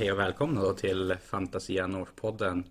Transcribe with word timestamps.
Hej 0.00 0.12
och 0.12 0.18
välkomna 0.18 0.62
då 0.62 0.72
till 0.72 1.16
Fantasia 1.24 1.86
North-podden. 1.86 2.64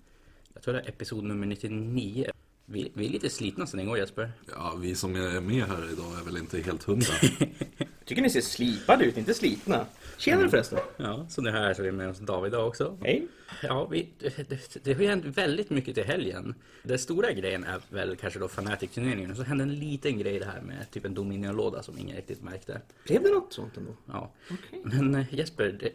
Jag 0.53 0.63
tror 0.63 0.73
det 0.73 0.79
är 0.79 0.89
episod 0.89 1.23
nummer 1.23 1.47
99. 1.47 2.31
Vi, 2.65 2.91
vi 2.93 3.05
är 3.05 3.09
lite 3.09 3.29
slitna 3.29 3.67
sen 3.67 3.79
igår 3.79 3.97
Jesper. 3.97 4.31
Ja, 4.51 4.75
vi 4.81 4.95
som 4.95 5.15
är 5.15 5.41
med 5.41 5.63
här 5.63 5.93
idag 5.93 6.19
är 6.19 6.25
väl 6.25 6.37
inte 6.37 6.59
helt 6.59 6.83
hundra. 6.83 7.13
Tycker 8.09 8.21
ni 8.21 8.29
ser 8.29 8.41
slipade 8.41 9.05
ut, 9.05 9.17
inte 9.17 9.33
slitna. 9.33 9.85
Tjenare 10.17 10.49
förresten. 10.49 10.79
Ja, 10.97 11.25
så 11.29 11.41
nu 11.41 11.51
här 11.51 11.73
så 11.73 11.81
är 11.81 11.85
vi 11.85 11.91
med 11.91 12.09
oss 12.09 12.19
David 12.19 12.55
också. 12.55 12.97
Hej. 13.01 13.27
Ja, 13.63 13.85
vi, 13.85 14.09
det, 14.19 14.49
det, 14.49 14.83
det 14.83 14.93
har 14.93 15.03
hänt 15.03 15.25
väldigt 15.25 15.69
mycket 15.69 15.95
till 15.95 16.03
helgen. 16.03 16.55
Den 16.83 16.99
stora 16.99 17.31
grejen 17.31 17.63
är 17.63 17.81
väl 17.89 18.15
kanske 18.15 18.39
då 18.39 18.47
Fnatic-turneringen. 18.47 19.31
Och 19.31 19.37
så 19.37 19.43
hände 19.43 19.63
en 19.63 19.75
liten 19.75 20.19
grej 20.19 20.39
det 20.39 20.45
här 20.45 20.61
med 20.61 20.91
typ 20.91 21.05
en 21.05 21.13
Dominion-låda 21.13 21.83
som 21.83 21.97
ingen 21.97 22.15
riktigt 22.15 22.43
märkte. 22.43 22.81
Blev 23.03 23.23
det 23.23 23.29
något 23.29 23.53
sånt 23.53 23.77
ändå? 23.77 23.91
Ja. 24.05 24.31
Okej. 24.51 24.81
Men 24.83 25.15
eh, 25.15 25.33
Jesper, 25.33 25.91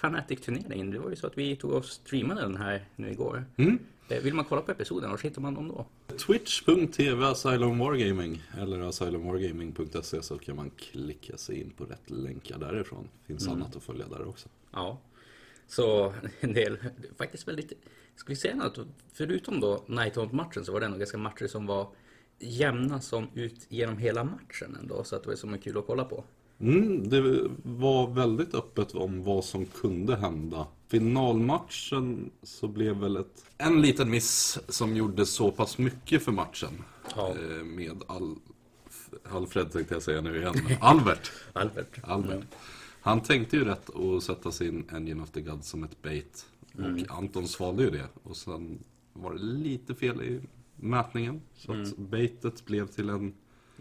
Fnatic-turneringen, 0.00 0.90
det 0.90 0.98
var 0.98 1.10
ju 1.10 1.16
så 1.16 1.26
att 1.26 1.38
vi 1.38 1.56
tog 1.56 1.72
och 1.72 1.84
streamade 1.84 2.40
den 2.40 2.56
här 2.56 2.84
nu 2.96 3.10
igår. 3.10 3.44
Mm. 3.56 3.78
Eh, 4.08 4.22
Vill 4.22 4.34
man 4.34 4.44
kolla 4.44 4.62
på 4.62 4.72
episoden, 4.72 5.10
var 5.10 5.18
hittar 5.18 5.42
man 5.42 5.54
dem 5.54 5.68
då? 5.68 5.86
Twitch.tv 6.16 7.26
Asylum 7.26 7.78
Wargaming 7.78 8.42
eller 8.58 8.80
asylumwargaming.se 8.80 10.22
så 10.22 10.38
kan 10.38 10.56
man 10.56 10.70
klicka 10.70 11.36
sig 11.36 11.60
in 11.60 11.70
på 11.70 11.84
rätt 11.84 12.10
länkar 12.10 12.58
därifrån. 12.58 13.08
Finns 13.26 13.48
annat 13.48 13.76
att 13.76 13.82
följa 13.82 14.06
där 14.08 14.28
också. 14.28 14.48
Ja. 14.72 15.00
Så 15.66 16.14
en 16.40 16.52
del, 16.52 16.78
faktiskt 17.18 17.48
väldigt, 17.48 17.72
ska 18.16 18.28
vi 18.28 18.36
säga 18.36 18.54
något? 18.54 18.78
Förutom 19.12 19.60
då 19.60 19.84
Nighthaunt-matchen 19.86 20.64
så 20.64 20.72
var 20.72 20.80
det 20.80 20.86
ändå 20.86 20.98
ganska 20.98 21.18
matcher 21.18 21.46
som 21.46 21.66
var 21.66 21.88
jämna 22.38 23.00
som 23.00 23.28
ut 23.34 23.66
genom 23.68 23.98
hela 23.98 24.24
matchen 24.24 24.76
ändå. 24.80 25.04
Så 25.04 25.16
att 25.16 25.22
det 25.22 25.28
var 25.28 25.36
som 25.36 25.54
är 25.54 25.58
kul 25.58 25.78
att 25.78 25.86
kolla 25.86 26.04
på. 26.04 26.24
Mm, 26.60 27.08
det 27.08 27.48
var 27.62 28.10
väldigt 28.10 28.54
öppet 28.54 28.94
om 28.94 29.22
vad 29.24 29.44
som 29.44 29.66
kunde 29.66 30.16
hända. 30.16 30.66
Finalmatchen 30.88 32.30
så 32.42 32.68
blev 32.68 32.96
väl 32.96 33.16
ett, 33.16 33.44
en 33.58 33.82
liten 33.82 34.10
miss 34.10 34.58
som 34.68 34.96
gjorde 34.96 35.26
så 35.26 35.50
pass 35.50 35.78
mycket 35.78 36.22
för 36.22 36.32
matchen. 36.32 36.72
Ja. 37.16 37.28
Eh, 37.28 37.64
Med 37.64 38.02
Al, 38.06 38.34
Alfred 39.32 39.72
tänkte 39.72 39.94
jag 39.94 40.02
säga 40.02 40.20
nu 40.20 40.36
igen. 40.36 40.54
Albert. 40.80 41.32
Albert. 41.52 41.98
Albert. 42.02 42.44
Han 43.00 43.20
tänkte 43.20 43.56
ju 43.56 43.64
rätt 43.64 43.90
att 43.96 44.22
sätta 44.22 44.52
sin 44.52 44.84
Engine 44.92 45.22
of 45.22 45.30
the 45.30 45.40
Gods 45.40 45.68
som 45.68 45.84
ett 45.84 46.02
bait. 46.02 46.46
Och 46.74 47.16
Anton 47.18 47.48
svalde 47.48 47.82
ju 47.82 47.90
det. 47.90 48.06
Och 48.22 48.36
sen 48.36 48.78
var 49.12 49.34
det 49.34 49.42
lite 49.42 49.94
fel 49.94 50.22
i 50.22 50.40
mätningen. 50.76 51.40
Så 51.54 51.72
att 51.72 51.96
baitet 51.96 52.64
blev 52.64 52.86
till 52.86 53.08
en... 53.08 53.34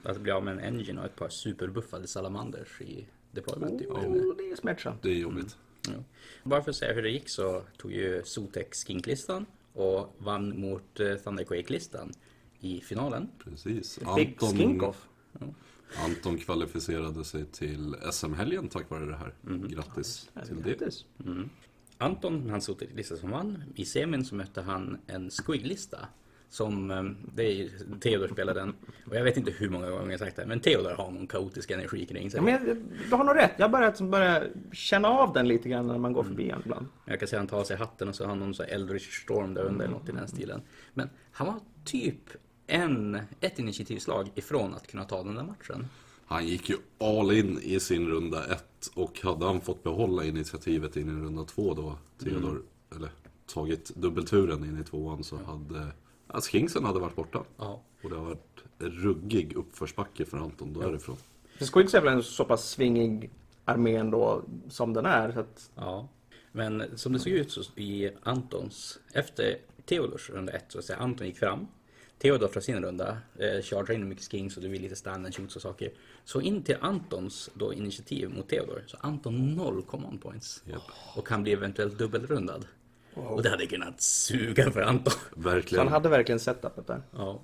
Att 0.03 0.21
bli 0.21 0.31
av 0.31 0.43
med 0.43 0.53
en 0.53 0.59
engine 0.59 0.99
och 0.99 1.05
ett 1.05 1.15
par 1.15 1.29
superbuffade 1.29 2.07
salamanders 2.07 2.81
i 2.81 3.07
deployment. 3.31 3.79
typ. 3.79 3.89
Oh, 3.89 4.35
det 4.37 4.51
är 4.51 4.55
smärtsamt. 4.55 5.01
Det 5.01 5.09
är 5.09 5.15
jobbigt. 5.15 5.57
Ja. 5.87 5.93
Bara 6.43 6.63
för 6.63 6.69
att 6.69 6.75
säga 6.75 6.93
hur 6.93 7.03
det 7.03 7.09
gick 7.09 7.29
så 7.29 7.63
tog 7.77 7.91
ju 7.91 8.21
Sotex 8.25 8.85
Skink-listan 8.85 9.45
och 9.73 10.15
vann 10.17 10.59
mot 10.59 10.99
eh, 10.99 11.15
Thunderquake-listan 11.15 12.11
i 12.59 12.81
finalen. 12.81 13.29
Precis. 13.43 13.99
Big 14.15 14.39
skink-off. 14.39 15.07
Anton 16.05 16.37
kvalificerade 16.37 17.23
sig 17.23 17.45
till 17.45 17.95
SM-helgen 18.11 18.67
tack 18.67 18.89
vare 18.89 19.05
det 19.05 19.15
här. 19.15 19.33
Grattis 19.67 20.29
till 20.45 20.61
det. 20.61 20.69
Grattis. 20.69 21.05
Anton, 21.97 22.49
han 22.49 22.61
Sotex-lista 22.61 23.17
som 23.17 23.31
vann. 23.31 23.63
I 23.75 23.85
semin 23.85 24.25
så 24.25 24.35
mötte 24.35 24.61
han 24.61 24.97
en 25.07 25.29
Squig-lista. 25.29 26.07
Som, 26.49 26.91
eh, 26.91 27.03
det 27.35 27.43
är 27.43 27.51
ju, 27.51 27.69
Theodor 27.99 28.27
spelade 28.27 28.59
den. 28.59 28.75
Och 29.05 29.15
jag 29.15 29.23
vet 29.23 29.37
inte 29.37 29.51
hur 29.51 29.69
många 29.69 29.89
gånger 29.89 30.11
jag 30.11 30.19
sagt 30.19 30.35
det, 30.35 30.45
men 30.45 30.59
Theodor 30.59 30.91
har 30.91 31.11
någon 31.11 31.27
kaotisk 31.27 31.71
energi 31.71 32.05
kring 32.05 32.31
sig. 32.31 32.37
Ja, 32.37 32.43
men 32.43 32.53
jag, 32.53 32.77
du 33.09 33.15
har 33.15 33.23
nog 33.23 33.35
rätt. 33.35 33.51
Jag 33.57 33.65
har 33.65 33.69
börjat 33.69 34.01
börja 34.01 34.43
känna 34.71 35.07
av 35.07 35.33
den 35.33 35.47
lite 35.47 35.69
grann 35.69 35.87
när 35.87 35.97
man 35.97 36.13
går 36.13 36.23
förbi 36.23 36.49
en 36.49 36.61
ibland. 36.65 36.85
Jag 37.05 37.19
kan 37.19 37.27
säga 37.27 37.39
att 37.39 37.41
han 37.41 37.47
tar 37.47 37.59
av 37.59 37.63
sig 37.63 37.77
hatten 37.77 38.07
och 38.07 38.15
så 38.15 38.23
har 38.23 38.29
han 38.29 38.39
någon 38.39 38.53
så 38.53 38.63
Eldritch 38.63 39.21
Storm 39.21 39.53
där 39.53 39.63
under 39.63 39.85
eller 39.85 39.93
något 39.93 40.09
i 40.09 40.11
den 40.11 40.27
stilen. 40.27 40.61
Men 40.93 41.09
han 41.31 41.47
var 41.47 41.59
typ 41.85 42.29
en, 42.67 43.19
ett 43.41 43.59
initiativslag 43.59 44.31
ifrån 44.35 44.73
att 44.73 44.87
kunna 44.87 45.03
ta 45.03 45.23
den 45.23 45.35
där 45.35 45.43
matchen. 45.43 45.87
Han 46.25 46.47
gick 46.47 46.69
ju 46.69 46.77
all 46.99 47.31
in 47.31 47.59
i 47.63 47.79
sin 47.79 48.07
runda 48.07 48.45
ett 48.45 48.91
och 48.93 49.21
hade 49.23 49.45
han 49.45 49.61
fått 49.61 49.83
behålla 49.83 50.23
initiativet 50.23 50.97
in 50.97 51.09
i 51.09 51.11
runda 51.11 51.43
två 51.43 51.73
då, 51.73 51.97
Theodor, 52.23 52.61
eller 52.95 53.09
tagit 53.45 53.95
dubbelturen 53.95 54.63
in 54.63 54.81
i 54.81 54.83
tvåan 54.83 55.23
så 55.23 55.37
hade, 55.37 55.87
ja, 56.33 56.41
Skinksen 56.41 56.85
hade 56.85 56.99
varit 56.99 57.15
borta. 57.15 57.43
Ja. 57.57 57.81
Och 58.03 58.09
det 58.09 58.15
har 58.15 58.23
varit 58.23 58.63
ruggig 58.79 59.53
uppförsbacke 59.53 60.25
för 60.25 60.37
Anton 60.37 60.73
därifrån. 60.73 61.17
För 61.57 61.65
Squigs 61.65 61.93
är 61.93 62.01
väl 62.01 62.13
en 62.13 62.23
så 62.23 62.45
pass 62.45 62.69
svingig 62.69 63.29
armé 63.65 63.95
ändå 63.95 64.43
som 64.69 64.93
den 64.93 65.05
är. 65.05 65.31
Så 65.31 65.39
att, 65.39 65.71
ja. 65.75 66.07
Men 66.51 66.97
som 66.97 67.13
det 67.13 67.19
såg 67.19 67.33
ut 67.33 67.51
så 67.51 67.61
i 67.75 68.11
Antons, 68.23 68.99
efter 69.13 69.57
Theodors 69.85 70.29
runda 70.29 70.53
ett 70.53 70.65
så 70.67 70.79
att 70.79 70.85
säga, 70.85 70.99
Anton 70.99 71.27
gick 71.27 71.37
fram. 71.37 71.67
Theodor 72.19 72.47
från 72.47 72.63
sin 72.63 72.83
runda, 72.83 73.17
eh, 73.35 73.61
chargeade 73.61 73.93
in 73.93 74.09
mycket 74.09 74.31
skings 74.31 74.57
och 74.57 74.63
det 74.63 74.69
vill 74.69 74.81
lite 74.81 74.95
stand 74.95 75.25
and 75.25 75.35
shoots 75.35 75.55
och 75.55 75.61
saker. 75.61 75.91
Så 76.25 76.41
in 76.41 76.63
till 76.63 76.77
Antons 76.81 77.49
då 77.53 77.73
initiativ 77.73 78.29
mot 78.29 78.49
Theodor, 78.49 78.83
så 78.87 78.97
Anton 79.01 79.55
noll 79.55 79.81
command 79.81 80.21
points. 80.21 80.63
Japp. 80.65 80.81
Och 81.15 81.27
kan 81.27 81.43
bli 81.43 81.51
eventuellt 81.51 81.97
dubbelrundad. 81.97 82.65
Och 83.17 83.43
det 83.43 83.49
hade 83.49 83.65
kunnat 83.67 84.01
suga 84.01 84.71
för 84.71 84.81
Anton. 84.81 85.13
Verkligen. 85.35 85.83
han 85.85 85.93
hade 85.93 86.09
verkligen 86.09 86.39
setupet 86.39 86.87
där. 86.87 87.01
Ja. 87.11 87.39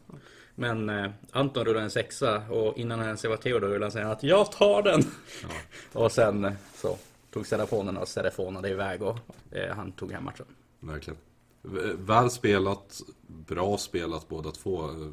Men 0.55 0.89
eh, 0.89 1.11
Anton 1.31 1.65
rullade 1.65 1.83
en 1.83 1.91
sexa 1.91 2.37
och 2.49 2.77
innan 2.77 2.99
han 2.99 3.07
ens 3.07 3.23
var 3.25 3.37
Theodor 3.37 3.67
rullade 3.67 3.85
han 3.85 3.91
säga 3.91 4.11
att 4.11 4.23
jag 4.23 4.51
tar 4.51 4.81
den. 4.83 5.03
och 5.93 6.11
sen 6.11 6.45
eh, 6.45 6.53
så 6.75 6.97
tog 7.31 7.47
Serafonerna 7.47 7.99
och 7.99 8.07
Serafonade 8.07 8.69
iväg 8.69 9.01
och 9.01 9.17
eh, 9.51 9.75
han 9.75 9.91
tog 9.91 10.11
hem 10.11 10.23
matchen. 10.23 10.45
Verkligen. 10.79 11.17
Väl 11.97 12.29
spelat, 12.29 13.01
bra 13.27 13.77
spelat 13.77 14.27
båda 14.29 14.51
två. 14.51 14.89
eh, 14.89 15.09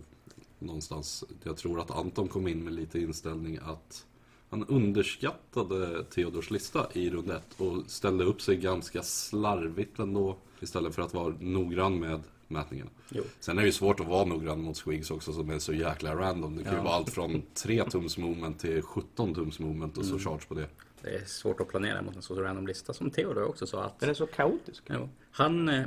Någonstans. 0.59 1.25
Jag 1.43 1.57
tror 1.57 1.81
att 1.81 1.91
Anton 1.91 2.29
kom 2.29 2.49
in 2.49 2.65
med 2.65 2.73
lite 2.73 2.99
inställning 3.01 3.59
att 3.63 4.07
han 4.51 4.65
underskattade 4.67 6.05
Theodors 6.05 6.51
lista 6.51 6.87
i 6.93 7.11
runda 7.11 7.37
ett 7.37 7.61
och 7.61 7.83
ställde 7.87 8.25
upp 8.25 8.43
sig 8.43 8.57
ganska 8.57 9.03
slarvigt 9.03 9.99
ändå. 9.99 10.37
Istället 10.61 10.95
för 10.95 11.03
att 11.03 11.15
vara 11.15 11.35
noggrann 11.41 11.99
med 11.99 12.21
mätningarna. 12.49 12.91
Jo. 13.11 13.23
Sen 13.41 13.59
är 13.59 13.63
det 13.63 13.67
ju 13.67 13.73
svårt 13.73 14.01
att 14.01 14.07
vara 14.07 14.25
noggrann 14.25 14.63
mot 14.63 14.77
Squigs 14.77 15.11
också 15.11 15.33
som 15.33 15.51
är 15.51 15.59
så 15.59 15.73
jäkla 15.73 16.15
random. 16.15 16.57
Det 16.57 16.63
kan 16.65 16.73
ju 16.73 16.79
Ja. 16.79 16.85
vara 16.85 16.95
allt 16.95 17.11
från 17.11 17.43
3 17.55 17.85
tums 17.85 18.19
moment 18.19 18.59
till 18.59 18.83
17 18.83 19.35
tums 19.35 19.59
moment 19.59 19.99
och 19.99 20.05
så 20.05 20.11
Mm. 20.11 20.25
charge 20.25 20.47
på 20.49 20.55
det. 20.55 20.67
Det 21.03 21.11
är 21.17 21.25
svårt 21.25 21.61
att 21.61 21.69
planera 21.69 22.03
mot 22.03 22.17
en 22.17 22.23
så 22.23 22.35
random 22.43 22.67
lista 22.67 22.93
som 22.93 23.11
Theodor 23.11 23.43
också 23.45 23.67
sa 23.67 23.85
att 23.85 24.01
Den 24.01 24.11
är 24.11 24.15
så 24.15 24.27
kaotisk. 24.27 24.83
jo, 24.89 25.09
han 25.31 25.69
eh, 25.69 25.85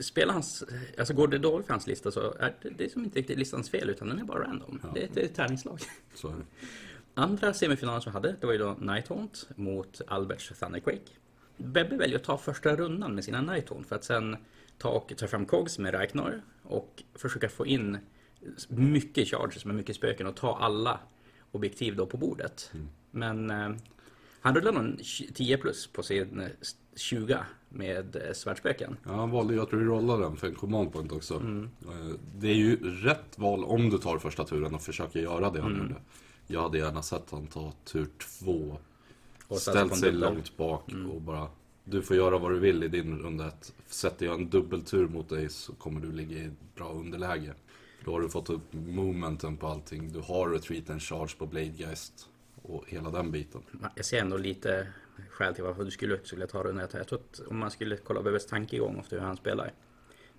spelar 0.00 0.32
hans, 0.34 0.64
alltså 0.98 1.14
går 1.14 1.28
det 1.28 1.38
dåligt 1.38 1.66
för 1.66 1.72
hans 1.74 1.86
lista 1.86 2.10
så 2.10 2.20
är 2.20 2.54
det, 2.62 2.70
det 2.70 2.84
är 2.84 2.88
som 2.88 3.04
inte 3.04 3.18
riktigt 3.18 3.38
listans 3.38 3.70
fel 3.70 3.90
utan 3.90 4.08
den 4.08 4.18
är 4.18 4.24
bara 4.24 4.42
random. 4.44 4.80
Det, 4.94 5.00
är 5.00 5.04
ett- 5.04 5.14
det 5.14 5.20
är 5.20 5.24
ett 5.24 5.34
tärningslag. 5.34 5.80
Så 6.14 6.28
är 6.28 6.32
det. 6.32 6.44
Andra 7.14 7.54
semifinalen 7.54 8.02
som 8.02 8.12
vi 8.12 8.14
hade, 8.14 8.36
det 8.40 8.46
var 8.46 8.52
ju 8.52 8.58
då 8.58 8.76
Nighthaunt 8.80 9.48
mot 9.56 10.00
Alberts 10.06 10.52
Thunderquake. 10.60 10.98
Bebbe 11.60 11.96
väljer 11.96 12.16
att 12.18 12.24
ta 12.24 12.38
första 12.38 12.76
rundan 12.76 13.14
med 13.14 13.24
sina 13.24 13.40
Nighthaunt 13.42 13.86
för 13.86 13.96
att 13.96 14.04
sen 14.04 14.36
ta 14.78 14.88
och 14.88 15.12
ta 15.16 15.26
fram 15.26 15.46
Cogs 15.46 15.78
med 15.78 15.94
Ragnar 15.94 16.42
och 16.62 17.02
försöka 17.14 17.48
få 17.48 17.66
in 17.66 17.98
mycket 18.68 19.28
charges 19.28 19.64
med 19.64 19.74
mycket 19.74 19.96
spöken 19.96 20.26
och 20.26 20.36
ta 20.36 20.58
alla 20.58 21.00
objektiv 21.52 21.96
då 21.96 22.06
på 22.06 22.16
bordet. 22.16 22.72
Men 23.10 23.50
eh, 23.50 23.70
han 24.40 24.54
rullade 24.54 24.78
nog 24.78 24.86
en 24.86 24.98
10 25.34 25.56
plus 25.58 25.86
på 25.86 26.02
sin 26.02 26.40
eh, 26.40 26.46
20 26.96 27.38
med 27.68 28.16
eh, 28.16 28.32
svärdspöken. 28.32 28.96
Ja, 29.06 29.12
han 29.14 29.30
valde 29.30 29.54
ju 29.54 29.60
att 29.62 29.72
rerolla 29.72 30.16
den 30.16 30.36
för 30.36 30.46
en 30.46 30.54
command 30.54 30.92
point 30.92 31.12
också. 31.12 31.34
Eh, 31.34 32.14
Det 32.38 32.48
är 32.48 32.54
ju 32.54 32.76
rätt 33.02 33.38
val 33.38 33.64
om 33.64 33.90
du 33.90 33.98
tar 33.98 34.18
första 34.18 34.44
turen 34.44 34.74
och 34.74 34.82
försöker 34.82 35.20
göra 35.20 35.50
det 35.50 35.60
han 35.60 35.76
gjorde. 35.78 35.94
Jag 36.46 36.62
hade 36.62 36.78
gärna 36.78 37.02
sett 37.02 37.30
han 37.30 37.46
ta 37.46 37.72
tur 37.84 38.06
två. 38.18 38.76
Ställt 39.58 39.96
sig 39.96 40.12
långt 40.12 40.56
bak 40.56 40.92
och 41.14 41.20
bara 41.20 41.48
Du 41.90 42.02
får 42.02 42.16
göra 42.16 42.38
vad 42.38 42.52
du 42.52 42.58
vill 42.58 42.82
i 42.82 42.88
din 42.88 43.18
runda 43.18 43.48
ett. 43.48 43.72
Sätter 43.86 44.26
jag 44.26 44.34
en 44.34 44.50
dubbeltur 44.50 45.08
mot 45.08 45.28
dig 45.28 45.48
så 45.48 45.72
kommer 45.72 46.00
du 46.00 46.12
ligga 46.12 46.36
i 46.36 46.44
ett 46.44 46.74
bra 46.74 46.92
underläge. 46.92 47.54
För 47.98 48.04
då 48.04 48.12
har 48.12 48.20
du 48.20 48.28
fått 48.28 48.50
upp 48.50 48.72
momenten 48.72 49.56
på 49.56 49.66
allting. 49.66 50.12
Du 50.12 50.20
har 50.20 50.48
retreat 50.48 50.90
and 50.90 51.02
charge 51.02 51.36
på 51.38 51.46
Bladegeist. 51.46 52.28
Och 52.62 52.84
hela 52.86 53.10
den 53.10 53.30
biten. 53.30 53.62
Jag 53.94 54.04
ser 54.04 54.20
ändå 54.20 54.36
lite 54.36 54.86
skäl 55.30 55.54
till 55.54 55.64
varför 55.64 55.84
du 55.84 55.90
skulle 55.90 56.18
vilja 56.30 56.46
ta 56.46 56.62
det. 56.62 56.88
Jag 56.92 57.08
tror 57.08 57.18
att 57.18 57.40
om 57.48 57.58
man 57.58 57.70
skulle 57.70 57.96
kolla 57.96 58.22
Bebbes 58.22 58.46
tankegång 58.46 58.98
efter 58.98 59.18
hur 59.18 59.26
han 59.26 59.36
spelar. 59.36 59.72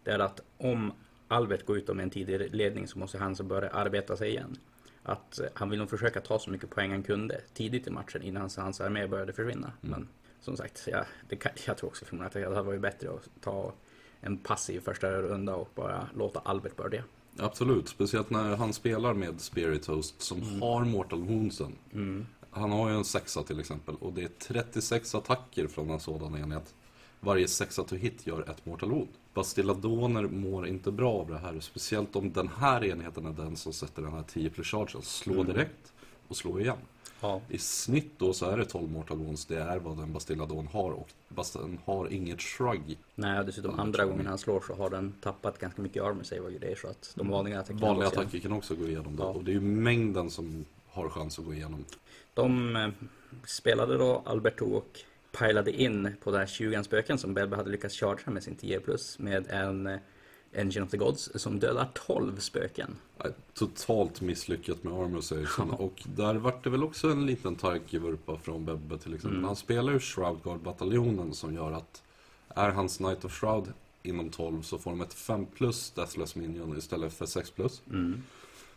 Det 0.04 0.12
är 0.12 0.20
att 0.20 0.40
om 0.58 0.94
Albert 1.28 1.66
går 1.66 1.78
ut 1.78 1.88
med 1.88 2.00
en 2.00 2.10
tidig 2.10 2.56
ledning 2.56 2.88
så 2.88 3.00
måste 3.00 3.18
han 3.18 3.36
så 3.36 3.44
börja 3.44 3.70
arbeta 3.70 4.18
sig 4.18 4.30
igen. 4.30 4.58
Att 5.04 5.40
han 5.54 5.70
vill 5.70 5.80
nog 5.80 5.90
försöka 5.90 6.22
ta 6.22 6.40
så 6.40 6.52
mycket 6.52 6.70
poäng 6.70 6.92
han 6.92 7.04
kunde 7.04 7.42
tidigt 7.54 7.88
i 7.88 7.90
matchen 7.90 8.22
innan 8.22 8.50
hans 8.58 8.82
armé 8.82 9.08
började 9.08 9.34
försvinna. 9.34 9.72
Men 9.82 10.08
som 10.42 10.58
sagt, 10.58 10.88
ja, 10.92 11.06
det 11.30 11.36
kan, 11.36 11.52
jag 11.68 11.78
tror 11.78 11.90
också 11.90 12.06
förmodligen 12.06 12.28
att 12.28 12.52
det 12.52 12.56
hade 12.56 12.68
varit 12.68 12.82
bättre 12.82 13.10
att 13.10 13.30
ta 13.42 13.74
en 14.22 14.38
passiv 14.38 14.80
första 14.80 15.12
runda 15.12 15.56
och 15.56 15.70
bara 15.76 16.08
låta 16.16 16.40
Albert 16.40 16.76
börja. 16.76 17.04
Absolut, 17.38 17.88
speciellt 17.88 18.30
när 18.30 18.56
han 18.56 18.74
spelar 18.74 19.14
med 19.14 19.42
Spirit 19.42 19.86
Host 19.86 20.22
som 20.22 20.62
har 20.62 20.86
Mortal 20.86 21.24
Woundsen. 21.24 21.76
Han 22.52 22.72
har 22.72 22.90
ju 22.90 22.96
en 22.96 23.06
sexa 23.06 23.44
till 23.44 23.60
exempel 23.60 23.96
och 23.96 24.14
det 24.14 24.24
är 24.24 24.30
36 24.40 25.16
attacker 25.16 25.68
från 25.68 25.90
en 25.90 26.00
sådan 26.00 26.36
enhet. 26.38 26.74
varje 27.20 27.48
sexa 27.48 27.84
to 27.84 27.96
hit 27.96 28.28
gör 28.28 28.50
ett 28.50 28.66
mortal 28.66 28.90
wound. 28.90 29.08
Bastilladoner 29.34 30.24
mår 30.24 30.68
inte 30.68 30.92
bra 30.92 31.14
av 31.14 31.28
det 31.28 31.38
här, 31.38 31.60
speciellt 31.60 32.16
om 32.16 32.34
den 32.34 32.48
här 32.48 32.84
enheten 32.84 33.26
är 33.26 33.34
den 33.34 33.56
som 33.56 33.74
sätter 33.74 34.02
den 34.02 34.12
här 34.12 34.24
10 34.24 34.50
plus 34.50 34.68
chargen. 34.68 35.02
Slå 35.02 35.44
direkt 35.44 35.94
och 36.28 36.38
slå 36.38 36.60
igen. 36.60 36.78
Ja. 37.22 37.42
I 37.50 37.58
snitt 37.58 38.12
då 38.18 38.34
så 38.34 38.46
är 38.46 38.58
det 38.58 38.66
12 38.66 38.92
mortal 38.92 39.18
wounds, 39.18 39.46
det 39.46 39.58
är 39.58 39.80
vad 39.80 40.00
en 40.00 40.14
Bastilladon 40.14 40.68
har 40.68 40.92
och 40.92 41.10
Bastilladon 41.30 41.80
har 41.86 42.14
inget 42.14 42.42
shrug. 42.42 42.98
Nej, 43.16 43.40
och 43.40 43.46
dessutom 43.46 43.80
andra 43.80 44.06
gången 44.06 44.28
han 44.28 44.38
slår 44.38 44.64
så 44.68 44.74
har 44.74 44.90
den 44.90 45.14
tappat 45.22 45.60
ganska 45.60 45.82
mycket 45.82 46.04
armor 46.04 46.24
save 46.24 46.42
och 46.42 46.52
grejer 46.52 46.76
så 46.76 46.88
att 46.88 47.12
de 47.16 47.30
vanliga 47.30 47.60
attackerna 47.60 47.88
Vanliga 47.88 48.08
attacker 48.08 48.40
kan 48.40 48.52
också 48.52 48.76
gå 48.76 48.88
igenom 48.88 49.16
det 49.16 49.24
Ja. 49.24 49.30
och 49.30 49.44
det 49.44 49.52
är 49.52 49.54
ju 49.54 49.62
mängden 49.62 50.30
som 50.30 50.66
har 50.90 51.10
chans 51.10 51.40
att 51.40 51.46
gå 51.46 51.54
igenom. 51.54 51.86
De 52.34 52.76
eh, 52.76 52.90
spelade 53.46 53.98
då 53.98 54.22
Alberto 54.26 54.66
och 54.66 55.00
pilade 55.40 55.82
in 55.82 56.16
på 56.24 56.32
den 56.32 56.40
här 56.40 56.48
20 56.48 56.84
spöken 56.84 57.18
som 57.18 57.34
Belba 57.34 57.56
hade 57.58 57.70
lyckats 57.70 57.96
chargea 57.96 58.32
med 58.32 58.44
sin 58.44 58.56
10 58.56 58.80
plus 58.80 59.20
med 59.20 59.48
en 59.50 59.88
eh, 59.88 60.00
Engine 60.54 60.86
of 60.86 60.92
the 60.92 60.98
Gods 60.98 61.30
som 61.36 61.60
dödar 61.60 61.90
12 61.94 62.40
spöken. 62.40 62.96
Totalt 63.54 64.22
misslyckat 64.22 64.84
med 64.84 64.94
armor 64.94 65.22
savesen 65.22 65.70
och 65.70 66.04
där 66.04 66.36
vart 66.36 66.64
det 66.64 66.70
väl 66.70 66.84
också 66.84 67.12
en 67.12 67.26
liten 67.26 67.56
tankevurpa 67.56 68.38
från 68.38 68.66
Bebbe 68.66 68.98
till 68.98 69.14
exempel. 69.14 69.38
Mm. 69.38 69.44
Han 69.44 69.56
spelar 69.56 69.94
ju 69.94 70.00
Shroud 70.00 70.44
Guard-bataljonen 70.44 71.34
som 71.34 71.54
gör 71.54 71.72
att 71.72 72.04
är 72.48 72.70
hans 72.70 72.98
Knight 72.98 73.26
of 73.26 73.34
Shroud 73.34 73.74
inom 74.04 74.30
12 74.30 74.62
så 74.62 74.78
får 74.78 74.92
de 74.92 75.02
ett 75.02 75.14
5 75.14 75.46
plus 75.46 75.92
Deathless 75.92 76.36
Minion 76.36 76.78
istället 76.78 77.14
för 77.14 77.26
6 77.26 77.52
plus. 77.52 77.82
Mm. 77.90 78.24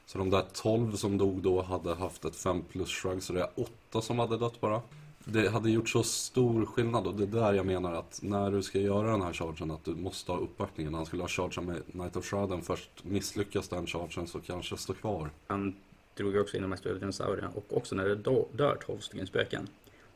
Så 0.06 0.18
de 0.18 0.30
där 0.30 0.44
12 0.52 0.96
som 0.96 1.18
dog 1.18 1.42
då 1.42 1.62
hade 1.62 1.94
haft 1.94 2.24
ett 2.24 2.36
5 2.36 2.62
plus 2.62 2.88
shrug, 2.88 3.22
så 3.22 3.32
det 3.32 3.40
är 3.40 3.50
8 3.54 4.00
som 4.00 4.18
hade 4.18 4.38
dött 4.38 4.60
bara. 4.60 4.82
Det 5.24 5.48
hade 5.48 5.70
gjort 5.70 5.88
så 5.88 6.02
stor 6.02 6.66
skillnad 6.66 7.06
och 7.06 7.14
det 7.14 7.22
är 7.22 7.26
där 7.26 7.52
jag 7.52 7.66
menar 7.66 7.92
att 7.92 8.20
när 8.22 8.50
du 8.50 8.62
ska 8.62 8.78
göra 8.78 9.10
den 9.10 9.22
här 9.22 9.32
chargen 9.32 9.70
att 9.70 9.84
du 9.84 9.94
måste 9.94 10.32
ha 10.32 10.38
uppbackningen. 10.38 10.94
Han 10.94 11.06
skulle 11.06 11.22
ha 11.22 11.28
chargen 11.28 11.64
med 11.64 11.82
Knight 11.92 12.16
of 12.16 12.24
Shrouden 12.24 12.62
först. 12.62 12.90
Misslyckas 13.04 13.68
den 13.68 13.86
chargen 13.86 14.26
så 14.26 14.40
kanske 14.40 14.76
står 14.76 14.94
kvar. 14.94 15.30
Han 15.46 15.74
drog 16.14 16.32
ju 16.32 16.40
också 16.40 16.56
in 16.56 16.62
de 16.62 16.72
här 16.72 16.78
stora 16.78 16.94
dinosaurierna 16.94 17.50
och 17.54 17.76
också 17.76 17.94
när 17.94 18.04
det 18.04 18.14
då 18.14 18.48
dör 18.52 18.78
12 18.86 18.98
stycken 18.98 19.26
spöken. 19.26 19.68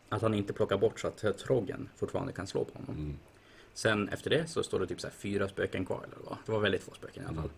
Att 0.08 0.22
han 0.22 0.34
inte 0.34 0.52
plockar 0.52 0.78
bort 0.78 1.00
så 1.00 1.08
att 1.08 1.38
troggen 1.38 1.88
fortfarande 1.96 2.32
kan 2.32 2.46
slå 2.46 2.64
på 2.64 2.78
honom. 2.78 2.94
Mm. 2.94 3.16
Sen 3.74 4.08
efter 4.08 4.30
det 4.30 4.46
så 4.46 4.62
står 4.62 4.80
det 4.80 4.86
typ 4.86 5.00
så 5.00 5.06
här 5.06 5.14
fyra 5.14 5.48
spöken 5.48 5.86
kvar 5.86 6.00
eller 6.04 6.16
vad. 6.24 6.36
Det 6.46 6.52
var 6.52 6.60
väldigt 6.60 6.82
få 6.82 6.94
spöken 6.94 7.22
i 7.22 7.26
alla 7.26 7.36
fall. 7.36 7.50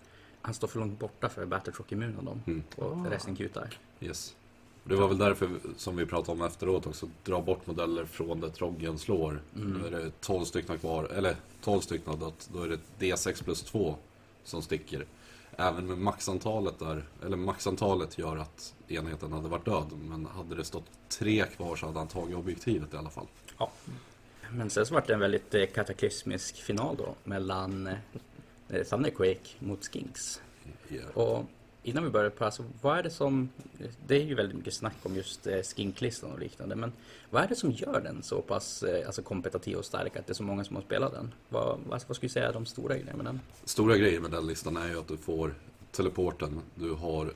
Han 0.43 0.55
står 0.55 0.69
för 0.69 0.79
långt 0.79 0.99
borta 0.99 1.29
för 1.29 1.47
Battletrock 1.47 1.93
immun 1.93 2.17
av 2.19 2.25
dem. 2.25 2.43
Mm. 2.47 2.63
Och 2.77 3.11
resten 3.11 3.37
kutar. 3.37 3.79
Yes. 4.01 4.37
Det 4.85 4.97
var 4.97 5.09
väl 5.09 5.19
därför 5.19 5.51
som 5.77 5.97
vi 5.97 6.07
pratade 6.07 6.41
om 6.41 6.47
efteråt 6.47 6.87
också. 6.87 7.09
Dra 7.25 7.41
bort 7.41 7.67
modeller 7.67 8.05
från 8.05 8.41
där 8.41 8.49
troggen 8.49 8.99
slår. 8.99 9.43
Mm. 9.57 9.85
Är 9.85 9.91
det 9.91 10.11
12 10.21 10.45
stycken 10.45 10.79
kvar, 10.79 11.05
eller 11.05 11.37
12 11.63 11.81
stycken 11.81 12.19
dött. 12.19 12.49
Då 12.53 12.63
är 12.63 12.69
det 12.69 12.79
D6 12.99 13.45
plus 13.45 13.63
2 13.63 13.97
som 14.45 14.63
sticker. 14.63 15.07
Även 15.57 15.87
med 15.87 15.99
maxantalet 15.99 16.79
där, 16.79 17.05
eller 17.25 17.37
maxantalet 17.37 18.19
gör 18.19 18.37
att 18.37 18.75
enheten 18.89 19.33
hade 19.33 19.49
varit 19.49 19.65
död. 19.65 19.87
Men 20.09 20.27
hade 20.27 20.55
det 20.55 20.65
stått 20.65 20.91
tre 21.09 21.45
kvar 21.57 21.77
så 21.77 21.87
hade 21.87 21.99
han 21.99 22.09
tagit 22.09 22.37
objektivet 22.37 22.95
i 22.95 22.97
alla 22.97 23.11
fall. 23.11 23.27
Ja. 23.59 23.71
Men 24.51 24.71
sen 24.71 24.87
så 24.87 24.95
var 24.95 25.05
det 25.07 25.15
en 25.15 25.21
väldigt 25.21 25.55
eh, 25.55 25.67
kataklysmisk 25.67 26.57
final 26.57 26.97
då 26.97 27.15
mellan 27.25 27.87
eh, 28.69 28.83
Thunderquake 28.91 29.49
mot 29.59 29.85
Skinks. 29.93 30.41
Yeah. 30.89 31.11
Och 31.17 31.45
innan 31.91 32.05
vi 32.05 32.11
börjar 32.11 32.31
på, 32.31 32.45
alltså, 32.45 32.65
vad 32.83 32.99
är 32.99 33.03
det 33.03 33.11
som... 33.11 33.49
Det 34.07 34.15
är 34.17 34.25
ju 34.25 34.35
väldigt 34.35 34.57
mycket 34.57 34.75
snack 34.75 34.97
om 35.03 35.17
just 35.17 35.47
eh, 35.47 35.63
skinklistan 35.63 36.33
och 36.33 36.39
liknande, 36.39 36.77
men 36.77 36.93
vad 37.31 37.43
är 37.45 37.49
det 37.49 37.57
som 37.57 37.71
gör 37.71 38.01
den 38.01 38.23
så 38.23 38.43
pass 38.43 38.83
eh, 38.83 39.07
alltså, 39.07 39.23
kompetitiv 39.23 39.77
och 39.77 39.85
stark 39.85 40.17
att 40.17 40.27
det 40.27 40.33
är 40.33 40.35
så 40.35 40.43
många 40.43 40.65
som 40.65 40.77
har 40.77 40.83
spelat 40.83 41.13
den? 41.13 41.33
Vad, 41.49 41.67
vad, 41.89 42.03
vad 42.07 42.17
skulle 42.17 42.29
du 42.29 42.33
säga 42.33 42.49
är 42.49 42.53
de 42.53 42.67
stora 42.67 42.95
grejerna 42.95 43.17
med 43.17 43.27
den? 43.27 43.41
Stora 43.65 43.97
grejer 43.97 44.21
med 44.21 44.31
den 44.31 44.47
listan 44.47 44.77
är 44.77 44.89
ju 44.89 44.99
att 44.99 45.09
du 45.09 45.17
får 45.17 45.55
teleporten, 45.93 46.61
du 46.75 46.93
har 46.93 47.33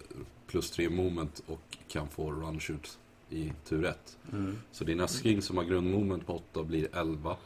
plus 0.47 0.71
3 0.71 0.89
moment 0.89 1.43
och 1.47 1.77
kan 1.89 2.09
få 2.09 2.31
run 2.33 2.61
shoot 2.61 2.99
i 3.31 3.53
tur 3.69 3.85
1. 3.85 4.17
Mm. 4.33 4.59
Så 4.73 4.85
dina 4.85 5.09
skins 5.09 5.45
som 5.47 5.57
har 5.57 5.65
grundmoment 5.65 6.27
på 6.27 6.35
8 6.53 6.63
blir 6.63 6.89
11. 6.97 7.37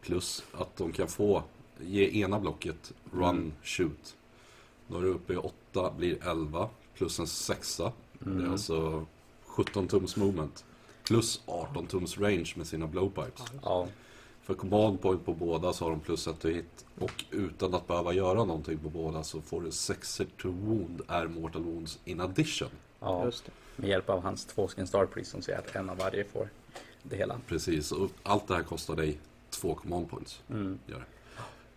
Plus 0.00 0.44
att 0.52 0.76
de 0.76 0.92
kan 0.92 1.08
få, 1.08 1.42
ge 1.80 2.22
ena 2.22 2.40
blocket 2.40 2.92
run 3.12 3.28
Mm. 3.28 3.52
shoot. 3.62 4.16
Då 4.88 4.98
är 4.98 5.02
du 5.02 5.08
uppe 5.08 5.32
i 5.32 5.36
8, 5.36 5.54
blir 5.96 6.18
11. 6.28 6.68
Plus 6.94 7.18
en 7.18 7.26
sexa. 7.26 7.92
Det 8.18 8.30
är 8.30 8.34
Mm. 8.34 8.52
alltså 8.52 9.06
17 9.46 9.88
tums 9.88 10.16
movement. 10.16 10.64
Plus 11.04 11.42
18 11.46 11.86
tums 11.86 12.18
range 12.18 12.52
med 12.56 12.66
sina 12.66 12.86
blowpipes. 12.86 13.42
Ja, 13.62 13.88
För 14.42 14.54
command 14.54 15.00
point 15.02 15.24
på 15.24 15.34
båda 15.34 15.72
så 15.72 15.84
har 15.84 15.90
de 15.90 16.00
plus 16.00 16.26
1 16.26 16.38
to 16.40 16.48
hit. 16.48 16.84
Och 16.98 17.24
utan 17.30 17.74
att 17.74 17.86
behöva 17.86 18.12
göra 18.12 18.44
någonting 18.44 18.78
på 18.78 18.88
båda 18.88 19.22
så 19.22 19.40
får 19.40 19.60
du 19.60 19.70
6 19.70 20.20
to 20.38 20.48
wound 20.48 21.02
är 21.08 21.26
mortal 21.26 21.62
wounds 21.62 21.98
in 22.04 22.20
addition. 22.20 22.68
ja. 23.00 23.24
Just 23.24 23.44
det. 23.44 23.50
med 23.76 23.90
hjälp 23.90 24.10
av 24.10 24.22
hans 24.22 24.44
två 24.44 24.68
skin 24.68 24.86
star 24.86 25.06
priest 25.06 25.30
som 25.30 25.42
säger 25.42 25.58
att 25.58 25.76
en 25.76 25.90
av 25.90 25.96
varje 25.98 26.24
får 26.24 26.48
det 27.02 27.16
hela. 27.16 27.40
Precis, 27.46 27.92
och 27.92 28.10
allt 28.22 28.48
det 28.48 28.54
här 28.54 28.62
kostar 28.62 28.96
dig 28.96 29.18
två 29.50 29.74
command 29.74 30.10
points. 30.10 30.42
Mm. 30.50 30.78
Gör 30.86 30.98
det. 30.98 31.04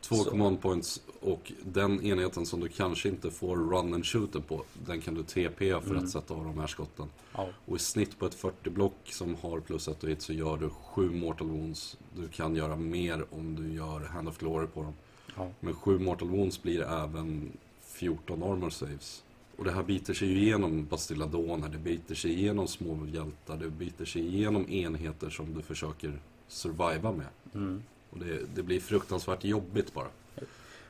Två 0.02 0.16
Så- 0.16 0.30
command 0.30 0.62
points 0.62 1.02
och 1.20 1.52
den 1.66 2.02
enheten 2.06 2.46
som 2.46 2.60
du 2.60 2.68
kanske 2.68 3.10
inte 3.10 3.32
får 3.32 3.58
run 3.58 3.94
and 3.94 4.06
shooten 4.06 4.42
på, 4.42 4.64
den 4.86 5.02
kan 5.02 5.14
du 5.14 5.24
TP 5.24 5.82
för 5.82 5.92
Mm. 5.92 6.04
att 6.04 6.10
sätta 6.10 6.34
av 6.34 6.44
de 6.46 6.60
här 6.60 6.68
skotten. 6.68 7.06
Ja. 7.34 7.50
Och 7.66 7.76
i 7.76 7.80
snitt 7.80 8.20
på 8.20 8.26
ett 8.26 8.36
40-block 8.36 8.94
som 9.06 9.36
har 9.36 9.60
plus 9.60 9.88
1 9.88 10.04
och 10.04 10.10
hit 10.10 10.22
så 10.22 10.34
gör 10.34 10.58
du 10.58 10.70
7 10.70 11.10
mortal 11.12 11.48
wounds. 11.48 11.98
Du 12.16 12.28
kan 12.28 12.56
göra 12.56 12.76
mer 12.76 13.26
om 13.32 13.56
du 13.56 13.74
gör 13.74 14.00
hand 14.00 14.28
of 14.28 14.38
glory 14.38 14.68
på 14.68 14.82
dem. 14.84 14.94
Ja. 15.36 15.52
Men 15.60 15.74
7 15.74 16.00
mortal 16.00 16.28
wounds 16.30 16.62
blir 16.64 16.82
även 16.82 17.52
14 17.82 18.44
armor 18.44 18.70
saves. 18.70 19.24
Och 19.58 19.64
det 19.64 19.72
här 19.72 19.84
biter 19.84 20.14
sig 20.14 20.28
ju 20.28 20.38
igenom 20.42 20.86
Bastilladoner, 20.86 21.70
det 21.70 21.78
biter 21.78 22.16
sig 22.16 22.32
igenom 22.34 22.68
små 22.68 23.06
hjältar, 23.14 23.58
det 23.58 23.70
biter 23.70 24.06
sig 24.06 24.28
igenom 24.28 24.70
enheter 24.70 25.30
som 25.30 25.54
du 25.54 25.62
försöker 25.62 26.20
surviva 26.48 27.12
med. 27.12 27.28
Mm. 27.54 27.84
Och 28.10 28.20
det, 28.20 28.40
det 28.56 28.64
blir 28.64 28.80
fruktansvärt 28.80 29.44
jobbigt 29.44 29.94
bara. 29.94 30.08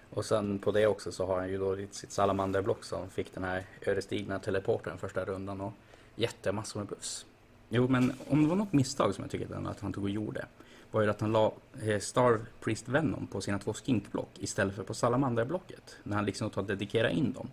Och 0.09 0.25
sen 0.25 0.59
på 0.59 0.71
det 0.71 0.87
också 0.87 1.11
så 1.11 1.25
har 1.25 1.39
han 1.39 1.49
ju 1.49 1.57
då 1.57 1.77
sitt 1.91 2.11
salamanderblock 2.11 2.83
som 2.83 3.09
fick 3.09 3.33
den 3.33 3.43
här 3.43 3.65
ödesdigra 3.81 4.39
teleporten 4.39 4.97
första 4.97 5.25
rundan 5.25 5.61
och 5.61 5.73
jättemassor 6.15 6.79
med 6.79 6.87
buffs. 6.87 7.25
Jo, 7.69 7.87
men 7.87 8.13
om 8.27 8.43
det 8.43 8.49
var 8.49 8.55
något 8.55 8.73
misstag 8.73 9.15
som 9.15 9.23
jag 9.23 9.31
tycker 9.31 9.67
att 9.67 9.79
han 9.79 9.93
tog 9.93 10.03
och 10.03 10.09
gjorde 10.09 10.45
var 10.91 11.01
ju 11.01 11.09
att 11.09 11.21
han 11.21 11.31
la 11.31 11.53
eh, 11.81 11.99
Star 11.99 12.39
Priest 12.59 12.89
Venom 12.89 13.27
på 13.27 13.41
sina 13.41 13.59
två 13.59 13.73
skinkblock 13.73 14.29
istället 14.39 14.75
för 14.75 14.83
på 14.83 14.93
salamanderblocket 14.93 15.97
när 16.03 16.15
han 16.15 16.25
liksom 16.25 16.49
tar 16.49 16.63
dedikera 16.63 17.09
in 17.09 17.33
dem. 17.33 17.47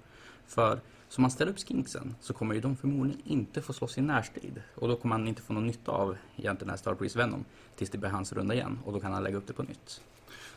För 0.47 0.81
som 1.15 1.23
man 1.23 1.31
ställer 1.31 1.53
upp 1.53 1.59
skinksen 1.59 2.15
så 2.21 2.33
kommer 2.33 2.55
ju 2.55 2.61
de 2.61 2.77
förmodligen 2.77 3.21
inte 3.25 3.63
få 3.63 3.73
slåss 3.73 3.99
i 3.99 4.01
närstrid 4.01 4.63
och 4.75 4.89
då 4.89 4.97
kommer 4.97 5.15
han 5.17 5.29
inte 5.29 5.43
få 5.43 5.53
någon 5.53 5.67
nytta 5.67 5.93
av 5.93 6.09
egentligen 6.37 6.57
den 6.59 6.69
här 6.71 6.77
Star 6.77 6.95
Priest 6.95 7.17
Venom 7.17 7.45
tills 7.77 7.91
det 7.91 7.99
blir 7.99 8.11
hans 8.11 8.33
runda 8.33 8.55
igen 8.55 8.79
och 8.85 8.93
då 8.93 9.01
kan 9.01 9.13
han 9.13 9.23
lägga 9.25 9.37
upp 9.37 9.47
det 9.47 9.53
på 9.53 9.63
nytt. 9.63 10.01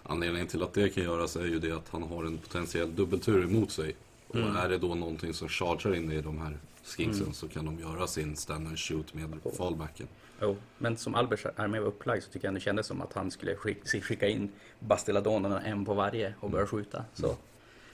Anledningen 0.04 0.48
till 0.48 0.64
att 0.64 0.74
det 0.74 0.90
kan 0.90 1.04
göras 1.04 1.36
är 1.36 1.46
ju 1.46 1.60
det 1.60 1.72
att 1.72 1.90
han 1.90 2.04
har 2.04 2.24
en 2.24 2.38
potentiell 2.38 2.96
dubbeltur 2.96 3.44
emot 3.44 3.72
sig. 3.72 3.96
Och 4.28 4.36
Mm. 4.36 4.56
är 4.56 4.70
det 4.70 4.78
då 4.78 4.96
någonting 4.96 5.34
som 5.34 5.50
chargear 5.50 5.96
in 5.96 6.12
i 6.12 6.22
de 6.22 6.38
här 6.38 6.58
skinksen 6.84 7.22
Mm. 7.24 7.34
så 7.34 7.48
kan 7.48 7.66
de 7.66 7.80
göra 7.80 8.08
sin 8.08 8.36
stand 8.36 8.68
and 8.68 8.80
shoot 8.80 9.14
med 9.14 9.40
fallbacken. 9.58 10.08
Jo, 10.42 10.58
men 10.78 10.98
som 10.98 11.16
Alberts 11.16 11.46
armé 11.56 11.80
var 11.80 11.88
upplagd 11.88 12.24
så 12.24 12.32
tycker 12.32 12.48
jag 12.48 12.54
det 12.56 12.60
kändes 12.60 12.88
som 12.88 13.02
att 13.02 13.14
han 13.14 13.32
skulle 13.32 13.56
skick- 13.56 14.02
skicka 14.04 14.28
in 14.28 14.52
Bastilladonerna 14.80 15.62
en 15.62 15.86
på 15.86 15.94
varje 15.94 16.34
och 16.40 16.50
börja 16.50 16.68
skjuta. 16.68 17.06
Så, 17.14 17.36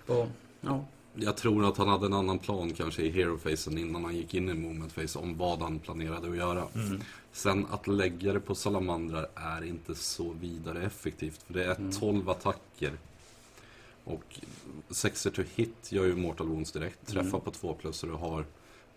och, 0.07 0.27
ja, 0.61 0.85
Jag 1.15 1.37
tror 1.37 1.65
att 1.65 1.77
han 1.77 1.87
hade 1.87 2.05
en 2.05 2.13
annan 2.13 2.39
plan 2.39 2.73
kanske 2.73 3.01
i 3.01 3.09
hero-facen 3.11 3.77
innan 3.77 4.03
han 4.03 4.15
gick 4.15 4.33
in 4.33 4.49
i 4.49 4.53
moment 4.53 4.91
face 4.91 5.19
om 5.19 5.37
vad 5.37 5.59
han 5.61 5.79
planerade 5.79 6.29
att 6.29 6.35
göra. 6.37 6.67
mm, 6.75 7.01
Sen 7.31 7.65
att 7.71 7.87
lägga 7.87 8.33
det 8.33 8.39
på 8.39 8.55
salamandrar 8.55 9.27
är 9.35 9.63
inte 9.63 9.95
så 9.95 10.33
vidare 10.41 10.81
effektivt. 10.83 11.43
För 11.43 11.53
det 11.53 11.63
är 11.65 11.75
Mm. 11.75 11.91
12 11.91 12.29
attacker. 12.29 12.91
Och 14.03 14.39
6 14.89 15.27
to 15.33 15.41
hit 15.55 15.91
gör 15.91 16.05
ju 16.05 16.15
mortal 16.15 16.47
wounds 16.47 16.71
direkt. 16.71 17.07
Träffa 17.07 17.27
Mm. 17.29 17.41
på 17.41 17.51
2 17.51 17.73
plus 17.73 17.97
så 17.97 18.07
du 18.07 18.13
har 18.13 18.45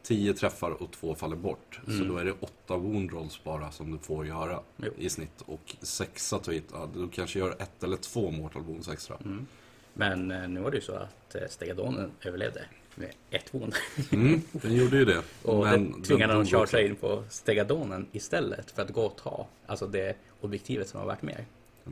10 0.02 0.34
träffar 0.34 0.70
och 0.82 0.90
2 0.92 1.14
faller 1.14 1.36
bort. 1.36 1.80
Så 1.86 1.90
Mm. 1.92 2.08
då 2.08 2.16
är 2.16 2.24
det 2.24 2.32
8 2.40 2.76
wound 2.76 3.12
rolls 3.12 3.40
bara 3.44 3.70
som 3.72 3.92
du 3.92 3.98
får 3.98 4.26
göra 4.26 4.60
Jo. 4.76 4.90
i 4.98 5.08
snitt. 5.08 5.42
Och 5.46 5.76
6 5.82 6.34
to 6.42 6.50
hit, 6.50 6.64
ja, 6.72 6.88
du 6.94 7.08
kanske 7.08 7.38
gör 7.38 7.50
ett 7.58 7.84
eller 7.84 7.96
två 7.96 8.30
mortal 8.30 8.62
wounds 8.62 8.88
extra. 8.88 9.18
Men 9.96 10.30
eh, 10.30 10.48
nu 10.48 10.60
var 10.60 10.70
det 10.70 10.76
ju 10.76 10.82
så 10.82 10.94
att 10.94 11.34
eh, 11.34 11.48
Stegadonen 11.48 12.10
överlevde 12.22 12.64
med 12.94 13.10
ett 13.30 13.54
wound. 13.54 13.74
Mm, 14.12 14.42
den 14.52 14.74
gjorde 14.74 14.96
ju 14.96 15.04
det. 15.04 15.22
Och 15.42 15.64
men 15.64 15.92
det 15.92 16.06
tvingade 16.06 16.32
den 16.32 16.44
de 16.44 16.50
chargea 16.50 16.86
in 16.86 16.96
på 16.96 17.24
Stegadonen 17.28 18.06
istället 18.12 18.70
för 18.70 18.82
att 18.82 18.90
gå 18.90 19.02
och 19.02 19.16
ta 19.16 19.46
alltså 19.66 19.86
det 19.86 20.16
objektivet 20.40 20.88
som 20.88 21.00
har 21.00 21.06
varit 21.06 21.22
med. 21.22 21.44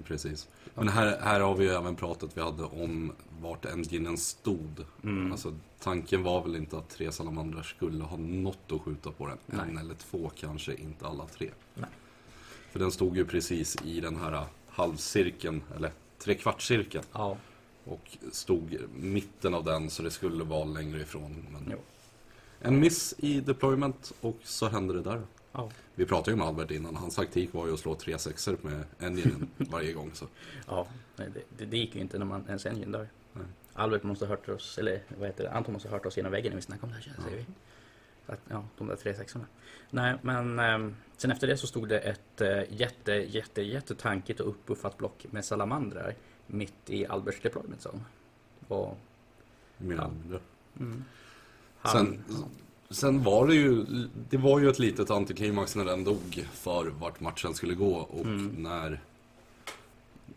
Precis. 0.04 0.48
Men 0.74 0.88
här, 0.88 1.18
här 1.20 1.40
har 1.40 1.54
vi 1.54 1.64
ju 1.64 1.70
även 1.70 1.96
pratat 1.96 2.30
vi 2.34 2.40
hade 2.40 2.62
om 2.62 3.12
vart 3.40 3.64
enginen 3.64 4.18
stod. 4.18 4.84
Mm. 5.04 5.32
Alltså, 5.32 5.54
tanken 5.80 6.22
var 6.22 6.42
väl 6.42 6.56
inte 6.56 6.78
att 6.78 6.88
tre 6.88 7.12
salamandrar 7.12 7.62
skulle 7.62 8.04
ha 8.04 8.16
något 8.16 8.72
att 8.72 8.80
skjuta 8.80 9.10
på 9.10 9.26
den. 9.26 9.38
Nej. 9.46 9.60
En 9.68 9.78
eller 9.78 9.94
två 9.94 10.30
kanske, 10.36 10.74
inte 10.74 11.06
alla 11.06 11.26
tre. 11.26 11.50
Nej. 11.74 11.90
För 12.70 12.78
den 12.78 12.90
stod 12.90 13.16
ju 13.16 13.24
precis 13.24 13.76
i 13.84 14.00
den 14.00 14.16
här 14.16 14.44
halvcirkeln, 14.68 15.62
eller 15.76 15.90
trekvartscirkeln. 16.18 17.04
Ja, 17.12 17.36
Och 17.84 18.18
stod 18.32 18.76
mitten 18.94 19.54
av 19.54 19.64
den 19.64 19.90
så 19.90 20.02
det 20.02 20.10
skulle 20.10 20.44
vara 20.44 20.64
längre 20.64 21.00
ifrån. 21.00 21.46
Men 21.52 21.68
jo. 21.70 21.78
en 22.60 22.80
miss 22.80 23.14
i 23.18 23.40
deployment 23.40 24.12
och 24.20 24.38
så 24.42 24.68
hände 24.68 24.94
det 24.94 25.02
där. 25.02 25.22
Ja. 25.52 25.70
Vi 25.94 26.06
pratade 26.06 26.30
ju 26.30 26.36
med 26.36 26.46
Albert 26.46 26.70
innan, 26.70 26.96
hans 26.96 27.16
taktik 27.16 27.52
var 27.52 27.66
ju 27.66 27.72
att 27.72 27.80
slå 27.80 27.94
tre 27.94 28.18
sexor 28.18 28.56
med 28.62 28.84
enginen 28.98 29.48
varje 29.56 29.92
gång. 29.92 30.10
Så. 30.14 30.26
Ja, 30.66 30.86
det, 31.16 31.32
det, 31.58 31.64
det 31.64 31.76
gick 31.76 31.94
ju 31.94 32.00
inte 32.00 32.18
när 32.18 32.26
man 32.26 32.44
ens 32.48 32.66
engine 32.66 32.92
dör. 32.92 33.08
Nej. 33.32 33.44
Albert 33.72 34.02
måste 34.02 34.24
ha 34.24 34.30
hört 34.30 34.48
oss, 34.48 34.78
eller 34.78 35.02
vad 35.18 35.28
heter 35.28 35.44
det, 35.44 35.50
Anton 35.50 35.72
måste 35.72 35.88
ha 35.88 35.96
hört 35.96 36.06
oss 36.06 36.16
genom 36.16 36.32
väggen 36.32 36.50
när 36.50 36.56
vi 36.56 36.62
snackade 36.62 36.86
om 36.86 36.88
det 36.88 36.94
här 36.94 37.02
känns 37.02 37.24
säger 37.24 37.36
vi. 37.36 37.46
Att, 38.26 38.40
ja, 38.48 38.64
de 38.78 38.86
där 38.86 38.96
tre 38.96 39.14
sexorna. 39.14 39.46
Nej, 39.90 40.14
men 40.22 40.58
ehm, 40.58 40.96
sen 41.16 41.30
efter 41.30 41.46
det 41.46 41.56
så 41.56 41.66
stod 41.66 41.88
det 41.88 41.98
ett 41.98 42.40
eh, 42.40 42.62
jätte, 42.68 43.12
jätte, 43.12 43.62
jättetankigt 43.62 44.40
och 44.40 44.48
uppbuffat 44.48 44.98
block 44.98 45.26
med 45.30 45.44
salamandrar 45.44 46.14
mitt 46.46 46.74
i 46.90 47.06
Alberts 47.06 47.40
deployment 47.42 47.80
zone. 47.86 48.00
Och 48.68 48.96
Mer 49.78 49.94
eller 49.94 50.08
mindre. 50.08 50.40
han, 51.78 51.92
Sen, 51.92 52.44
sen 52.90 53.22
var 53.22 53.46
det 53.46 53.54
ju, 53.54 53.84
det 54.30 54.36
var 54.36 54.60
ju 54.60 54.68
ett 54.68 54.78
litet 54.78 55.10
antiklimax 55.10 55.76
när 55.76 55.84
den 55.84 56.04
dog 56.04 56.46
för 56.52 56.84
vart 56.86 57.20
matchen 57.20 57.54
skulle 57.54 57.74
gå 57.74 57.94
och 57.94 58.26
när 58.58 59.00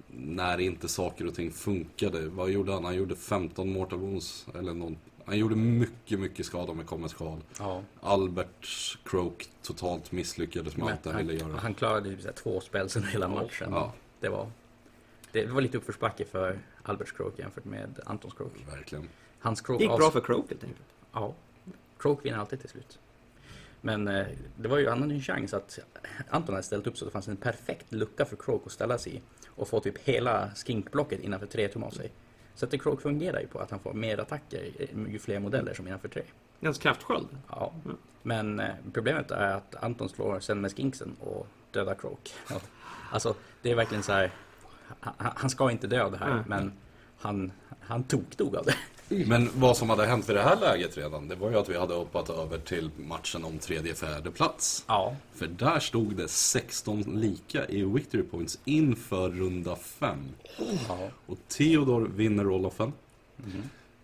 när 0.10 0.58
inte 0.58 0.88
saker 0.88 1.28
och 1.28 1.36
ting 1.36 1.52
funkade. 1.52 2.30
Vad 2.30 2.50
gjorde 2.50 2.74
han? 2.74 2.86
Han 2.86 2.96
gjorde 2.96 3.16
15 3.16 3.72
mortal 3.74 4.00
wounds 4.00 4.48
eller 4.60 4.74
någon, 4.74 4.98
Han 5.26 5.38
gjorde 5.38 5.56
mycket, 5.56 6.20
mycket 6.20 6.46
skada 6.46 6.74
med 6.74 6.86
Comets 6.86 7.14
Karl. 7.14 7.40
ja, 7.60 7.82
Albert 8.02 8.98
Croak 9.04 9.50
totalt 9.62 10.12
misslyckades 10.12 10.78
med 10.78 10.86
men 10.86 10.94
allt 10.94 11.06
han 11.06 11.18
ville 11.28 11.34
göra. 11.34 11.58
han 11.58 11.74
klarade 11.74 12.10
ju 12.10 12.18
två 12.18 12.62
spel 12.62 12.88
under 12.96 13.10
hela 13.10 13.28
matchen. 13.28 13.68
Ja. 13.72 13.94
Det, 14.20 14.30
var, 14.30 14.48
det 15.32 15.46
var 15.46 15.62
lite 15.62 15.78
uppförsbacke 15.78 16.26
för 16.26 16.60
Alberts 16.84 17.12
Croak 17.12 17.40
jämfört 17.40 17.66
med 17.66 18.00
Antons 18.06 18.34
Croak. 18.34 18.52
Verkligen. 18.72 19.10
Hans 19.40 19.62
Croak 19.62 19.82
Gick 19.82 19.90
avs- 19.90 19.98
bra 19.98 20.12
för 20.12 20.22
Croak 20.22 20.46
helt 20.50 20.64
enkelt. 20.64 20.86
Ja, 21.14 21.34
Croak 22.00 22.26
vinner 22.26 22.38
alltid 22.38 22.60
till 22.60 22.70
slut. 22.70 23.00
Men 23.82 24.08
eh, 24.08 24.26
det 24.56 24.68
var 24.68 24.78
ju 24.78 24.90
annan 24.90 25.12
en 25.12 25.22
chans 25.22 25.54
att 25.54 25.80
Anton 26.30 26.56
hade 26.56 26.64
ställt 26.64 26.88
upp 26.88 26.98
så 26.98 27.06
det 27.06 27.12
fanns 27.12 27.28
en 27.28 27.38
perfekt 27.38 27.92
lucka 27.94 28.26
för 28.26 28.36
Croak 28.36 28.62
att 28.66 28.72
ställa 28.72 28.98
sig 28.98 29.16
i 29.16 29.22
och 29.48 29.68
få 29.68 29.80
typ 29.80 29.98
hela 29.98 30.52
skinkblocket 30.56 31.20
innanför 31.20 31.48
tre 31.48 31.68
tum 31.68 31.84
av 31.84 31.92
sig. 31.92 32.12
Så 32.56 32.66
att 32.66 32.72
det 32.72 32.78
Croak 32.78 33.02
fungerar 33.02 33.40
ju 33.40 33.48
på 33.48 33.60
att 33.60 33.72
han 33.72 33.80
får 33.80 33.94
mer 33.94 34.18
attacker 34.20 34.72
eh, 34.80 35.12
ju 35.12 35.20
fler 35.20 35.40
modeller 35.40 35.74
som 35.74 35.88
innanför 35.88 36.08
tre. 36.08 36.24
Ganska 36.62 36.82
kraftsköld. 36.82 37.28
Ja. 37.50 37.74
Men 38.24 38.60
eh, 38.60 38.70
problemet 38.94 39.32
är 39.32 39.52
att 39.52 39.76
Anton 39.76 40.10
slår 40.10 40.40
sen 40.40 40.62
med 40.62 40.76
skinksen 40.76 41.16
och 41.20 41.48
dödar 41.72 41.96
Croak. 41.96 42.34
Ja. 42.50 42.60
Alltså, 43.12 43.36
det 43.62 43.72
är 43.72 43.76
verkligen 43.76 44.04
så 44.04 44.12
här. 44.12 44.32
Han, 45.00 45.14
han 45.36 45.50
ska 45.50 45.72
inte 45.72 45.88
dö 45.88 46.04
av 46.04 46.12
det 46.12 46.18
här, 46.18 46.34
Nej. 46.36 46.44
men 46.48 46.72
han, 47.20 47.52
han 47.80 48.04
tokdog 48.04 48.56
av 48.56 48.66
det. 48.66 48.76
Men 49.28 49.50
vad 49.56 49.78
som 49.78 49.90
hade 49.90 50.06
hänt 50.06 50.30
vid 50.30 50.36
det 50.36 50.42
här 50.42 50.60
läget 50.60 50.98
redan, 50.98 51.28
det 51.28 51.36
var 51.36 51.50
ju 51.50 51.58
att 51.58 51.70
vi 51.70 51.78
hade 51.78 51.94
hoppat 51.94 52.30
över 52.30 52.58
till 52.58 52.90
matchen 52.98 53.44
om 53.44 53.60
tredje 53.60 53.94
fjärde 53.96 54.32
plats. 54.32 54.86
Ja, 54.88 55.16
För 55.36 55.48
där 55.48 55.80
stod 55.80 56.16
det 56.16 56.28
16 56.28 57.02
lika 57.02 57.68
i 57.68 57.84
victory 57.84 58.24
points 58.24 58.60
inför 58.66 59.30
runda 59.30 59.76
5. 59.76 60.18
ja. 60.88 60.98
Och 61.26 61.38
Theodor 61.48 62.12
vinner 62.16 62.44
Roloffen. 62.44 62.94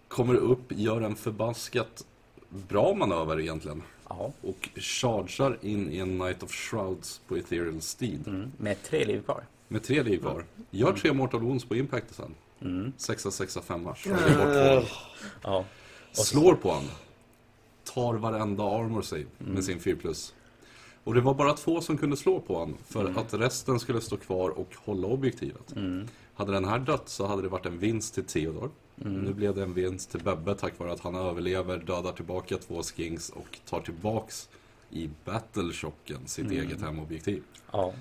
Kommer 0.08 0.36
upp, 0.36 0.64
gör 0.72 1.02
en 1.02 1.16
förbaskat 1.16 2.06
bra 2.50 2.94
manöver 2.94 3.40
egentligen. 3.40 3.82
ja. 4.10 4.32
Och 4.42 4.70
chargear 4.76 5.58
in 5.62 5.92
i 5.92 5.98
en 5.98 6.18
Night 6.18 6.44
of 6.44 6.52
Shrouds 6.52 7.22
på 7.28 7.38
Ethereal 7.38 7.82
Steed. 7.82 8.28
Mm. 8.28 8.52
Med 8.58 8.84
tre 8.84 9.06
liv 9.06 9.22
kvar. 9.24 9.44
Med 9.68 9.84
tre 9.84 10.04
liv 10.04 10.20
kvar. 10.20 10.46
Gör 10.72 10.94
tre 10.94 11.14
Mortal 11.14 11.42
Wounds 11.42 11.66
på 11.66 11.76
impact 11.76 12.16
sen. 12.16 12.36
Mm. 12.62 12.94
6 12.98 13.28
6 13.32 13.58
5 13.64 13.84
bort 13.84 14.04
två. 14.04 14.10
Ja. 15.44 15.66
Slår 16.12 16.56
på 16.56 16.70
honom. 16.70 16.90
Tar 17.84 18.14
varenda 18.14 18.64
armor 18.64 19.02
save 19.02 19.26
med 19.38 19.64
sin 19.64 19.80
4 19.80 19.96
plus. 20.02 20.34
Och 21.04 21.14
det 21.14 21.22
var 21.22 21.34
bara 21.34 21.54
två 21.54 21.82
som 21.82 21.98
kunde 21.98 22.18
slå 22.18 22.40
på 22.40 22.56
honom. 22.60 22.78
För 22.88 23.14
att 23.20 23.34
resten 23.34 23.80
skulle 23.80 24.02
stå 24.02 24.18
kvar 24.18 24.50
och 24.50 24.76
hålla 24.86 25.08
objektivet. 25.08 25.74
Hade 26.34 26.52
den 26.52 26.66
här 26.66 26.80
dött 26.80 27.10
så 27.10 27.26
hade 27.28 27.42
det 27.42 27.48
varit 27.48 27.66
en 27.66 27.80
vinst 27.80 28.14
till 28.14 28.24
Theodor. 28.24 28.70
Nu 28.96 29.34
blev 29.34 29.56
det 29.56 29.64
en 29.64 29.74
vinst 29.74 30.12
till 30.12 30.24
Bebbe 30.24 30.56
tack 30.56 30.80
vare 30.80 30.92
att 30.92 31.00
han 31.00 31.16
överlever, 31.16 31.78
dödar 31.78 32.12
tillbaka 32.12 32.58
två 32.58 32.84
skings 32.84 33.30
och 33.30 33.60
tar 33.70 33.82
tillbaks 33.82 34.50
i 34.90 35.10
battle-chocken 35.26 36.20
sitt 36.26 36.52
eget 36.52 36.82
hemobjektiv. 36.82 37.44
Ja. 37.72 37.94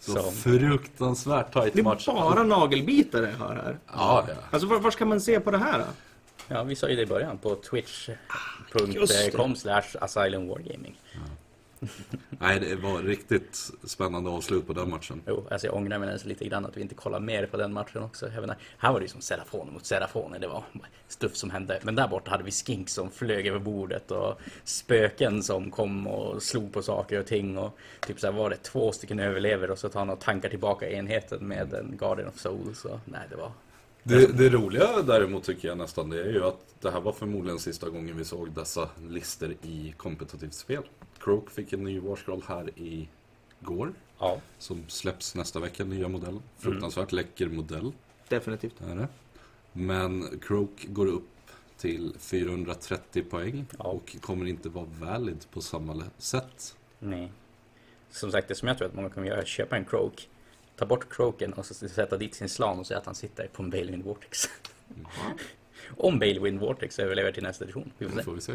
Så, 0.00 0.12
Så. 0.12 0.30
fruktansvärt 0.30 1.52
Det 1.52 1.60
tight 1.62 1.76
är 1.78 1.82
match. 1.82 2.06
bara 2.06 2.42
nagelbitare 2.42 3.30
jag 3.38 3.46
har 3.46 3.54
här. 3.54 3.78
Ja, 3.92 4.24
ja. 4.28 4.34
Alltså 4.50 4.68
var, 4.68 4.78
var 4.80 4.90
ska 4.90 5.06
man 5.06 5.20
se 5.20 5.40
på 5.40 5.50
det 5.50 5.58
här 5.58 5.78
då? 5.78 5.84
ja, 6.48 6.62
vi 6.62 6.76
sa 6.76 6.88
ju 6.88 6.96
det 6.96 7.02
i 7.02 7.06
början 7.06 7.38
på 7.38 7.54
twitch.com 7.54 9.56
slash 9.56 9.82
asylum 10.00 10.48
wargaming. 10.48 11.00
Nej, 12.30 12.60
det 12.60 12.76
var 12.76 13.02
riktigt 13.02 13.70
spännande 13.84 14.30
avslut 14.30 14.66
på 14.66 14.72
den 14.72 14.90
matchen. 14.90 15.22
Jo, 15.26 15.46
alltså 15.50 15.66
jag 15.66 15.76
ångrar 15.76 15.98
mig 15.98 16.18
lite 16.24 16.44
grann 16.44 16.66
att 16.66 16.76
vi 16.76 16.80
inte 16.80 16.94
kollar 16.94 17.20
mer 17.20 17.46
på 17.46 17.56
den 17.56 17.72
matchen 17.72 18.02
också. 18.02 18.26
Även 18.26 18.52
här, 18.78 18.92
var 18.92 19.00
det 19.00 19.04
ju 19.04 19.08
som 19.08 19.20
Serafone 19.20 19.72
mot 19.72 19.86
Serafone, 19.86 20.38
det 20.38 20.48
var 20.48 20.64
stuff 21.08 21.36
som 21.36 21.50
hände. 21.50 21.80
Men 21.82 21.94
där 21.94 22.08
borta 22.08 22.30
hade 22.30 22.44
vi 22.44 22.50
skink 22.50 22.88
som 22.88 23.10
flög 23.10 23.46
över 23.46 23.58
bordet 23.58 24.10
och 24.10 24.40
spöken 24.64 25.42
som 25.42 25.70
kom 25.70 26.06
och 26.06 26.42
slog 26.42 26.72
på 26.72 26.82
saker 26.82 27.20
och 27.20 27.26
ting. 27.26 27.58
Och 27.58 27.78
typ 28.06 28.20
så 28.20 28.26
här 28.26 28.34
var 28.34 28.50
det 28.50 28.56
två 28.56 28.92
stycken 28.92 29.20
överlever 29.20 29.70
och 29.70 29.78
så 29.78 29.88
tar 29.88 30.00
han 30.00 30.10
och 30.10 30.20
tankar 30.20 30.48
tillbaka 30.48 30.90
enheten 30.90 31.48
med 31.48 31.74
en 31.74 31.96
Guardian 31.96 32.28
of 32.28 32.38
Soul. 32.38 32.74
Så 32.74 33.00
nej, 33.04 33.20
det 33.30 33.36
var... 33.36 33.52
Det, 34.02 34.38
det 34.38 34.48
roliga 34.48 35.02
däremot 35.02 35.44
tycker 35.44 35.68
jag 35.68 35.78
nästan 35.78 36.10
det 36.10 36.20
är 36.20 36.32
ju 36.32 36.44
att 36.44 36.74
det 36.80 36.90
här 36.90 37.00
var 37.00 37.12
förmodligen 37.12 37.58
sista 37.58 37.88
gången 37.88 38.16
vi 38.16 38.24
såg 38.24 38.52
dessa 38.52 38.88
lister 39.08 39.54
i 39.62 39.94
kompetitivt 39.96 40.54
spel. 40.54 40.82
Croak 41.28 41.50
fick 41.50 41.72
en 41.72 41.84
ny 41.84 41.98
Warscroll 42.00 42.42
här 42.48 42.70
i 42.78 43.08
går. 43.60 43.92
Ja, 44.18 44.40
Som 44.58 44.84
släpps 44.88 45.34
nästa 45.34 45.60
vecka, 45.60 45.84
nya 45.84 46.08
modell. 46.08 46.40
Fruktansvärt 46.58 47.12
läcker 47.12 47.48
modell, 47.48 47.92
Definitivt. 48.28 48.74
det 48.78 48.90
är 48.92 48.96
det. 48.96 49.08
Men 49.72 50.38
Croak 50.42 50.86
går 50.88 51.06
upp 51.06 51.28
till 51.76 52.14
430 52.18 53.22
poäng 53.30 53.66
Ja. 53.78 53.84
och 53.84 54.16
kommer 54.20 54.46
inte 54.46 54.68
vara 54.68 54.86
valid 55.00 55.44
på 55.50 55.60
samma 55.60 56.02
sätt. 56.18 56.76
nej. 56.98 57.32
Som 58.10 58.32
sagt, 58.32 58.48
det 58.48 58.54
som 58.54 58.68
jag 58.68 58.78
tror 58.78 58.88
att 58.88 58.94
många 58.94 59.10
kommer 59.10 59.26
göra 59.26 59.38
är 59.38 59.42
att 59.42 59.48
köpa 59.48 59.76
en 59.76 59.84
Croak, 59.84 60.28
ta 60.76 60.86
bort 60.86 61.08
Croaken 61.12 61.52
och 61.52 61.66
så 61.66 61.74
sätta 61.74 62.16
dit 62.16 62.34
sin 62.34 62.48
slan 62.48 62.78
och 62.78 62.86
säga 62.86 62.98
att 62.98 63.06
han 63.06 63.14
sitter 63.14 63.46
på 63.48 63.62
en 63.62 63.70
Balewind 63.70 64.04
Vortex. 64.04 64.44
Om 65.96 66.18
Balewind 66.18 66.60
Vortex 66.60 66.98
överlever 66.98 67.32
till 67.32 67.42
nästa 67.42 67.64
edition. 67.64 67.92
Vi 67.98 68.06
får 68.08 68.12
Det 68.16 68.18
se. 68.20 68.24
får 68.24 68.32
vi 68.34 68.40
se. 68.40 68.54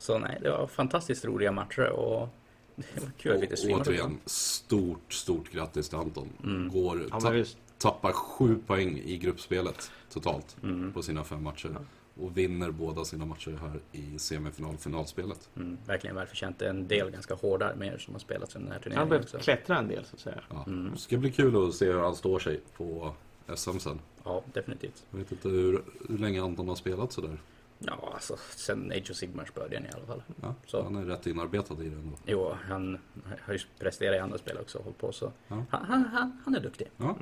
Så 0.00 0.18
nej, 0.18 0.38
det 0.42 0.50
var 0.50 0.66
fantastiskt 0.66 1.24
roliga 1.24 1.52
matcher 1.52 1.88
och 1.90 2.28
det 2.76 3.00
var 3.00 3.10
kul 3.18 3.32
att 3.32 3.38
vi 3.38 3.42
inte 3.42 3.52
Och 3.54 3.58
streamade. 3.58 3.84
återigen, 3.90 4.18
stort, 4.26 5.12
stort 5.12 5.50
grattis 5.52 5.88
till 5.88 5.98
Anton. 5.98 6.28
Mm. 6.44 6.68
Går, 6.68 7.02
Ja, 7.10 7.20
ta- 7.20 7.44
tappar 7.78 8.12
sju 8.12 8.58
poäng 8.66 8.98
i 9.04 9.16
gruppspelet 9.18 9.90
totalt 10.12 10.56
Mm. 10.62 10.92
på 10.92 11.02
sina 11.02 11.24
fem 11.24 11.42
matcher. 11.42 11.76
Och 12.20 12.36
vinner 12.36 12.70
båda 12.70 13.04
sina 13.04 13.24
matcher 13.26 13.58
här 13.60 13.80
i 13.92 14.18
semifinal 14.18 14.76
finalspelet. 14.76 15.48
Mm, 15.56 15.78
verkligen 15.86 16.16
välförtjänt. 16.16 16.62
En 16.62 16.88
del 16.88 17.10
ganska 17.10 17.34
hårda 17.34 17.66
arméer 17.68 17.98
som 17.98 18.14
har 18.14 18.18
spelat 18.18 18.56
under 18.56 18.58
den 18.58 18.66
här 18.66 18.72
Han 18.74 18.82
turneringen 18.82 18.98
har 18.98 19.06
behövt 19.10 19.24
också. 19.24 19.38
klättra 19.38 19.78
en 19.78 19.88
del 19.88 20.04
så 20.04 20.14
att 20.16 20.20
säga. 20.20 20.40
Ja. 20.50 20.64
Mm. 20.66 20.90
Det 20.92 20.98
ska 20.98 21.16
bli 21.16 21.32
kul 21.32 21.68
att 21.68 21.74
se 21.74 21.86
hur 21.92 21.98
han 22.00 22.16
står 22.16 22.38
sig 22.38 22.60
på 22.76 23.12
SM 23.54 23.78
sen. 23.78 24.00
Ja, 24.24 24.42
definitivt. 24.52 25.04
Jag 25.10 25.18
vet 25.18 25.32
inte 25.32 25.48
hur, 25.48 25.82
hur 26.08 26.18
länge 26.18 26.42
Anton 26.42 26.68
har 26.68 26.74
spelat 26.74 27.12
sådär. 27.12 27.38
Ja, 27.86 28.10
alltså 28.14 28.36
sen 28.50 28.92
Age 28.92 29.10
of 29.10 29.16
Sigmars 29.16 29.54
början 29.54 29.84
i 29.84 29.88
alla 29.94 30.06
fall. 30.06 30.22
Ja, 30.42 30.54
Så. 30.66 30.82
Han 30.82 30.96
är 30.96 31.04
rätt 31.04 31.26
inarbetad 31.26 31.74
i 31.74 31.88
det 31.88 31.96
ändå. 31.96 32.16
Jo, 32.26 32.54
han 32.62 32.98
har 33.42 33.52
ju 33.52 33.58
presterat 33.78 34.16
i 34.16 34.18
andra 34.18 34.38
spel 34.38 34.58
också 34.58 34.78
och 34.78 34.84
hållit 34.84 34.98
på 34.98 35.12
så. 35.12 35.32
Ja. 35.48 35.64
Han, 35.70 35.84
han, 35.84 36.04
han, 36.04 36.40
han 36.44 36.54
är 36.54 36.60
duktig. 36.60 36.90
Ja, 36.96 37.16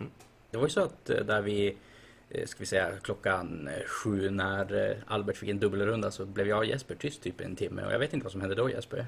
Det 0.51 0.57
var 0.57 0.65
ju 0.65 0.71
så 0.71 0.81
att 0.81 1.11
eh, 1.11 1.17
där 1.25 1.43
vi, 1.43 1.77
eh, 2.31 2.47
ska 2.47 2.59
vi 2.61 2.67
säga 2.67 2.91
klockan 3.03 3.69
eh, 3.69 3.85
sju 3.87 4.31
när 4.31 4.99
Albert 5.07 5.37
fick 5.37 5.49
en 5.49 5.59
dubbelrunda 5.59 6.11
så 6.11 6.27
blev 6.27 6.49
jag 6.49 6.59
och 6.59 6.67
Jesper 6.67 6.95
tyst 6.95 7.23
typ 7.23 7.41
en 7.41 7.57
timme 7.57 7.85
och 7.87 7.93
jag 7.93 7.99
vet 7.99 8.13
inte 8.15 8.25
vad 8.25 8.33
som 8.33 8.41
hände 8.41 8.57
då 8.57 8.71
Jesper. 8.71 9.07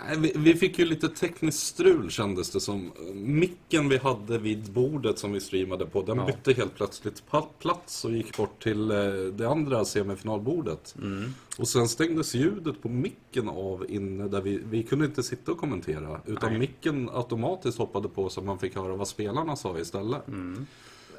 Nej, 0.00 0.32
vi, 0.36 0.54
fick 0.54 0.78
ju 0.78 0.84
lite 0.84 1.08
tekniskt 1.08 1.66
strul 1.66 2.10
kändes 2.10 2.50
det 2.50 2.60
som. 2.60 2.92
Micken 3.14 3.88
vi 3.88 3.96
hade 3.96 4.38
vid 4.38 4.72
bordet 4.72 5.18
som 5.18 5.32
vi 5.32 5.40
streamade 5.40 5.86
på, 5.86 6.02
den 6.02 6.18
Ja. 6.18 6.26
bytte 6.26 6.52
helt 6.52 6.74
plötsligt 6.74 7.22
plats 7.58 8.04
och 8.04 8.12
gick 8.12 8.36
bort 8.36 8.62
till 8.62 8.90
eh, 8.90 8.96
det 9.32 9.48
andra 9.48 9.84
semifinalbordet. 9.84 10.94
Mm. 10.98 11.34
Och 11.58 11.68
sen 11.68 11.88
stängdes 11.88 12.34
ljudet 12.34 12.82
på 12.82 12.88
micken 12.88 13.48
av 13.48 13.86
inne 13.88 14.28
där 14.28 14.40
vi, 14.40 14.60
vi 14.70 14.82
kunde 14.82 15.04
inte 15.04 15.22
sitta 15.22 15.52
och 15.52 15.58
kommentera. 15.58 16.20
Utan 16.26 16.50
Nej. 16.50 16.58
micken 16.58 17.10
automatiskt 17.12 17.78
hoppade 17.78 18.08
på 18.08 18.28
så 18.28 18.40
man 18.40 18.58
fick 18.58 18.76
höra 18.76 18.96
vad 18.96 19.08
spelarna 19.08 19.56
sa 19.56 19.78
istället. 19.78 20.28
Mm. 20.28 20.66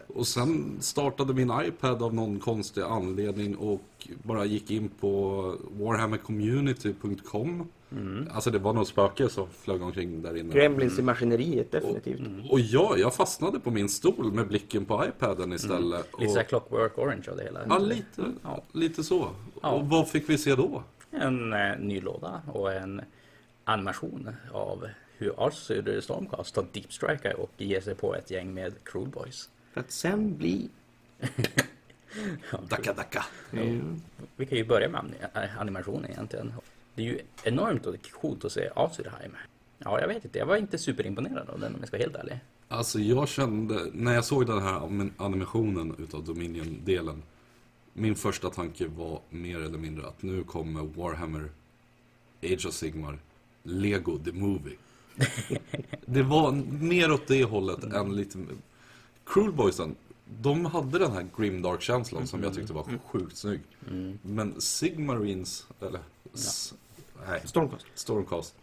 Och 0.07 0.27
sen 0.27 0.77
startade 0.79 1.33
min 1.33 1.51
iPad 1.65 2.03
av 2.03 2.13
någon 2.13 2.39
konstig 2.39 2.81
anledning 2.81 3.55
och 3.55 4.07
bara 4.23 4.45
gick 4.45 4.71
in 4.71 4.89
på 4.99 5.55
warhammercommunity.com. 5.71 7.67
Alltså 8.31 8.51
det 8.51 8.59
var 8.59 8.73
något 8.73 8.87
spöke 8.87 9.29
som 9.29 9.47
flög 9.49 9.81
omkring 9.81 10.21
där 10.21 10.37
inne. 10.37 10.53
Gremlins 10.53 10.99
i 10.99 11.01
maskineriet, 11.01 11.71
definitivt. 11.71 12.21
Och 12.51 12.59
ja, 12.59 12.97
jag 12.97 13.13
fastnade 13.15 13.59
på 13.59 13.71
min 13.71 13.89
stol 13.89 14.31
med 14.33 14.47
blicken 14.47 14.85
på 14.85 15.05
iPaden 15.05 15.53
istället. 15.53 16.05
Lite 16.05 16.25
Och, 16.25 16.31
såhär 16.31 16.43
Clockwork 16.43 16.97
Orange 16.97 17.31
av 17.31 17.37
det 17.37 17.43
hela. 17.43 17.59
ja, 17.69 17.77
lite, 17.77 18.31
Ja. 18.43 18.63
lite 18.71 19.03
så. 19.03 19.29
Ja. 19.61 19.71
Och 19.71 19.87
vad 19.87 20.09
fick 20.09 20.29
vi 20.29 20.37
se 20.37 20.55
då? 20.55 20.83
En 21.11 21.53
eh, 21.53 21.77
ny 21.79 22.01
låda 22.01 22.41
och 22.53 22.73
en 22.73 23.01
animation 23.63 24.29
av 24.51 24.87
hur 25.17 25.33
Arthur 25.37 26.01
Stormcast 26.01 26.55
tar 26.55 26.65
Deep 26.71 26.93
Striker 26.93 27.39
och 27.39 27.51
ger 27.57 27.81
sig 27.81 27.95
på 27.95 28.15
ett 28.15 28.31
gäng 28.31 28.53
med 28.53 28.73
Cruel 28.83 29.07
Boys. 29.07 29.49
För 29.73 29.79
att 29.79 29.91
sen 29.91 30.37
bli... 30.37 30.69
Dacka, 32.69 32.93
dacka. 32.93 33.25
Mm. 33.53 34.01
Vi 34.35 34.45
kan 34.45 34.57
ju 34.57 34.65
börja 34.65 34.89
med 34.89 35.05
äh, 35.33 35.61
animationen 35.61 36.11
egentligen. 36.11 36.53
Det 36.95 37.01
är 37.01 37.05
ju 37.05 37.19
enormt 37.43 37.85
och 37.85 37.95
coolt 38.21 38.45
att 38.45 38.51
se 38.51 38.69
Arthurheim. 38.75 39.31
Ja, 39.77 39.99
jag 40.01 40.07
vet 40.07 40.25
inte. 40.25 40.39
Jag 40.39 40.45
var 40.45 40.57
inte 40.57 40.77
superimponerad 40.77 41.49
av 41.49 41.59
den 41.59 41.73
om 41.73 41.79
jag 41.79 41.87
ska 41.87 41.97
vara 41.97 42.03
helt 42.03 42.15
ärlig. 42.15 42.39
Alltså 42.67 42.99
jag 42.99 43.27
kände, 43.27 43.79
när 43.93 44.13
jag 44.13 44.25
såg 44.25 44.45
den 44.47 44.61
här 44.61 44.73
anim- 44.79 45.11
animationen 45.17 45.95
utav 45.99 46.23
Dominion-delen. 46.23 47.23
Min 47.93 48.15
första 48.15 48.49
tanke 48.49 48.87
var 48.87 49.21
mer 49.29 49.59
eller 49.59 49.77
mindre 49.77 50.07
att 50.07 50.21
nu 50.21 50.43
kommer 50.43 50.81
Warhammer, 50.83 51.49
Age 52.43 52.65
of 52.67 52.73
Sigmar, 52.73 53.19
Lego 53.63 54.17
the 54.17 54.31
Movie. 54.31 54.75
det 56.05 56.23
var 56.23 56.51
mer 56.81 57.11
åt 57.11 57.27
det 57.27 57.43
hållet 57.43 57.83
än 57.83 58.15
lite... 58.15 58.37
Cruel 59.25 59.51
Boysen, 59.51 59.95
de 60.41 60.65
hade 60.65 60.99
den 60.99 61.11
här 61.11 61.27
grimdark-känslan 61.37 62.27
som 62.27 62.43
jag 62.43 62.53
tyckte 62.53 62.73
var 62.73 62.87
sjukt 63.05 63.37
snygg. 63.37 63.61
Men 64.21 64.61
Sigmarines, 64.61 65.67
eller... 65.81 65.99
S- 66.33 66.73
nej, 67.27 67.41
Stormcast. 67.45 67.85
Stormcast. 67.95 68.55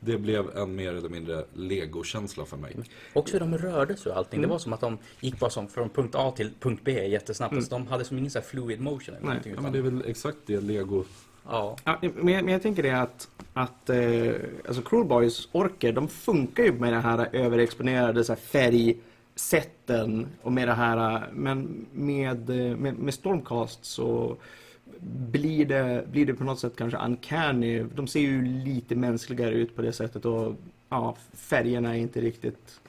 Det 0.00 0.18
blev 0.18 0.56
en 0.56 0.76
mer 0.76 0.94
eller 0.94 1.08
mindre 1.08 1.44
Lego-känsla 1.54 2.44
för 2.44 2.56
mig. 2.56 2.76
Också 3.12 3.32
hur 3.32 3.40
de 3.40 3.58
rörde 3.58 3.96
sig 3.96 4.12
och 4.12 4.18
allting. 4.18 4.42
Det 4.42 4.48
var 4.48 4.58
som 4.58 4.72
att 4.72 4.80
de 4.80 4.98
gick 5.20 5.38
bara 5.38 5.50
som 5.50 5.68
från 5.68 5.88
punkt 5.88 6.14
A 6.14 6.32
till 6.36 6.50
punkt 6.60 6.80
B 6.84 7.06
jättesnabbt. 7.06 7.54
Alltså, 7.54 7.70
de 7.70 7.86
hade 7.86 8.04
som 8.04 8.18
ingen 8.18 8.30
här 8.34 8.40
fluid 8.40 8.80
motion 8.80 9.14
eller 9.14 9.26
Nej, 9.26 9.28
någonting. 9.28 9.52
Ja, 9.56 9.60
men 9.60 9.72
det 9.72 9.78
är 9.78 9.82
väl 9.82 10.04
exakt 10.06 10.36
det 10.46 10.60
Lego... 10.60 11.04
ja. 11.48 11.76
Ja, 11.84 11.98
men, 12.00 12.28
jag, 12.28 12.44
men 12.44 12.52
jag 12.52 12.62
tänker 12.62 12.82
det 12.82 12.90
att, 12.90 13.28
att 13.52 13.90
eh, 13.90 14.32
alltså 14.66 14.82
Cruel 14.82 15.06
Boys 15.06 15.48
orker, 15.52 15.92
de 15.92 16.08
funkar 16.08 16.62
ju 16.62 16.72
med 16.72 16.92
det 16.92 17.00
här 17.00 17.28
överexponerade 17.32 18.24
så 18.24 18.32
här 18.32 18.40
färgsätten 18.40 20.26
och 20.42 20.52
med 20.52 20.68
det 20.68 20.74
här, 20.74 21.28
men 21.32 21.86
med, 21.92 22.50
eh, 22.50 22.76
med, 22.76 22.98
med 22.98 23.14
Stormcast 23.14 23.84
så 23.84 24.36
blir 25.30 25.66
det, 25.66 26.04
blir 26.10 26.26
det 26.26 26.34
på 26.34 26.44
något 26.44 26.58
sätt 26.60 26.72
kanske 26.76 26.98
uncanny. 26.98 27.82
De 27.94 28.06
ser 28.06 28.20
ju 28.20 28.44
lite 28.44 28.94
mänskligare 28.94 29.54
ut 29.54 29.76
på 29.76 29.82
det 29.82 29.92
sättet 29.92 30.24
och 30.24 30.54
ja, 30.88 31.16
färgerna 31.32 31.96
är 31.96 32.00
inte 32.00 32.20
riktigt 32.20 32.80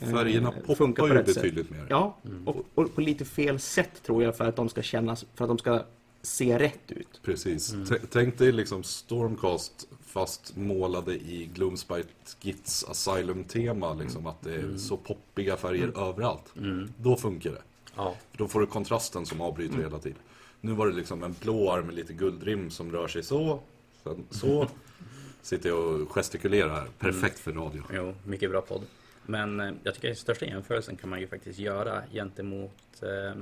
eh, 0.00 0.08
Färgerna 0.10 0.52
funkar 0.52 0.74
poppar 0.74 0.92
på 0.94 1.08
ju 1.08 1.14
rätt 1.14 1.26
sätt. 1.26 1.34
betydligt 1.34 1.70
mer. 1.70 1.86
Ja, 1.90 2.16
och, 2.44 2.64
och 2.74 2.94
på 2.94 3.00
lite 3.00 3.24
fel 3.24 3.58
sätt 3.58 4.02
tror 4.02 4.22
jag 4.22 4.36
för 4.36 4.44
att 4.48 4.56
de 4.56 4.68
ska 4.68 4.82
kännas, 4.82 5.26
för 5.34 5.44
att 5.44 5.48
de 5.50 5.58
ska 5.58 5.82
se 6.22 6.58
rätt 6.58 6.92
ut. 6.92 7.20
Precis. 7.22 7.70
T- 7.88 7.98
Tänk 8.10 8.38
dig 8.38 8.52
liksom 8.52 8.82
Stormcast 8.82 9.88
fast 10.06 10.56
målade 10.56 11.14
i 11.14 11.50
Gloomspite 11.54 12.08
Gits 12.40 12.84
Asylum-tema. 12.84 13.94
Liksom, 13.94 14.26
att 14.26 14.42
det 14.42 14.54
är 14.54 14.76
så 14.76 14.96
poppiga 14.96 15.56
färger 15.56 16.08
överallt. 16.08 16.52
Då 16.96 17.16
funkar 17.16 17.50
det. 17.50 17.62
ja. 17.96 18.14
Då 18.36 18.48
får 18.48 18.60
du 18.60 18.66
kontrasten 18.66 19.26
som 19.26 19.40
avbryter 19.40 19.78
hela 19.78 19.98
tiden. 19.98 20.18
Nu 20.66 20.72
var 20.72 20.86
det 20.86 20.92
liksom 20.92 21.22
en 21.22 21.34
blå 21.40 21.70
arm 21.70 21.86
med 21.86 21.94
lite 21.94 22.12
guldrim 22.12 22.70
som 22.70 22.92
rör 22.92 23.08
sig 23.08 23.22
så. 23.22 23.60
Sen 24.02 24.26
så. 24.30 24.68
Sitter 25.42 25.68
jag 25.68 25.78
och 25.78 26.08
gestikulerar 26.08 26.68
här. 26.68 26.88
Perfekt 26.98 27.38
för 27.38 27.52
radio. 27.52 27.82
Jo, 27.92 28.14
mycket 28.24 28.50
bra 28.50 28.60
podd. 28.60 28.82
Men 29.26 29.60
eh, 29.60 29.72
jag 29.82 29.94
tycker 29.94 30.10
att 30.10 30.18
största 30.18 30.46
jämförelsen 30.46 30.96
kan 30.96 31.10
man 31.10 31.20
ju 31.20 31.26
faktiskt 31.26 31.58
göra 31.58 32.02
gentemot 32.12 33.02
eh, 33.02 33.40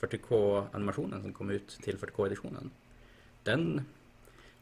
40K-animationen 0.00 1.22
som 1.22 1.32
kom 1.32 1.50
ut 1.50 1.68
till 1.82 1.96
40K-editionen. 1.96 2.70
Den... 3.42 3.82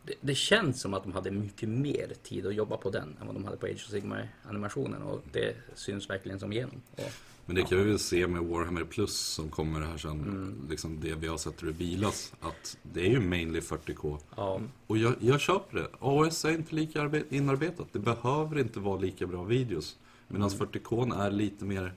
Det, 0.03 0.15
det 0.21 0.35
känns 0.35 0.81
som 0.81 0.95
att 0.95 1.03
de 1.03 1.13
hade 1.13 1.31
mycket 1.31 1.69
mer 1.69 2.13
tid 2.23 2.47
att 2.47 2.55
jobba 2.55 2.77
på 2.77 2.91
den 2.91 3.17
än 3.21 3.27
vad 3.27 3.37
de 3.37 3.45
hade 3.45 3.57
på 3.57 3.67
Age 3.67 3.85
of 3.87 3.91
Sigmar-animationen 3.91 5.03
och 5.03 5.23
det 5.33 5.57
syns 5.75 6.11
verkligen 6.11 6.41
som 6.41 6.53
igenom. 6.53 6.83
Och, 6.97 7.13
Men 7.49 7.55
det 7.57 7.63
kan 7.63 7.79
vi 7.79 7.85
väl 7.85 7.99
se 7.99 8.27
med 8.27 8.43
Warhammer 8.43 8.85
Plus 8.85 9.17
som 9.19 9.49
kommer 9.51 9.81
här 9.81 9.99
sen. 9.99 10.67
Liksom 10.71 11.01
det 11.01 11.15
vi 11.15 11.27
har 11.27 11.39
sett 11.39 11.63
revealas. 11.63 12.33
Att 12.41 12.77
det 12.83 13.01
är 13.01 13.11
ju 13.11 13.21
mainly 13.21 13.61
40K. 13.61 14.19
ja, 14.37 14.61
Och 14.87 14.99
jag, 14.99 15.15
jag 15.21 15.41
köper 15.41 15.77
det. 15.79 15.89
AOS 16.01 16.45
är 16.45 16.51
inte 16.51 16.75
lika 16.75 17.01
arbe- 17.03 17.25
inarbetat. 17.31 17.87
Det 17.93 17.99
behöver 17.99 18.59
inte 18.59 18.81
vara 18.81 18.99
lika 19.01 19.27
bra 19.27 19.45
videos. 19.45 19.97
Medan 20.29 20.49
40K 20.51 21.23
är 21.27 21.31
lite 21.31 21.65
mer... 21.65 21.95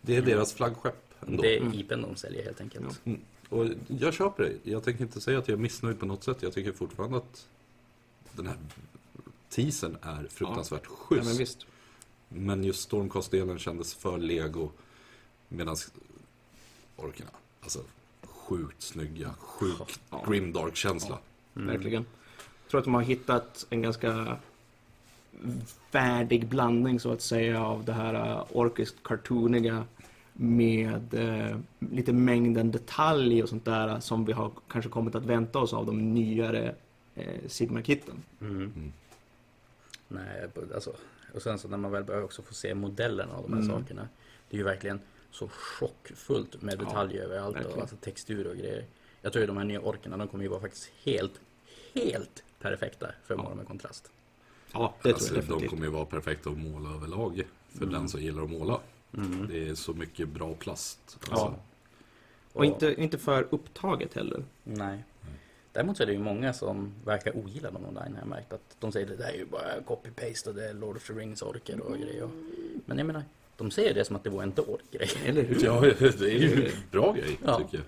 Det 0.00 0.16
är 0.16 0.22
deras 0.22 0.52
flaggskepp 0.54 1.14
ändå. 1.26 1.42
det 1.42 1.56
är 1.58 1.74
IPen 1.74 2.02
de 2.02 2.16
säljer 2.16 2.44
helt 2.44 2.60
enkelt. 2.60 3.00
Mm. 3.04 3.20
Och 3.48 3.66
jag 3.86 4.14
köper 4.14 4.42
det. 4.42 4.70
Jag 4.70 4.82
tänker 4.84 5.04
inte 5.04 5.20
säga 5.20 5.38
att 5.38 5.48
jag 5.48 5.54
är 5.58 5.62
missnöjd 5.62 5.98
på 6.00 6.06
något 6.06 6.24
sätt. 6.24 6.36
Jag 6.40 6.52
tycker 6.52 6.72
fortfarande 6.72 7.16
att 7.16 7.48
den 8.32 8.46
här 8.46 8.56
teasern 9.50 9.96
är 10.02 10.26
fruktansvärt 10.30 10.82
Ja, 10.84 10.90
schysst. 10.96 11.40
visst. 11.40 11.66
Men 12.34 12.64
just 12.64 12.82
Stormcast-delen 12.82 13.58
kändes 13.58 13.94
för 13.94 14.18
lego. 14.18 14.70
Medan 15.48 15.76
orkerna, 16.96 17.30
alltså 17.60 17.80
sjukt 18.22 18.82
snygga, 18.82 19.34
sjukt 19.38 20.00
Ja. 20.10 20.24
grimdark-känsla. 20.28 21.18
Verkligen. 21.52 22.04
Jag 22.62 22.70
tror 22.70 22.78
att 22.78 22.84
de 22.84 22.94
har 22.94 23.02
hittat 23.02 23.66
en 23.70 23.82
ganska 23.82 24.36
värdig 25.90 26.46
blandning 26.46 27.00
så 27.00 27.12
att 27.12 27.22
säga 27.22 27.64
av 27.64 27.84
det 27.84 27.92
här 27.92 28.14
uh, 28.14 28.46
orkiskt 28.50 29.02
cartooniga 29.02 29.84
med 30.32 31.14
eh, 31.14 31.56
lite 31.78 32.12
mängden 32.12 32.70
detalj 32.70 33.42
och 33.42 33.48
sånt 33.48 33.64
där 33.64 33.88
uh, 33.88 33.98
som 33.98 34.24
vi 34.24 34.32
har 34.32 34.50
kanske 34.68 34.90
kommit 34.90 35.14
att 35.14 35.24
vänta 35.24 35.58
oss 35.58 35.72
av 35.72 35.86
de 35.86 36.14
nyare 36.14 36.74
eh, 37.14 37.40
Sigma-kitten. 37.46 38.14
Mm. 38.40 38.92
Nej, 40.08 40.48
alltså, 40.74 40.92
och 41.34 41.42
sen 41.42 41.58
så 41.58 41.68
när 41.68 41.76
man 41.78 41.90
väl 41.90 42.04
börjar 42.04 42.22
också 42.22 42.42
få 42.42 42.54
se 42.54 42.74
modellerna 42.74 43.34
av 43.34 43.42
de 43.42 43.52
här 43.52 43.62
Mm. 43.62 43.78
sakerna. 43.80 44.08
Det 44.50 44.56
är 44.56 44.58
ju 44.58 44.64
verkligen 44.64 45.00
så 45.30 45.48
chockfullt 45.48 46.62
med 46.62 46.74
Ja, 46.80 46.84
detaljer 46.84 47.22
överallt 47.24 47.48
och 47.56 47.56
verkligen. 47.56 47.80
alltså 47.80 47.96
textur 47.96 48.46
och 48.46 48.56
grejer. 48.56 48.84
Jag 49.22 49.32
tror 49.32 49.40
ju 49.40 49.46
de 49.46 49.56
här 49.56 49.64
nya 49.64 49.80
orkerna, 49.80 50.16
de 50.16 50.28
kommer 50.28 50.44
ju 50.44 50.50
vara 50.50 50.60
faktiskt 50.60 50.90
helt, 51.02 51.40
helt 51.94 52.42
perfekta 52.58 53.06
för 53.24 53.34
att 53.34 53.40
måla 53.40 53.54
med 53.54 53.66
kontrast. 53.66 54.10
Ja, 54.72 54.94
det 55.02 55.08
alltså, 55.12 55.26
tror 55.28 55.36
jag 55.38 55.44
de 55.44 55.46
definitivt. 55.48 55.70
kommer 55.70 55.84
ju 55.84 55.90
vara 55.92 56.04
perfekta 56.06 56.50
att 56.50 56.58
måla 56.58 56.94
överlag. 56.94 57.42
För 57.78 57.86
den 57.86 58.08
som 58.08 58.20
gillar 58.20 58.42
att 58.42 58.50
måla. 58.50 58.80
Mm. 59.16 59.46
Det 59.48 59.68
är 59.68 59.74
så 59.74 59.92
mycket 59.92 60.28
bra 60.28 60.54
plast. 60.54 61.18
Ja. 61.30 61.32
Alltså, 61.32 61.54
Och 62.52 62.64
inte, 62.64 62.94
inte 63.02 63.18
för 63.18 63.46
upptaget 63.50 64.14
heller. 64.14 64.44
Nej. 64.64 65.04
Däremot 65.72 65.96
så 65.96 66.02
är 66.02 66.06
det 66.06 66.12
ju 66.12 66.18
många 66.18 66.52
som 66.52 66.92
verkar 67.04 67.36
ogilla 67.36 67.70
dem 67.70 67.84
online 67.86 68.12
har 68.12 68.18
jag 68.20 68.28
märkt. 68.28 68.52
Att 68.52 68.76
de 68.80 68.92
säger 68.92 69.12
att 69.12 69.18
det 69.18 69.24
här 69.24 69.32
är 69.32 69.36
ju 69.36 69.44
bara 69.46 69.80
copy-paste 69.86 70.48
och 70.48 70.54
det 70.54 70.68
är 70.68 70.74
Lord 70.74 70.96
of 70.96 71.06
the 71.06 71.12
Rings 71.12 71.42
orker 71.42 71.80
och 71.80 71.96
grejer. 71.98 72.28
Men 72.86 72.98
jag 72.98 73.06
menar, 73.06 73.22
de 73.56 73.70
säger 73.70 73.94
det 73.94 74.04
som 74.04 74.16
att 74.16 74.24
det 74.24 74.30
var 74.30 74.42
en 74.42 74.52
dålig-grej. 74.54 75.10
Eller 75.26 75.42
hur? 75.42 75.64
Ja, 75.64 75.80
det 76.18 76.22
är 76.22 76.38
ju 76.38 76.66
en 76.66 76.72
bra 76.90 77.12
grej 77.12 77.38
Ja. 77.44 77.58
tycker 77.58 77.76
jag. 77.76 77.86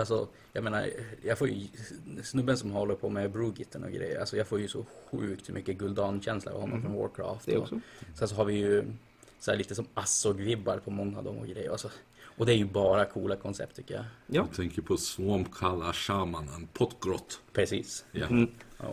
Alltså, 0.00 0.28
jag 0.52 0.64
menar, 0.64 0.90
jag 1.22 1.38
får 1.38 1.48
ju 1.48 1.66
snubben 2.22 2.56
som 2.58 2.70
håller 2.70 2.94
på 2.94 3.08
med 3.08 3.30
Brugitten 3.30 3.84
och 3.84 3.90
grejer. 3.90 4.20
Alltså 4.20 4.36
jag 4.36 4.46
får 4.46 4.60
ju 4.60 4.68
så 4.68 4.84
sjukt 5.10 5.48
mycket 5.50 5.76
Guldan-känsla 5.78 6.52
av 6.52 6.60
honom 6.60 6.82
från 6.82 6.94
Warcraft. 6.94 7.46
Det 7.46 7.56
och 7.56 7.62
också. 7.62 7.80
Sen 8.14 8.28
så 8.28 8.34
har 8.34 8.44
vi 8.44 8.54
ju 8.54 8.84
så 9.40 9.50
här 9.50 9.58
lite 9.58 9.74
som 9.74 9.86
Assog-vibbar 9.94 10.78
på 10.78 10.90
många 10.90 11.18
av 11.18 11.24
dem 11.24 11.38
och 11.38 11.46
grejer. 11.46 11.70
Alltså, 11.70 11.90
och 12.36 12.46
det 12.46 12.52
är 12.52 12.56
ju 12.56 12.64
bara 12.64 13.04
coola 13.04 13.36
koncept 13.36 13.76
tycker 13.76 13.94
jag. 13.94 14.04
Ja. 14.26 14.46
Jag 14.48 14.56
tänker 14.56 14.82
på 14.82 14.96
Swamp 14.96 15.54
Kalla 15.54 15.92
Shaman, 15.92 16.48
en 16.56 16.66
pottgrott. 16.66 17.40
Precis. 17.52 18.04
Ja. 18.12 18.26
Mm. 18.26 18.50
Ja. 18.78 18.84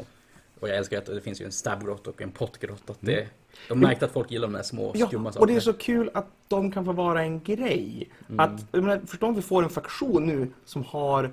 Och 0.60 0.70
jag 0.70 0.78
älskar 0.78 0.98
att 0.98 1.06
det 1.06 1.22
finns 1.22 1.42
ju 1.42 1.46
en 1.46 1.52
stabgrott 1.52 2.08
och 2.08 2.22
en 2.22 2.32
pottgrott. 2.32 2.90
Att 2.90 2.98
det, 3.00 3.28
de 3.70 3.80
märkte 3.80 4.06
att 4.06 4.12
folk 4.12 4.32
gillar 4.32 4.48
de 4.48 4.54
där 4.54 4.64
små 4.64 4.92
Ja, 4.96 5.08
skumma 5.08 5.32
sakerna. 5.32 5.42
och 5.42 5.48
det 5.48 5.56
är 5.56 5.60
så 5.60 5.74
kul 5.74 6.10
att 6.14 6.28
de 6.48 6.72
kan 6.72 6.86
få 6.86 6.92
vara 6.92 7.22
en 7.22 7.44
grej. 7.44 8.10
Att, 8.38 8.66
jag 8.72 8.84
menar, 8.84 9.02
förstå 9.06 9.28
om 9.28 9.36
vi 9.36 9.42
får 9.42 9.64
en 9.64 9.70
faktion 9.70 10.26
nu 10.26 10.52
som 10.66 10.84
har 10.84 11.32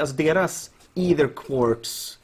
alltså 0.00 0.16
deras 0.16 0.70
Ether 0.94 1.28
Quartz 1.36 2.18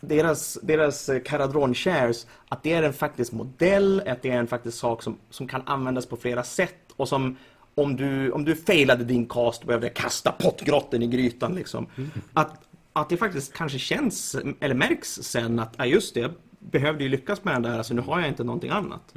deras, 0.00 0.58
deras 0.62 1.08
eh, 1.08 1.22
Caradron 1.22 1.74
Shares, 1.74 2.26
att 2.48 2.62
det 2.62 2.72
är 2.72 2.82
en 2.82 2.92
faktisk 2.92 3.32
modell, 3.32 4.02
att 4.06 4.22
det 4.22 4.30
är 4.30 4.38
en 4.38 4.46
faktisk 4.46 4.78
sak 4.78 5.02
som, 5.02 5.18
som 5.30 5.48
kan 5.48 5.62
användas 5.66 6.06
på 6.06 6.16
flera 6.16 6.44
sätt 6.44 6.92
och 6.96 7.08
som 7.08 7.36
om 7.78 7.96
du, 7.96 8.30
om 8.30 8.44
du 8.44 8.56
failade 8.56 9.04
din 9.04 9.26
cast 9.26 9.60
och 9.60 9.66
behövde 9.66 9.88
kasta 9.88 10.32
pottgrotten 10.32 11.02
i 11.02 11.06
grytan 11.06 11.54
liksom. 11.54 11.86
Att, 12.32 12.60
att 12.92 13.08
det 13.08 13.16
faktiskt 13.16 13.52
kanske 13.52 13.78
känns, 13.78 14.36
eller 14.60 14.74
märks 14.74 15.08
sen 15.14 15.58
att, 15.58 15.74
ja 15.78 15.86
just 15.86 16.14
det, 16.14 16.20
jag 16.20 16.30
behövde 16.58 17.02
ju 17.04 17.08
lyckas 17.10 17.44
med 17.44 17.54
den 17.54 17.62
där, 17.62 17.78
alltså 17.78 17.94
nu 17.94 18.00
har 18.02 18.20
jag 18.20 18.28
inte 18.28 18.44
någonting 18.44 18.70
annat. 18.70 19.14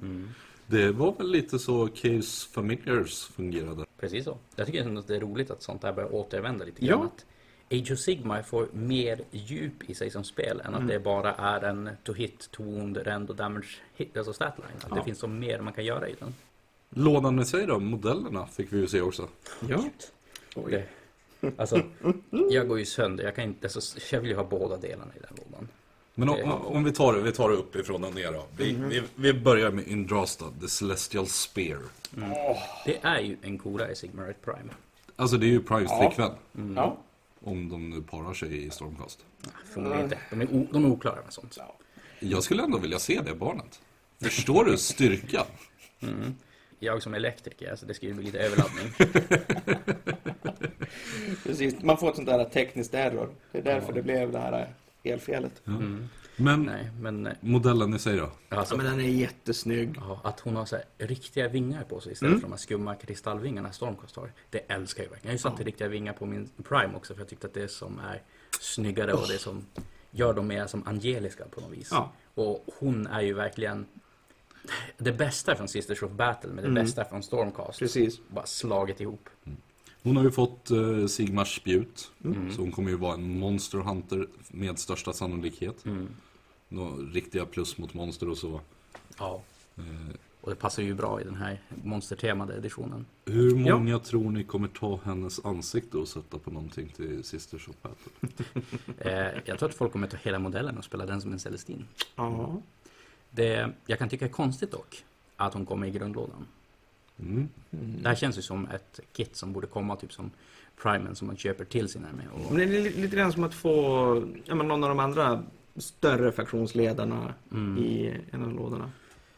Det 0.68 0.92
var 0.92 1.14
väl 1.18 1.32
lite 1.32 1.60
så 1.60 1.88
Case 1.88 2.50
Familiars 2.52 3.26
fungerade. 3.36 3.86
Precis 4.00 4.26
så. 4.26 4.38
Jag 4.56 4.66
tycker 4.68 4.98
att 4.98 5.08
det 5.08 5.16
är 5.16 5.20
roligt 5.20 5.52
att 5.52 5.64
sånt 5.64 5.84
här 5.84 5.94
börjar 5.94 6.14
återvända 6.16 6.66
lite 6.66 6.86
grann. 6.86 7.00
Ja. 7.00 7.06
Att 7.06 7.26
Age 7.82 7.92
of 7.92 8.00
Sigma 8.00 8.44
får 8.44 8.68
mer 8.74 9.22
djup 9.32 9.90
i 9.90 9.94
sig 9.94 10.12
som 10.12 10.24
spel 10.24 10.62
än 10.66 10.76
att 10.76 10.88
det 10.88 11.00
bara 11.00 11.34
är 11.34 11.62
en 11.62 11.90
to 12.04 12.14
hit, 12.14 12.48
to 12.52 12.64
wound, 12.64 12.98
rend 12.98 13.30
och 13.30 13.36
damage 13.36 13.82
hit, 13.96 14.18
alltså 14.18 14.34
statline. 14.34 14.68
Att 14.78 14.88
Ja. 14.90 14.96
det 14.96 15.04
finns 15.04 15.20
så 15.20 15.28
mer 15.28 15.60
man 15.62 15.74
kan 15.74 15.86
göra 15.86 16.08
i 16.10 16.16
den. 16.20 16.34
Lådan 16.96 17.40
i 17.40 17.46
sig 17.46 17.66
då, 17.66 17.80
modellerna 17.80 18.48
fick 18.48 18.74
vi 18.74 18.78
ju 18.78 18.88
se 18.88 19.02
också. 19.02 19.28
Ja. 19.70 19.84
Oj. 20.56 20.72
Det, 21.42 21.52
alltså, 21.58 21.82
jag 22.50 22.68
går 22.68 22.80
ju 22.80 22.86
sönder. 22.86 23.24
Jag 23.24 23.36
kan 23.36 23.44
inte, 23.44 23.68
alltså, 23.68 24.00
jag 24.12 24.22
vill 24.22 24.30
ju 24.30 24.36
ha 24.36 24.44
båda 24.44 24.78
delarna 24.78 25.12
i 25.16 25.20
den 25.20 25.38
lådan. 25.46 25.68
Men 26.16 26.30
om, 26.30 26.36
Det- 26.38 26.44
om 26.44 26.84
vi 26.84 26.92
tar 26.92 27.14
det, 27.14 27.22
vi 27.22 27.32
tar 27.32 27.50
det 27.50 27.56
uppifrån 27.56 28.04
och 28.04 28.16
ner 28.16 28.32
då. 28.32 28.46
Vi, 28.58 28.74
vi, 28.74 29.02
vi 29.16 29.34
börjar 29.34 29.72
med 29.72 29.88
Indrasta, 29.88 30.46
The 30.62 30.68
Celestial 30.68 31.28
Spear. 31.28 31.80
Det 32.86 32.98
är 33.02 33.20
ju 33.20 33.38
en 33.42 33.58
coolare 33.58 33.96
Sigmarite 33.96 34.40
Prime. 34.44 34.74
Alltså 35.16 35.38
det 35.38 35.46
är 35.46 35.50
ju 35.50 35.62
Primes 35.64 35.92
Ja. 35.92 36.00
flickvän. 36.08 36.32
Ja. 36.76 36.98
Om 37.44 37.70
de 37.70 37.90
nu 37.90 38.02
parar 38.02 38.34
sig 38.34 38.66
i 38.66 38.70
Stormcast. 38.70 39.20
Förmodligen 39.74 40.04
inte. 40.04 40.18
De 40.30 40.42
är, 40.42 40.48
o, 40.54 40.68
de 40.72 40.86
är 40.86 40.90
oklara 40.90 41.16
med 41.16 41.34
sånt. 41.34 41.58
Jag 42.20 42.44
skulle 42.44 42.64
ändå 42.64 42.78
vilja 42.78 43.00
se 43.00 43.22
det 43.26 43.36
barnet. 43.36 43.82
Förstår 44.22 44.66
du 44.66 44.78
styrkan? 44.78 45.46
Jag 46.84 47.04
som 47.04 47.14
elektriker, 47.14 47.72
alltså 47.72 47.86
det 47.86 47.94
skulle 47.94 48.14
bli 48.14 48.24
lite 48.24 48.40
överladdning. 48.40 48.94
Precis, 51.44 51.84
man 51.84 51.98
får 51.98 52.10
ett 52.10 52.16
sånt 52.16 52.28
där 52.28 52.46
tekniskt 52.46 52.94
error. 52.94 53.30
Det 53.52 53.58
är 53.58 53.62
därför 53.64 53.94
det 53.94 54.02
blev 54.04 54.32
det 54.32 54.40
här 54.40 54.74
elfelet. 55.04 55.62
Men 56.36 56.64
Nej, 56.64 56.90
men 57.00 57.28
eh, 57.28 57.34
modellen 57.40 57.94
i 57.94 58.00
sig 58.00 58.18
då? 58.18 58.32
alltså, 58.50 58.74
Ja, 58.74 58.78
men 58.78 58.86
den 58.86 59.00
är 59.00 59.10
jättesnygg. 59.10 59.96
Ja, 60.00 60.22
att 60.24 60.40
hon 60.40 60.56
har 60.56 60.66
så 60.66 60.76
här 60.76 60.86
riktiga 60.98 61.48
vingar 61.48 61.84
på 61.84 62.00
sig 62.00 62.12
istället 62.12 62.36
för 62.36 62.42
de 62.42 62.52
här 62.52 62.58
skumma 62.58 62.96
kristallvingarna 62.96 63.72
Stormcast 63.72 64.16
har. 64.16 64.32
Det 64.50 64.58
älskar 64.60 65.04
jag 65.04 65.10
verkligen. 65.10 65.28
Jag 65.28 65.32
har 65.32 65.52
ju 65.52 65.58
satt 65.58 65.60
Ja. 65.60 65.66
riktiga 65.66 65.88
vingar 65.88 66.14
på 66.14 66.26
min 66.26 66.50
Prime 66.64 66.96
också 66.96 67.14
för 67.14 67.22
jag 67.22 67.30
tyckte 67.30 67.48
att 67.48 67.54
det 67.54 67.64
är 67.64 67.68
som 67.68 68.00
är 68.00 68.22
snyggare 68.60 69.14
och 69.14 69.28
det 69.28 69.38
som 69.38 69.66
gör 70.12 70.34
dem 70.34 70.48
mer 70.48 70.68
som 70.68 70.88
angeliska 70.88 71.46
på 71.46 71.62
något 71.62 71.72
vis. 71.72 71.88
Ja. 71.92 72.12
Och 72.36 72.66
hon 72.80 73.08
är 73.08 73.22
ju 73.22 73.34
verkligen 73.34 73.86
det 74.98 75.12
bästa 75.12 75.56
från 75.56 75.68
Sisters 75.68 76.04
of 76.04 76.12
Battle 76.12 76.50
med 76.54 76.64
det 76.64 76.68
Mm. 76.70 76.84
bästa 76.84 77.06
från 77.06 77.24
Stormcast. 77.24 77.80
Precis. 77.80 78.20
Bara 78.28 78.46
slaget 78.46 79.02
ihop. 79.02 79.30
Hon 80.04 80.18
har 80.18 80.24
ju 80.24 80.32
fått 80.32 80.72
uh, 80.72 81.08
Sigmars 81.08 81.56
spjut. 81.56 82.12
Mm. 82.24 82.52
Så 82.52 82.62
hon 82.62 82.72
kommer 82.72 82.90
ju 82.90 82.96
vara 82.98 83.14
en 83.14 83.40
Monster 83.40 83.78
Hunter 83.78 84.28
med 84.50 84.80
största 84.80 85.14
sannolikhet. 85.14 85.86
Mm. 85.86 86.08
Nå, 86.70 86.98
riktiga 87.14 87.46
plus 87.46 87.78
mot 87.78 87.94
monster 87.94 88.30
och 88.30 88.38
så. 88.38 88.62
Ja. 89.18 89.42
Eh, 89.78 89.84
Och 90.42 90.50
det 90.50 90.56
passar 90.56 90.84
ju 90.84 90.94
bra 90.94 91.22
i 91.22 91.24
den 91.24 91.36
här 91.36 91.62
monstertemade 91.84 92.54
editionen. 92.58 93.06
hur 93.26 93.66
Ja. 93.68 93.78
många 93.78 94.00
tror 94.00 94.32
ni 94.32 94.44
kommer 94.44 94.68
ta 94.68 95.00
hennes 95.04 95.46
ansikte 95.46 95.98
och 95.98 96.08
sätta 96.08 96.38
på 96.40 96.52
någonting 96.52 96.90
till 96.96 97.24
Sisters 97.24 97.68
of 97.68 97.76
Battle? 97.82 98.12
Eh, 98.98 99.40
jag 99.46 99.60
tror 99.60 99.70
att 99.70 99.76
folk 99.76 99.92
kommer 99.92 100.08
ta 100.08 100.18
hela 100.18 100.40
modellen 100.40 100.78
och 100.78 100.84
spela 100.84 101.06
den 101.06 101.22
som 101.22 101.32
en 101.34 101.40
Celestin. 101.40 101.86
Ja. 102.16 102.62
Det 103.32 103.72
jag 103.86 104.00
kan 104.00 104.10
tycka 104.10 104.26
är 104.26 104.30
konstigt 104.30 104.72
dock, 104.72 105.04
att 105.38 105.54
hon 105.54 105.66
kommer 105.66 105.88
i 105.88 105.92
grundlådan. 105.92 106.48
Mm. 107.20 107.50
Det 108.02 108.08
här 108.10 108.16
känns 108.16 108.38
ju 108.38 108.42
som 108.42 108.68
ett 108.70 109.00
kit 109.14 109.36
som 109.36 109.54
borde 109.54 109.68
komma 109.68 109.96
typ 109.96 110.14
som 110.14 110.32
Primen 110.82 111.16
som 111.16 111.28
man 111.28 111.38
köper 111.38 111.66
till 111.66 111.90
sin 111.90 112.06
armé. 112.06 112.24
Och, 112.34 112.52
Men 112.54 112.58
det 112.58 112.64
är 112.78 112.82
li- 112.84 113.02
lite 113.02 113.16
grann 113.16 113.34
som 113.34 113.44
att 113.44 113.54
få 113.54 113.72
ja, 114.46 114.56
men 114.56 114.68
någon 114.68 114.84
av 114.84 114.90
de 114.90 115.00
andra 115.00 115.44
större 115.76 116.32
fraktionsledarna 116.32 117.34
Mm. 117.52 117.78
i 117.84 118.18
en 118.32 118.44
av 118.44 118.54
lådorna. 118.54 118.92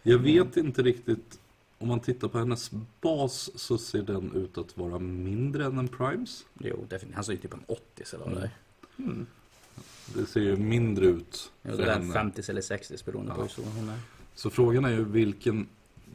Jag 0.04 0.18
vet 0.20 0.58
inte 0.58 0.82
riktigt. 0.84 1.40
Om 1.78 1.88
man 1.88 2.00
tittar 2.00 2.28
på 2.28 2.38
hennes 2.40 2.72
bas 3.02 3.50
så 3.56 3.78
ser 3.78 4.02
den 4.02 4.32
ut 4.36 4.58
att 4.58 4.78
vara 4.78 5.00
mindre 5.00 5.66
än 5.66 5.78
en 5.78 5.88
Primes. 5.88 6.46
jo, 6.60 6.86
definitivt. 6.90 7.16
Han 7.16 7.24
ser 7.24 7.32
ju 7.34 7.38
typ 7.40 7.54
en 7.54 7.64
80 7.68 8.04
eller 8.16 8.26
vad 8.26 8.34
det 8.36 8.42
är. 8.42 9.26
Det 10.16 10.26
ser 10.26 10.42
ju 10.42 10.56
mindre 10.56 11.06
ut 11.06 11.52
för 11.64 11.78
det 11.78 11.84
är 11.84 11.94
henne. 12.00 12.14
50 12.14 12.42
eller 12.52 12.62
60 12.62 12.96
beroende 13.06 13.32
på 13.32 13.38
Ja. 13.38 13.42
hur 13.42 13.50
stor 13.50 13.64
hon 13.64 13.90
är. 13.90 14.00
Så 14.36 14.50
frågan 14.50 14.86
är 14.86 14.90
ju 14.90 15.04
vilken, 15.06 15.68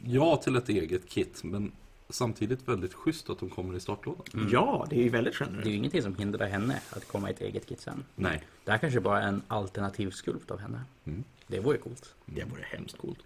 ja 0.04 0.36
till 0.36 0.56
ett 0.56 0.68
eget 0.68 1.08
kit, 1.08 1.40
men 1.44 1.72
samtidigt 2.08 2.68
väldigt 2.68 2.94
schysst 2.94 3.30
att 3.30 3.38
de 3.38 3.50
kommer 3.50 3.76
i 3.76 3.80
startlådan. 3.80 4.24
Mm. 4.34 4.48
Ja, 4.52 4.86
det 4.90 4.96
är 4.98 5.02
ju 5.02 5.08
väldigt 5.08 5.38
Det 5.38 5.44
är 5.68 5.70
ju 5.70 5.76
ingenting 5.76 6.02
som 6.02 6.14
hindrar 6.16 6.46
henne 6.48 6.80
att 6.90 7.08
komma 7.08 7.28
i 7.30 7.32
ett 7.32 7.40
eget 7.40 7.66
kit 7.66 7.80
sen. 7.80 8.04
Nej. 8.14 8.42
Det 8.64 8.70
här 8.70 8.78
kanske 8.78 9.00
bara 9.00 9.22
är 9.22 9.28
en 9.28 9.42
alternativ 9.48 10.10
skulpt 10.10 10.50
av 10.50 10.58
henne. 10.58 10.80
Mm. 11.04 11.24
Det 11.46 11.60
vore 11.60 11.78
coolt. 11.78 12.14
Det 12.26 12.44
vore 12.44 12.62
hemskt 12.62 12.98
coolt. 12.98 13.18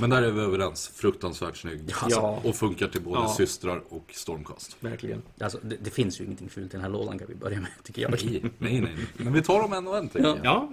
Men 0.00 0.10
där 0.10 0.22
är 0.22 0.30
vi 0.30 0.40
överens, 0.40 0.88
fruktansvärt 0.88 1.56
snygg. 1.56 1.80
Alltså, 2.00 2.20
Ja, 2.20 2.40
Och 2.44 2.56
funkar 2.56 2.88
till 2.88 3.02
både 3.02 3.20
Ja. 3.20 3.34
systrar 3.36 3.82
och 3.88 4.10
stormcast. 4.14 4.76
verkligen. 4.80 5.22
Alltså, 5.40 5.58
det, 5.62 5.76
det 5.80 5.90
finns 5.90 6.20
ju 6.20 6.24
ingenting 6.24 6.48
fult 6.50 6.66
i 6.66 6.76
den 6.76 6.80
här 6.80 6.88
lådan 6.88 7.18
kan 7.18 7.28
vi 7.28 7.34
börja 7.34 7.60
med, 7.60 7.70
tycker 7.82 8.02
jag. 8.02 8.10
Nej, 8.10 8.42
nej, 8.58 8.80
nej. 8.80 8.96
Men 9.16 9.32
vi 9.32 9.42
tar 9.42 9.60
dem 9.62 9.72
en 9.72 9.88
och 9.88 9.96
en 9.98 10.08
tycker 10.08 10.26
jag. 10.26 10.38
Ja, 10.44 10.70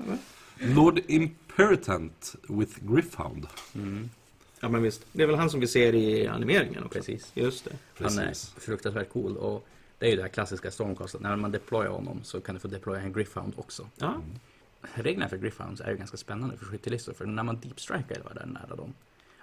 Lord 0.60 1.00
Imperatant 1.08 2.36
with 2.50 2.74
Griffhound. 2.82 3.48
Mm, 3.76 4.10
ja, 4.60 4.70
men 4.70 4.82
visst. 4.84 5.06
Det 5.12 5.24
är 5.24 5.28
väl 5.28 5.36
han 5.36 5.50
som 5.50 5.60
vi 5.60 5.68
ser 5.68 5.96
i 5.96 6.28
animeringen 6.28 6.84
också. 6.84 7.00
precis. 7.00 7.32
Just 7.34 7.66
det. 7.66 7.72
Han 8.04 8.20
är 8.20 8.28
Precis. 8.28 8.54
fruktansvärt 8.58 9.10
cool 9.14 9.38
och 9.38 9.68
det 9.98 10.06
är 10.06 10.10
ju 10.10 10.16
det 10.16 10.22
här 10.22 10.30
klassiska 10.30 10.72
Stormcastet. 10.72 11.22
När 11.22 11.36
man 11.36 11.52
deployar 11.52 11.90
honom 11.90 12.20
så 12.24 12.42
kan 12.42 12.56
du 12.56 12.62
få 12.62 12.68
deploya 12.68 13.02
en 13.02 13.14
Griffhound 13.14 13.54
också. 13.58 13.88
Ja, 13.96 14.22
Reglerna 14.94 15.30
för 15.30 15.38
Griffhounds 15.38 15.82
är 15.82 15.92
ju 15.92 15.98
ganska 15.98 16.18
spännande 16.18 16.58
för 16.58 16.66
skyttelistor. 16.66 17.14
För 17.14 17.26
när 17.26 17.44
man 17.44 17.60
deepstrikar 17.60 18.16
eller 18.16 18.24
vad 18.24 18.36
det 18.36 18.42
är 18.42 18.46
nära 18.46 18.76
dem. 18.76 18.94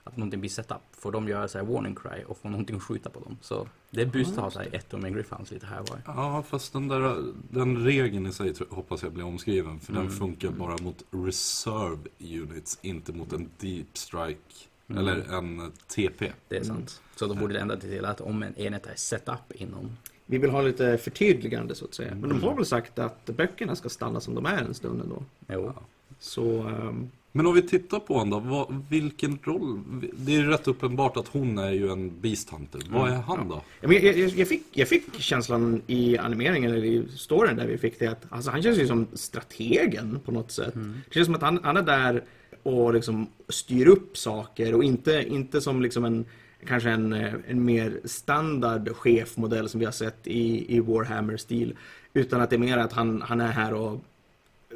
Att 0.05 0.17
någonting 0.17 0.41
blir 0.41 0.51
set 0.51 0.71
up. 0.71 0.77
Får 0.93 1.13
de 1.13 1.29
göra 1.29 1.49
så 1.49 1.59
här 1.59 1.65
warning 1.65 1.95
cry 1.95 2.25
och 2.27 2.39
få 2.39 2.49
någonting 2.49 2.77
att 2.77 2.83
skjuta 2.83 3.11
på 3.11 3.21
dem. 3.21 3.37
Så 3.41 3.69
det 3.91 4.03
är 4.03 4.07
boost 4.07 4.33
att 4.33 4.39
ha 4.45 4.51
så 4.51 4.59
här 4.59 4.69
ett 4.73 4.93
med 4.93 5.15
Griffhounds 5.15 5.51
lite 5.51 5.67
här 5.67 5.81
och 5.81 5.89
var. 5.89 5.99
Ja, 6.07 6.43
fast 6.49 6.73
den 6.73 6.89
där 6.89 7.17
den 7.51 7.85
regeln 7.85 8.27
i 8.27 8.33
sig 8.33 8.55
tror- 8.55 8.69
hoppas 8.71 9.03
jag 9.03 9.13
blir 9.13 9.25
omskriven. 9.25 9.81
För 9.81 9.93
Mm. 9.93 10.07
den 10.07 10.13
funkar 10.17 10.51
bara 10.51 10.77
mot 10.83 11.05
reserve 11.11 11.99
units, 12.21 12.79
inte 12.83 13.13
mot 13.13 13.33
en 13.33 13.49
deep 13.61 13.87
strike. 13.99 14.41
Mm. 14.89 14.99
Eller 15.01 15.35
en 15.39 15.73
TP. 15.87 16.33
Det 16.49 16.57
är 16.57 16.65
sant. 16.65 17.03
Så 17.17 17.27
då 17.27 17.35
borde 17.35 17.55
det 17.55 17.61
ändra 17.61 17.77
till 17.77 18.05
att 18.05 18.21
om 18.21 18.43
en 18.43 18.57
enhet 18.59 18.87
är 18.87 18.95
set 18.97 19.29
up 19.29 19.53
inom... 19.61 19.97
vi 20.27 20.39
vill 20.39 20.51
ha 20.51 20.63
lite 20.63 20.99
förtydligande 20.99 21.75
så 21.75 21.85
att 21.85 21.95
säga. 21.95 22.15
Men 22.15 22.29
de 22.29 22.43
har 22.43 22.55
väl 22.55 22.67
sagt 22.67 22.99
att 22.99 23.27
böckerna 23.27 23.77
ska 23.77 23.89
stanna 23.89 24.21
som 24.21 24.35
de 24.35 24.47
är 24.47 24.63
en 24.63 24.75
stund 24.75 25.01
ändå. 25.01 25.23
Jo. 25.49 25.73
Så, 26.19 26.61
ehm, 26.63 27.11
Men 27.33 27.47
om 27.47 27.55
vi 27.55 27.63
tittar 27.63 28.01
på 28.01 28.15
honom 28.19 28.43
då, 28.45 28.51
vad, 28.51 28.85
vilken 28.91 29.39
roll? 29.43 29.81
Det 30.17 30.33
är 30.35 30.41
ju 30.41 30.47
rätt 30.47 30.69
uppenbart 30.69 31.17
att 31.17 31.29
hon 31.29 31.59
är 31.59 31.71
ju 31.71 31.91
en 31.93 32.21
Beast 32.21 32.51
Hunter. 32.51 32.81
Vad 32.91 33.09
Mm. 33.09 33.19
är 33.19 33.23
han 33.23 33.49
då? 33.49 33.63
Ja, 33.81 33.93
jag, 33.93 34.19
jag, 34.19 34.29
jag, 34.29 34.49
fick, 34.49 34.63
jag 34.73 34.89
fick 34.89 35.21
känslan 35.21 35.83
i 35.87 36.19
animeringen, 36.19 36.71
eller 36.71 36.85
i 36.85 37.09
storyn 37.17 37.57
där 37.57 37.67
vi 37.67 37.79
fick 37.79 37.99
det 37.99 38.07
att 38.07 38.25
alltså, 38.29 38.51
han 38.51 38.63
känns 38.63 38.79
ju 38.79 38.87
som 38.87 39.07
strategen 39.13 40.19
på 40.25 40.33
något 40.33 40.51
sätt. 40.51 40.75
Det 40.75 41.15
känns 41.15 41.27
som 41.27 41.35
att 41.35 41.43
han, 41.43 41.61
han 41.63 41.77
är 41.77 41.83
där 41.83 42.25
och 42.63 42.95
liksom 42.95 43.27
styr 43.49 43.87
upp 43.89 44.17
saker 44.17 44.75
och 44.75 44.85
inte, 44.85 45.25
inte 45.29 45.61
som 45.61 45.83
liksom 45.83 46.05
en 46.05 46.25
kanske 46.67 46.91
en, 46.91 47.13
en 47.49 47.65
mer 47.65 48.01
standard 48.05 48.89
chefmodell 48.97 49.69
som 49.69 49.79
vi 49.81 49.85
har 49.85 49.93
sett 49.93 50.27
i, 50.27 50.77
i 50.77 50.81
Warhammer-stil. 50.81 51.75
Utan 52.15 52.41
att 52.41 52.51
det 52.51 52.57
är 52.57 52.59
mer 52.59 52.79
att 52.79 52.93
han, 52.93 53.23
han 53.23 53.41
är 53.41 53.53
här 53.53 53.75
och 53.75 54.05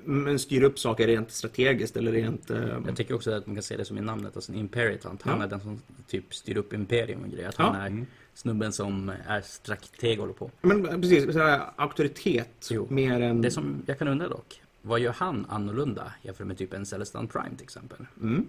men 0.04 0.38
styr 0.38 0.62
upp 0.62 0.78
saker 0.78 1.06
rent 1.06 1.30
strategiskt 1.30 1.96
eller 1.96 2.12
rent... 2.12 2.50
eh, 2.50 2.78
Jag 2.86 2.96
tycker 2.96 3.14
också 3.14 3.30
att 3.30 3.46
man 3.46 3.56
kan 3.56 3.62
se 3.62 3.76
det 3.76 3.84
som 3.84 3.98
i 3.98 4.00
namnet, 4.00 4.36
alltså 4.36 4.52
en 4.52 4.58
imperitant. 4.58 5.22
Han 5.22 5.38
Ja. 5.38 5.44
är 5.44 5.48
den 5.48 5.60
som 5.60 5.82
typ 6.06 6.34
styr 6.34 6.56
upp 6.56 6.72
imperium 6.72 7.22
och 7.24 7.30
grejer. 7.30 7.48
Att 7.48 7.56
han 7.56 7.74
Ja. 7.92 8.00
är 8.00 8.06
snubben 8.34 8.72
som 8.72 9.12
är 9.26 9.40
strateg 9.40 10.18
och 10.18 10.22
håller 10.22 10.34
på. 10.34 10.50
Men 10.62 11.00
precis, 11.00 11.32
så 11.32 11.38
här, 11.38 11.62
auktoritet 11.76 12.68
Jo. 12.70 12.86
mer 12.90 13.20
än... 13.20 13.42
Det 13.42 13.50
som 13.50 13.82
jag 13.86 13.98
kan 13.98 14.08
undra 14.08 14.28
dock, 14.28 14.60
vad 14.82 15.00
gör 15.00 15.12
han 15.12 15.46
annorlunda 15.48 16.12
jämfört 16.22 16.46
med 16.46 16.58
typ 16.58 16.72
en 16.72 16.86
Celestan 16.86 17.26
Prime 17.26 17.56
till 17.56 17.64
exempel? 17.64 18.06
Mm. 18.22 18.46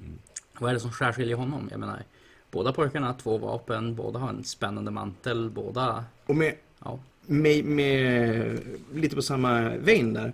Vad 0.60 0.69
är 0.69 0.73
det 0.73 0.79
som 0.79 0.91
särskiljer 0.91 1.36
honom? 1.36 1.67
Jag 1.71 1.79
menar, 1.79 2.03
båda 2.51 2.73
pojkarna 2.73 3.08
har 3.08 3.13
två 3.13 3.38
vapen, 3.38 3.95
båda 3.95 4.19
har 4.19 4.29
en 4.29 4.43
spännande 4.43 4.91
mantel, 4.91 5.49
båda... 5.49 6.03
Och 6.25 6.36
med, 6.36 6.55
Ja, 6.84 6.99
med, 7.25 7.65
med 7.65 8.60
lite 8.93 9.15
på 9.15 9.21
samma 9.21 9.69
vein 9.77 10.13
där. 10.13 10.34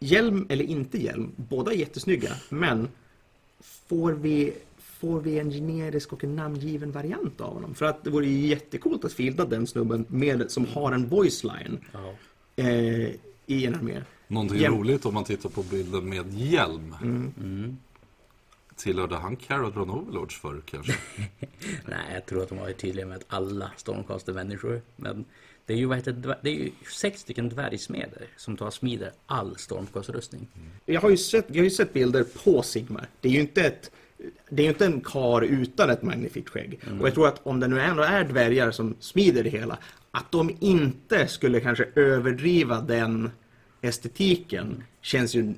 Hjälm 0.00 0.46
eller 0.48 0.64
inte 0.64 1.02
hjälm, 1.02 1.32
båda 1.36 1.72
är 1.72 1.76
jättesnygga, 1.76 2.32
men 2.48 2.88
får 3.60 4.12
vi, 4.12 4.54
får 4.78 5.20
vi 5.20 5.38
en 5.38 5.50
generisk 5.50 6.12
och 6.12 6.24
en 6.24 6.36
namngiven 6.36 6.92
variant 6.92 7.40
av 7.40 7.54
honom? 7.54 7.74
För 7.74 7.86
att 7.86 8.04
det 8.04 8.10
vore 8.10 8.26
ju 8.26 8.46
jättekult 8.46 9.04
att 9.04 9.12
fielda 9.12 9.44
den 9.44 9.66
snubben 9.66 10.04
med, 10.08 10.50
som 10.50 10.66
har 10.66 10.92
en 10.92 11.08
voice 11.08 11.44
line 11.44 11.78
ja. 11.92 12.14
eh, 12.56 13.10
i 13.46 13.66
en 13.66 13.74
armé. 13.74 14.02
Någonting 14.28 14.58
Jäm- 14.58 14.78
roligt 14.78 15.06
om 15.06 15.14
man 15.14 15.24
tittar 15.24 15.48
på 15.48 15.62
bilden 15.62 16.08
med 16.08 16.34
hjälm. 16.34 16.94
Mm. 17.02 17.76
Tillhörde 18.76 19.16
han 19.16 19.36
Caradron 19.36 19.90
Overlords 19.90 20.40
förr 20.40 20.62
kanske? 20.66 20.94
Nej, 21.86 22.14
jag 22.14 22.26
tror 22.26 22.42
att 22.42 22.48
de 22.48 22.58
var 22.58 22.72
tydliga 22.72 23.06
med 23.06 23.16
att 23.16 23.24
alla 23.28 23.70
Stormcast 23.76 24.28
är 24.28 24.32
människor. 24.32 24.80
Men 24.96 25.24
det 25.68 25.74
är 25.74 25.78
ju, 25.78 25.86
vad 25.86 25.96
heter, 25.96 26.36
det, 26.42 26.50
är 26.50 26.54
ju 26.54 26.70
sex 27.00 27.20
stycken 27.20 27.48
dvärgsmeder 27.48 28.26
som 28.36 28.56
tar 28.56 28.70
smider 28.70 29.12
all 29.26 29.56
Stormcast-rustning. 29.56 30.46
Jag 30.86 31.00
har, 31.00 31.10
ju 31.10 31.16
sett, 31.16 31.44
jag 31.48 31.56
har 31.56 31.64
ju 31.64 31.70
sett 31.70 31.92
bilder 31.92 32.24
på 32.44 32.62
Sigmar. 32.62 33.06
Det 33.20 33.28
är 33.28 33.32
ju 33.32 33.40
inte 33.40 33.62
ett 33.62 33.90
det 34.50 34.62
är 34.62 34.64
ju 34.64 34.68
inte 34.68 34.86
en 34.86 35.00
kar 35.00 35.42
utan 35.42 35.90
ett 35.90 36.02
magnifikt 36.02 36.48
skägg. 36.48 36.80
Och 37.00 37.06
jag 37.06 37.14
tror 37.14 37.28
att 37.28 37.46
om 37.46 37.60
det 37.60 37.68
nu 37.68 37.80
ändå 37.80 38.02
är 38.02 38.24
dvärgar 38.24 38.70
som 38.70 38.96
smider 39.00 39.44
det 39.44 39.50
hela, 39.50 39.78
att 40.10 40.32
de 40.32 40.56
inte 40.60 41.28
skulle 41.28 41.60
kanske 41.60 41.88
överdriva 41.94 42.80
den 42.80 43.30
estetiken 43.80 44.82
känns 45.00 45.34
ju 45.34 45.54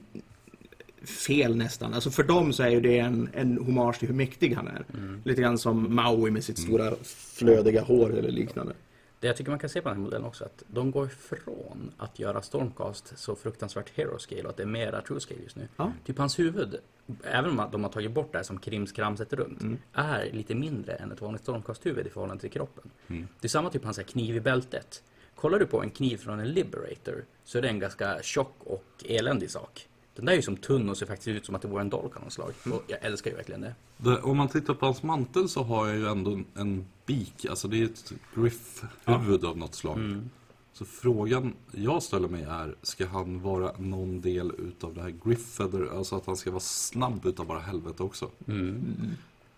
fel 1.05 1.57
nästan. 1.57 1.95
Alltså 1.95 2.11
för 2.11 2.23
dem 2.23 2.53
så 2.53 2.63
är 2.63 2.71
ju 2.71 2.81
det 2.81 2.99
en, 2.99 3.29
en 3.35 3.59
hommage 3.59 3.99
till 3.99 4.09
hur 4.09 4.15
mäktig 4.15 4.55
han 4.55 4.69
är. 4.69 4.85
Lite 5.25 5.41
grann 5.43 5.59
som 5.59 5.95
Maui 5.95 6.31
med 6.31 6.45
sitt 6.45 6.59
stora 6.59 6.95
flödiga 7.35 7.83
hår 7.83 8.19
eller 8.19 8.31
liknande. 8.31 8.73
Det 9.21 9.27
jag 9.27 9.37
tycker 9.37 9.51
man 9.51 9.59
kan 9.59 9.71
se 9.71 9.81
på 9.81 9.89
den 9.89 9.99
här 9.99 10.05
modellen 10.05 10.27
också 10.27 10.45
att 10.45 10.63
de 10.67 10.91
går 10.91 11.07
ifrån 11.07 11.93
att 11.97 12.19
göra 12.19 12.43
Stormcast 12.43 13.19
så 13.19 13.37
fruktansvärt 13.37 13.91
hero 13.95 14.19
scale 14.19 14.43
och 14.43 14.51
att 14.51 14.57
det 14.57 14.63
är 14.63 14.67
mera 14.67 15.01
true 15.01 15.21
scale 15.21 15.41
just 15.43 15.57
nu. 15.57 15.69
Ja. 15.77 15.93
Typ 16.05 16.19
hans 16.19 16.39
huvud, 16.39 16.77
även 17.25 17.51
om 17.51 17.69
de 17.73 17.85
har 17.85 17.91
tagit 17.91 18.11
bort 18.11 18.33
det 18.33 18.39
här 18.39 18.43
som 18.43 18.59
krimskramset 18.59 19.33
runt, 19.33 19.81
är 19.93 20.31
lite 20.33 20.55
mindre 20.55 20.93
än 20.93 21.13
ett 21.13 21.21
vanligt 21.21 21.43
Stormcast-huvud 21.43 22.07
i 22.07 22.11
förhållande 22.11 22.41
till 22.41 22.51
kroppen. 22.51 22.91
Det 23.07 23.47
är 23.47 23.49
samma 23.49 23.71
typ 23.71 23.85
hans 23.85 23.99
kniv 23.99 24.37
i 24.37 24.41
bältet. 24.41 25.03
Kollar 25.35 25.59
du 25.59 25.67
på 25.67 25.83
en 25.83 25.91
kniv 25.91 26.17
från 26.17 26.41
en 26.41 26.49
Liberator 26.49 27.25
så 27.45 27.59
är 27.59 27.63
det 27.63 27.69
en 27.69 27.79
ganska 27.79 28.23
tjock 28.23 28.57
och 28.59 29.05
eländig 29.05 29.51
sak. 29.51 29.89
Den 30.15 30.25
där 30.25 30.33
är 30.33 30.37
ju 30.37 30.43
som 30.43 30.57
tunn 30.57 30.89
och 30.89 30.97
ser 30.97 31.07
faktiskt 31.07 31.29
ut 31.29 31.47
som 31.47 31.55
att 31.55 31.63
det 31.63 31.69
vore 31.69 31.81
en 31.81 31.91
dolk 31.91 32.17
av 32.17 32.23
något 32.25 32.33
slag. 32.33 32.53
Och 32.65 32.83
jag 32.87 32.99
älskar 33.05 33.31
ju 33.31 33.37
verkligen 33.37 33.61
det. 33.61 33.75
Det, 33.97 34.19
om 34.19 34.37
man 34.37 34.49
tittar 34.49 34.75
på 34.75 34.87
hans 34.87 35.03
mantel 35.03 35.49
så 35.49 35.63
har 35.63 35.87
jag 35.89 35.97
ju 35.97 36.07
ändå 36.07 36.31
en, 36.33 36.45
en 36.55 36.85
bik, 37.07 37.47
alltså 37.51 37.69
det 37.69 37.81
är 37.81 37.85
ett 37.85 38.13
griff-huvud 38.35 39.45
av 39.45 39.59
något 39.59 39.75
slag. 39.75 40.21
Så 40.73 40.85
frågan 40.85 41.55
jag 41.73 42.03
ställer 42.03 42.29
mig 42.29 42.43
är, 42.43 42.75
ska 42.83 43.07
han 43.07 43.41
vara 43.43 43.73
någon 43.79 44.21
del 44.21 44.53
utav 44.59 44.95
det 44.95 45.03
här 45.03 45.11
griff-feather, 45.25 45.97
alltså 45.97 46.17
att 46.17 46.27
han 46.27 46.37
ska 46.37 46.51
vara 46.51 46.61
snabb 46.61 47.27
utav 47.27 47.47
bara 47.47 47.59
helvete 47.59 48.03
också? 48.03 48.31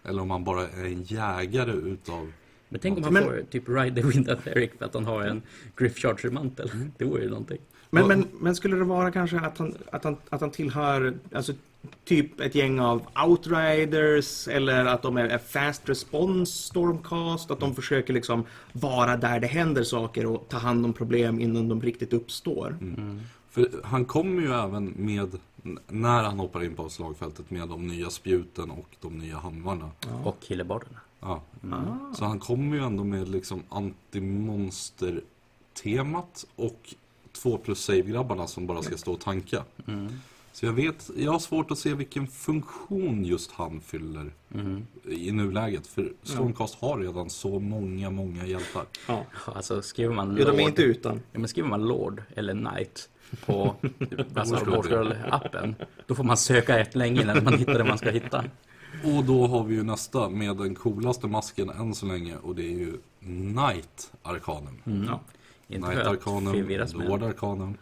Eller 0.05 0.23
om 0.23 0.31
han 0.31 0.45
bara 0.45 0.69
är 0.69 0.85
en 0.85 1.03
jägare 1.03 1.73
utav... 1.73 2.33
Men 2.69 2.81
tänk 2.81 2.99
om 2.99 3.05
han 3.05 3.12
Men- 3.12 3.25
får 3.25 3.43
typ 3.51 3.69
Ride 3.69 4.03
the 4.03 4.09
Wind 4.09 4.31
of 4.31 4.47
Eric 4.47 4.71
för 4.79 4.85
att 4.85 4.95
han 4.95 5.05
har 5.05 5.23
en 5.23 5.43
Griff 5.77 5.97
Charger-mantel. 5.99 6.71
Det 6.99 7.05
vore 7.05 7.23
ju 7.23 7.29
någonting. 7.29 7.59
Men, 7.94 8.02
Ja. 8.02 8.09
men, 8.09 8.26
men 8.40 8.55
skulle 8.57 8.76
det 8.76 8.85
vara 8.85 9.11
kanske 9.11 9.40
att 9.40 9.59
han, 9.59 9.74
att 9.90 10.05
han, 10.05 10.16
att 10.28 10.40
han 10.40 10.50
tillhör 10.50 11.14
alltså, 11.35 11.52
typ 12.05 12.40
ett 12.40 12.55
gäng 12.55 12.81
av 12.81 13.02
outriders 13.26 14.48
eller 14.48 14.85
att 14.85 15.02
de 15.02 15.16
är, 15.16 15.38
fast 15.38 15.88
response 15.88 16.52
stormcast, 16.62 17.50
att 17.50 17.61
de 17.61 17.74
försöker 17.74 18.12
liksom 18.14 18.44
vara 18.72 19.16
där 19.16 19.40
det 19.40 19.46
händer 19.46 19.83
saker 19.85 20.26
och 20.26 20.46
ta 20.48 20.59
hand 20.59 20.85
om 20.85 20.92
problem 20.92 21.40
innan 21.40 21.68
de 21.68 21.83
riktigt 21.83 22.12
uppstår. 22.12 22.76
För 23.50 23.68
han 23.85 24.05
kommer 24.05 24.42
ju 24.42 24.52
även 24.52 24.92
med, 24.96 25.31
när 25.88 26.22
han 26.22 26.38
hoppar 26.38 26.64
in 26.64 26.74
på 26.74 26.88
slagfältet, 26.88 27.50
med 27.50 27.68
de 27.68 27.87
nya 27.87 28.11
spjuten 28.11 28.70
och 28.70 28.88
de 29.00 29.18
nya 29.18 29.37
hammarna. 29.37 29.90
Och 30.24 30.37
killebarderna. 30.40 30.98
Ja. 31.20 31.42
Ah. 31.72 32.14
Så 32.14 32.24
han 32.24 32.38
kommer 32.38 32.76
ju 32.76 32.83
ändå 32.83 33.05
med 33.05 33.28
liksom 33.28 33.62
antimonster-temat 33.68 36.46
och 36.57 36.94
2 37.33 37.59
plus 37.59 37.85
save-grabbarna 37.85 38.47
som 38.47 38.66
bara 38.66 38.83
ska 38.83 38.97
stå 38.97 39.12
och 39.12 39.21
tanka. 39.21 39.64
Så 40.53 40.66
jag 40.66 40.73
vet, 40.73 41.11
jag 41.16 41.33
har 41.33 41.38
svårt 41.38 41.71
att 41.71 41.79
se 41.79 41.95
vilken 41.95 42.27
funktion 42.27 43.25
just 43.25 43.53
han 43.53 43.81
fyller 43.81 44.33
i 45.09 45.33
nuläget. 45.33 45.87
För 45.87 46.12
Stormcast 46.23 46.75
har 46.75 46.99
redan 46.99 47.31
så 47.31 47.59
många, 47.61 48.11
många 48.11 48.47
hjältar. 48.47 48.85
Ja. 49.09 49.25
Alltså 49.45 49.83
skriver 49.83 50.14
man 50.14 50.37
Jo, 50.38 50.45
de 50.45 50.51
är 50.51 50.57
Lord- 50.57 50.61
inte 50.68 50.83
utan. 50.83 51.21
Ja, 51.33 51.38
men 51.38 51.49
skriver 51.49 51.68
man 51.68 51.85
Lord 51.88 52.23
eller 52.35 52.53
Knight 52.53 53.09
på 53.47 53.75
alltså. 54.35 54.55
Warskroll-appen, 54.55 55.75
då 56.07 56.14
får 56.14 56.25
man 56.25 56.37
söka 56.37 56.79
rätt 56.79 56.95
länge 56.95 57.23
innan 57.23 57.45
man 57.45 57.59
hittar 57.59 57.79
det 57.79 57.85
man 57.85 57.99
ska 57.99 58.11
hitta. 58.11 58.45
Och 59.05 59.25
då 59.25 59.47
har 59.47 59.64
vi 59.64 59.75
ju 59.75 59.83
nästa 59.83 60.29
med 60.29 60.57
den 60.57 60.75
coolaste 60.75 61.27
masken 61.27 61.71
än 61.71 61.95
så 61.95 62.07
länge 62.07 62.37
och 62.37 62.55
det 62.55 62.62
är 62.64 62.79
ju 62.79 62.92
Knight 63.21 64.12
Arcanum. 64.23 64.79
Ja. 65.09 65.21
Inte 65.73 66.01
att 66.01 66.07
Arcanum, 66.07 66.53
förvirras 66.53 66.95
med. 66.95 67.09
Lord 67.09 67.23
Arcanum. 67.23 67.77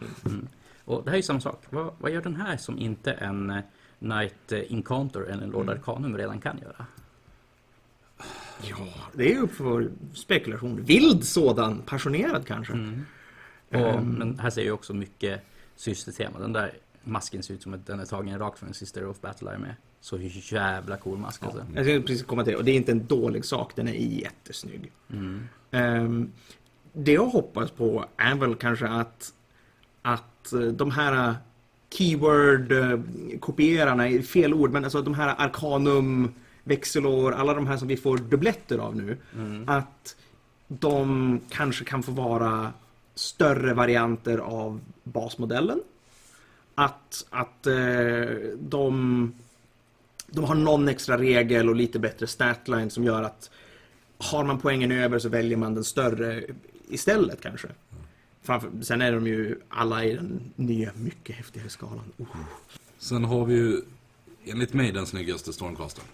Och 0.84 1.04
det 1.04 1.10
här 1.10 1.14
är 1.14 1.18
ju 1.18 1.22
samma 1.22 1.40
sak. 1.40 1.62
Vad, 1.70 1.92
vad 1.98 2.10
gör 2.10 2.22
den 2.22 2.36
här 2.36 2.56
som 2.56 2.78
inte 2.78 3.12
en 3.12 3.50
eh, 3.50 3.60
Knight 3.98 4.52
eh, 4.52 4.60
Encounter 4.68 5.20
eller 5.20 5.42
en 5.42 5.50
Lord 5.50 5.68
Arcanum 5.68 6.16
redan 6.16 6.40
kan 6.40 6.58
göra? 6.58 6.86
ja, 8.62 8.86
det 9.12 9.30
är 9.30 9.34
ju 9.34 9.40
upp 9.40 9.52
för 9.54 9.90
spekulation. 10.14 10.84
Vild 10.84 11.24
sådan, 11.24 11.82
passionerad 11.86 12.46
kanske. 12.46 12.72
Och, 12.72 13.78
Ehm. 13.78 14.12
Men 14.12 14.38
här 14.38 14.50
ser 14.50 14.62
jag 14.62 14.74
också 14.74 14.94
mycket 14.94 15.40
systertema. 15.76 16.38
Den 16.38 16.52
där 16.52 16.72
masken 17.04 17.42
ser 17.42 17.54
ut 17.54 17.62
som 17.62 17.74
att 17.74 17.86
den 17.86 18.00
är 18.00 18.04
tagen 18.04 18.38
rakt 18.38 18.58
från 18.58 18.68
en 18.68 18.74
Sister 18.74 19.06
of 19.06 19.20
Battle 19.20 19.58
med. 19.58 19.74
Så 20.00 20.18
jävla 20.18 20.96
cool 20.96 21.18
mask 21.18 21.44
alltså. 21.44 21.66
Jag 21.74 21.84
ska 21.84 22.00
precis 22.00 22.22
komma 22.22 22.44
till 22.44 22.52
det. 22.52 22.58
Och 22.58 22.64
det 22.64 22.70
är 22.70 22.76
inte 22.76 22.92
en 22.92 23.06
dålig 23.06 23.44
sak, 23.44 23.76
den 23.76 23.88
är 23.88 23.92
jättesnygg. 23.92 24.92
Ehm, 25.70 26.32
det 26.92 27.12
jag 27.12 27.26
hoppas 27.26 27.70
på 27.70 28.04
är 28.16 28.34
väl 28.34 28.54
kanske 28.54 28.88
att, 28.88 29.32
att 30.02 30.52
eh, 30.52 30.60
de 30.60 30.90
här 30.90 31.34
keyword-kopierarna, 31.90 34.08
är 34.08 34.22
fel 34.22 34.54
ord, 34.54 34.70
men 34.70 34.84
alltså 34.84 35.02
de 35.02 35.14
här 35.14 35.34
Arcanum, 35.38 36.34
Vexelor, 36.64 37.32
alla 37.32 37.54
de 37.54 37.66
här 37.66 37.76
som 37.76 37.88
vi 37.88 37.96
får 37.96 38.18
dubbletter 38.18 38.78
av 38.78 38.96
nu. 38.96 39.16
Att 39.66 40.16
de 40.68 41.40
kanske 41.50 41.84
kan 41.84 42.02
få 42.02 42.12
vara 42.12 42.72
större 43.14 43.74
varianter 43.74 44.38
av 44.38 44.80
basmodellen. 45.04 45.80
Att, 46.74 47.26
att 47.30 47.66
eh, 47.66 47.74
de, 48.58 49.32
de 50.26 50.44
har 50.44 50.54
någon 50.54 50.88
extra 50.88 51.18
regel 51.18 51.68
och 51.68 51.76
lite 51.76 51.98
bättre 51.98 52.26
statline 52.26 52.90
som 52.90 53.04
gör 53.04 53.22
att 53.22 53.50
har 54.18 54.44
man 54.44 54.58
poängen 54.58 54.92
över 54.92 55.18
så 55.18 55.28
väljer 55.28 55.56
man 55.56 55.74
den 55.74 55.84
större 55.84 56.42
istället 56.90 57.40
kanske. 57.40 57.68
Framför, 58.42 58.70
sen 58.82 59.02
är 59.02 59.12
de 59.12 59.26
ju 59.26 59.60
alla 59.68 60.04
i 60.04 60.14
den 60.14 60.52
nya, 60.56 60.90
mycket 60.94 61.36
häftigare 61.36 61.68
skalan. 61.68 62.12
Oh. 62.18 62.26
Sen 62.98 63.24
har 63.24 63.44
vi 63.44 63.54
ju 63.54 63.80
enligt 64.44 64.72
mig 64.74 64.92
den 64.92 65.06
snyggaste 65.06 65.52
Stormcasten. 65.52 66.04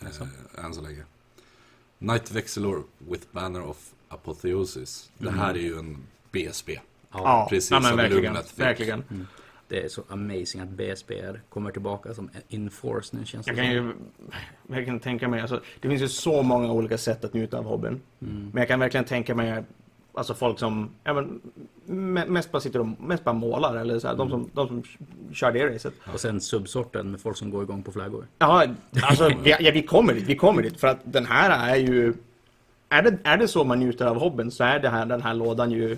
Eh, 0.00 0.64
än 0.64 0.74
så 0.74 0.80
länge. 0.80 1.02
Night 1.98 2.30
Vexilor 2.32 2.84
with 2.98 3.26
Banner 3.32 3.62
of 3.62 3.92
Apotheosis. 4.08 5.10
Det 5.18 5.30
här 5.30 5.54
är 5.54 5.58
ju 5.58 5.78
en 5.78 5.96
BSB. 6.32 6.78
Ja, 7.12 7.46
precis 7.50 7.70
ja, 7.70 7.80
men 7.80 7.88
som 7.88 7.96
verkligen. 7.96 8.36
Fick. 8.36 8.58
verkligen. 8.58 9.04
Det 9.68 9.84
är 9.84 9.88
så 9.88 10.02
amazing 10.08 10.60
att 10.60 10.68
BSBR 10.68 11.40
kommer 11.48 11.70
tillbaka 11.70 12.14
som 12.14 12.30
Inforce 12.48 13.16
nu 13.16 13.26
känns 13.26 13.46
det 13.46 13.50
Jag 13.52 13.56
kan 13.56 13.66
som. 13.66 13.74
ju 13.74 13.92
verkligen 14.62 15.00
tänka 15.00 15.28
mig, 15.28 15.40
alltså, 15.40 15.62
det 15.80 15.88
finns 15.88 16.02
ju 16.02 16.08
så 16.08 16.42
många 16.42 16.72
olika 16.72 16.98
sätt 16.98 17.24
att 17.24 17.34
njuta 17.34 17.58
av 17.58 17.64
hobbyn. 17.64 18.00
Men 18.18 18.52
jag 18.54 18.68
kan 18.68 18.80
verkligen 18.80 19.04
tänka 19.04 19.34
mig 19.34 19.64
Alltså 20.16 20.34
folk 20.34 20.58
som 20.58 20.90
ja, 21.04 21.12
men, 21.14 21.40
me- 21.86 22.28
mest 22.28 22.52
bara 22.52 22.60
sitter 22.60 22.80
och 22.80 22.86
mest 23.00 23.24
bara 23.24 23.34
målar 23.34 23.76
eller 23.76 23.98
så 23.98 24.08
här, 24.08 24.14
de, 24.16 24.30
som, 24.30 24.50
de 24.52 24.68
som 24.68 24.82
kör 25.34 25.52
det 25.52 25.74
racet. 25.74 25.94
Och 26.14 26.20
sen 26.20 26.40
subsorten 26.40 27.10
med 27.10 27.20
folk 27.20 27.36
som 27.36 27.50
går 27.50 27.62
igång 27.62 27.82
på 27.82 27.92
flaggor. 27.92 28.26
Ja, 28.38 28.64
alltså 29.02 29.28
vi, 29.42 29.50
ja, 29.60 29.70
vi 29.74 29.82
kommer 29.82 30.14
dit, 30.14 30.24
vi 30.24 30.36
kommer 30.36 30.62
dit. 30.62 30.80
För 30.80 30.88
att 30.88 30.98
den 31.04 31.26
här 31.26 31.70
är 31.70 31.76
ju... 31.76 32.14
Är 32.88 33.02
det, 33.02 33.18
är 33.24 33.36
det 33.36 33.48
så 33.48 33.64
man 33.64 33.78
njuter 33.78 34.06
av 34.06 34.18
hobbyn 34.18 34.50
så 34.50 34.64
är 34.64 34.78
det 34.80 34.88
här, 34.88 35.06
den 35.06 35.22
här 35.22 35.34
lådan 35.34 35.70
ju 35.70 35.96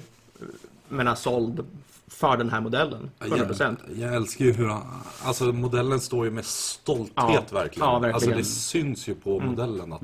menar, 0.88 1.14
såld 1.14 1.64
för 2.08 2.36
den 2.36 2.50
här 2.50 2.60
modellen. 2.60 3.10
100%. 3.20 3.76
Jag, 3.88 3.98
jag 4.08 4.14
älskar 4.16 4.44
ju 4.44 4.52
hur 4.52 4.68
han, 4.68 4.82
alltså 5.24 5.44
modellen 5.44 6.00
står 6.00 6.24
ju 6.24 6.30
med 6.30 6.44
stolthet 6.44 7.14
Ja. 7.16 7.42
verkligen. 7.52 7.88
Ja, 7.88 7.98
verkligen. 7.98 8.14
Alltså 8.14 8.30
det 8.30 8.44
syns 8.44 9.08
ju 9.08 9.14
på 9.14 9.40
modellen 9.40 9.92
att 9.92 10.00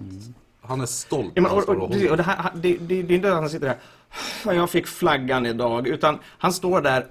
han 0.60 0.80
är 0.80 0.86
stolt 0.86 1.32
Ja, 1.34 1.42
men, 1.42 1.50
och, 1.50 1.68
och, 1.68 1.76
och 1.76 1.82
och 2.10 2.16
det, 2.16 2.22
här, 2.22 2.50
det, 2.54 2.76
det, 2.76 3.02
det 3.02 3.14
är 3.14 3.16
inte 3.16 3.28
att 3.28 3.34
han 3.34 3.50
sitter 3.50 3.66
där 3.66 3.74
"Fan, 3.74 3.80
jag 4.44 4.70
fick 4.70 4.86
flaggan 4.86 5.46
idag, 5.46 5.88
utan 5.88 6.18
han 6.38 6.52
står 6.52 6.80
där 6.80 7.06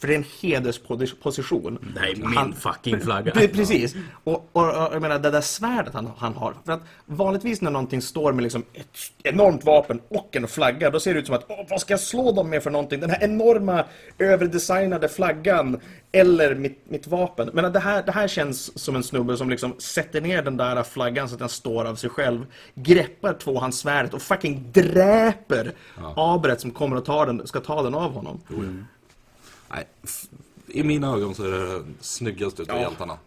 för 0.00 0.08
det 0.08 0.14
är 0.14 0.18
en 0.18 0.24
hedersposition. 0.40 1.78
Det 1.94 2.00
är 2.10 2.16
min 2.16 2.36
Han- 2.36 2.52
fucking 2.52 3.00
flagga. 3.00 3.32
Pre- 3.32 3.52
Precis. 3.54 3.94
Och, 4.24 4.48
och, 4.52 4.64
och 4.68 4.94
jag 4.94 5.02
menar, 5.02 5.18
det 5.18 5.30
där 5.30 5.40
svärdet 5.40 5.94
han, 5.94 6.10
han 6.18 6.34
har. 6.34 6.54
För 6.64 6.72
att 6.72 6.80
vanligtvis 7.06 7.60
när 7.60 7.70
någonting 7.70 8.02
står 8.02 8.32
med 8.32 8.42
liksom 8.42 8.64
ett 8.74 8.86
enormt 9.22 9.64
vapen 9.64 10.00
och 10.08 10.36
en 10.36 10.48
flagga, 10.48 10.90
då 10.90 11.00
ser 11.00 11.14
det 11.14 11.20
ut 11.20 11.26
som 11.26 11.34
att 11.34 11.44
Åh, 11.48 11.66
vad 11.70 11.80
ska 11.80 11.92
jag 11.92 12.00
slå 12.00 12.32
dem 12.32 12.50
med 12.50 12.62
för 12.62 12.70
någonting? 12.70 13.00
Den 13.00 13.10
här 13.10 13.22
enorma 13.24 13.84
överdesignade 14.18 15.08
flaggan 15.08 15.80
eller 16.12 16.54
mitt, 16.54 16.90
mitt 16.90 17.06
vapen. 17.06 17.50
Men 17.52 17.72
det 17.72 17.78
här, 17.80 18.02
det 18.02 18.12
här 18.12 18.28
känns 18.28 18.78
som 18.78 18.96
en 18.96 19.02
snubbe 19.02 19.36
som 19.36 19.50
liksom 19.50 19.74
sätter 19.78 20.20
ner 20.20 20.42
den 20.42 20.56
där 20.56 20.82
flaggan 20.82 21.28
så 21.28 21.34
att 21.34 21.38
den 21.38 21.48
står 21.48 21.84
av 21.84 21.94
sig 21.94 22.10
själv, 22.10 22.46
greppar 22.74 23.32
tvåhandssvärdet 23.34 24.14
och 24.14 24.22
fucking 24.22 24.64
dräper 24.72 25.72
Abret 26.16 26.60
som 26.60 26.70
kommer 26.70 26.96
att 26.96 27.04
ta 27.04 27.24
den, 27.26 27.46
ska 27.46 27.60
ta 27.60 27.82
den 27.82 27.94
av 27.94 28.12
honom. 28.12 28.40
Nej, 29.70 29.86
I 30.66 30.82
mina 30.82 31.14
ögon 31.14 31.34
så 31.34 31.44
är 31.44 31.50
det 31.50 31.66
den 31.72 31.94
snyggaste 32.00 32.62
utav 32.62 32.76
Ja. 32.76 32.82
hjältarna. 32.82 33.18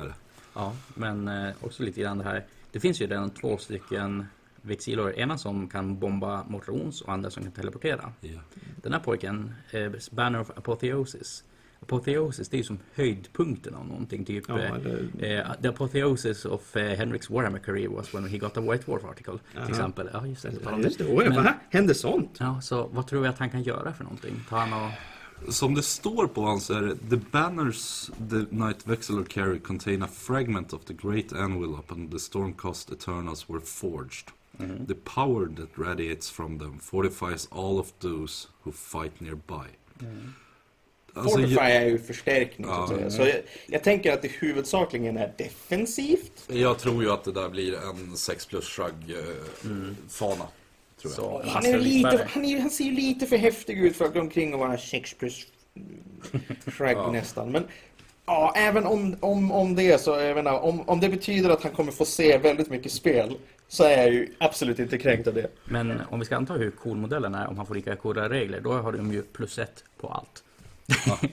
Är 0.00 0.04
det. 0.04 0.14
Ja, 0.54 0.72
men 0.94 1.28
eh, 1.28 1.50
också 1.60 1.82
lite 1.82 2.00
grann 2.00 2.18
det 2.18 2.24
här. 2.24 2.44
Det 2.72 2.80
finns 2.80 3.00
ju 3.00 3.06
redan 3.06 3.30
två 3.30 3.58
stycken 3.58 4.26
Vexilor. 4.62 5.12
Ena 5.18 5.38
som 5.38 5.68
kan 5.68 5.98
bomba 5.98 6.44
Mortrons 6.48 7.00
och 7.00 7.12
andra 7.12 7.30
som 7.30 7.42
kan 7.42 7.52
teleportera. 7.52 8.12
Ja. 8.20 8.40
Den 8.82 8.92
här 8.92 9.00
pojken, 9.00 9.54
eh, 9.70 9.92
Banner 10.10 10.40
of 10.40 10.50
Apotheosis, 10.56 11.44
Apotheosis, 11.82 12.48
det 12.48 12.56
är 12.56 12.58
ju 12.58 12.64
som 12.64 12.78
höjdpunkten 12.94 13.74
av 13.74 13.86
någonting. 13.86 14.24
Typ, 14.24 14.44
Ja, 14.48 14.58
eh, 14.58 14.72
eller- 14.72 15.08
eh, 15.18 15.52
the 15.62 15.68
apotheosis 15.68 16.44
of 16.44 16.76
uh, 16.76 16.82
Henrik's 16.82 17.32
Warhammer 17.32 17.58
career 17.58 17.88
was 17.88 18.14
when 18.14 18.26
he 18.28 18.38
got 18.38 18.56
a 18.56 18.60
White 18.60 18.84
Dwarf 18.86 19.04
article. 19.04 19.32
Aha. 19.56 19.64
Till 19.66 19.74
exempel. 19.74 20.10
Ja, 20.12 20.26
just 20.26 20.42
det. 20.42 20.48
det. 20.50 20.56
Ja, 20.64 20.78
just 20.78 20.98
det. 20.98 21.04
Men- 21.28 21.34
va? 21.44 21.54
Hände 21.70 21.94
sånt? 21.94 22.36
Ja, 22.40 22.60
så 22.60 22.86
vad 22.92 23.06
tror 23.06 23.22
vi 23.22 23.28
att 23.28 23.38
han 23.38 23.50
kan 23.50 23.62
göra 23.62 23.92
för 23.92 24.04
någonting? 24.04 24.44
Ta 24.48 24.56
han 24.58 24.72
och... 24.84 24.90
Som 25.48 25.74
det 25.74 25.82
står 25.82 26.26
på 26.26 26.42
hans 26.42 26.70
är 26.70 26.82
det, 26.82 26.96
The 27.10 27.16
banners 27.30 28.10
the 28.30 28.44
Knight 28.56 28.86
Vexillor 28.86 29.24
carry 29.24 29.58
contain 29.58 30.02
a 30.02 30.08
fragment 30.12 30.72
of 30.72 30.84
the 30.84 30.94
great 30.94 31.32
anvil 31.32 31.74
upon 31.74 32.08
the 32.10 32.18
Stormcast 32.18 32.92
Eternals 32.92 33.48
were 33.48 33.60
forged. 33.60 34.26
The 34.88 34.94
power 34.94 35.46
that 35.56 35.68
radiates 35.76 36.30
from 36.30 36.58
them 36.58 36.78
fortifies 36.78 37.48
all 37.50 37.78
of 37.78 37.92
those 38.00 38.48
who 38.62 38.72
fight 38.72 39.20
nearby. 39.20 39.66
Alltså, 41.14 41.38
Fortify 41.38 41.60
är 41.60 41.86
ju 41.86 41.98
förstärkning 41.98 42.66
så 42.66 42.72
Ja. 42.72 42.88
säga. 42.88 43.10
Så 43.10 43.22
jag, 43.22 43.42
jag 43.66 43.84
tänker 43.84 44.12
att 44.12 44.22
det 44.22 44.28
huvudsakligen 44.28 45.16
är 45.16 45.34
defensivt. 45.38 46.32
jag 46.48 46.78
tror 46.78 47.02
ju 47.02 47.10
att 47.10 47.24
det 47.24 47.32
där 47.32 47.48
blir 47.48 47.74
en 47.74 48.16
6 48.16 48.46
plus 48.46 48.64
shrug 48.64 48.94
eh, 49.10 49.70
fana. 50.08 50.44
Tror 51.00 51.12
jag. 51.12 51.14
Så, 51.14 51.42
Han, 51.46 51.66
är 51.66 51.78
lite, 51.78 52.28
han, 52.30 52.44
är, 52.44 52.60
han 52.60 52.70
ser 52.70 52.84
ju 52.84 52.90
lite 52.92 53.26
för 53.26 53.36
häftig 53.36 53.78
ut 53.78 53.96
för 53.96 54.04
att 54.04 54.14
gå 54.14 54.20
omkring 54.20 54.54
och 54.54 54.60
vara 54.60 54.78
6 54.78 55.14
plus 55.14 55.46
shrug 56.76 56.96
Ja. 56.96 57.12
nästan. 57.12 57.50
Men 57.52 57.64
ja, 58.26 58.52
även 58.56 58.86
om, 58.86 59.16
om, 59.20 59.52
om 59.52 59.74
det 59.74 59.82
är 59.92 59.98
så, 59.98 60.10
jag 60.10 60.34
menar, 60.36 60.60
om, 60.60 60.80
om 60.88 61.00
det 61.00 61.08
betyder 61.08 61.50
att 61.50 61.62
han 61.62 61.72
kommer 61.72 61.92
få 61.92 62.04
se 62.04 62.38
väldigt 62.38 62.70
mycket 62.70 62.92
spel 62.92 63.36
så 63.68 63.84
är 63.84 63.98
jag 63.98 64.12
ju 64.12 64.28
absolut 64.38 64.78
inte 64.78 64.98
kränkt 64.98 65.28
av 65.28 65.34
det. 65.34 65.46
Men 65.64 66.00
om 66.10 66.18
vi 66.20 66.24
ska 66.26 66.36
anta 66.36 66.54
hur 66.54 66.70
cool 66.70 66.96
modellen 66.96 67.34
är, 67.34 67.46
om 67.48 67.56
han 67.56 67.66
får 67.66 67.74
lika 67.74 67.96
coola 67.96 68.28
regler, 68.28 68.60
då 68.60 68.72
har 68.72 68.92
de 68.92 69.12
ju 69.12 69.22
plus 69.22 69.58
ett 69.58 69.84
på 70.00 70.08
allt. 70.08 70.44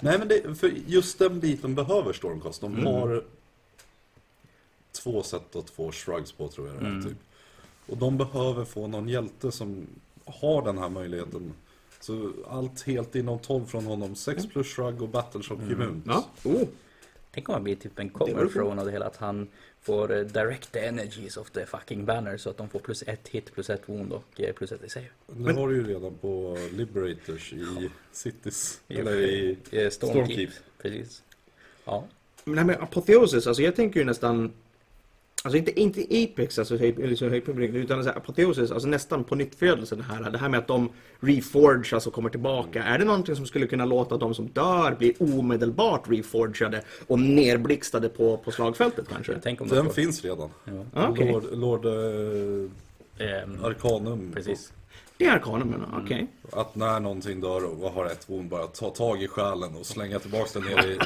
Nej 0.00 0.18
men 0.18 0.28
det, 0.28 0.54
för 0.58 0.70
just 0.86 1.18
den 1.18 1.40
biten 1.40 1.74
behöver 1.74 2.12
Stormcast. 2.12 2.60
De 2.60 2.72
Mm. 2.74 2.86
har 2.86 3.24
två 5.02 5.22
set 5.22 5.56
och 5.56 5.66
två 5.66 5.92
shrugs 5.92 6.32
på 6.32 6.48
tror 6.48 6.68
jag 6.68 6.76
Mm. 6.76 7.04
typ. 7.04 7.16
Och 7.86 7.96
de 7.96 8.16
behöver 8.18 8.64
få 8.64 8.86
någon 8.86 9.08
hjälte 9.08 9.52
som 9.52 9.86
har 10.24 10.62
den 10.64 10.78
här 10.78 10.88
möjligheten. 10.88 11.52
Så 12.00 12.32
allt 12.48 12.82
helt 12.82 13.14
inom 13.14 13.38
12 13.38 13.66
från 13.66 13.84
honom. 13.86 14.14
6 14.14 14.46
plus 14.46 14.66
shrug 14.66 15.02
och 15.02 15.08
battleshock 15.08 15.58
Mm. 15.58 15.72
immunt. 15.72 16.04
Ja. 16.06 16.24
Oh. 16.44 16.68
Tänk 17.30 17.48
om 17.48 17.52
han 17.52 17.64
blir 17.64 17.76
typ 17.76 17.98
en 17.98 18.08
coolt. 18.10 18.52
från 18.52 18.78
av 18.78 18.86
det 18.86 18.92
hela, 18.92 19.06
att 19.06 19.16
han 19.16 19.48
får 19.82 20.12
eh, 20.16 20.20
direct 20.20 20.72
the 20.72 20.78
energies 20.86 21.36
of 21.36 21.50
the 21.50 21.66
fucking 21.66 22.04
banner 22.04 22.36
så 22.36 22.50
att 22.50 22.56
de 22.56 22.68
får 22.68 22.78
plus 22.78 23.02
ett 23.06 23.28
hit, 23.28 23.52
plus 23.54 23.70
ett 23.70 23.88
wound 23.88 24.12
och 24.12 24.40
eh, 24.40 24.52
plus 24.54 24.72
ett 24.72 24.84
i 24.84 24.88
save. 24.88 25.06
Nu 25.26 25.52
har 25.52 25.68
du 25.68 25.74
ju 25.76 25.86
redan 25.86 26.14
på 26.14 26.58
Liberators 26.72 27.52
i 27.52 27.90
Cities. 28.12 28.80
Jo. 28.88 29.00
Eller 29.00 29.16
i... 29.20 29.50
Eh, 29.70 29.90
Stormkeep. 29.90 29.92
Stormkeep. 29.92 30.50
Precis. 30.82 31.22
Ja. 31.84 32.04
Men 32.44 32.54
det 32.54 32.60
här 32.60 32.66
med 32.66 32.82
apoteosis, 32.82 33.46
alltså 33.46 33.62
jag 33.62 33.76
tänker 33.76 34.00
ju 34.00 34.06
nästan 34.06 34.52
Alltså 35.44 35.58
inte, 35.58 35.80
inte 35.80 36.00
Apex, 36.00 36.58
alltså 36.58 36.76
höjdpublik, 36.76 37.74
utan 37.74 38.04
så 38.04 38.10
här, 38.10 38.16
apoteosis, 38.16 38.70
alltså 38.70 38.88
nästan 38.88 39.24
på 39.24 39.34
nytt 39.34 39.54
födelse 39.54 39.96
det 39.96 40.02
här. 40.02 40.30
Det 40.30 40.38
här 40.38 40.48
med 40.48 40.58
att 40.58 40.66
de 40.66 40.88
reforge, 41.20 41.94
alltså 41.94 42.10
kommer 42.10 42.30
tillbaka. 42.30 42.82
Är 42.84 42.98
det 42.98 43.04
någonting 43.04 43.36
som 43.36 43.46
skulle 43.46 43.66
kunna 43.66 43.84
låta 43.84 44.16
de 44.16 44.34
som 44.34 44.46
dör 44.46 44.94
bli 44.98 45.14
omedelbart 45.18 46.10
reforgade 46.10 46.82
och 47.06 47.18
nerblixtade 47.18 48.08
på, 48.08 48.36
på 48.36 48.50
slagfältet 48.50 49.08
kanske? 49.08 49.38
Tänk 49.42 49.60
om 49.60 49.68
de 49.68 49.74
Den 49.74 49.84
får... 49.84 49.92
finns 49.92 50.24
redan. 50.24 50.50
Ja. 50.64 50.84
Ah. 50.92 51.08
Lord, 51.08 51.44
Lord 51.52 51.84
eh, 51.86 52.70
Ehm, 53.18 53.64
Arcanum. 53.64 54.32
precis. 54.34 54.72
Det 55.18 55.24
är 55.24 55.32
arkanumen, 55.32 55.84
okej. 56.04 56.26
Att 56.52 56.74
när 56.74 57.00
någonting 57.00 57.40
dör 57.40 57.64
och 57.84 57.90
har 57.92 58.06
ett 58.06 58.30
wound 58.30 58.48
bara 58.50 58.66
ta 58.66 58.90
tag 58.90 59.22
i 59.22 59.28
själen 59.28 59.74
och 59.76 59.86
slänga 59.86 60.18
tillbaka 60.18 60.48
den 60.52 60.62
ner 60.62 60.86
i 60.86 60.98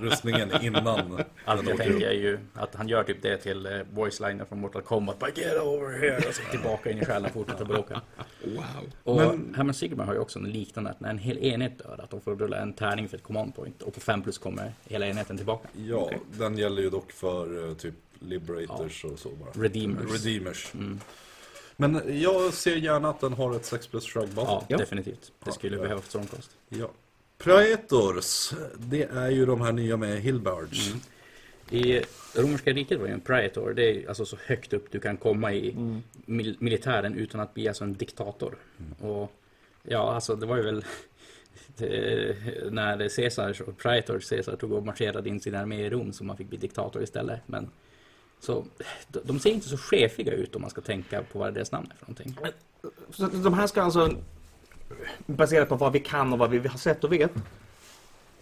rustningen 0.00 0.50
innan 0.62 1.22
Allt 1.44 1.60
den 1.60 1.68
jag 1.68 1.78
tänker 1.78 2.06
är 2.06 2.12
ju 2.12 2.38
att 2.54 2.74
han 2.74 2.88
gör 2.88 3.04
typ 3.04 3.22
det 3.22 3.36
till 3.36 3.66
eh, 3.66 3.72
voice 3.92 4.20
liner 4.20 4.44
från 4.44 4.60
Mortal 4.60 4.82
Kombat. 4.82 5.18
Bara 5.18 5.30
get 5.30 5.62
over 5.62 5.98
here! 5.98 6.16
Och 6.28 6.34
så 6.34 6.42
tillbaka 6.50 6.90
in 6.90 6.98
i 6.98 7.04
själen 7.04 7.24
och 7.24 7.30
fortsätter 7.32 7.64
bråka. 7.64 8.00
Wow. 8.44 8.64
Och 9.02 9.16
Men- 9.16 9.54
Hammer 9.56 9.72
Sigma 9.72 10.04
har 10.04 10.12
ju 10.12 10.18
också 10.18 10.38
en 10.38 10.44
liknande, 10.50 10.90
att 10.90 11.00
när 11.00 11.10
en 11.10 11.18
hel 11.18 11.38
enhet 11.38 11.78
dör, 11.78 12.00
att 12.02 12.10
de 12.10 12.20
får 12.20 12.36
rulla 12.36 12.56
en 12.56 12.72
tärning 12.72 13.08
för 13.08 13.16
ett 13.16 13.22
command 13.22 13.54
point. 13.54 13.82
Och 13.82 13.94
på 13.94 14.00
5 14.00 14.22
plus 14.22 14.38
kommer 14.38 14.72
hela 14.84 15.06
enheten 15.06 15.36
tillbaka. 15.36 15.68
Ja, 15.86 15.96
Okej. 15.96 16.18
den 16.38 16.58
gäller 16.58 16.82
ju 16.82 16.90
dock 16.90 17.12
för 17.12 17.68
eh, 17.68 17.74
typ 17.74 17.94
Liberators 18.18 19.04
och 19.04 19.18
så 19.18 19.28
bara. 19.28 19.64
Redeemers. 19.64 20.24
Redeemers. 20.24 20.74
Mm. 20.74 21.00
Men 21.76 22.20
jag 22.22 22.52
ser 22.54 22.76
gärna 22.76 23.08
att 23.10 23.20
den 23.20 23.32
har 23.32 23.56
ett 23.56 23.64
6 23.64 23.86
plus 23.86 24.04
shrug 24.04 24.28
bas. 24.28 24.46
Ja, 24.48 24.64
Ja. 24.68 24.76
definitivt. 24.76 25.32
Det 25.44 25.52
skulle 25.52 25.76
Ja. 25.76 25.82
behöva 25.82 26.00
för 26.00 26.08
Stormcast. 26.08 26.50
Ja. 26.68 26.90
Praetors, 27.38 28.52
det 28.78 29.02
är 29.02 29.30
ju 29.30 29.46
de 29.46 29.60
här 29.60 29.72
nya 29.72 29.96
med 29.96 30.20
Hillbards. 30.20 30.88
Mm. 30.88 31.00
I 31.70 32.02
romerska 32.34 32.72
riket 32.72 33.00
var 33.00 33.06
ju 33.06 33.12
en 33.12 33.20
praetor, 33.20 33.74
det 33.74 33.82
är 33.90 34.08
alltså 34.08 34.26
så 34.26 34.36
högt 34.46 34.72
upp 34.72 34.86
du 34.90 35.00
kan 35.00 35.16
komma 35.16 35.52
i 35.54 35.74
mil 36.26 36.56
militären 36.58 37.14
utan 37.14 37.40
att 37.40 37.54
bli 37.54 37.68
alltså 37.68 37.84
en 37.84 37.94
diktator. 37.94 38.54
Och 39.00 39.32
ja, 39.82 40.14
alltså 40.14 40.36
det 40.36 40.46
var 40.46 40.56
ju 40.56 40.62
väl 40.62 40.84
det, 41.76 42.36
när 42.70 43.08
Caesar, 43.16 43.52
praetor 43.72 44.18
Caesar 44.30 44.56
tog 44.56 44.72
och 44.72 44.86
marscherade 44.86 45.28
in 45.28 45.40
sin 45.40 45.54
armé 45.54 45.86
i 45.86 45.90
Rom 45.90 46.12
som 46.12 46.26
man 46.26 46.36
fick 46.36 46.48
bli 46.48 46.58
diktator 46.58 47.02
istället. 47.02 47.40
Men 47.46 47.70
så 48.44 48.64
de, 49.24 49.38
ser 49.38 49.50
inte 49.50 49.68
så 49.68 49.76
chefiga 49.76 50.32
ut 50.32 50.56
om 50.56 50.62
man 50.62 50.70
ska 50.70 50.80
tänka 50.80 51.22
på 51.22 51.38
vad 51.38 51.54
deras 51.54 51.72
namn 51.72 51.88
är 51.90 51.96
för 51.96 52.06
någonting. 52.06 52.36
Så 53.10 53.26
de 53.26 53.54
här 53.54 53.66
ska 53.66 53.82
alltså, 53.82 54.10
baserat 55.26 55.68
på 55.68 55.76
vad 55.76 55.92
vi 55.92 56.00
kan 56.00 56.32
och 56.32 56.38
vad 56.38 56.50
vi 56.50 56.68
har 56.68 56.78
sett 56.78 57.04
och 57.04 57.12
vet, 57.12 57.32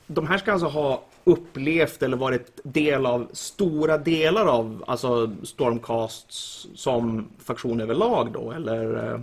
de 0.06 0.26
här 0.26 0.38
ska 0.38 0.52
alltså 0.52 0.68
ha 0.68 1.04
upplevt 1.24 2.02
eller 2.02 2.16
varit 2.16 2.60
del 2.64 3.06
av 3.06 3.28
stora 3.32 3.98
delar 3.98 4.46
av 4.46 4.84
alltså 4.86 5.34
Stormcasts 5.42 6.66
som 6.74 7.28
faktion 7.38 7.80
överlag 7.80 8.32
då, 8.32 8.52
eller? 8.52 9.12
eh, 9.14 9.20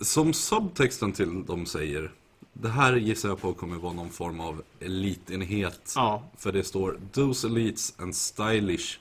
Som 0.00 0.32
subtexten 0.32 1.12
till 1.12 1.44
dem 1.44 1.66
säger, 1.66 2.10
det 2.52 2.68
här 2.68 2.96
gissar 2.96 3.28
jag 3.28 3.40
på 3.40 3.52
kommer 3.52 3.76
vara 3.76 3.92
någon 3.92 4.10
form 4.10 4.40
av 4.40 4.62
elitenhet. 4.80 5.92
Ja. 5.96 6.22
För 6.36 6.52
det 6.52 6.64
står 6.64 7.00
Those 7.12 7.46
elites 7.46 7.94
and 7.98 8.16
stylish 8.16 8.98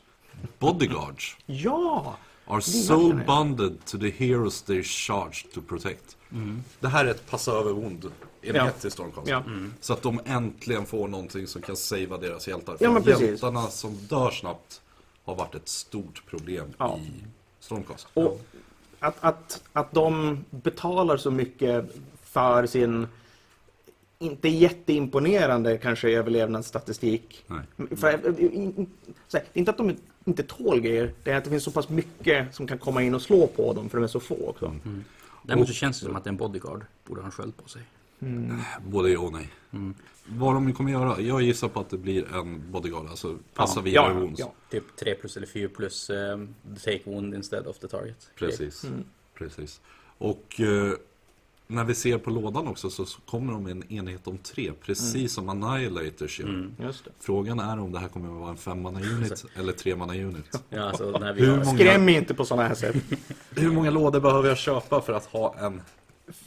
bodyguards 0.60 1.38
Ja! 1.45 2.17
are 2.47 2.62
so 2.62 3.10
är 3.10 3.26
bonded 3.26 3.86
to 3.86 3.97
the 3.97 4.10
heroes 4.10 4.63
they're 4.67 4.84
charged 4.84 5.52
to 5.54 5.62
protect. 5.62 6.17
Det 6.80 6.88
här 6.88 7.06
är 7.06 7.10
ett 7.12 7.30
passa 7.30 7.52
över 7.52 7.71
ond 7.71 8.12
Ja. 8.41 8.54
enhet 8.54 8.82
till 8.82 8.91
Stormcast. 8.91 9.28
Ja. 9.28 9.43
Så 9.80 9.93
att 9.93 10.02
de 10.02 10.19
äntligen 10.26 10.86
får 10.86 11.08
någonting 11.08 11.47
som 11.47 11.62
kan 11.62 11.78
savea 11.78 12.17
deras 12.17 12.47
hjältar. 12.47 12.78
För 12.78 12.86
Ja, 12.86 12.91
men 12.91 13.04
precis. 13.04 13.21
hjältarna 13.28 13.67
som 13.67 13.93
dör 13.95 14.32
snabbt 14.32 14.82
har 15.26 15.36
varit 15.36 15.56
ett 15.56 15.69
stort 15.69 16.23
problem 16.30 16.73
Ja. 16.78 16.97
i 16.97 17.12
Stormcast. 17.60 18.08
Och 18.13 18.41
att, 19.00 19.15
att, 19.19 19.62
att 19.73 19.91
de 19.91 20.38
betalar 20.50 21.17
så 21.17 21.32
mycket 21.32 21.95
för 22.23 22.65
sin 22.65 23.08
inte 24.19 24.50
jätteimponerande 24.50 25.78
kanske 25.78 26.10
överlevnadsstatistik. 26.10 27.43
Nej. 27.47 27.88
För, 27.97 28.39
in- 28.41 28.52
in- 28.78 28.89
så 29.28 29.38
här, 29.38 29.45
det 29.54 29.58
är 29.58 29.60
inte 29.60 29.71
att 29.71 29.78
de 29.78 29.95
inte 30.27 30.43
tål 30.43 30.79
grejer, 30.79 31.13
det 31.23 31.31
är 31.31 31.37
att 31.37 31.43
det 31.43 31.49
finns 31.49 31.63
så 31.63 31.71
pass 31.71 31.89
mycket 31.89 32.55
som 32.55 32.67
kan 32.67 32.77
komma 32.77 33.03
in 33.03 33.15
och 33.15 33.21
slå 33.21 33.47
på 33.47 33.73
dem 33.73 33.89
för 33.89 33.97
de 33.97 34.03
är 34.03 34.07
så 34.07 34.19
få 34.19 34.49
också. 34.49 34.75
Däremot 35.43 35.67
så 35.67 35.73
känns 35.73 35.99
det 35.99 36.05
som 36.05 36.15
att 36.15 36.27
en 36.27 36.37
bodyguard 36.37 36.85
borde 37.05 37.21
ha 37.21 37.25
en 37.25 37.31
sköld 37.31 37.57
på 37.57 37.69
sig. 37.69 37.81
Både 38.85 39.09
ja 39.09 39.19
och 39.19 39.33
nej. 39.33 39.49
Vad 40.29 40.53
de 40.55 40.73
kommer 40.73 40.91
göra? 40.91 41.21
Jag 41.21 41.41
gissar 41.41 41.67
på 41.67 41.79
att 41.79 41.89
det 41.89 41.97
blir 41.97 42.35
en 42.35 42.71
bodyguard, 42.71 43.07
alltså 43.07 43.37
passa 43.53 43.79
Ja, 43.79 43.83
vidare 43.83 44.13
ja, 44.13 44.19
wounds. 44.19 44.39
ja. 44.39 44.53
Typ 44.69 44.95
3 44.95 45.15
plus 45.15 45.37
eller 45.37 45.47
4 45.47 45.69
plus 45.75 46.09
um, 46.09 46.55
take 46.83 47.01
wound 47.05 47.33
instead 47.33 47.67
of 47.67 47.79
the 47.79 47.87
target. 47.87 48.31
Precis. 48.35 48.85
Precis. 49.33 49.81
Och 50.17 50.59
eh, 50.61 50.93
när 51.67 51.84
vi 51.84 51.95
ser 51.95 52.17
på 52.17 52.30
lådan 52.30 52.67
också 52.67 52.89
så, 52.89 53.06
så 53.06 53.21
kommer 53.21 53.53
de 53.53 53.63
med 53.63 53.71
en 53.71 53.91
enhet 53.91 54.27
om 54.27 54.38
tre, 54.38 54.71
precis 54.82 55.34
som 55.34 55.49
Annihilators 55.49 56.39
gör. 56.39 56.47
Mm. 56.47 56.71
Just 56.82 57.06
det. 57.06 57.12
Frågan 57.19 57.60
är 57.60 57.80
om 57.80 57.91
det 57.91 57.99
här 57.99 58.08
kommer 58.08 58.27
att 58.34 58.39
vara 58.39 58.49
en 58.49 58.58
femmanna 58.58 58.99
unit 59.17 59.45
eller 59.56 59.73
tremanna 59.73 60.13
unit. 60.13 60.62
Ja, 60.69 60.82
alltså 60.84 61.03
har... 61.12 61.36
många- 61.65 61.65
Skräm 61.65 62.06
mig 62.06 62.15
inte 62.15 62.34
på 62.34 62.45
sådana 62.45 62.68
här 62.68 62.76
sätt. 62.76 62.95
Hur 63.49 63.72
många 63.72 63.89
lådor 63.89 64.20
behöver 64.20 64.49
jag 64.49 64.57
köpa 64.57 65.01
för 65.01 65.13
att 65.13 65.26
ha 65.26 65.55
en? 65.59 65.82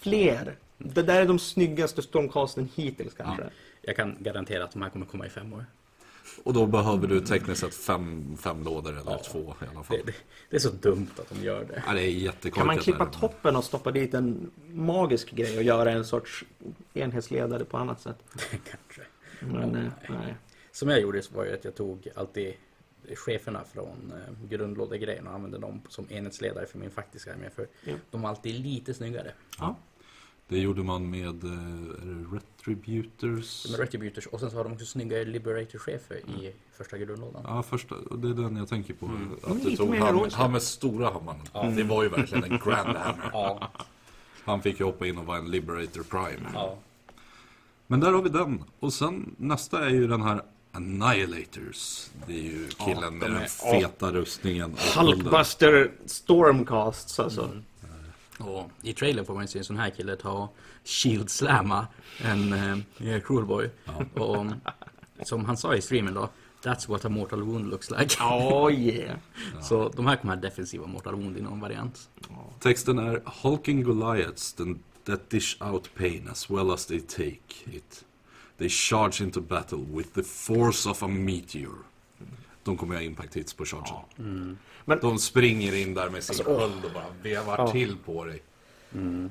Fler. 0.01 0.57
Det 0.79 1.03
där 1.03 1.21
är 1.23 1.27
de 1.27 1.39
snyggaste 1.39 2.03
stormcasten 2.03 2.69
hittills 2.75 3.15
kanske. 3.15 3.45
Jag 3.83 3.97
kan 3.97 4.17
garantera 4.21 4.65
att 4.65 4.73
de 4.73 4.83
här 4.83 4.91
kommer 4.91 5.07
komma 5.07 5.27
i 5.27 5.31
fem 5.31 5.53
år. 5.53 5.65
Och 6.45 6.53
då 6.53 6.67
behöver 6.67 7.07
du 7.07 7.21
tekniskt 7.21 7.61
sett 7.61 7.75
fem, 7.75 8.37
fem 8.37 8.63
lådor 8.65 8.91
eller 8.99 9.11
Ja. 9.11 9.19
två 9.33 9.39
i 9.63 9.65
alla 9.75 9.83
fall. 9.83 9.97
Det, 9.97 10.03
det, 10.07 10.15
det 10.51 10.57
är 10.57 10.61
så 10.61 10.71
dumt 10.71 11.09
att 11.19 11.29
de 11.29 11.45
gör 11.45 11.65
det. 11.65 11.83
Ja, 11.87 11.93
det 11.93 12.03
är 12.03 12.11
jättekorkat. 12.11 12.59
Kan 12.59 12.67
man 12.67 12.79
klippa 12.79 13.05
där. 13.05 13.13
toppen 13.13 13.57
och 13.57 13.65
stoppa 13.65 13.91
dit 13.91 14.15
en 14.15 14.51
magisk 14.73 15.31
grej 15.31 15.57
och 15.57 15.63
göra 15.63 15.91
en 15.91 16.05
sorts 16.05 16.45
enhetsledare 16.95 17.65
på 17.65 17.77
annat 17.77 18.01
sätt? 18.01 18.17
Kanske. 18.51 19.03
Men, 19.41 19.77
eh, 19.77 19.93
nej. 20.09 20.35
Som 20.73 20.89
jag 20.89 21.01
gjorde 21.01 21.23
så 21.23 21.35
var 21.35 21.45
ju 21.45 21.55
att 21.55 21.65
jag 21.65 21.75
tog 21.75 22.09
alltid 22.15 22.55
cheferna 23.27 23.61
från 23.73 24.13
eh, 24.13 24.49
grundlådegrejen 24.49 25.27
och 25.27 25.35
använde 25.35 25.59
dem 25.59 25.83
som 25.89 26.07
enhetsledare 26.11 26.67
för 26.67 26.79
min 26.79 26.91
faktiska 26.91 27.33
armé. 27.33 27.51
För 27.51 27.67
Ja. 27.85 27.93
de 28.11 28.23
var 28.23 28.29
alltid 28.31 28.55
lite 28.61 28.95
snyggare. 28.95 29.33
Ja. 29.59 29.77
Det 30.51 30.59
gjorde 30.59 30.83
man 30.83 31.11
med 31.11 31.45
eh, 31.45 32.33
Retributors. 32.33 33.67
Är 33.75 33.79
Retributors 33.79 34.27
och 34.27 34.41
sen 34.41 34.51
så 34.51 34.57
har 34.57 34.65
de 34.65 34.73
också 34.73 34.87
snygga 34.87 35.17
Liberator-chefer 35.25 36.17
i 36.17 36.53
första 36.79 36.99
grundlådan. 36.99 37.43
Ja, 37.47 37.63
första, 37.63 37.95
det 38.17 38.29
är 38.29 38.33
den 38.35 38.57
jag 38.57 38.69
tänker 38.69 38.95
på. 38.95 39.07
Mm. 39.07 39.33
Att 39.33 39.47
Mm, 39.47 39.59
du 39.59 39.65
lite 39.65 39.77
tog 39.77 39.91
mer 39.91 39.99
han, 40.01 40.31
han 40.33 40.53
med 40.53 40.63
stora 40.63 41.11
hammaren. 41.11 41.77
Det 41.77 41.83
var 41.83 42.03
ju 42.03 42.09
verkligen 42.09 42.45
en 42.45 42.59
grand 42.59 42.97
hammer. 42.97 43.31
Ja, 43.33 43.71
Han 44.45 44.63
fick 44.63 44.81
ju 44.81 44.87
hoppa 44.87 45.07
in 45.07 45.19
och 45.19 45.27
vara 45.27 45.39
en 45.39 45.51
Liberator 45.51 46.03
Prime. 46.03 46.49
ja. 46.55 46.79
Men 47.87 48.01
där 48.01 48.13
har 48.13 48.23
vi 48.23 48.29
den. 48.29 48.65
Och 48.81 48.93
sen 48.93 49.35
nästa 49.39 49.85
är 49.87 49.91
ju 49.91 50.07
den 50.07 50.23
här 50.23 50.43
Annihilators. 50.73 52.11
Det 52.27 52.33
är 52.33 52.43
ju 52.43 52.69
killen 52.69 53.03
Ja, 53.03 53.11
med 53.11 53.21
de 53.21 53.35
den 53.35 53.43
är- 53.43 53.81
feta 53.81 54.13
rustningen. 54.13 54.73
och 54.73 54.79
skulden. 54.79 55.07
Hulkbuster 55.21 55.91
Stormcasts 56.07 57.21
alltså. 57.21 57.51
Mm. 58.41 58.53
Och 58.53 58.71
i 58.83 58.93
trailern 58.93 59.25
får 59.25 59.35
man 59.35 59.43
ju 59.43 59.49
se 59.49 59.59
en 59.59 59.65
sån 59.65 59.77
här 59.77 59.91
kille 59.91 60.17
ta 60.17 60.49
shield 60.85 61.31
slamma 61.31 61.87
en 62.25 62.53
eh, 62.99 63.21
cruelboy. 63.21 63.71
Och 64.15 64.47
som 65.27 65.45
han 65.45 65.57
sa 65.57 65.75
i 65.75 65.81
streamen 65.81 66.15
då, 66.15 66.29
That's 66.63 66.89
what 66.89 67.05
a 67.05 67.09
mortal 67.09 67.43
wound 67.43 67.71
looks 67.71 67.91
like. 67.91 68.23
Oh 68.23 68.73
yeah. 68.73 69.17
Så 69.63 69.89
de 69.89 70.07
här 70.07 70.17
kommer 70.17 70.35
ha 70.35 70.41
defensiva 70.41 70.87
mortal 70.87 71.15
wound 71.15 71.39
i 71.39 71.41
någon 71.41 71.61
variant. 71.61 72.09
Texten 72.59 72.99
är 72.99 73.23
Hulking 73.43 73.83
Goliaths 73.83 74.57
that 75.05 75.31
dish 75.31 75.57
out 75.61 75.95
pain 75.95 76.29
as 76.31 76.51
well 76.51 76.71
as 76.71 76.87
they 76.87 77.01
take 77.01 77.77
it. 77.77 78.05
They 78.59 78.69
charge 78.69 79.25
into 79.25 79.41
battle 79.41 79.79
with 79.79 80.15
the 80.15 80.23
force 80.23 80.89
of 80.91 81.03
a 81.03 81.09
meteor. 81.09 81.79
De 82.63 82.77
kommer 82.77 82.95
ha 82.95 83.03
impact 83.03 83.37
hits 83.37 83.55
på 83.55 83.65
chargen. 83.65 84.59
Men- 84.91 84.99
De 85.11 85.19
springer 85.19 85.75
in 85.75 85.95
där 85.95 86.11
med 86.11 86.23
sin 86.23 86.33
Alltså, 86.33 86.45
sköld 86.59 86.85
och 86.85 86.91
bara 86.95 87.05
vevar 87.23 87.55
Ja. 87.59 87.73
till 87.73 87.97
på 88.05 88.25
dig. 88.25 88.43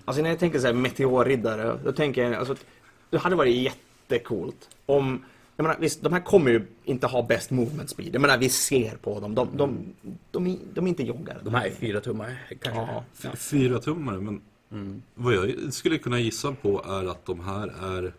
Alltså 0.06 0.22
när 0.24 0.30
jag 0.30 0.40
tänker 0.40 0.60
så 0.60 0.66
här 0.68 0.74
meteorriddare, 0.74 1.80
då 1.84 1.92
tänker 1.92 2.24
jag 2.24 2.34
alltså 2.34 2.54
att 2.54 2.66
det 3.10 3.18
hade 3.18 3.36
varit 3.36 3.56
jättecoolt 3.56 4.70
om 4.86 5.24
jag 5.56 5.64
menar, 5.64 5.80
visst, 5.80 6.02
de 6.04 6.14
här 6.14 6.20
kommer 6.22 6.52
ju 6.52 6.66
inte 6.86 7.08
ha 7.08 7.24
best 7.24 7.52
movement 7.52 7.90
speed. 7.90 8.10
Jag 8.16 8.22
menar, 8.22 8.38
vi 8.38 8.50
ser 8.50 8.96
på 8.96 9.20
dem. 9.20 9.36
De, 9.36 9.48
de, 9.58 9.94
de, 10.32 10.48
är, 10.48 10.58
de 10.74 10.86
är 10.86 10.90
inte 10.90 11.04
joggare. 11.04 11.38
De 11.44 11.54
här 11.54 11.66
är 11.68 11.72
fyra 11.72 12.02
tummar 12.02 12.48
kanske. 12.62 12.82
Ja. 12.82 13.04
F- 13.24 13.40
Fyra 13.40 13.80
tummare, 13.80 14.18
men 14.22 14.42
Mm. 14.72 15.02
vad 15.16 15.34
jag 15.34 15.74
skulle 15.74 15.98
kunna 15.98 16.20
gissa 16.20 16.52
på 16.62 16.84
är 16.88 17.12
att 17.12 17.26
de 17.26 17.40
här 17.40 17.68
är 17.98 18.14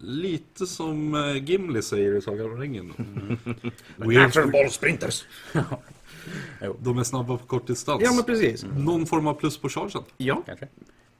lite 0.00 0.66
som 0.66 1.14
eh, 1.14 1.44
Gimli 1.44 1.82
säger 1.82 2.14
i 2.14 2.20
Sagan 2.22 2.46
om 2.46 2.60
ringen. 2.60 2.92
Weird 3.96 4.50
bollsprinters. 4.52 5.24
De 6.78 6.98
är 6.98 7.04
snabba 7.04 7.38
på 7.38 7.46
kort 7.46 7.66
distans. 7.66 8.02
Ja, 8.04 8.12
men 8.12 8.24
precis. 8.24 8.64
Någon 8.76 9.06
form 9.06 9.26
av 9.26 9.34
plus 9.34 9.58
på 9.58 9.68
chargen. 9.68 10.02
Ja, 10.16 10.42
Kanske. 10.46 10.68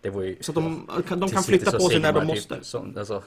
Det 0.01 0.11
var 0.11 0.23
ju... 0.23 0.37
så 0.41 0.51
att 0.51 0.55
de 0.55 0.89
kan, 1.09 1.21
de 1.21 1.31
kan 1.31 1.43
flytta 1.43 1.73
på 1.73 1.89
sig 1.89 2.01
när 2.01 2.13
de 2.13 2.21
typ 2.21 2.29
måste. 2.29 2.65
Som, 2.65 2.95
alltså, 2.99 3.23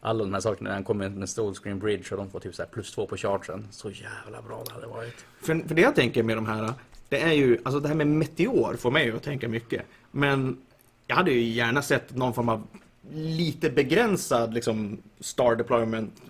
alla 0.00 0.24
de 0.24 0.32
här 0.32 0.40
sakerna, 0.40 0.70
när 0.70 0.74
han 0.74 0.84
kommer 0.84 1.08
med 1.08 1.28
Stone 1.28 1.54
Screen 1.54 1.78
Bridge 1.78 2.10
och 2.10 2.16
de 2.16 2.30
får 2.30 2.40
typ 2.40 2.54
så 2.54 2.62
här 2.62 2.68
plus 2.68 2.94
två 2.94 3.06
på 3.06 3.16
chargen. 3.16 3.68
Så 3.70 3.90
jävla 3.90 4.42
bra 4.42 4.62
det 4.66 4.72
hade 4.72 4.86
varit. 4.86 5.24
För, 5.40 5.68
för 5.68 5.74
det 5.74 5.82
jag 5.82 5.94
tänker 5.94 6.22
med 6.22 6.36
de 6.36 6.46
här, 6.46 6.72
det 7.08 7.22
är 7.22 7.32
ju, 7.32 7.58
alltså 7.64 7.80
det 7.80 7.88
här 7.88 7.94
med 7.94 8.06
meteor 8.06 8.76
får 8.76 8.90
mig 8.90 9.12
att 9.12 9.22
tänka 9.22 9.48
mycket. 9.48 9.82
Men 10.10 10.58
jag 11.06 11.16
hade 11.16 11.30
ju 11.30 11.40
gärna 11.40 11.82
sett 11.82 12.16
någon 12.16 12.34
form 12.34 12.48
av 12.48 12.66
lite 13.12 13.70
begränsad 13.70 14.54
liksom 14.54 14.98
star 15.20 15.56
deployment 15.56 16.22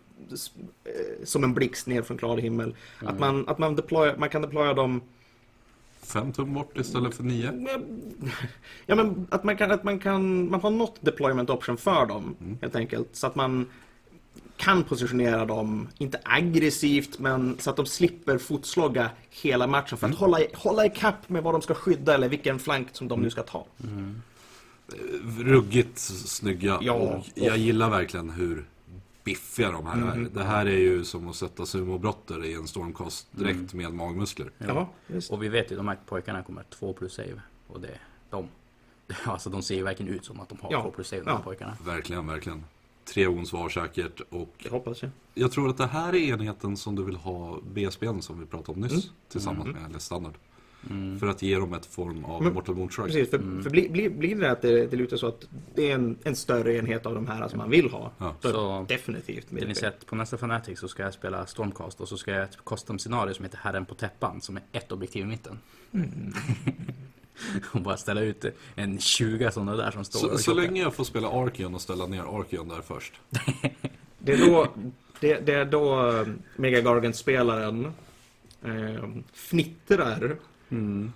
som 1.25 1.45
en 1.45 1.55
blixt 1.55 1.87
ner 1.87 2.03
från 2.03 2.19
klar 2.19 2.37
himmel. 2.37 2.77
Att, 3.01 3.19
man, 3.19 3.49
att 3.49 3.59
man, 3.59 3.77
deploy, 3.77 4.13
man 4.19 4.29
kan 4.29 4.43
deploya 4.43 4.75
dem 4.75 5.01
Fem 6.03 6.33
tum 6.33 6.55
bort 6.55 6.79
istället 6.79 7.15
för 7.15 7.23
nio. 7.23 7.53
Ja 8.87 8.95
men 8.95 9.27
att 9.31 9.45
man 9.45 9.57
kan, 9.57 9.71
att 9.71 9.85
man 9.85 9.99
kan, 9.99 10.51
man 10.51 10.61
har 10.61 10.71
något 10.71 10.97
deployment 11.01 11.51
option 11.51 11.77
för 11.77 12.07
dem 12.07 12.37
helt 12.63 12.77
enkelt. 12.77 13.09
Så 13.13 13.27
att 13.27 13.35
man 13.35 13.67
kan 14.57 14.85
positionera 14.85 15.45
dem, 15.45 15.89
inte 15.99 16.21
aggressivt, 16.25 17.19
men 17.19 17.57
så 17.59 17.71
att 17.71 17.77
de 17.77 17.87
slipper 17.87 18.39
fotslogga 18.39 19.11
hela 19.31 19.67
matchen 19.67 19.99
för 19.99 20.07
att 20.09 20.15
hålla, 20.15 20.41
i- 20.41 20.51
hålla 20.55 20.87
ikapp 20.87 21.29
med 21.29 21.43
vad 21.43 21.55
de 21.55 21.63
ska 21.63 21.75
skydda 21.75 22.15
eller 22.15 22.29
vilken 22.29 22.59
flank 22.59 22.89
som 22.93 23.09
de 23.09 23.21
nu 23.21 23.31
ska 23.31 23.43
ta. 23.43 23.67
Ruggigt 25.39 25.99
snygga. 25.99 26.79
Ja. 26.83 26.93
Och 26.93 27.25
jag 27.35 27.57
gillar 27.59 27.91
verkligen 27.91 28.31
hur 28.31 28.65
biffiga 29.29 29.71
de 29.73 29.87
här 29.87 30.17
är. 30.17 30.29
Det 30.35 30.45
här 30.45 30.67
är 30.67 30.79
ju 30.79 31.05
som 31.05 31.29
att 31.29 31.37
sätta 31.37 31.67
sumobrottare 31.67 32.47
i 32.47 32.55
en 32.55 32.67
stormcast 32.69 33.27
direkt 33.31 33.75
med 33.75 33.93
magmuskler. 33.95 34.51
Ja, 34.59 34.89
just. 35.07 35.31
Och 35.31 35.43
vi 35.43 35.49
vet 35.49 35.73
ju 35.73 35.77
de 35.77 35.89
här 35.89 35.99
pojkarna 36.07 36.43
kommer 36.43 36.63
två 36.63 36.93
plus 36.93 37.15
save. 37.15 37.43
Och 37.67 37.81
det, 37.81 37.99
de, 38.31 38.49
alltså 39.25 39.51
de 39.51 39.63
ser 39.63 39.75
ju 39.75 39.83
verkligen 39.83 40.15
ut 40.15 40.25
som 40.25 40.41
att 40.41 40.49
de 40.49 40.59
har 40.61 40.73
Ja. 40.73 40.83
två 40.83 40.91
plus 40.91 41.09
save 41.09 41.23
de 41.23 41.31
här 41.31 41.37
Ja. 41.37 41.43
pojkarna. 41.43 41.77
Verkligen, 41.85 42.27
verkligen. 42.27 42.65
Tre 43.05 43.27
ons 43.27 43.53
var 43.53 43.69
säkert 43.69 44.21
och 44.31 44.55
Det 44.63 44.69
hoppas 44.71 45.03
jag. 45.03 45.11
jag 45.35 45.53
tror 45.53 45.69
att 45.71 45.77
det 45.77 45.87
här 45.87 46.15
är 46.15 46.33
enheten 46.35 46.77
som 46.77 46.95
du 46.97 47.05
vill 47.05 47.17
ha 47.17 47.59
BSBn 47.75 48.21
som 48.21 48.41
vi 48.41 48.47
pratade 48.47 48.73
om 48.73 48.81
nyss 48.81 49.11
tillsammans 49.29 49.67
med 49.75 49.93
LS 49.95 50.05
standard. 50.05 50.33
För 51.21 51.27
att 51.27 51.43
ge 51.43 51.59
dem 51.59 51.73
ett 51.75 51.87
form 51.87 52.25
av 52.25 52.43
Men- 52.43 52.55
Mortal 52.55 52.75
Wound 52.75 52.93
Strike. 52.93 53.09
Precis, 53.09 53.31
för, 53.31 53.63
för 53.63 53.71
blir, 53.71 53.89
blir, 53.89 54.11
blir 54.11 54.35
det 54.37 54.51
att 54.51 54.63
det, 54.63 54.87
det 54.87 54.97
lutar 54.97 55.17
så 55.17 55.27
att 55.27 55.49
det 55.75 55.91
är 55.91 55.95
en, 55.95 56.17
en 56.25 56.37
större 56.37 56.75
enhet 56.77 57.07
av 57.07 57.15
de 57.15 57.27
här 57.27 57.49
som 57.49 57.59
man 57.59 57.71
vill 57.71 57.91
ha, 57.91 58.13
Ja. 58.19 58.35
så, 58.43 58.51
Så- 58.53 58.87
definitivt. 58.89 59.47
Det 59.51 59.67
ni 59.67 59.75
sett 59.75 60.07
på 60.07 60.17
nästa 60.17 60.37
Fanatic 60.39 60.79
så 60.79 60.89
ska 60.89 61.03
jag 61.03 61.15
spela 61.15 61.47
Stormcast 61.47 62.01
och 62.01 62.09
så 62.09 62.17
ska 62.17 62.31
jag 62.31 62.43
ett 62.45 62.59
custom 62.65 62.99
scenario 62.99 63.35
som 63.35 63.45
heter 63.45 63.59
Herren 63.59 63.85
på 63.85 63.95
täppan 63.95 64.41
som 64.41 64.57
är 64.57 64.63
ett 64.73 64.93
objektiv 64.93 65.23
i 65.23 65.27
mitten. 65.27 65.59
och 67.73 67.81
bara 67.81 67.97
ställa 67.97 68.21
ut 68.21 68.45
en 68.75 68.99
20 68.99 69.51
sådana 69.53 69.77
där 69.77 69.91
som 69.91 70.05
står 70.05 70.19
Så, 70.21 70.31
och 70.33 70.41
så 70.41 70.55
länge 70.55 70.83
jag 70.83 70.95
får 70.95 71.05
spela 71.05 71.29
Arkeon 71.29 71.75
och 71.75 71.81
ställa 71.81 72.07
ner 72.07 72.41
Arkeon 72.41 72.69
där 72.69 72.81
först. 72.87 73.13
Det 74.19 74.33
är 74.33 74.39
då, 74.47 74.69
det, 75.21 75.47
det 75.47 75.53
är 75.55 75.65
då 75.65 76.09
eh, 76.11 76.27
Mega 76.57 76.81
Gargant-spelaren 76.81 77.93
eh, 78.65 79.05
fnittrar 79.33 80.37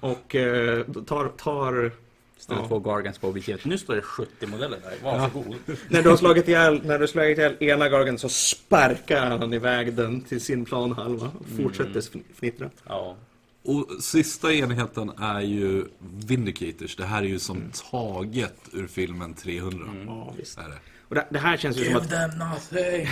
och 0.01 0.35
eh, 0.35 0.85
tar, 1.07 1.29
tar 1.29 1.91
Ställer 2.39 2.61
Ja. 2.61 2.69
två 2.69 2.79
Gargants 2.79 3.19
på 3.19 3.29
objektivet. 3.29 3.65
Nu 3.65 3.79
står 3.79 3.95
det 3.95 4.03
70 4.03 4.47
modeller 4.47 4.79
där. 4.83 4.95
Varsågod. 5.05 5.55
när 5.89 6.03
du 6.03 6.09
har 6.09 6.17
slagit 6.17 6.49
ihjäl, 6.49 6.81
när 6.85 6.99
du 6.99 7.09
slagit 7.09 7.39
ihjäl 7.39 7.57
ena 7.61 7.89
Gargant 7.89 8.21
så 8.21 8.29
sparkar 8.29 9.27
han 9.39 9.53
iväg 9.55 9.95
den 9.95 10.21
till 10.21 10.41
sin 10.41 10.65
planhalva 10.65 11.31
och 11.41 11.47
fortsätter 11.63 12.01
fn- 12.01 12.23
fnittra. 12.35 12.71
Ja. 12.89 13.17
Och 13.65 13.87
sista 14.01 14.53
enheten 14.53 15.11
är 15.21 15.41
ju 15.41 15.85
Vindicators. 16.27 16.97
Det 16.97 17.05
här 17.05 17.23
är 17.23 17.27
ju 17.27 17.39
som 17.39 17.63
taget 17.91 18.55
ur 18.73 18.87
filmen 18.87 19.35
300. 19.35 19.87
Ja, 20.07 20.35
visst. 20.39 20.59
Är 20.59 20.63
det. 20.69 20.79
Och 21.09 21.15
det, 21.15 21.27
det 21.31 21.39
här 21.39 21.57
känns 21.57 21.77
ju 21.77 21.85
som 21.85 21.97
att... 21.97 22.11
them 22.11 22.31
nothing 22.39 23.09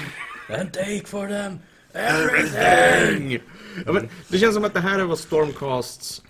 and 0.60 0.72
take 0.72 1.02
for 1.06 1.26
them 1.28 1.58
everything. 1.92 3.40
Ja, 3.86 3.92
men 3.92 4.08
det 4.28 4.38
känns 4.38 4.54
som 4.54 4.64
att 4.64 4.74
det 4.74 4.80
här 4.80 4.98
är 4.98 5.04
vad 5.04 5.18
Stormcasts 5.18 6.22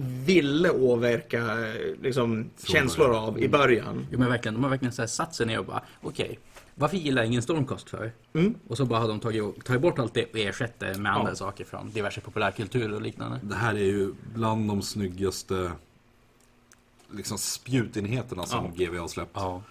ville 0.00 0.70
åverka 0.70 1.56
liksom, 2.02 2.50
känslor 2.64 3.16
av 3.16 3.38
i 3.38 3.48
början. 3.48 4.06
Jo 4.12 4.18
men 4.18 4.28
verkligen, 4.28 4.54
de 4.54 4.62
har 4.62 4.70
verkligen 4.70 4.92
så 4.92 5.02
här 5.02 5.06
satt 5.06 5.34
sig 5.34 5.46
ner 5.46 5.58
och 5.58 5.64
bara 5.66 5.82
okej, 6.00 6.38
varför 6.74 6.96
gillar 6.96 7.22
ingen 7.22 7.42
Stormcast 7.42 7.90
för? 7.90 8.12
Och 8.68 8.76
så 8.76 8.84
bara 8.84 9.00
har 9.00 9.08
de 9.08 9.20
tagit, 9.20 9.64
tagit 9.64 9.82
bort 9.82 9.98
allt 9.98 10.14
det 10.14 10.24
och 10.32 10.38
ersatt 10.38 10.72
det 10.78 10.98
med 10.98 11.12
andra 11.12 11.30
Ja. 11.30 11.34
saker 11.36 11.64
från 11.64 11.90
diverse 11.90 12.20
populärkultur 12.20 12.92
och 12.94 13.02
liknande. 13.02 13.40
Det 13.42 13.54
här 13.54 13.74
är 13.74 13.78
ju 13.84 14.12
bland 14.34 14.68
de 14.68 14.82
snyggaste 14.82 15.72
liksom 17.12 17.38
spjutenheterna 17.38 18.46
som 18.46 18.72
GV 18.74 18.96
har 18.98 19.08
släppt. 19.08 19.30
Ja. 19.34 19.62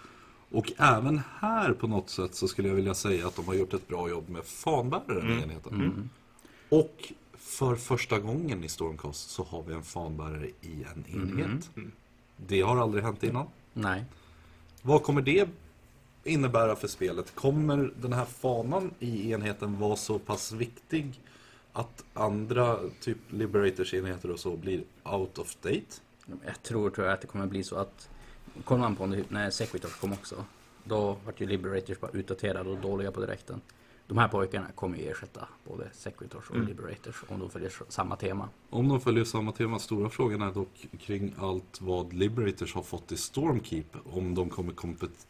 Och 0.52 0.72
även 0.78 1.22
här 1.40 1.74
på 1.74 1.88
något 1.88 2.10
sätt 2.10 2.36
så 2.36 2.48
skulle 2.48 2.68
jag 2.68 2.76
vilja 2.76 2.94
säga 2.94 3.28
att 3.28 3.36
de 3.36 3.48
har 3.48 3.54
gjort 3.54 3.74
ett 3.74 3.88
bra 3.88 4.10
jobb 4.10 4.30
med 4.30 4.44
fanbäraren 4.46 5.40
i 5.40 5.44
enheten. 5.44 6.10
Och 6.70 7.14
för 7.50 7.76
första 7.76 8.20
gången 8.20 8.64
i 8.64 8.70
Stormcast 8.70 9.30
så 9.30 9.44
har 9.44 9.64
vi 9.64 9.74
en 9.74 9.84
fanbärare 9.84 10.48
i 10.62 10.86
en 10.96 11.06
enhet. 11.14 11.70
Det 12.38 12.62
har 12.62 12.78
aldrig 12.78 13.04
hänt 13.04 13.24
innan. 13.24 13.48
Nej. 13.74 14.06
Vad 14.82 15.04
kommer 15.04 15.22
det 15.22 15.50
innebära 16.24 16.76
för 16.76 16.88
spelet? 16.88 17.36
Kommer 17.36 17.92
den 18.02 18.14
här 18.14 18.26
fanan 18.26 18.92
i 19.00 19.32
enheten 19.32 19.80
vara 19.80 19.96
så 19.96 20.20
pass 20.20 20.52
viktig 20.52 21.20
att 21.74 22.04
andra 22.14 22.78
typ 23.02 23.18
Liberators 23.30 23.94
enheter 23.94 24.32
och 24.32 24.40
så 24.40 24.58
blir 24.58 24.84
out 25.04 25.38
of 25.38 25.56
date? 25.62 25.82
Jag 26.46 26.64
tror, 26.64 26.90
tror 26.90 27.08
jag 27.08 27.14
att 27.14 27.22
det 27.22 27.28
kommer 27.28 27.46
bli 27.48 27.64
så 27.64 27.76
att 27.76 28.10
Kollar 28.64 28.82
man 28.82 28.96
på 28.96 29.06
när- 29.30 29.50
Sequitors 29.50 29.94
kom 29.96 30.14
också 30.14 30.46
Då 30.84 31.18
vart 31.26 31.42
ju 31.42 31.48
Liberators 31.48 32.00
bara 32.00 32.12
utdaterade 32.12 32.70
och 32.70 32.78
dåliga 32.78 33.12
på 33.12 33.22
direkten 33.22 33.62
De 34.10 34.18
här 34.18 34.28
pojkarna 34.28 34.68
kommer 34.76 34.98
ju 34.98 35.04
ersätta 35.12 35.48
både 35.64 35.90
Sequitors 35.94 36.50
och 36.50 36.60
Liberators 36.60 37.24
om 37.28 37.40
de 37.40 37.50
följer 37.50 37.72
samma 37.88 38.16
tema 38.16 38.50
Om 38.70 38.88
de 38.88 39.02
följer 39.02 39.24
samma 39.24 39.52
tema, 39.52 39.80
stora 39.80 40.10
frågan 40.10 40.42
är 40.42 40.52
dock 40.52 40.88
kring 41.00 41.34
allt 41.38 41.82
vad 41.82 42.14
Liberators 42.14 42.76
har 42.76 42.84
fått 42.84 43.12
i 43.12 43.18
Stormkeep. 43.18 43.96
Om 44.04 44.36
de 44.36 44.50
kommer 44.50 44.74
kompet- 44.74 45.28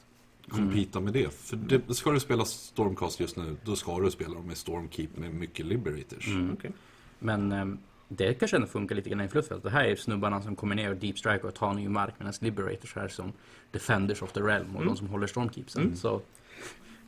kompita 0.50 1.00
med 1.00 1.14
det. 1.14 1.34
För 1.34 1.56
det, 1.56 1.94
ska 1.96 2.12
du 2.12 2.20
spela 2.20 2.46
Stormcast 2.46 3.20
just 3.20 3.38
nu, 3.38 3.58
då 3.64 3.76
ska 3.76 4.00
du 4.00 4.12
spela 4.12 4.34
dem 4.34 4.52
i 4.52 4.56
Stormkeep 4.56 5.18
med 5.18 5.34
mycket 5.34 5.66
Liberators. 5.66 6.28
Okej. 6.54 6.72
Men 7.20 7.52
ehm, 7.52 7.78
det 8.08 8.34
kanske 8.34 8.58
ändå 8.58 8.68
funkar 8.68 8.96
lite 8.96 9.10
grann 9.10 9.22
i 9.22 9.28
fluffet. 9.28 9.64
Det 9.64 9.70
här 9.70 9.84
är 9.86 9.96
snubbarna 9.96 10.42
som 10.42 10.56
kommer 10.56 10.76
ner 10.76 10.92
och 10.92 10.98
deep 10.98 11.18
strike 11.20 11.48
och 11.48 11.54
tar 11.54 11.74
ny 11.74 11.90
mark 11.90 12.14
medan 12.18 12.34
Liberators 12.40 12.96
här 12.96 13.08
som 13.08 13.32
Defenders 13.72 14.22
of 14.22 14.32
the 14.32 14.40
Realm 14.40 14.76
och 14.76 14.86
de 14.86 14.98
som 14.98 15.08
håller 15.08 15.28
Stormkeepsen. 15.28 15.96
Så 15.96 16.22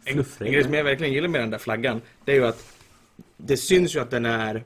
En, 0.03 0.25
en 0.39 0.51
grej 0.51 0.63
som 0.63 0.73
jag 0.73 0.83
verkligen 0.83 1.13
gillar 1.13 1.27
med 1.27 1.41
den 1.41 1.49
där 1.49 1.57
flaggan, 1.57 2.01
det 2.25 2.31
är 2.31 2.35
ju 2.35 2.45
att 2.45 2.77
det 3.37 3.57
syns 3.57 3.95
ju 3.95 3.99
att 3.99 4.11
den 4.11 4.25
är 4.25 4.63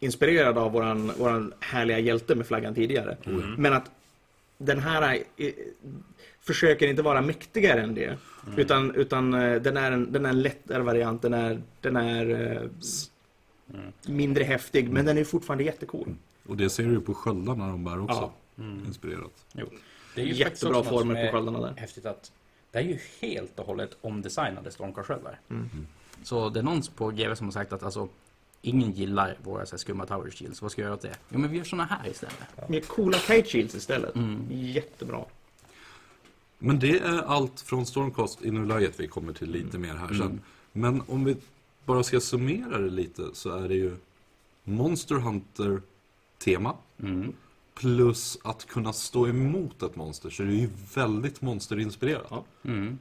inspirerad 0.00 0.58
av 0.58 0.72
våran, 0.72 1.12
våran 1.18 1.52
härliga 1.60 1.98
hjälte 1.98 2.34
med 2.34 2.46
flaggan 2.46 2.74
tidigare. 2.74 3.16
Men 3.58 3.72
att 3.72 3.90
den 4.58 4.80
här 4.80 5.18
eh, 5.36 5.52
försöker 6.40 6.88
inte 6.88 7.02
vara 7.02 7.22
mäktigare 7.22 7.82
än 7.82 7.94
det. 7.94 8.18
Utan, 8.56 8.94
utan 8.94 9.34
eh, 9.34 9.62
den, 9.62 9.76
är 9.76 9.92
en, 9.92 10.12
den 10.12 10.26
är 10.26 10.30
en 10.30 10.42
lättare 10.42 10.82
variant, 10.82 11.22
den 11.22 11.34
är, 11.34 11.62
den 11.80 11.96
är 11.96 12.52
eh, 12.52 12.68
mindre 14.06 14.44
häftig, 14.44 14.88
men 14.88 15.04
den 15.04 15.18
är 15.18 15.24
fortfarande 15.24 15.64
jättecool. 15.64 16.14
Och 16.46 16.56
det 16.56 16.70
ser 16.70 16.84
du 16.84 16.90
ju 16.90 17.00
på 17.00 17.14
sköldarna 17.14 17.68
de 17.68 17.84
bär 17.84 18.00
också. 18.00 18.32
Ja. 18.56 18.64
Inspirerat. 18.86 19.46
Jo. 19.52 19.66
Det 20.14 20.20
är 20.20 20.26
ju 20.26 20.32
Jättebra 20.32 20.82
former 20.82 21.26
på 21.26 21.32
sköldarna 21.32 21.60
där. 21.60 21.74
Häftigt 21.76 22.06
att 22.06 22.32
det 22.74 22.80
är 22.80 22.82
ju 22.82 22.98
helt 23.20 23.58
och 23.58 23.66
hållet 23.66 23.96
omdesignade 24.00 24.70
stormkarsköldar. 24.70 25.40
Mm. 25.50 25.86
Så 26.22 26.48
det 26.48 26.60
är 26.60 26.62
någon 26.62 26.82
på 26.96 27.10
GW 27.10 27.36
som 27.36 27.46
har 27.46 27.52
sagt 27.52 27.72
att 27.72 27.82
alltså 27.82 28.08
Ingen 28.66 28.92
gillar 28.92 29.36
våra 29.42 29.66
så 29.66 29.70
här, 29.70 29.78
skumma 29.78 30.06
tower 30.06 30.30
shields. 30.30 30.62
Vad 30.62 30.72
ska 30.72 30.82
jag 30.82 30.86
göra 30.86 30.94
åt 30.94 31.02
det? 31.02 31.14
Jo 31.28 31.38
men 31.38 31.50
vi 31.50 31.56
gör 31.56 31.64
såna 31.64 31.84
här 31.84 32.08
istället. 32.08 32.68
Med 32.68 32.88
coola 32.88 33.18
kite 33.18 33.48
shields 33.48 33.74
istället. 33.74 34.14
Mm. 34.14 34.46
Jättebra. 34.50 35.24
Men 36.58 36.78
det 36.78 36.98
är 36.98 37.22
allt 37.22 37.60
från 37.60 37.86
Stormcast 37.86 38.42
i 38.42 38.50
nuläget. 38.50 39.00
Vi 39.00 39.08
kommer 39.08 39.32
till 39.32 39.50
lite 39.50 39.78
mer 39.78 39.94
här 39.94 40.08
sen. 40.08 40.40
Men 40.72 41.02
om 41.06 41.24
vi 41.24 41.36
bara 41.84 42.02
ska 42.02 42.20
summera 42.20 42.78
det 42.78 42.90
lite 42.90 43.22
så 43.32 43.56
är 43.56 43.68
det 43.68 43.74
ju 43.74 43.96
Monster 44.64 45.14
Hunter-tema. 45.14 46.76
Mm. 47.02 47.32
Plus 47.74 48.38
att 48.44 48.66
kunna 48.66 48.92
stå 48.92 49.28
emot 49.28 49.82
ett 49.82 49.96
monster. 49.96 50.30
Så 50.30 50.42
det 50.42 50.48
är 50.48 50.54
ju 50.54 50.70
väldigt 50.94 51.40
monsterinspirerat. 51.40 52.26
Ja. 52.30 52.44
Mm. 52.64 52.98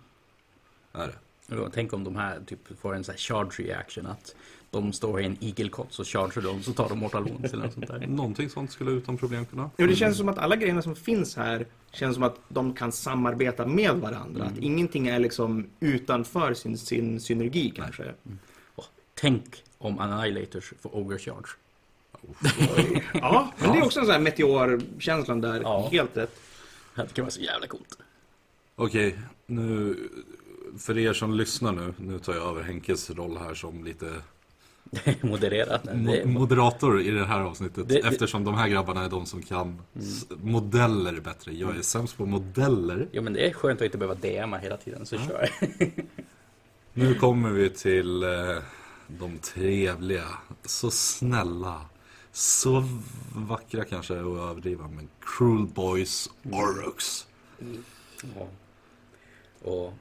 Är 0.94 1.08
det. 1.08 1.70
Tänk 1.74 1.94
om 1.94 2.04
de 2.04 2.16
här 2.16 2.42
typ 2.46 2.80
får 2.80 2.96
en 2.96 3.04
så 3.04 3.12
här 3.12 3.20
charge 3.20 3.64
reaction 3.64 4.06
att 4.06 4.36
de 4.74 4.94
står 4.94 5.22
i 5.22 5.26
en 5.26 5.38
igelkott 5.40 5.94
så 5.94 6.04
charger 6.04 6.42
de 6.42 6.64
så 6.64 6.74
tar 6.74 6.90
de 6.90 7.00
mortal 7.00 7.24
wounds 7.24 7.54
eller 7.54 7.64
något 7.64 7.74
sånt 7.74 7.88
där. 7.88 8.08
Någonting 8.08 8.50
sånt 8.50 8.72
skulle 8.72 8.92
utan 8.92 9.18
problem 9.18 9.46
kunna. 9.46 9.70
Jo, 9.78 9.88
det 9.88 9.96
känns 9.96 10.18
som 10.18 10.30
att 10.30 10.38
alla 10.38 10.56
grejerna 10.56 10.82
som 10.82 10.96
finns 10.96 11.36
här 11.36 11.66
känns 11.92 12.16
som 12.16 12.24
att 12.24 12.40
de 12.48 12.74
kan 12.74 12.92
samarbeta 12.92 13.66
med 13.66 13.96
varandra. 13.96 14.46
Att 14.46 14.58
ingenting 14.58 15.08
är 15.08 15.20
liksom 15.20 15.70
utanför 15.80 16.54
sin, 16.54 16.78
sin 16.78 17.20
synergi 17.20 17.74
kanske. 17.76 18.14
Och 18.76 18.86
tänk 19.14 19.64
om 19.78 20.00
Annihilators 20.00 20.74
får 20.82 20.96
Ogre 20.96 21.18
charge. 21.18 21.50
Ja, 23.14 23.54
men 23.60 23.72
det 23.72 23.78
är 23.78 23.84
också 23.86 24.00
en 24.00 24.06
sån 24.06 24.14
här 24.14 24.22
meteorkänslan 24.22 25.42
där. 25.42 25.62
Ja. 25.62 25.90
Helt 25.92 26.18
rätt. 26.18 26.40
Det 26.96 27.14
kan 27.14 27.26
vara 27.26 27.32
så 27.32 27.42
jävla 27.42 27.68
coolt. 27.68 27.98
Okej, 28.76 29.20
nu 29.46 29.98
för 30.80 30.98
er 30.98 31.14
som 31.14 31.34
lyssnar 31.34 31.72
nu, 31.72 31.94
nu 31.98 32.20
tar 32.20 32.34
jag 32.34 32.50
över 32.50 32.62
Henkes 32.64 33.10
roll 33.10 33.38
här 33.38 33.54
som 33.54 33.84
lite 33.84 34.14
Modererat. 35.22 35.84
Mo- 35.86 36.26
moderator 36.26 37.02
i 37.02 37.12
det 37.12 37.26
här 37.26 37.40
avsnittet. 37.40 37.88
Det- 37.90 38.02
det- 38.02 38.08
Eftersom 38.08 38.44
de 38.44 38.54
här 38.56 38.68
grabbarna 38.68 39.04
är 39.06 39.10
de 39.10 39.26
som 39.26 39.42
kan 39.42 39.82
s- 39.96 40.26
modeller 40.44 41.20
bättre. 41.20 41.54
Jag 41.54 41.78
är 41.78 41.82
sämst 41.82 42.18
på 42.18 42.26
modeller. 42.26 43.08
jo 43.12 43.22
men 43.22 43.34
det 43.34 43.50
är 43.50 43.54
skönt 43.54 43.82
att 43.82 43.86
inte 43.86 43.98
behöva 43.98 44.16
DMa 44.16 44.58
hela 44.58 44.78
tiden 44.78 45.06
så 45.06 45.18
kör 45.18 45.50
jag. 45.60 45.92
Nu 46.94 47.16
kommer 47.16 47.50
vi 47.50 47.70
till 47.70 48.24
eh, 48.24 48.30
de 49.08 49.38
trevliga, 49.38 50.26
så 50.66 50.92
snälla, 50.92 51.82
så 52.34 52.84
vackra 53.36 53.84
kanske 53.84 54.14
att 54.14 54.20
överdriva, 54.20 54.88
men 54.88 55.10
Cruel 55.20 55.68
Boys 55.68 56.30
Orux. 56.52 57.28
Ja. 58.36 58.48
Och 59.62 59.94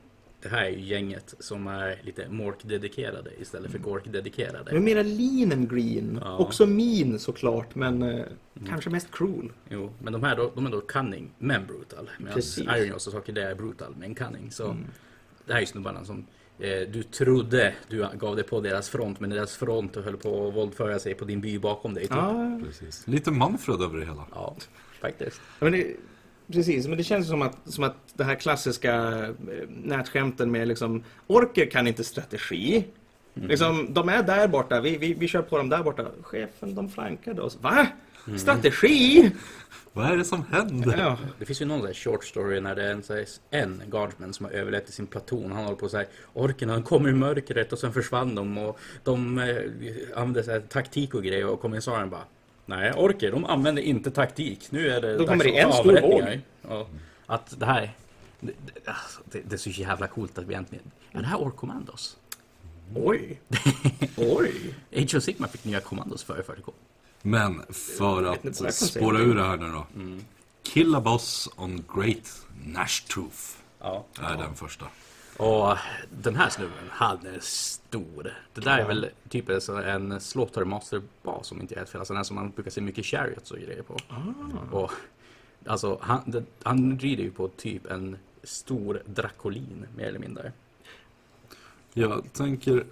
det 0.43 0.49
här 0.49 0.64
är 0.64 0.70
ju 0.70 0.80
gänget 0.80 1.35
som 1.39 1.66
är 1.66 2.01
lite 2.03 2.28
Mork-dedikerade 2.28 3.30
istället 3.41 3.70
för 3.70 3.78
Gork-dedikerade. 3.78 4.80
mera 4.80 5.03
lean 5.03 5.53
än 5.53 5.68
green. 5.68 6.18
Ja. 6.22 6.37
Också 6.37 6.66
mean 6.66 7.18
såklart, 7.18 7.74
men 7.74 8.03
eh, 8.03 8.24
kanske 8.68 8.91
mest 8.91 9.11
cruel. 9.11 9.53
Jo, 9.68 9.93
men 9.99 10.12
de 10.12 10.22
här 10.22 10.37
då, 10.37 10.53
de 10.55 10.66
är 10.66 10.70
då 10.70 10.80
cunning 10.80 11.30
men 11.39 11.66
brutal. 11.66 12.11
Medan 12.18 12.35
Precis. 12.35 12.64
Iron 12.64 12.89
Jaws 12.89 13.07
och 13.07 13.12
saker 13.12 13.33
det 13.33 13.43
är 13.43 13.55
brutal 13.55 13.95
men 13.99 14.14
cunning. 14.14 14.51
Så 14.51 14.76
det 15.47 15.53
här 15.53 15.57
är 15.57 15.61
ju 15.61 15.66
snubbarna 15.66 16.05
som 16.05 16.26
du 16.92 17.02
trodde 17.02 17.74
du 17.88 18.06
gav 18.18 18.36
dig 18.36 18.44
på 18.44 18.60
deras 18.60 18.88
front 18.88 19.20
men 19.20 19.30
deras 19.30 19.56
front 19.56 19.96
höll 19.96 20.16
på 20.16 20.48
att 20.48 20.54
våldföra 20.54 20.98
sig 20.98 21.14
på 21.14 21.24
din 21.24 21.40
by 21.40 21.58
bakom 21.58 21.94
dig. 21.94 22.02
Typ. 22.02 22.16
Ja, 22.16 22.60
Precis. 22.64 23.06
Lite 23.06 23.30
Manfred 23.30 23.82
över 23.82 23.98
det 23.98 24.06
hela. 24.06 24.26
ja 24.34 24.56
faktiskt. 25.00 25.40
men 25.58 25.72
det, 25.72 25.96
precis. 26.52 26.86
Men 26.86 26.98
det 26.98 27.04
känns 27.04 27.28
som 27.28 27.42
att, 27.42 27.56
som 27.64 27.84
att 27.84 27.96
det 28.14 28.24
här 28.24 28.34
klassiska 28.34 28.94
eh, 28.94 29.34
nätskämten 29.68 30.50
med 30.50 30.68
liksom 30.68 31.02
orker 31.26 31.70
kan 31.70 31.86
inte 31.86 32.04
strategi. 32.04 32.84
Liksom, 33.34 33.94
de 33.94 34.08
är 34.08 34.22
där 34.22 34.48
borta, 34.48 34.80
vi, 34.80 34.96
vi, 34.96 35.14
vi 35.14 35.28
kör 35.28 35.42
på 35.42 35.58
dem 35.58 35.68
där 35.68 35.82
borta. 35.82 36.06
Chefen, 36.22 36.74
de 36.74 36.90
flankade 36.90 37.42
oss. 37.42 37.58
Va? 37.60 37.86
Strategi? 38.36 39.30
Vad 39.92 40.06
är 40.06 40.16
det 40.16 40.24
som 40.24 40.44
händer? 40.50 40.98
Ja. 40.98 41.18
Det 41.38 41.44
finns 41.44 41.62
ju 41.62 41.64
någon 41.64 41.78
sån 41.78 41.86
här 41.86 41.94
short 41.94 42.24
story 42.24 42.60
när 42.60 42.74
det 42.74 42.84
är 42.84 42.92
en, 42.92 43.02
här, 43.08 43.26
en 43.50 43.82
guardsman 43.86 44.32
som 44.32 44.46
har 44.46 44.52
överlevt 44.52 44.88
i 44.88 44.92
sin 44.92 45.06
platon. 45.06 45.52
Han 45.52 45.64
håller 45.64 45.76
på 45.76 45.88
så 45.88 45.96
här, 45.96 46.06
orkerna 46.32 46.72
de 46.72 46.82
kom 46.82 47.06
ur 47.06 47.14
mörkret 47.14 47.72
och 47.72 47.78
sen 47.78 47.92
försvann 47.92 48.34
de 48.34 48.58
och 48.58 48.78
de 49.04 49.38
eh, 49.38 49.56
använde 50.14 50.44
så 50.44 50.50
här, 50.50 50.60
taktik 50.60 51.14
och 51.14 51.22
grejer 51.22 51.46
och 51.46 51.60
kommissarien 51.60 52.10
bara 52.10 52.24
Nej, 52.66 52.92
orker 52.92 53.30
de 53.30 53.44
använder 53.44 53.82
inte 53.82 54.10
taktik. 54.10 54.66
Nu 54.70 54.88
är 54.88 55.00
det 55.00 55.16
Då 55.16 55.26
kommer 55.26 55.44
det 55.44 55.60
att 55.60 55.66
en 55.66 55.72
stor 55.72 55.98
avrättningar." 55.98 56.40
Ja, 56.68 56.86
att 57.26 57.60
det 57.60 57.66
här 57.66 57.90
det, 58.40 58.52
det, 58.64 58.90
alltså, 58.90 59.20
det, 59.24 59.40
det 59.48 59.54
är 59.54 59.58
så 59.58 59.70
jävla 59.70 60.06
coolt 60.06 60.38
att 60.38 60.46
vi 60.46 60.54
äntligen... 60.54 60.90
Är 61.12 61.20
det 61.20 61.26
här 61.26 61.40
Ork 61.40 61.56
Commandos? 61.56 62.16
Oj. 62.94 63.40
Oj. 64.16 64.74
Age 64.96 65.14
of 65.14 65.22
Sigma 65.22 65.48
fick 65.48 65.64
nya 65.64 65.80
kommandos 65.80 66.24
före 66.24 66.42
40K. 66.42 66.72
Men 67.22 67.62
för 67.72 68.24
att 68.24 68.74
spåra 68.74 69.18
ur 69.18 69.34
det 69.34 69.42
här 69.44 69.56
nu 69.56 69.70
då. 69.70 69.86
Kill 70.62 70.94
a 70.94 71.00
boss 71.00 71.48
on 71.56 71.84
Great 71.94 72.46
Nashtooth 72.66 73.36
Ja. 73.80 74.04
är 74.20 74.36
den 74.36 74.54
första. 74.54 74.86
Och 75.36 75.76
den 76.22 76.36
här 76.36 76.48
snubben, 76.50 76.88
han 76.90 77.26
är 77.26 77.38
stor. 77.40 78.34
Det 78.54 78.60
där 78.60 78.78
är 78.78 78.86
väl 78.86 79.10
typ 79.28 79.48
en 79.48 80.20
Slaughtermaster-bas 80.20 81.52
om 81.52 81.60
inte 81.60 81.74
jag 81.74 81.76
är 81.76 81.80
helt 81.80 81.90
fel. 81.90 81.98
Alltså 81.98 82.14
den 82.14 82.24
som 82.24 82.36
man 82.36 82.50
brukar 82.50 82.70
se 82.70 82.80
mycket 82.80 83.06
chariots 83.06 83.50
och 83.50 83.58
grejer 83.58 83.82
på. 83.82 83.96
Och, 84.72 84.90
alltså 85.66 85.98
han, 86.02 86.22
det, 86.26 86.44
han 86.62 86.98
rider 86.98 87.22
ju 87.24 87.30
på 87.30 87.48
typ 87.48 87.86
en 87.86 88.16
stor 88.42 89.02
drakolin 89.06 89.86
mer 89.96 90.06
eller 90.06 90.18
mindre. 90.18 90.52
Jag 91.94 92.32
tänker, 92.32 92.84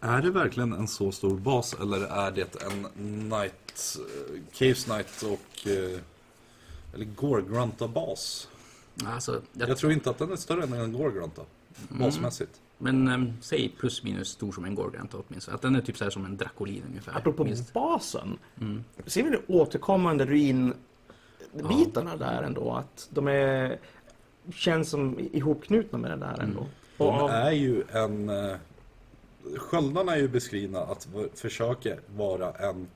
är 0.00 0.22
det 0.22 0.30
verkligen 0.30 0.72
en 0.72 0.88
så 0.88 1.12
stor 1.12 1.36
bas 1.38 1.74
eller 1.80 2.00
är 2.06 2.30
det 2.30 2.62
en 2.62 2.86
Knight, 3.30 3.96
eh, 3.98 4.40
Caves 4.52 4.84
Knight 4.84 5.22
och 5.22 5.66
eh, 5.70 6.00
eller 6.94 7.04
Gorgrunta-bas? 7.04 8.48
Alltså, 9.06 9.40
jag, 9.52 9.68
Jag 9.68 9.78
tror 9.78 9.92
inte 9.92 10.10
att 10.10 10.18
den 10.18 10.32
är 10.32 10.36
större 10.36 10.62
än 10.62 10.72
en 10.72 10.92
Gorgrunta, 10.92 11.42
basmässigt. 11.88 12.60
men 12.78 13.08
äm, 13.08 13.32
säg 13.40 13.68
plus 13.78 14.02
minus 14.02 14.28
stor 14.28 14.52
som 14.52 14.64
en 14.64 14.74
Gorgant 14.74 15.14
åtminstone. 15.14 15.54
Att 15.54 15.62
den 15.62 15.76
är 15.76 15.80
typ 15.80 15.96
så 15.96 16.04
här 16.04 16.10
som 16.10 16.24
en 16.24 16.36
drakolin 16.36 16.82
ungefär. 16.88 17.16
Apropå 17.16 17.44
minst. 17.44 17.72
basen. 17.72 18.38
Ser 19.06 19.22
vi 19.22 19.30
de 19.30 19.38
återkommande 19.54 20.24
ruinbitarna 21.52 22.16
där 22.16 22.42
ändå? 22.42 22.72
Att 22.72 23.08
de 23.10 23.28
är, 23.28 23.78
känns 24.54 24.88
som 24.90 25.18
ihopknutna 25.32 25.98
med 25.98 26.10
den 26.10 26.20
där 26.20 26.38
ändå. 26.40 26.66
De 26.98 27.04
Och, 27.08 27.30
är 27.30 27.52
ju 27.52 27.82
en... 27.92 28.30
Sköldarna 29.56 30.12
är 30.12 30.20
ju 30.20 30.28
beskrivna 30.28 30.80
att 30.80 31.08
försöka 31.34 31.96
vara 32.16 32.52
en 32.52 32.88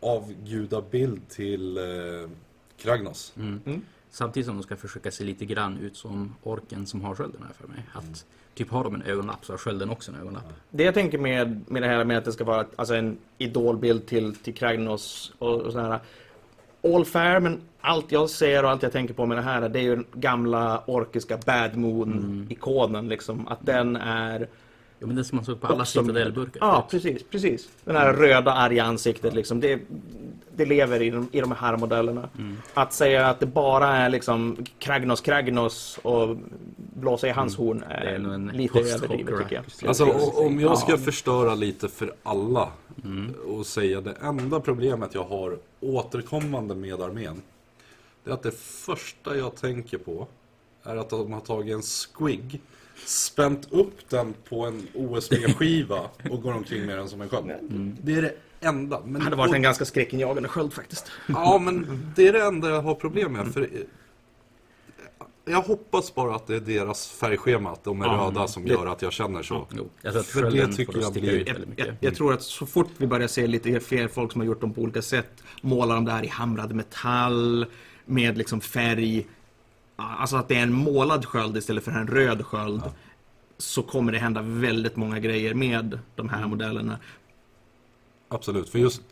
avgudabild 0.00 1.28
till 1.28 1.78
eh, 1.78 2.30
Kragnos. 2.76 3.32
Mm. 3.36 3.82
Samtidigt 4.10 4.46
som 4.46 4.56
de 4.56 4.62
ska 4.62 4.76
försöka 4.76 5.10
se 5.10 5.24
lite 5.24 5.44
grann 5.44 5.78
ut 5.78 5.96
som 5.96 6.34
orken 6.42 6.86
som 6.86 7.00
har 7.00 7.14
skölden 7.14 7.42
här 7.42 7.52
för 7.60 7.68
mig. 7.68 7.84
Att 7.92 8.26
typ 8.54 8.70
har 8.70 8.84
de 8.84 8.94
en 8.94 9.02
ögonlapp 9.02 9.44
så 9.44 9.52
har 9.52 9.58
skölden 9.58 9.90
också 9.90 10.12
en 10.12 10.18
ögonlapp. 10.18 10.44
det 10.70 10.84
jag 10.84 10.94
tänker 10.94 11.18
med, 11.18 11.64
med 11.70 11.82
det 11.82 11.88
här 11.88 12.04
med 12.04 12.18
att 12.18 12.24
det 12.24 12.32
ska 12.32 12.44
vara 12.44 12.66
alltså 12.76 12.94
en 12.94 13.18
idolbild 13.38 14.06
till, 14.06 14.34
till 14.34 14.54
Kragnos 14.54 15.32
och, 15.38 15.60
och 15.60 15.72
sådär. 15.72 16.00
All 16.84 17.04
fair, 17.04 17.40
men 17.40 17.60
allt 17.80 18.12
jag 18.12 18.30
ser 18.30 18.64
och 18.64 18.70
allt 18.70 18.82
jag 18.82 18.92
tänker 18.92 19.14
på 19.14 19.26
med 19.26 19.38
det 19.38 19.42
här 19.42 19.68
det 19.68 19.78
är 19.78 19.82
ju 19.82 19.96
den 19.96 20.06
gamla 20.12 20.82
orkiska 20.86 21.38
Bad 21.46 21.76
Moon-ikonen 21.76 23.08
liksom. 23.08 23.48
Att 23.48 23.66
den 23.66 23.96
är 23.96 24.48
Ja 25.02 25.06
men 25.06 25.16
det 25.16 25.24
som 25.24 25.36
man 25.36 25.44
såg 25.44 25.60
på 25.60 25.66
alla 25.66 25.84
citadellburkar. 25.84 26.60
Ja, 26.60 26.86
precis, 26.90 27.22
precis. 27.30 27.68
Den 27.84 27.96
här 27.96 28.12
röda 28.12 28.52
arga 28.52 28.84
ansiktet 28.84 29.34
liksom. 29.34 29.60
Det, 29.60 29.80
det 30.56 30.64
lever 30.64 31.02
i 31.02 31.10
de, 31.10 31.28
i 31.32 31.40
de 31.40 31.52
här 31.52 31.76
modellerna. 31.76 32.28
Att 32.74 32.92
säga 32.92 33.26
att 33.28 33.40
det 33.40 33.46
bara 33.46 33.96
är 33.96 34.08
liksom 34.10 34.56
Kragnos, 34.78 35.20
Kragnos 35.20 35.98
och 36.02 36.36
blåsa 36.76 37.28
i 37.28 37.30
hans 37.30 37.56
horn 37.56 37.84
Det 37.88 37.94
är, 37.94 38.04
är 38.04 38.18
nog 38.18 38.34
en 38.34 38.46
lite 38.46 38.78
överdrivet 38.78 39.38
tycker 39.38 39.62
jag. 39.80 39.88
Alltså 39.88 40.04
om 40.34 40.60
jag 40.60 40.78
ska 40.78 40.92
Ja. 40.92 40.98
förstöra 40.98 41.54
lite 41.54 41.88
för 41.88 42.14
alla 42.22 42.68
och 43.46 43.66
säga 43.66 44.00
det 44.00 44.14
enda 44.20 44.60
problemet 44.60 45.14
jag 45.14 45.24
har 45.24 45.58
återkommande 45.80 46.74
med 46.74 47.00
armén. 47.02 47.42
Det 48.24 48.30
är 48.30 48.34
att 48.34 48.42
det 48.42 48.56
första 48.58 49.36
jag 49.36 49.56
tänker 49.56 49.98
på 49.98 50.26
är 50.82 50.96
att 50.96 51.10
de 51.10 51.32
har 51.32 51.40
tagit 51.40 51.74
en 51.74 51.82
squig, 51.82 52.60
spänt 53.04 53.72
upp 53.72 54.08
den 54.10 54.34
på 54.48 54.66
en 54.66 54.86
OSB-skiva 54.94 56.00
och 56.30 56.42
går 56.42 56.52
omkring 56.52 56.86
med 56.86 56.98
den 56.98 57.08
som 57.08 57.20
en 57.20 57.28
sköld. 57.28 57.50
Det 58.02 58.14
är 58.14 58.22
det 58.22 58.34
enda. 58.60 59.00
Men, 59.04 59.12
Det 59.14 59.20
hade 59.24 59.36
varit 59.36 59.54
en 59.54 59.62
ganska 59.62 59.84
skräckinjagande 59.84 60.48
sköld 60.48 60.72
faktiskt. 60.72 61.10
Ja, 61.28 61.58
men 61.58 62.02
det 62.16 62.28
är 62.28 62.32
det 62.32 62.42
enda 62.44 62.70
jag 62.70 62.82
har 62.82 62.94
problem 62.94 63.32
med. 63.32 63.52
För 63.54 63.68
jag 65.44 65.62
hoppas 65.62 66.14
bara 66.14 66.34
att 66.34 66.46
det 66.46 66.56
är 66.56 66.60
deras 66.60 67.08
färgschema, 67.08 67.70
att 67.70 67.84
de 67.84 68.02
är 68.02 68.06
Ja, 68.06 68.12
röda, 68.12 68.48
som 68.48 68.66
gör 68.66 68.86
att 68.86 69.02
jag 69.02 69.12
känner 69.12 69.42
så. 69.42 69.66
Jo, 69.76 69.88
jag 70.02 70.12
tror 70.12 70.20
att 70.20 70.26
För 70.26 70.50
det 70.50 70.72
tycker 70.72 71.00
jag 71.00 71.12
blir- 71.12 71.44
mycket. 71.68 71.86
Jag, 71.86 71.96
jag 72.00 72.14
tror 72.14 72.32
att 72.34 72.42
så 72.42 72.66
fort 72.66 72.88
vi 72.96 73.06
börjar 73.06 73.28
se 73.28 73.46
lite 73.46 73.80
fler 73.80 74.08
folk 74.08 74.32
som 74.32 74.40
har 74.40 74.46
gjort 74.46 74.60
dem 74.60 74.72
på 74.72 74.80
olika 74.80 75.02
sätt, 75.02 75.42
målar 75.62 75.94
de 75.94 76.04
där 76.04 76.24
i 76.24 76.28
hamrad 76.28 76.74
metall, 76.74 77.66
med 78.04 78.38
liksom 78.38 78.60
färg, 78.60 79.26
alltså 79.96 80.36
att 80.36 80.48
det 80.48 80.56
är 80.56 80.62
en 80.62 80.72
målad 80.72 81.26
sköld 81.26 81.56
istället 81.56 81.84
för 81.84 81.92
en 81.92 82.06
röd 82.06 82.46
sköld, 82.46 82.82
så 83.58 83.82
kommer 83.82 84.12
det 84.12 84.18
hända 84.18 84.42
väldigt 84.42 84.96
många 84.96 85.18
grejer 85.18 85.54
med 85.54 85.98
de 86.16 86.28
här 86.28 86.46
modellerna. 86.46 86.98
Absolut, 88.28 88.68
för 88.68 88.78
just 88.78 89.02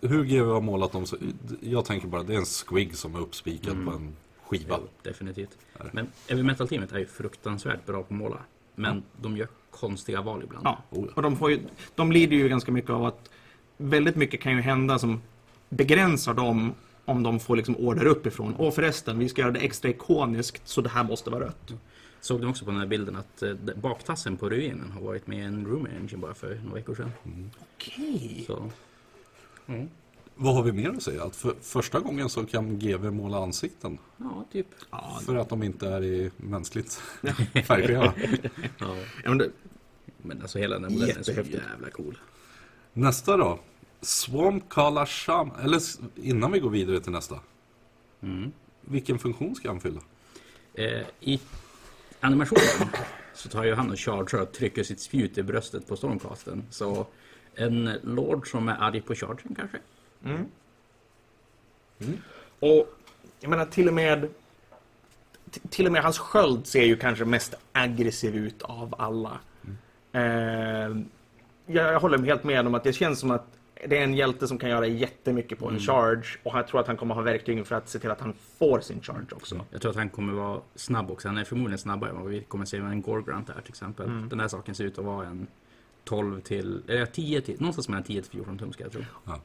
hur 0.00 0.24
GW 0.24 0.52
har 0.52 0.60
målat 0.60 0.92
dem, 0.92 1.06
så, 1.06 1.16
jag 1.60 1.84
tänker 1.84 2.08
bara 2.08 2.22
det 2.22 2.34
är 2.34 2.38
en 2.38 2.44
squig 2.44 2.96
som 2.96 3.14
är 3.14 3.20
uppspikad 3.20 3.84
på 3.84 3.90
en 3.90 4.16
skiva. 4.42 4.78
Jo, 4.80 4.88
definitivt. 5.02 5.58
Men 5.92 6.06
Heavy 6.28 6.42
Metal-teamet 6.42 6.92
är 6.92 6.98
ju 6.98 7.06
fruktansvärt 7.06 7.86
bra 7.86 7.96
på 7.96 8.00
att 8.00 8.10
måla. 8.10 8.38
Men 8.74 9.02
de 9.20 9.36
gör 9.36 9.48
konstiga 9.70 10.22
val 10.22 10.42
ibland. 10.44 10.66
Ja, 10.66 10.82
Oh 10.90 11.04
ja. 11.06 11.12
och 11.14 11.22
de, 11.22 11.36
får 11.36 11.50
ju, 11.50 11.60
de 11.94 12.12
lider 12.12 12.36
ju 12.36 12.48
ganska 12.48 12.72
mycket 12.72 12.90
av 12.90 13.04
att 13.04 13.30
väldigt 13.76 14.16
mycket 14.16 14.40
kan 14.40 14.52
ju 14.52 14.60
hända 14.60 14.98
som 14.98 15.20
begränsar 15.68 16.34
dem 16.34 16.74
om 17.08 17.22
de 17.22 17.40
får 17.40 17.56
liksom 17.56 17.76
order 17.76 18.06
uppifrån. 18.06 18.54
Och 18.54 18.74
förresten, 18.74 19.18
vi 19.18 19.28
ska 19.28 19.42
göra 19.42 19.52
det 19.52 19.60
extra 19.60 19.88
ikoniskt 19.90 20.68
så 20.68 20.80
det 20.80 20.88
här 20.88 21.04
måste 21.04 21.30
vara 21.30 21.44
rött. 21.44 21.74
Såg 22.20 22.40
du 22.40 22.46
också 22.46 22.64
på 22.64 22.70
den 22.70 22.80
här 22.80 22.86
bilden 22.86 23.16
att 23.16 23.42
eh, 23.42 23.54
baktassen 23.76 24.36
på 24.36 24.50
ruinen 24.50 24.90
har 24.90 25.00
varit 25.00 25.26
med 25.26 25.38
i 25.38 25.42
en 25.42 25.66
Room 25.66 25.86
Engine 25.86 26.16
bara 26.18 26.34
för 26.34 26.54
några 26.64 26.74
veckor 26.74 26.94
sedan. 26.94 27.10
Okej. 27.74 28.44
Så, 28.46 28.70
Vad 30.34 30.54
har 30.54 30.62
vi 30.62 30.72
mer 30.72 30.88
att 30.90 31.02
säga? 31.02 31.24
Att 31.24 31.36
för 31.36 31.54
första 31.60 32.00
gången 32.00 32.28
så 32.28 32.46
kan 32.46 32.78
GW 32.78 33.10
måla 33.10 33.42
ansikten. 33.42 33.98
ja, 34.16 34.44
typ. 34.52 34.66
Ja, 34.90 35.20
För 35.26 35.36
att 35.36 35.48
de 35.48 35.62
inte 35.62 35.88
är 35.88 36.04
i 36.04 36.30
mänskligt 36.36 36.92
färgschema. 37.66 38.14
Ja. 38.78 38.96
ja, 39.24 39.28
men 39.28 39.38
det, 39.38 39.50
Men 40.22 40.42
alltså 40.42 40.58
hela 40.58 40.78
den 40.78 40.92
modellen 40.92 41.18
är 41.18 41.22
så 41.22 41.32
jävla 41.32 41.90
cool. 41.92 42.18
Nästa 42.92 43.36
då. 43.36 43.58
Swamp 44.00 44.68
Kala 44.68 45.06
Sham. 45.06 45.50
Eller 45.62 45.80
innan 46.14 46.52
vi 46.52 46.60
går 46.60 46.70
vidare 46.70 47.00
till 47.00 47.12
nästa. 47.12 47.40
Mm. 48.20 48.52
Vilken 48.80 49.18
funktion 49.18 49.54
ska 49.54 49.68
han 49.68 49.80
fylla? 49.80 50.00
Eh, 50.74 51.02
I 51.20 51.40
animationen 52.20 52.88
så 53.34 53.48
tar 53.48 53.64
ju 53.64 53.74
han 53.74 53.90
och 53.90 53.98
charger 53.98 54.42
och 54.42 54.52
trycker 54.52 54.82
sitt 54.82 55.00
spjut 55.00 55.38
i 55.38 55.42
bröstet 55.42 55.88
på 55.88 55.96
Stormcasten. 55.96 56.64
Så 56.70 57.06
en 57.54 57.92
Lord 58.02 58.50
som 58.50 58.68
är 58.68 58.76
arg 58.80 59.00
på 59.00 59.14
chargen 59.14 59.54
kanske? 59.56 59.78
och 62.60 62.94
jag 63.40 63.50
menar 63.50 63.66
till 63.66 63.88
och 63.88 63.94
med 63.94 64.28
till 65.70 65.86
och 65.86 65.92
med 65.92 66.02
hans 66.02 66.18
sköld 66.18 66.66
ser 66.66 66.84
ju 66.84 66.96
kanske 66.96 67.24
mest 67.24 67.54
aggressiv 67.72 68.36
ut 68.36 68.62
av 68.62 68.94
alla. 68.98 69.38
Eh, 70.12 70.22
jag, 71.66 71.92
jag 71.92 72.00
håller 72.00 72.18
helt 72.18 72.44
med 72.44 72.66
om 72.66 72.74
att 72.74 72.84
det 72.84 72.92
känns 72.92 73.18
som 73.18 73.30
att 73.30 73.57
det 73.86 73.98
är 73.98 74.04
en 74.04 74.14
hjälte 74.14 74.48
som 74.48 74.58
kan 74.58 74.70
göra 74.70 74.86
jättemycket 74.86 75.58
på 75.58 75.68
en 75.68 75.78
charge 75.78 76.38
och 76.42 76.58
jag 76.58 76.68
tror 76.68 76.80
att 76.80 76.86
han 76.86 76.96
kommer 76.96 77.14
ha 77.14 77.22
verktygen 77.22 77.64
för 77.64 77.74
att 77.74 77.88
se 77.88 77.98
till 77.98 78.10
att 78.10 78.20
han 78.20 78.34
får 78.58 78.80
sin 78.80 79.02
charge 79.02 79.26
också. 79.32 79.64
Jag 79.70 79.80
tror 79.80 79.90
att 79.90 79.96
han 79.96 80.08
kommer 80.08 80.32
vara 80.32 80.60
snabb 80.74 81.10
också. 81.10 81.28
Han 81.28 81.38
är 81.38 81.44
förmodligen 81.44 81.78
snabbare 81.78 82.10
än 82.10 82.16
vad 82.16 82.30
vi 82.30 82.40
kommer 82.40 82.64
se 82.64 82.80
med 82.80 82.90
en 82.90 83.02
Gorgrant 83.02 83.48
är 83.48 83.60
till 83.60 83.68
exempel. 83.68 84.28
Den 84.28 84.40
här 84.40 84.48
saken 84.48 84.74
ser 84.74 84.84
ut 84.84 84.98
att 84.98 85.04
vara 85.04 85.26
en 85.26 85.46
12 86.04 86.40
till, 86.40 86.82
eller 86.88 87.06
10 87.06 87.40
till, 87.40 87.60
någonstans 87.60 87.88
mellan 87.88 88.02
10 88.04 88.22
till 88.22 88.30
14 88.30 88.58
tum 88.58 88.72
ska 88.72 88.84
jag 88.84 88.92
tro. 88.92 89.02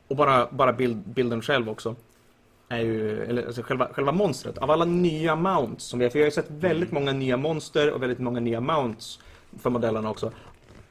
Och 0.08 0.16
bara, 0.16 0.48
bara 0.52 0.74
bild, 0.74 0.98
bilden 0.98 1.42
själv 1.42 1.70
också. 1.70 1.96
Är 2.70 2.80
ju, 2.80 3.24
eller 3.24 3.46
alltså 3.46 3.62
själva, 3.62 3.88
själva 3.94 4.12
monstret. 4.12 4.58
Av 4.58 4.72
alla 4.72 4.86
nya 4.86 5.36
mounts 5.36 5.86
som 5.86 6.00
vi 6.00 6.06
har, 6.06 6.10
för 6.10 6.20
jag 6.20 6.24
har 6.24 6.28
ju 6.28 6.32
sett 6.32 6.52
väldigt 6.52 6.92
många 6.92 7.12
nya 7.12 7.38
monster 7.38 7.92
och 7.92 8.02
väldigt 8.02 8.20
många 8.20 8.40
nya 8.40 8.62
mounts 8.62 9.20
för 9.60 9.70
modellerna 9.70 10.10
också. 10.10 10.32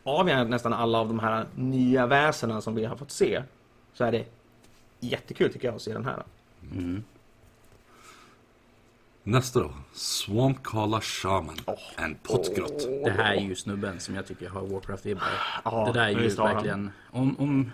Av 0.04 0.26
nästan 0.26 0.72
alla 0.72 0.98
av 0.98 1.08
de 1.08 1.18
här 1.18 1.46
nya 1.54 2.06
väsena 2.06 2.60
som 2.60 2.74
vi 2.74 2.84
har 2.84 2.96
fått 2.96 3.10
se 3.10 3.42
så 3.94 4.04
är 4.04 4.12
det 4.12 4.24
jättekul 5.00 5.52
tycker 5.52 5.68
jag 5.68 5.74
att 5.74 5.82
se 5.82 5.92
den 5.92 6.04
här. 6.04 6.22
Mm. 6.72 7.04
Nästa 9.24 9.60
då. 9.60 9.70
Swamp 9.92 10.62
Kala 10.62 11.00
Shaman. 11.00 11.56
En 11.96 12.14
pottgrott. 12.22 12.88
Det 13.04 13.10
här 13.10 13.34
är 13.34 13.40
ju 13.40 13.54
snubben 13.54 14.00
som 14.00 14.14
jag 14.14 14.26
tycker 14.26 14.48
har 14.48 14.62
Warcraft-vibbar. 14.62 15.22
Ja, 15.64 15.84
det 15.86 16.00
där 16.00 16.06
är 16.06 16.22
ju 16.22 16.28
verkligen... 16.28 16.90
Om, 17.10 17.36
om, 17.38 17.70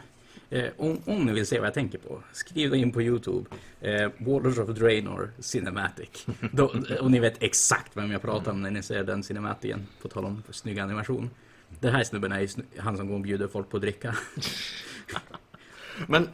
eh, 0.51 0.65
om, 0.77 0.99
om 1.05 1.25
ni 1.25 1.33
vill 1.33 1.47
se 1.47 1.59
vad 1.59 1.67
jag 1.67 1.75
tänker 1.75 1.99
på, 1.99 2.23
skriv 2.33 2.75
in 2.75 2.93
på 2.93 3.03
Youtube. 3.03 3.51
Eh, 3.81 4.11
Waters 4.19 4.59
of 4.59 4.69
Draenor 4.69 5.31
Cinematic. 5.39 6.27
då, 6.53 6.73
och 7.01 7.11
ni 7.11 7.19
vet 7.19 7.43
exakt 7.43 7.97
vem 7.97 8.11
jag 8.11 8.23
pratar 8.23 8.53
om 8.53 8.63
när 8.63 8.71
ni 8.71 8.83
ser 8.83 9.05
den 9.05 9.23
cinematiken. 9.23 9.87
På 10.03 10.09
tal 10.09 10.25
om 10.25 10.43
snygg 10.51 10.79
animation. 10.79 11.31
Den 11.81 11.95
här 11.95 12.05
snubben 12.05 12.33
är 12.33 12.41
ju 12.41 12.49
han 12.79 12.97
som 12.97 13.09
går 13.09 13.15
och 13.15 13.21
bjuder 13.21 13.49
folk 13.49 13.71
på 13.71 13.77
att 13.77 13.81
dricka. 13.81 14.15
Men 16.07 16.29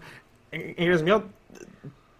en 0.51 0.75
en 0.77 0.87
grej 0.87 0.99
som 0.99 1.09
jag 1.09 1.23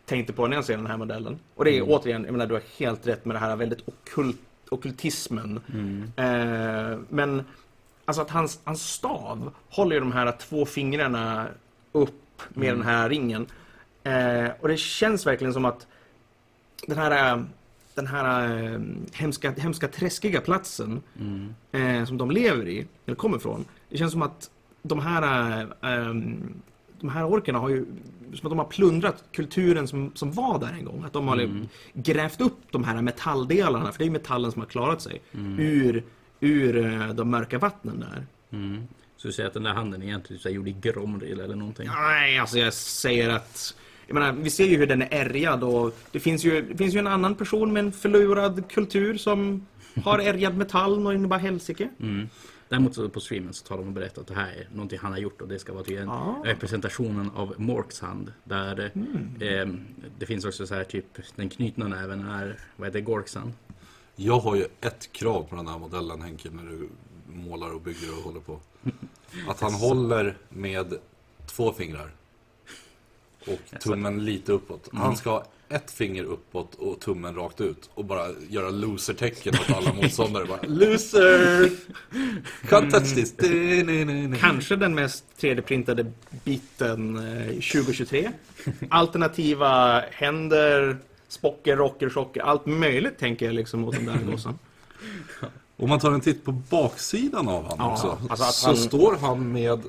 tänkte 0.07 0.33
på 0.33 0.47
när 0.47 0.57
jag 0.57 0.65
ser 0.65 0.77
den 0.77 0.87
här 0.87 0.97
modellen. 0.97 1.39
Och 1.55 1.65
det 1.65 1.79
är 1.79 1.83
återigen, 1.83 2.25
jag 2.25 2.33
menar 2.33 2.47
du 2.47 2.55
har 2.55 2.63
helt 2.79 3.07
rätt 3.07 3.25
med 3.25 3.37
det 3.37 3.41
här 3.41 3.57
väldigt 3.57 3.89
ockult, 3.89 4.41
ockultismen. 4.71 5.61
Eh, 6.17 6.99
men 7.09 7.45
alltså 8.05 8.23
att 8.23 8.31
hans, 8.31 8.61
hans 8.65 8.93
stav 8.93 9.55
håller 9.71 9.97
ju 9.97 10.01
de 10.01 10.13
här 10.13 10.33
två 10.33 10.67
fingrarna 10.67 11.47
upp 11.93 12.43
med 12.49 12.75
den 12.75 12.83
här 12.83 13.09
ringen. 13.09 13.47
Eh, 14.05 14.51
och 14.61 14.69
det 14.69 14.77
känns 14.77 15.27
verkligen 15.27 15.53
som 15.53 15.65
att 15.65 15.87
den 16.87 16.99
här, 16.99 17.37
eh, 17.37 17.43
den 17.95 18.07
här 18.07 18.63
eh, 18.63 18.81
hemska, 19.13 19.51
hemska 19.51 19.89
träskiga 19.89 20.41
platsen 20.41 21.03
eh, 21.73 22.05
som 22.05 22.19
de 22.19 22.31
lever 22.31 22.69
i, 22.69 22.87
eller 23.07 23.17
kommer 23.17 23.37
ifrån. 23.37 23.65
Det 23.89 23.99
känns 23.99 24.13
som 24.13 24.23
att 24.23 24.51
de 24.83 25.01
här, 25.01 25.61
eh, 25.83 25.91
ehm, 25.91 26.63
de 27.01 27.09
här 27.09 27.27
orkerna 27.27 27.59
har 27.59 27.69
ju 27.69 27.87
som 28.33 28.47
att 28.47 28.51
de 28.51 28.59
har 28.59 28.67
plundrat 28.67 29.25
kulturen 29.33 29.89
som, 29.89 30.13
som 30.15 30.33
var 30.33 30.59
där 30.59 30.73
en 30.73 30.85
gång. 30.85 31.05
Att 31.07 31.13
de 31.13 31.29
har 31.29 31.37
liksom 31.37 31.69
grävt 31.93 32.41
upp 32.41 32.59
de 32.71 32.85
här 32.85 33.03
metalldelarna, 33.03 33.93
för 33.93 33.99
det 33.99 34.05
är 34.05 34.07
ju 34.07 34.13
metallen 34.13 34.53
som 34.53 34.63
har 34.63 34.67
klarat 34.67 35.03
sig, 35.03 35.23
ur, 35.59 36.05
ur 36.41 36.87
eh, 36.87 37.09
de 37.09 37.31
mörka 37.31 37.59
vattnen 37.59 38.01
där. 38.01 38.27
Mm. 38.51 38.83
Så 39.17 39.29
du 39.29 39.33
säger 39.33 39.47
att 39.47 39.55
den 39.55 39.63
där 39.63 39.73
handen 39.73 40.03
egentligen 40.03 40.43
är 40.45 40.51
gjord 40.51 40.69
i 40.69 40.77
Gromril 40.81 41.41
eller 41.41 41.57
någonting? 41.57 41.89
Nej, 41.89 42.39
alltså 42.39 42.59
jag 42.59 42.75
säger 42.75 43.29
att 43.29 43.77
jag 44.07 44.15
menar, 44.15 44.33
vi 44.33 44.51
ser 44.51 44.65
ju 44.67 44.77
hur 44.77 44.87
den 44.87 45.03
är 45.03 45.09
ärgad 45.11 45.65
och 45.65 45.97
det 46.13 46.21
finns 46.21 46.45
ju, 46.45 46.63
det 46.63 46.77
finns 46.77 46.95
ju 46.95 46.99
en 46.99 47.07
annan 47.07 47.35
person 47.35 47.73
med 47.73 47.85
en 47.85 47.93
förlorad 47.93 48.71
kultur 48.71 49.17
som 49.19 49.67
har 50.05 50.19
ärgad 50.19 50.57
metall 50.57 51.07
och 51.07 51.15
innebär 51.15 51.39
helsike. 51.39 51.89
Mm. 52.01 52.29
Däremot 52.69 52.95
så 52.95 53.09
på 53.09 53.21
streamen 53.21 53.53
så 53.55 53.67
tar 53.67 53.77
de 53.77 53.87
och 53.87 53.93
berättar 53.93 54.23
att 54.23 54.29
det 54.29 54.35
här 54.35 54.53
är 54.53 54.69
någonting 54.73 54.99
han 55.03 55.13
har 55.13 55.19
gjort 55.19 55.41
och 55.41 55.49
det 55.49 55.59
ska 55.59 55.73
vara 55.73 55.85
tydligen 55.85 56.09
Ah. 56.09 56.43
representationen 56.45 57.31
av 57.35 57.55
Morks 57.59 58.01
hand. 58.01 58.33
Där 58.45 58.91
eh, 59.41 59.67
det 60.19 60.27
finns 60.27 60.45
också 60.45 60.67
så 60.67 60.75
här 60.75 60.85
typ 60.85 61.07
den 61.37 61.49
knutna 61.49 61.89
näven 61.89 62.29
är, 62.29 62.59
vad 62.77 62.89
heter 62.89 62.99
det, 62.99 63.05
Gorks 63.05 63.35
hand. 63.35 63.53
Jag 64.17 64.39
har 64.39 64.57
ju 64.57 64.65
ett 64.81 65.13
krav 65.13 65.43
på 65.43 65.57
den 65.57 65.69
här 65.69 65.79
modellen 65.79 66.23
Henke 66.23 66.49
när 66.53 66.63
du 66.63 66.89
målar 67.27 67.75
och 67.75 67.81
bygger 67.81 68.19
och 68.19 68.25
håller 68.25 68.41
på. 68.41 68.61
Att 69.49 69.61
han 69.61 69.73
håller 69.87 70.37
med 70.49 70.95
två 71.47 71.73
fingrar. 71.73 72.11
Och 73.47 73.81
tummen 73.81 74.25
lite 74.25 74.53
uppåt. 74.53 74.89
Han 74.93 75.17
ska 75.17 75.31
ha 75.31 75.45
ett 75.69 75.91
finger 75.91 76.25
uppåt 76.25 76.75
och 76.75 77.01
tummen 77.01 77.35
rakt 77.35 77.61
ut. 77.61 77.91
Och 77.95 78.05
bara 78.05 78.27
göra 78.49 78.71
loser-tecken 78.71 79.55
åt 79.55 79.77
alla 79.77 79.93
motståndare. 79.93 80.45
Bara, 80.45 80.61
Loser! 80.63 81.71
Can't 82.63 82.91
touch 82.91 83.15
this! 83.15 83.35
Kanske 84.41 84.77
den 84.77 84.95
mest 84.95 85.25
3D-printade 85.41 86.13
biten 86.45 87.17
eh, 87.17 87.47
2023. 87.47 88.31
Alternativa 88.91 90.01
händer, 90.11 90.97
spocker, 91.29 91.77
rocker, 91.77 92.09
chocker, 92.11 92.41
allt 92.41 92.67
möjligt 92.67 93.19
tänker 93.19 93.47
jag 93.47 93.55
liksom 93.55 93.85
åt 93.85 93.95
den 93.95 94.07
där 94.07 94.19
gossen. 94.31 94.59
Om 95.77 95.89
man 95.89 95.99
tar 96.01 96.13
en 96.13 96.21
titt 96.21 96.45
på 96.45 96.53
baksidan 96.53 97.49
av 97.49 97.65
han 97.69 97.77
Ja, 97.79 97.93
också. 97.93 98.19
alltså 98.31 98.45
så 98.53 98.67
han- 98.67 98.77
står 98.77 99.17
han 99.21 99.53
med 99.53 99.83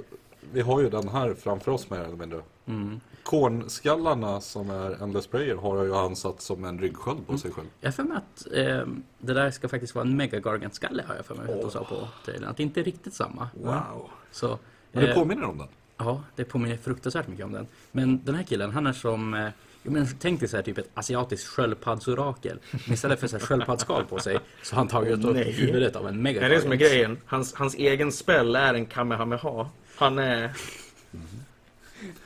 vi 0.54 0.62
har 0.62 0.82
ju 0.82 0.90
den 0.90 1.08
här 1.08 1.36
framför 1.44 1.72
oss 1.72 1.90
mer 1.90 1.98
eller 2.00 2.16
mindre. 2.16 2.42
Mm. 2.68 3.00
Kornskallarna 3.26 4.42
som 4.42 4.70
är 4.70 5.04
Endless 5.04 5.28
Prayer 5.28 5.56
har 5.56 5.84
ju 5.84 5.94
han 5.94 6.16
satt 6.16 6.42
som 6.42 6.66
en 6.66 6.80
ryggsköld 6.80 7.28
på 7.28 7.38
sig 7.38 7.52
själv. 7.52 7.68
Jag 7.82 7.96
för 7.96 8.04
mig 8.04 8.18
att 8.18 8.48
eh, 8.54 8.88
det 9.20 9.34
där 9.34 9.52
ska 9.52 9.70
faktiskt 9.70 9.96
vara 9.96 10.06
en 10.06 10.18
Mega 10.18 10.40
Gargant-skalle 10.40 11.04
har 11.08 11.16
jag 11.16 11.26
för 11.26 11.36
mig 11.36 11.54
att 11.54 11.62
de 11.62 11.72
sa 11.72 11.84
på 11.84 12.08
trailern. 12.26 12.50
Att 12.50 12.58
det 12.58 12.64
inte 12.64 12.80
är 12.80 12.84
riktigt 12.84 13.14
samma. 13.14 13.50
Wow. 13.54 14.10
Så, 14.32 14.60
Men 14.92 15.04
det 15.04 15.10
eh, 15.10 15.16
påminner 15.16 15.44
om 15.44 15.58
den. 15.58 15.68
Ja, 15.98 16.24
det 16.36 16.44
påminner 16.44 16.78
fruktansvärt 16.78 17.28
mycket 17.28 17.46
om 17.46 17.52
den. 17.52 17.68
Men 17.92 18.26
den 18.26 18.36
här 18.36 18.44
killen, 18.44 18.72
han 18.72 18.88
är 18.88 18.94
som... 18.94 19.34
Eh, 19.34 19.50
men 19.84 20.08
tänk 20.20 20.40
dig 20.40 20.50
så 20.50 20.56
här, 20.56 20.64
typ 20.64 20.78
ett 20.78 20.90
asiatiskt 20.94 21.48
sköldpaddsorakel. 21.48 22.60
Men 22.72 22.94
istället 22.94 23.20
för 23.20 23.28
så 23.28 23.38
här 23.38 23.46
sköldpaddsskal 23.46 24.06
på 24.06 24.20
sig 24.20 24.40
så 24.64 24.76
har 24.76 24.78
han 24.78 24.88
tagit 24.88 25.26
upp 25.26 25.36
Nej. 25.36 25.52
huvudet 25.52 25.96
av 25.96 26.08
en 26.08 26.22
mega 26.22 26.40
Det 26.40 26.46
är 26.46 26.50
det 26.50 26.62
som 26.62 26.72
är 26.72 26.76
grejen. 26.76 27.18
Hans, 27.26 27.54
hans 27.54 27.76
egen 27.76 28.12
spel 28.12 28.56
är 28.56 28.74
en 28.74 28.86
Kamehameha. 28.86 29.70
Han 29.96 30.20
är... 30.20 30.52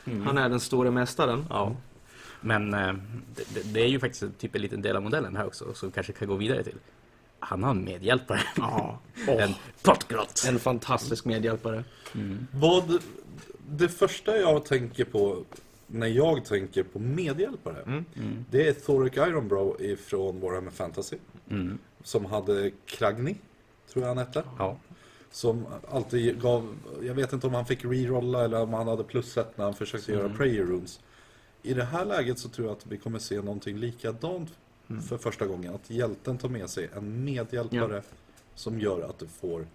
Han 0.04 0.38
är 0.38 0.48
den 0.48 0.60
store 0.60 0.90
mästaren. 0.90 1.46
Ja. 1.50 1.76
Men 2.40 2.74
eh, 2.74 2.92
det, 3.54 3.72
det- 3.72 3.80
är 3.80 3.86
ju 3.88 4.00
faktiskt 4.00 4.38
typ 4.38 4.54
en 4.54 4.62
liten 4.62 4.82
del 4.82 4.96
av 4.96 5.02
modellen 5.02 5.36
här 5.36 5.46
också 5.46 5.74
som 5.74 5.90
kanske 5.90 6.12
kan 6.12 6.28
gå 6.28 6.34
vidare 6.34 6.62
till. 6.64 6.76
Han 7.38 7.62
har 7.62 7.70
en 7.70 7.84
medhjälpare. 7.84 8.40
Ja. 8.56 8.98
en 9.28 9.54
pottgrott. 9.82 10.44
En 10.48 10.58
fantastisk 10.58 11.24
medhjälpare. 11.24 11.84
Vad, 12.52 13.02
det 13.68 13.88
första 13.88 14.36
jag 14.36 14.64
tänker 14.64 15.04
på 15.04 15.44
när 15.86 16.06
jag 16.06 16.44
tänker 16.44 16.82
på 16.82 16.98
medhjälpare. 16.98 17.82
Mm. 17.86 18.04
Det 18.50 18.68
är 18.68 18.72
Thoric 18.72 19.12
Ironbrow 19.16 19.76
ifrån 19.82 20.40
Warhammer 20.40 20.70
Fantasy. 20.70 21.16
Mm. 21.50 21.78
Som 22.02 22.24
hade 22.26 22.70
Kragni, 22.86 23.36
tror 23.92 24.04
jag 24.04 24.08
han 24.08 24.18
hette. 24.18 24.42
Ja. 24.58 24.76
Som 25.30 25.66
alltid 25.90 26.40
gav, 26.40 26.76
jag 27.02 27.14
vet 27.14 27.32
inte 27.32 27.46
om 27.46 27.54
han 27.54 27.66
fick 27.66 27.84
rerolla 27.84 28.44
eller 28.44 28.62
om 28.62 28.72
han 28.72 28.88
hade 28.88 29.04
plus 29.04 29.36
ett 29.36 29.58
när 29.58 29.64
han 29.64 29.74
försökte 29.74 30.12
göra 30.12 30.28
prayer 30.28 30.64
rooms. 30.64 31.00
I 31.62 31.74
det 31.74 31.84
här 31.84 32.04
läget 32.04 32.38
så 32.38 32.48
tror 32.48 32.66
jag 32.66 32.76
att 32.76 32.86
vi 32.86 32.96
kommer 32.96 33.18
se 33.18 33.36
någonting 33.36 33.76
likadant 33.76 34.50
för 35.08 35.18
första 35.18 35.46
gången. 35.46 35.74
Att 35.74 35.90
hjälten 35.90 36.38
tar 36.38 36.48
med 36.48 36.70
sig 36.70 36.90
en 36.96 37.24
medhjälpare 37.24 38.02
som 38.54 38.80
gör 38.80 39.02
att 39.02 39.18
du 39.18 39.26
får 39.26 39.66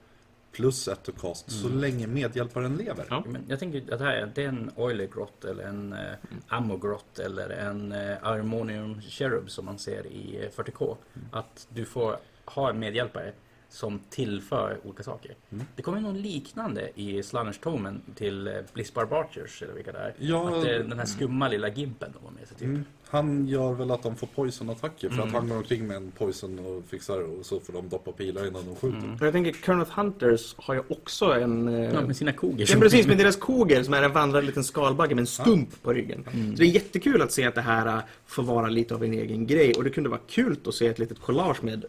plus 0.51 0.87
ett 0.87 1.07
och 1.07 1.17
cast 1.17 1.51
så 1.51 1.69
länge 1.69 2.07
medhjälparen 2.07 2.75
lever. 2.75 3.05
Ja. 3.09 3.23
Men 3.27 3.43
jag 3.47 3.59
tänker 3.59 3.93
att 3.93 3.99
det 3.99 4.05
här 4.05 4.13
är, 4.13 4.31
det 4.35 4.43
är 4.43 4.47
en 4.47 4.71
Grot 5.13 5.45
eller 5.45 5.63
en 5.63 5.93
eh, 5.93 5.99
Ammo 6.47 6.77
Grot 6.77 7.19
eller 7.19 7.49
en 7.49 7.91
eh, 7.91 8.17
Harmonium 8.21 9.01
Cherub 9.01 9.49
som 9.49 9.65
man 9.65 9.79
ser 9.79 10.07
i 10.07 10.39
eh, 10.43 10.63
40K. 10.63 10.97
Att 11.31 11.67
du 11.69 11.85
får 11.85 12.17
ha 12.45 12.69
en 12.69 12.79
medhjälpare 12.79 13.33
som 13.75 13.99
tillför 14.09 14.77
olika 14.83 15.03
saker. 15.03 15.35
Det 15.75 15.81
kommer 15.81 15.99
något 15.99 16.15
liknande 16.21 16.89
i 16.95 17.23
Slanners 17.23 17.57
Tomen 17.57 18.01
till 18.15 18.47
eh, 18.47 18.53
Blizzbar 18.73 19.05
Barchers 19.05 19.61
eller 19.61 19.73
vilka 19.73 19.91
det 19.91 19.97
är. 19.99 20.13
Ja. 20.19 20.55
Att 20.57 20.63
det 20.63 20.75
är 20.75 20.79
den 20.83 20.99
här 20.99 21.05
skumma 21.05 21.47
lilla 21.47 21.69
gimpen 21.69 22.09
de 22.19 22.25
har 22.25 22.31
med 22.39 22.47
sig 22.47 22.57
typ. 22.57 22.65
Mm. 22.67 22.85
Han 23.09 23.47
gör 23.47 23.73
väl 23.73 23.91
att 23.91 24.03
de 24.03 24.15
får 24.15 24.27
poison-attacker 24.27 25.09
för 25.09 25.15
att 25.17 25.23
Mm. 25.29 25.33
han 25.35 25.49
går 25.49 25.57
omkring 25.57 25.87
med 25.87 25.97
en 25.97 26.11
poison 26.11 26.59
och 26.59 26.83
fixar 26.89 27.19
och 27.21 27.45
så 27.45 27.59
får 27.59 27.73
de 27.73 27.89
doppa 27.89 28.11
pilar 28.11 28.47
innan 28.47 28.65
de 28.65 28.75
skjuter. 28.75 29.17
Och 29.19 29.25
jag 29.27 29.33
tänker, 29.33 29.53
Kerneth 29.65 29.91
Hunters 29.99 30.55
har 30.57 30.73
ju 30.73 30.81
också 30.89 31.25
en... 31.25 31.67
eh, 31.67 31.93
Ja, 31.93 32.01
med 32.01 32.17
sina 32.17 32.31
koger. 32.31 32.65
Ja, 32.73 32.79
precis, 32.79 33.07
med 33.07 33.17
deras 33.17 33.35
koger 33.35 33.83
som 33.83 33.93
är 33.93 34.03
en 34.03 34.13
vandrande 34.13 34.47
liten 34.47 34.63
skalbagge 34.63 35.15
med 35.15 35.21
en 35.21 35.27
stump 35.27 35.83
på 35.83 35.93
ryggen. 35.93 36.23
Så 36.31 36.61
det 36.61 36.63
är 36.63 36.71
jättekul 36.71 37.21
att 37.21 37.31
se 37.31 37.45
att 37.45 37.55
det 37.55 37.61
här 37.61 38.01
får 38.25 38.43
vara 38.43 38.67
lite 38.67 38.95
av 38.95 39.03
en 39.03 39.13
egen 39.13 39.47
grej. 39.47 39.73
Och 39.73 39.83
det 39.83 39.89
kunde 39.89 40.09
vara 40.09 40.21
kul 40.27 40.57
att 40.65 40.73
se 40.75 40.87
ett 40.87 40.99
litet 40.99 41.19
collage 41.19 41.63
med 41.63 41.85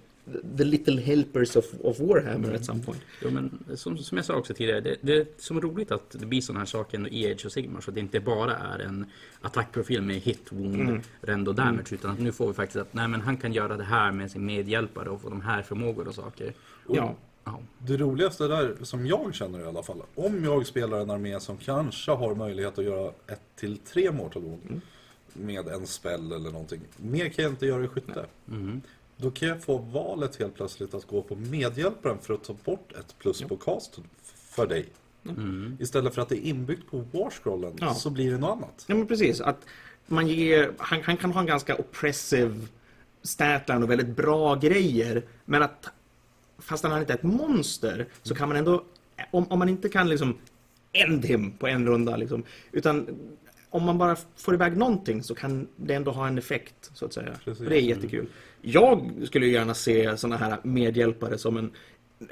The 0.57 0.64
Little 0.64 1.01
Helpers 1.01 1.57
of, 1.57 1.64
of 1.81 2.01
Warhammer 2.01 2.55
at 2.55 2.64
some 2.64 2.83
point. 2.83 3.01
Jo, 3.22 3.31
men 3.31 3.59
som, 3.77 3.99
som 3.99 4.16
jag 4.16 4.24
sa 4.24 4.35
också 4.35 4.55
tidigare, 4.55 4.81
det, 4.81 4.97
det 5.01 5.16
är 5.16 5.27
som 5.39 5.61
roligt 5.61 5.93
att 5.93 6.11
det 6.11 6.27
blir 6.27 6.41
sådana 6.41 6.61
här 6.61 6.66
saker 6.66 7.12
i 7.12 7.33
Age 7.33 7.47
of 7.47 7.53
Sigmar 7.53 7.81
så 7.81 7.91
att 7.91 7.95
det 7.95 8.01
inte 8.01 8.20
bara 8.20 8.57
är 8.57 8.79
en 8.79 9.07
attackprofil 9.41 10.03
med 10.03 10.16
hit, 10.16 10.53
wound, 10.53 11.01
rend 11.20 11.49
och 11.49 11.55
damage 11.55 11.93
utan 11.95 12.11
att 12.11 12.20
nu 12.20 12.33
får 12.33 12.47
vi 12.49 12.55
faktiskt 12.55 12.77
att 12.77 12.95
nej, 12.95 13.09
men 13.09 13.20
han 13.20 13.37
kan 13.37 13.53
göra 13.53 13.77
det 13.77 13.85
här 13.85 14.12
med 14.12 14.31
sin 14.31 14.45
medhjälpare 14.47 15.09
och 15.09 15.20
få 15.20 15.29
de 15.29 15.41
här 15.41 15.62
förmågor 15.62 16.09
och 16.09 16.14
saker. 16.14 16.53
Ja. 16.89 17.14
Ja. 17.45 17.61
Det 17.79 17.97
roligaste 17.97 18.49
där, 18.49 18.77
som 18.83 19.07
jag 19.07 19.35
känner 19.35 19.61
i 19.61 19.64
alla 19.64 19.83
fall, 19.83 20.03
om 20.14 20.45
jag 20.45 20.66
spelar 20.66 21.01
en 21.01 21.11
armé 21.11 21.41
som 21.41 21.57
kanske 21.57 22.11
har 22.11 22.35
möjlighet 22.35 22.79
att 22.79 22.85
göra 22.85 23.12
ett 23.27 23.41
till 23.57 23.79
tre 23.79 24.12
Mortal 24.12 24.43
Wound 24.43 24.81
med 25.33 25.68
en 25.68 25.87
spell 25.87 26.33
eller 26.33 26.51
någonting. 26.51 26.81
Mer 26.97 27.29
kan 27.29 27.43
jag 27.43 27.53
inte 27.53 27.66
göra 27.66 27.85
i 27.85 27.89
skytte. 27.89 28.27
Mhm. 28.45 28.81
Då 29.17 29.31
kan 29.31 29.49
jag 29.49 29.62
få 29.62 29.79
valet 29.79 30.37
helt 30.37 30.55
plötsligt 30.55 30.95
att 30.95 31.07
gå 31.07 31.23
på 31.23 31.35
medhjälparen 31.37 32.19
för 32.19 32.35
att 32.35 32.45
ta 32.45 32.55
bort 32.64 32.93
ett 32.93 33.19
plus 33.19 33.43
på 33.43 33.57
cast 33.57 33.99
för 34.35 34.67
dig. 34.67 34.87
Mm. 35.29 35.77
Istället 35.81 36.14
för 36.14 36.23
att 36.23 36.29
det 36.29 36.47
är 36.47 36.51
inbyggt 36.51 36.91
på 36.91 37.05
warscrollen 37.12 37.73
Ja. 37.81 37.95
så 37.95 38.11
blir 38.11 38.31
det 38.31 38.39
något 38.39 38.57
annat. 38.57 38.85
Ja 38.87 38.95
men 38.95 39.07
precis, 39.07 39.41
att 39.41 39.67
man 40.07 40.27
ger, 40.29 40.73
han, 40.79 41.03
han 41.03 41.17
kan 41.17 41.33
ha 41.33 41.41
en 41.41 41.47
ganska 41.47 41.77
oppressive 41.77 42.61
statline 43.23 43.83
och 43.83 43.91
väldigt 43.91 44.17
bra 44.17 44.55
grejer. 44.55 45.23
Men 45.45 45.62
att 45.62 45.89
fast 46.59 46.85
han 46.85 47.01
inte 47.01 47.12
är 47.12 47.17
ett 47.17 47.23
monster 47.23 48.07
så 48.23 48.35
kan 48.35 48.49
man 48.49 48.57
ändå, 48.57 48.85
om, 49.31 49.47
om 49.53 49.59
man 49.59 49.69
inte 49.69 49.89
kan 49.89 50.09
liksom 50.09 50.37
end 50.93 51.25
him 51.25 51.53
på 51.53 51.67
en 51.67 51.87
runda 51.87 52.17
liksom, 52.17 52.43
utan 52.73 53.07
om 53.71 53.85
man 53.85 53.99
bara 53.99 54.17
får 54.37 54.55
iväg 54.55 54.77
någonting 54.77 55.23
så 55.23 55.35
kan 55.35 55.69
det 55.77 55.95
ändå 55.95 56.11
ha 56.11 56.29
en 56.29 56.39
effekt 56.39 56.91
så 56.95 57.05
att 57.05 57.12
säga. 57.12 57.33
Precis. 57.45 57.64
Och 57.64 57.71
det 57.71 57.77
är 57.77 57.83
jättekul. 57.83 58.27
Jag 58.62 59.12
skulle 59.25 59.47
ju 59.47 59.53
gärna 59.53 59.75
se 59.75 60.17
sådana 60.17 60.37
här 60.37 60.59
medhjälpare 60.62 61.39
som 61.39 61.57
en, 61.57 61.73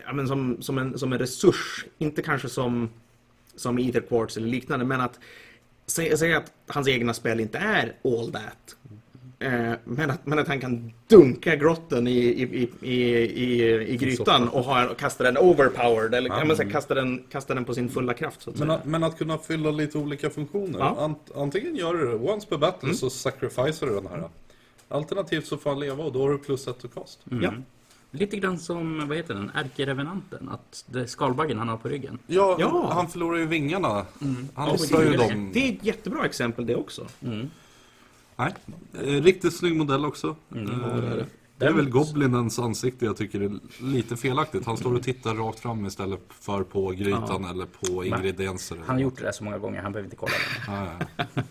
ja, 0.07 0.13
men 0.13 0.29
som, 0.29 0.63
som, 0.63 0.79
en, 0.79 0.99
som 0.99 1.13
en 1.13 1.19
resurs. 1.19 1.85
Inte 1.99 2.23
kanske 2.23 2.49
som, 2.49 2.91
som 3.57 3.79
Ether 3.79 4.01
Quartz 4.01 4.37
eller 4.37 4.49
liknande, 4.49 4.85
men 4.85 5.01
att 5.01 5.19
Säg, 5.87 6.19
säg 6.19 6.35
att 6.35 6.53
hans 6.67 6.89
egna 6.89 7.15
spel 7.15 7.41
inte 7.41 7.59
är 7.59 7.95
all 8.05 8.33
that. 8.33 8.77
Eh, 9.45 9.73
men, 9.85 10.11
att, 10.11 10.27
men 10.27 10.39
att 10.39 10.49
han 10.49 10.61
kan 10.61 10.93
dunka 11.09 11.57
grotten 11.57 12.07
i, 12.07 12.11
i, 12.19 12.43
i, 12.53 12.71
i, 12.81 13.03
i, 13.45 13.89
i 13.93 13.97
grytan 13.97 14.49
och, 14.49 14.65
ha, 14.65 14.89
och 14.89 14.99
kasta 14.99 15.25
den 15.25 15.39
overpowered. 15.39 16.15
Eller 16.15 16.29
kan 16.31 16.47
man 16.49 16.57
säga, 16.57 16.71
kasta, 16.71 16.95
den, 16.95 17.23
kasta 17.31 17.55
den 17.55 17.65
på 17.65 17.75
sin 17.75 17.89
fulla 17.89 18.15
kraft. 18.15 18.43
Så 18.43 18.51
att 18.51 18.57
Men 18.59 18.69
säga. 18.69 18.79
att, 18.79 18.85
men 18.87 19.05
att 19.05 19.19
kunna 19.19 19.39
fylla 19.39 19.71
lite 19.71 19.99
olika 19.99 20.31
funktioner. 20.31 20.79
Ja. 20.79 20.89
Mm. 20.91 20.99
Ant, 21.05 21.31
antingen 21.37 21.77
gör 21.77 21.95
du 21.95 22.07
det 22.07 22.15
once 22.33 22.47
per 22.49 22.59
battle 22.59 22.95
så 22.95 23.11
sacrificear 23.11 23.87
du 23.89 23.95
den 23.95 24.07
här. 24.07 24.29
Alternativt 24.89 25.47
så 25.47 25.57
får 25.57 25.71
han 25.71 25.81
leva 25.81 26.05
och 26.05 26.13
då 26.13 26.23
har 26.23 26.31
du 26.31 26.39
plus 26.39 26.69
ett 26.69 26.85
och 26.85 26.95
cast. 26.95 27.19
Ja. 27.43 27.53
Lite 28.11 28.37
grann 28.37 28.59
som, 28.59 29.09
vad 29.09 29.17
heter 29.17 29.35
den, 29.35 29.51
ärkerevenanten. 29.55 30.49
Att 30.49 30.85
det 30.87 31.01
är 31.01 31.07
skalbaggen 31.07 31.59
han 31.59 31.69
har 31.69 31.77
på 31.77 31.89
ryggen. 31.89 32.19
Ja, 32.27 32.57
Ja. 32.61 32.91
han 32.93 33.09
förlorar 33.09 33.39
ju 33.39 33.47
vingarna. 33.47 33.89
Han 33.89 34.49
Ja, 34.57 34.73
offrar 34.73 35.03
ju 35.03 35.13
dem. 35.17 35.51
Det 35.55 35.69
är 35.69 35.73
ett 35.73 35.85
jättebra 35.85 36.25
exempel 36.27 36.67
det 36.67 36.75
också. 36.77 37.07
Nej. 38.37 38.55
Eh, 38.95 39.23
Riktigt 39.23 39.57
snygg 39.57 39.77
modell 39.77 40.05
också. 40.05 40.37
Mm. 40.53 40.71
Eh, 40.71 40.79
Ja, 40.83 40.87
det 41.01 41.07
är 41.07 41.17
det. 41.17 41.27
Det 41.59 41.67
är 41.67 41.73
väl 41.73 41.91
Goblinens 41.91 42.59
ansikte 42.59 43.05
jag 43.05 43.17
tycker 43.17 43.41
är 43.41 43.59
lite 43.83 44.17
felaktigt. 44.17 44.67
Han 44.67 44.77
står 44.77 44.95
och 44.95 45.03
tittar 45.03 45.35
rakt 45.35 45.61
fram 45.61 45.87
istället 45.87 46.21
för 46.31 46.63
på 46.63 46.91
grytan 46.91 47.45
eller 47.45 47.67
på 47.67 48.05
ingredienser. 48.05 48.77
Han 48.87 48.97
har 48.97 49.03
gjort 49.03 49.17
det 49.19 49.25
där 49.25 49.33
så 49.33 49.45
många 49.45 49.59
gånger, 49.59 49.83
han 49.83 49.93
behöver 49.93 50.07
inte 50.07 50.17
kolla. 50.17 50.33
Ja, 50.67 50.87
ja. 51.17 51.25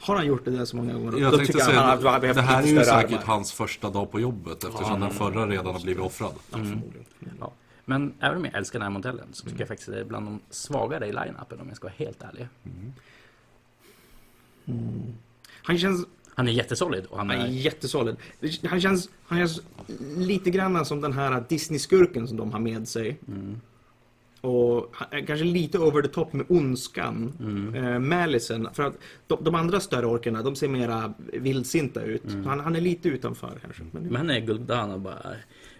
Har 0.00 0.16
han 0.16 0.26
gjort 0.26 0.44
det 0.44 0.50
där 0.50 0.64
så 0.64 0.76
många 0.76 0.92
gånger? 0.92 1.18
Jag 1.18 1.32
Då 1.32 1.36
tänkte 1.36 1.52
tycker 1.52 1.64
säga, 1.64 1.80
han 1.80 2.04
han 2.06 2.20
det 2.20 2.40
här 2.40 2.62
är 2.62 2.66
ju 2.66 2.84
säkert 2.84 3.12
armar. 3.12 3.22
hans 3.26 3.52
första 3.52 3.90
dag 3.90 4.10
på 4.12 4.20
jobbet 4.20 4.64
eftersom 4.64 5.00
den 5.00 5.10
förra 5.10 5.46
redan 5.46 5.66
har 5.74 5.80
blivit 5.82 6.02
offrad. 6.02 6.32
Ja, 6.50 6.56
förmodligen. 6.56 7.04
Ja. 7.40 7.52
Men 7.84 8.14
även 8.20 8.38
om 8.38 8.44
jag 8.44 8.54
älskar 8.54 8.78
den 8.78 8.86
här 8.86 8.90
modellen 8.90 9.26
så 9.32 9.44
tycker 9.46 9.58
jag 9.60 9.68
faktiskt 9.68 9.88
att 9.88 9.94
det 9.94 10.00
är 10.00 10.04
bland 10.04 10.26
de 10.26 10.40
svagare 10.50 11.06
i 11.06 11.12
line-upen 11.12 11.60
om 11.60 11.68
jag 11.68 11.76
ska 11.76 11.86
vara 11.86 11.94
helt 11.96 12.22
ärlig. 12.22 12.48
Han 15.68 15.78
känns 15.78 16.06
Han 16.34 16.48
är 16.48 16.52
jättesolid 16.52 17.04
och 17.06 17.18
han 17.18 17.30
Han 17.30 17.40
är 17.40 17.46
jättesolid. 17.48 18.16
Han 18.64 18.80
känns, 18.80 19.10
han 19.26 19.38
känns 19.38 19.60
lite 20.16 20.50
grann 20.50 20.84
som 20.84 21.00
den 21.00 21.12
här 21.12 21.44
Disney-skurken 21.48 22.28
som 22.28 22.36
de 22.36 22.52
har 22.52 22.60
med 22.60 22.88
sig. 22.88 23.18
Och 24.40 24.88
han 24.92 25.08
är 25.20 25.26
kanske 25.26 25.44
lite 25.44 25.78
over 25.78 26.02
the 26.02 26.08
top 26.08 26.32
med 26.32 26.46
ondskan. 26.48 27.32
Eh, 27.76 27.98
Malicen. 27.98 28.68
För 28.72 28.82
att 28.82 28.94
de, 29.26 29.44
de 29.44 29.54
andra 29.54 29.80
större 29.80 30.06
orkerna, 30.06 30.42
de 30.42 30.56
ser 30.56 30.68
mera 30.68 31.14
vildsinta 31.32 32.02
ut. 32.02 32.22
Han, 32.44 32.60
han 32.60 32.76
är 32.76 32.80
lite 32.80 33.08
utanför 33.08 33.58
kanske. 33.62 33.82
Men, 33.92 34.02
Men 34.02 34.16
han 34.16 34.30
är 34.30 34.40
Gul'dan 34.40 34.92
och 34.94 35.00
bara... 35.00 35.22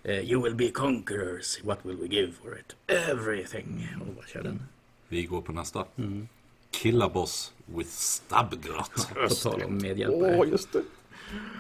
eh, 0.03 0.31
You 0.31 0.43
will 0.43 0.55
be 0.55 0.69
conquerors, 0.69 1.65
what 1.65 1.79
will 1.83 1.97
we 1.97 2.07
give 2.17 2.33
for 2.43 2.59
it? 2.59 2.77
Everything! 3.11 3.89
Och 4.09 4.15
bara 4.15 4.27
kör 4.27 4.43
den. 4.43 4.63
Vi 5.09 5.23
går 5.23 5.43
på 5.43 5.53
nästa. 5.53 5.85
Killaboss 6.71 7.53
with 7.67 7.91
stabgrot. 7.91 9.09
På 9.29 9.35
tal 9.35 9.63
om 9.63 9.79
medhjälpare. 9.79 10.39
Åh, 10.39 10.49
just 10.49 10.73
det. 10.73 10.83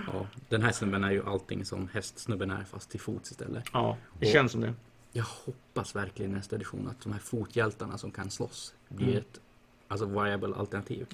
Ja, 0.06 0.26
den 0.48 0.62
här 0.62 0.72
snubben 0.72 1.04
är 1.04 1.10
ju 1.10 1.26
allting 1.26 1.64
som 1.64 1.88
hästsnubben 1.88 2.50
är 2.50 2.64
fast 2.64 2.90
till 2.90 3.00
fots 3.00 3.30
istället. 3.30 3.64
Ja, 3.72 3.96
det 4.18 4.26
känns 4.26 4.52
som 4.52 4.60
det. 4.60 4.74
Jag 5.12 5.24
hoppas 5.24 5.96
verkligen 5.96 6.32
i 6.32 6.34
nästa 6.34 6.56
edition 6.56 6.88
att 6.88 7.00
de 7.00 7.12
här 7.12 7.20
fothjältarna 7.20 7.98
som 7.98 8.10
kan 8.10 8.30
slåss 8.30 8.74
blir 8.88 9.18
ett 9.18 9.40
alltså, 9.88 10.06
viable 10.06 10.54
alternativ. 10.56 11.06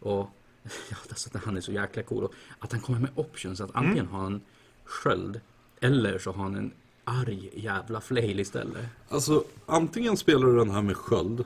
Och 0.00 0.30
ja, 0.90 0.96
alltså, 1.08 1.38
han 1.44 1.56
är 1.56 1.60
så 1.60 1.72
jäkla 1.72 2.02
cool. 2.02 2.24
Och 2.24 2.34
att 2.58 2.72
han 2.72 2.80
kommer 2.80 3.00
med 3.00 3.10
options. 3.14 3.60
Att 3.60 3.70
antingen 3.74 4.06
har 4.06 4.20
han 4.20 4.40
sköld 4.84 5.40
eller 5.80 6.18
så 6.18 6.32
har 6.32 6.42
han 6.42 6.54
en 6.54 6.72
arg 7.06 7.50
jävla 7.54 8.00
flail 8.00 8.40
istället. 8.40 8.84
Alltså, 9.08 9.44
antingen 9.66 10.16
spelar 10.16 10.46
du 10.46 10.56
den 10.56 10.70
här 10.70 10.82
med 10.82 10.96
sköld. 10.96 11.44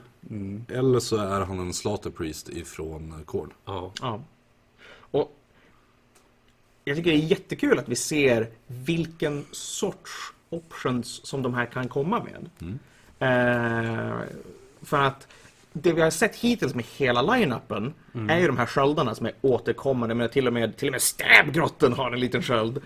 Eller 0.69 1.01
så 1.01 1.17
är 1.17 1.41
han 1.41 1.59
en 1.59 1.73
slaughter 1.73 2.11
priest 2.11 2.49
ifrån 2.49 3.23
Korn. 3.25 3.53
Ja. 3.65 3.93
Ja. 4.01 4.23
Och 4.91 5.37
jag 6.85 6.97
tycker 6.97 7.11
det 7.11 7.17
är 7.17 7.27
jättekul 7.27 7.79
att 7.79 7.89
vi 7.89 7.97
ser 7.97 8.49
vilken 8.67 9.45
sorts 9.53 10.33
options 10.51 11.27
som 11.27 11.43
de 11.43 11.55
här 11.55 11.67
kan 11.67 11.89
komma 11.89 12.25
med. 12.25 12.51
Eh, 13.19 14.19
för 14.83 15.03
att 15.03 15.27
det 15.73 15.93
vi 15.93 16.01
har 16.01 16.11
sett 16.11 16.37
hittills 16.37 16.75
med 16.75 16.85
hela 16.97 17.23
line-upen 17.23 17.93
är 18.29 18.39
ju 18.39 18.47
de 18.47 18.57
här 18.57 18.67
sköldarna 18.67 19.15
som 19.15 19.27
är 19.27 19.33
återkommande. 19.41 20.15
Men 20.15 20.29
till 20.29 20.47
och 20.47 20.53
med, 20.53 20.77
till 20.77 20.89
och 20.89 20.93
med 20.93 21.03
stäbgrotten 21.03 21.93
har 21.93 22.13
en 22.13 22.21
liten 22.21 22.43
sköld. 22.43 22.81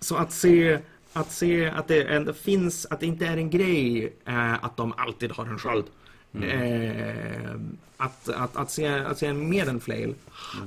Så 0.00 0.16
att 0.16 0.32
se 0.32 0.78
att 1.14 1.32
se 1.32 1.66
att 1.66 1.88
det 1.88 2.02
ändå 2.02 2.32
finns, 2.32 2.86
att 2.90 3.00
det 3.00 3.06
inte 3.06 3.26
är 3.26 3.36
en 3.36 3.50
grej 3.50 4.12
eh, 4.24 4.64
att 4.64 4.76
de 4.76 4.92
alltid 4.96 5.32
har 5.32 5.46
en 5.46 5.58
sköld. 5.58 5.84
Eh, 6.42 7.54
att, 7.96 8.28
att, 8.28 8.56
att, 8.56 8.70
se, 8.70 8.88
att 8.88 9.18
se 9.18 9.26
en 9.26 9.48
med 9.48 9.68
en 9.68 9.80
flail 9.80 10.14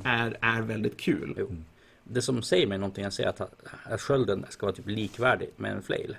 är, 0.04 0.38
är 0.41 0.62
väldigt 0.62 0.98
kul. 0.98 1.34
Jo. 1.38 1.56
Det 2.04 2.22
som 2.22 2.41
säger 2.43 2.68
mig 2.68 2.78
någonting, 2.78 3.04
jag 3.04 3.14
säger 3.14 3.30
att, 3.30 3.41
att 3.84 4.02
skölden 4.02 4.45
ska 4.50 4.66
vara 4.66 4.76
typ 4.76 4.88
likvärdig 4.88 5.50
med 5.56 5.72
en 5.72 5.82
flail. 5.82 6.18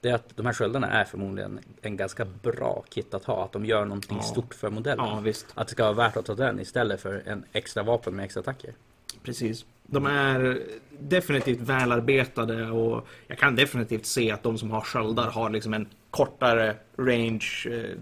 Det 0.00 0.08
är 0.08 0.14
att 0.14 0.36
de 0.36 0.46
här 0.46 0.52
sköldarna 0.52 0.90
är 0.90 1.04
förmodligen 1.04 1.60
en 1.82 1.96
ganska 1.96 2.24
bra 2.24 2.84
kit 2.88 3.14
att 3.14 3.24
ha. 3.24 3.44
Att 3.44 3.52
de 3.52 3.64
gör 3.64 3.84
någonting 3.84 4.16
Ja. 4.16 4.22
stort 4.22 4.54
för 4.54 4.70
modellen. 4.70 5.04
Ja. 5.24 5.32
Att 5.54 5.68
det 5.68 5.72
ska 5.72 5.82
vara 5.82 5.92
värt 5.92 6.16
att 6.16 6.26
ta 6.26 6.34
den 6.34 6.60
istället 6.60 7.00
för 7.00 7.22
en 7.26 7.44
extra 7.52 7.82
vapen 7.82 8.16
med 8.16 8.24
extra 8.24 8.40
attacker. 8.40 8.74
Precis. 9.22 9.64
De 9.92 10.06
är 10.06 10.62
definitivt 10.98 11.60
välarbetade 11.60 12.70
och 12.70 13.06
jag 13.26 13.38
kan 13.38 13.56
definitivt 13.56 14.06
se 14.06 14.30
att 14.30 14.42
de 14.42 14.58
som 14.58 14.70
har 14.70 14.80
sköldar 14.80 15.30
har 15.30 15.50
liksom 15.50 15.74
en 15.74 15.86
kortare 16.10 16.76
range, 16.96 17.66
eh, 17.70 17.98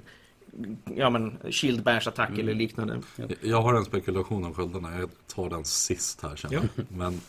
ja 0.96 1.10
men 1.10 1.38
shield 1.50 1.82
bash 1.82 2.08
attack 2.08 2.38
eller 2.38 2.54
liknande. 2.54 3.00
Jag 3.40 3.62
har 3.62 3.74
en 3.74 3.84
spekulation 3.84 4.44
om 4.44 4.54
sköldarna. 4.54 4.98
Jag 4.98 5.10
tar 5.26 5.50
den 5.50 5.64
sist 5.64 6.22
här 6.22 6.36
sen. 6.36 6.68
Men 6.88 7.20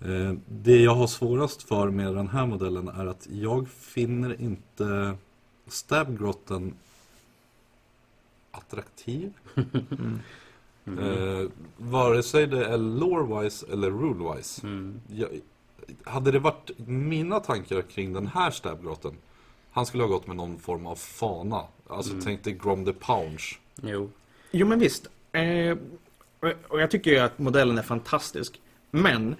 eh, 0.00 0.36
det 0.48 0.76
jag 0.76 0.94
har 0.94 1.06
svårast 1.06 1.62
för 1.62 1.90
med 1.90 2.14
den 2.14 2.28
här 2.28 2.46
modellen 2.46 2.88
är 2.88 3.06
att 3.06 3.28
jag 3.30 3.68
finner 3.68 4.40
inte 4.40 5.16
stabgrotten 5.66 6.74
attraktiv. 8.50 9.32
Eh, 10.86 11.48
vare 11.76 12.22
sig 12.22 12.46
det 12.46 12.64
är 12.66 12.78
lore-wise 12.78 13.72
eller 13.72 13.90
rule-wise. 13.90 14.66
Jag, 15.08 15.28
hade 16.04 16.30
det 16.30 16.38
varit 16.38 16.70
mina 16.86 17.40
tankar 17.40 17.82
kring 17.82 18.12
den 18.12 18.26
här 18.26 18.50
stabgrotten. 18.50 19.12
Han 19.70 19.86
skulle 19.86 20.02
ha 20.02 20.08
gått 20.10 20.26
med 20.26 20.36
någon 20.36 20.58
form 20.58 20.86
av 20.86 20.96
fana. 20.96 21.62
Alltså 21.88 22.12
tänk 22.24 22.44
dig 22.44 22.52
Grom 22.52 22.84
the 22.84 22.92
Pounge. 22.92 23.44
Jo. 23.82 24.10
Jo 24.50 24.66
men 24.66 24.78
visst. 24.78 25.06
Eh, 25.32 25.76
och- 26.40 26.52
och 26.72 26.80
jag 26.80 26.90
tycker 26.90 27.10
ju 27.10 27.18
att 27.18 27.38
modellen 27.38 27.78
är 27.78 27.82
fantastisk. 27.82 28.60
Men 28.90 29.36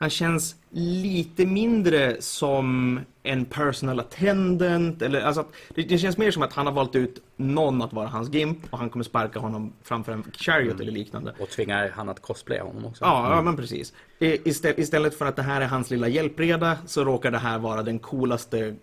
han 0.00 0.10
känns 0.10 0.56
lite 0.70 1.46
mindre 1.46 2.22
som 2.22 3.00
en 3.22 3.44
personal 3.44 4.00
attendant. 4.00 5.02
Eller, 5.02 5.20
alltså 5.20 5.40
att, 5.40 5.52
det, 5.74 5.82
det 5.82 5.98
känns 5.98 6.18
mer 6.18 6.30
som 6.30 6.42
att 6.42 6.52
han 6.52 6.66
har 6.66 6.72
valt 6.72 6.96
ut 6.96 7.22
någon 7.36 7.82
att 7.82 7.92
vara 7.92 8.08
hans 8.08 8.34
gimp 8.34 8.58
och 8.70 8.78
han 8.78 8.90
kommer 8.90 9.04
sparka 9.04 9.38
honom 9.38 9.72
framför 9.82 10.12
en 10.12 10.24
chariot 10.32 10.80
eller 10.80 10.92
liknande. 10.92 11.34
Och 11.38 11.48
tvingar 11.48 11.88
han 11.88 12.08
att 12.08 12.22
cosplaya 12.22 12.62
honom 12.62 12.84
också. 12.84 13.04
Ja, 13.04 13.34
ja 13.34 13.42
men 13.42 13.56
precis. 13.56 13.92
Istället, 14.18 14.78
istället 14.78 15.14
för 15.14 15.26
att 15.26 15.36
det 15.36 15.42
här 15.42 15.60
är 15.60 15.66
hans 15.66 15.90
lilla 15.90 16.08
hjälpreda 16.08 16.78
så 16.86 17.04
råkar 17.04 17.30
det 17.30 17.38
här 17.38 17.58
vara 17.58 17.82
den 17.82 17.98
coolaste 17.98 18.76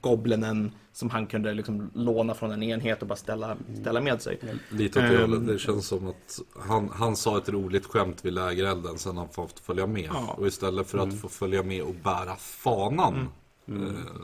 goblinen 0.00 0.72
som 0.92 1.10
han 1.10 1.26
kunde 1.26 1.54
liksom 1.54 1.90
låna 1.94 2.34
från 2.34 2.52
en 2.52 2.62
enhet 2.62 3.02
och 3.02 3.08
bara 3.08 3.16
ställa, 3.16 3.56
ställa 3.80 4.00
med 4.00 4.22
sig. 4.22 4.38
Lite 4.70 4.98
åt 4.98 5.10
det 5.10 5.20
hållet. 5.20 5.46
Det 5.46 5.58
känns 5.58 5.86
som 5.86 6.06
att 6.08 6.40
han, 6.68 6.90
han 6.94 7.16
sa 7.16 7.38
ett 7.38 7.48
roligt 7.48 7.86
skämt 7.86 8.24
vid 8.24 8.32
lägerelden 8.32 8.98
sen 8.98 9.16
han 9.16 9.28
fått 9.28 9.60
följa 9.60 9.86
med. 9.86 10.10
Ja. 10.14 10.34
Och 10.38 10.46
istället 10.46 10.86
för 10.86 10.98
att 10.98 11.20
få 11.20 11.28
följa 11.28 11.62
med 11.62 11.82
och 11.82 11.94
bära 11.94 12.36
fanan 12.36 13.28
eh, 13.68 13.74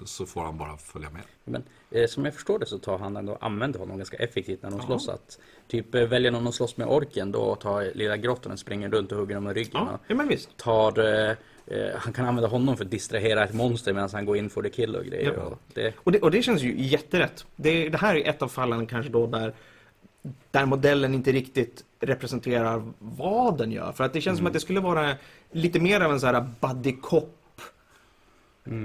så 0.05 0.27
får 0.27 0.43
han 0.43 0.59
bara 0.59 0.77
följa 0.77 1.11
med. 1.11 1.23
Men 1.45 1.63
eh, 1.91 2.07
som 2.07 2.25
jag 2.25 2.35
förstår 2.35 2.59
det 2.59 2.67
så 2.67 2.79
tar 2.79 2.99
han 2.99 3.17
ändå, 3.17 3.39
använder 3.41 3.79
honom 3.79 3.97
ganska 3.97 4.17
effektivt 4.17 4.63
när 4.63 4.71
de 4.71 4.81
slåss. 4.81 5.09
Att, 5.09 5.39
typ 5.69 5.95
eh, 5.95 6.03
väljer 6.03 6.31
någon 6.31 6.47
att 6.47 6.55
slåss 6.55 6.77
med 6.77 6.87
orken 6.87 7.33
då 7.33 7.55
tar 7.55 7.93
lilla 7.95 8.17
grottan 8.17 8.53
och 8.53 8.59
springer 8.59 8.89
runt 8.89 9.13
och 9.13 9.19
hugger 9.19 9.35
dem 9.35 9.49
i 9.49 9.53
ryggen. 9.53 9.71
Ja, 9.75 9.91
och 9.93 10.01
ja 10.07 10.15
men 10.15 10.29
visst. 10.29 10.57
tar, 10.57 11.29
eh, 11.29 11.37
eh, 11.67 11.97
han 11.97 12.13
kan 12.13 12.27
använda 12.27 12.49
honom 12.49 12.77
för 12.77 12.85
att 12.85 12.91
distrahera 12.91 13.45
ett 13.45 13.55
monster 13.55 13.93
medan 13.93 14.09
han 14.13 14.25
går 14.25 14.37
in 14.37 14.51
för 14.51 14.63
the 14.63 14.71
kill 14.71 14.97
och 14.97 15.05
grejer. 15.05 15.33
Ja. 15.37 15.43
Och 15.43 15.59
det, 15.75 15.95
Och 15.97 16.13
det, 16.13 16.19
och 16.21 16.31
det 16.31 16.43
känns 16.43 16.63
ju 16.63 16.83
jätterätt. 16.83 17.47
Det, 17.57 17.89
det 17.89 17.99
här 17.99 18.15
är 18.17 18.29
ett 18.29 18.43
av 18.43 18.49
fallen 18.49 18.87
kanske 18.87 19.13
då 19.13 19.27
där, 19.27 19.55
där 20.51 20.67
modellen 20.67 21.15
inte 21.15 21.33
riktigt 21.33 21.85
representerar 22.01 22.83
vad 22.99 23.59
den 23.59 23.73
gör. 23.73 23.93
För 23.93 24.05
att 24.05 24.13
det 24.13 24.21
känns 24.21 24.39
som 24.39 24.47
att 24.47 24.53
det 24.53 24.61
skulle 24.61 24.81
vara 24.81 25.15
lite 25.53 25.81
mer 25.81 26.01
av 26.01 26.13
en 26.13 26.21
så 26.21 26.27
här 26.27 26.47
buddy 26.61 26.93
cop 26.93 27.39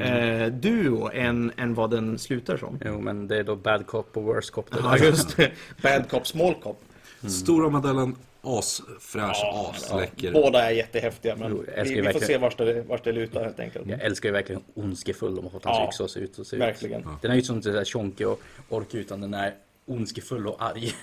eh, 0.01 0.47
duo 0.47 1.09
än, 1.13 1.51
än 1.57 1.73
vad 1.73 1.91
den 1.91 2.17
slutar 2.19 2.57
som. 2.57 2.79
jo, 2.85 3.01
men 3.01 3.27
det 3.27 3.37
är 3.37 3.43
då 3.43 3.55
bad 3.55 3.87
cop 3.87 4.17
och 4.17 4.23
worst 4.23 4.51
cop. 4.51 4.69
Ja, 4.83 4.97
just 4.97 5.37
det. 5.37 5.51
Bad 5.81 6.09
cop, 6.09 6.27
small 6.27 6.55
cop. 6.63 6.81
Stora 7.27 7.69
modellen, 7.69 8.15
asfräsch, 8.47 9.43
asläcker. 9.43 10.31
Båda 10.31 10.63
är 10.63 10.71
jättehäftiga, 10.71 11.35
men 11.35 11.65
vi, 11.83 12.01
vi 12.01 12.13
får 12.13 12.19
se 12.19 12.37
vart 12.37 12.57
det, 12.57 12.81
vart 12.81 13.03
det 13.03 13.11
lutar 13.11 13.43
helt 13.43 13.59
enkelt. 13.59 13.87
Jag 13.87 14.01
älskar 14.01 14.29
ju 14.29 14.33
verkligen 14.33 14.63
ondskefull 14.73 15.35
de 15.35 15.43
har 15.45 15.51
fått 15.51 15.65
hans 15.65 15.77
Ja, 15.77 15.87
yxa 15.87 16.03
att 16.03 16.11
se 16.11 16.19
ut. 16.19 16.39
Och 16.39 16.47
se 16.47 16.55
ut. 16.55 16.61
verkligen. 16.61 17.01
Den 17.21 17.31
är 17.31 17.35
ju 17.35 17.39
inte 17.39 17.47
som 17.47 17.61
sådär 17.61 17.83
tjonke 17.85 18.25
och 18.25 18.41
ork 18.69 18.93
utan 18.93 19.21
den 19.21 19.33
är 19.33 19.53
ondskefull 19.85 20.47
och 20.47 20.61
arg. 20.63 20.93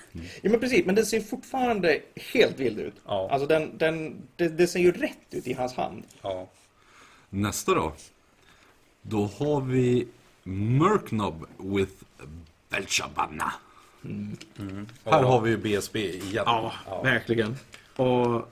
Ja 0.42 0.50
men 0.50 0.60
precis, 0.60 0.86
men 0.86 0.94
den 0.94 1.06
ser 1.06 1.20
fortfarande 1.20 2.00
helt 2.32 2.60
vild 2.60 2.78
ut. 2.78 2.94
Ja. 3.06 3.28
Alltså 3.30 3.46
den, 3.46 3.78
den, 3.78 4.22
det, 4.36 4.48
det 4.48 4.66
ser 4.66 4.80
ju 4.80 4.92
rätt 4.92 5.18
ut 5.30 5.46
i 5.46 5.52
hans 5.52 5.74
hand. 5.74 6.02
Ja. 6.22 6.48
Nästa 7.30 7.74
då. 7.74 7.92
Då 9.02 9.30
har 9.38 9.60
vi 9.60 10.06
Murknob 10.42 11.46
with 11.58 11.92
Belchabanna. 12.70 13.52
Här 15.04 15.22
har 15.22 15.40
vi 15.40 15.50
ju 15.50 15.56
BSB 15.56 16.14
igen. 16.14 16.42
Ja, 16.46 16.72
verkligen. 17.04 17.56
Och 17.96 18.48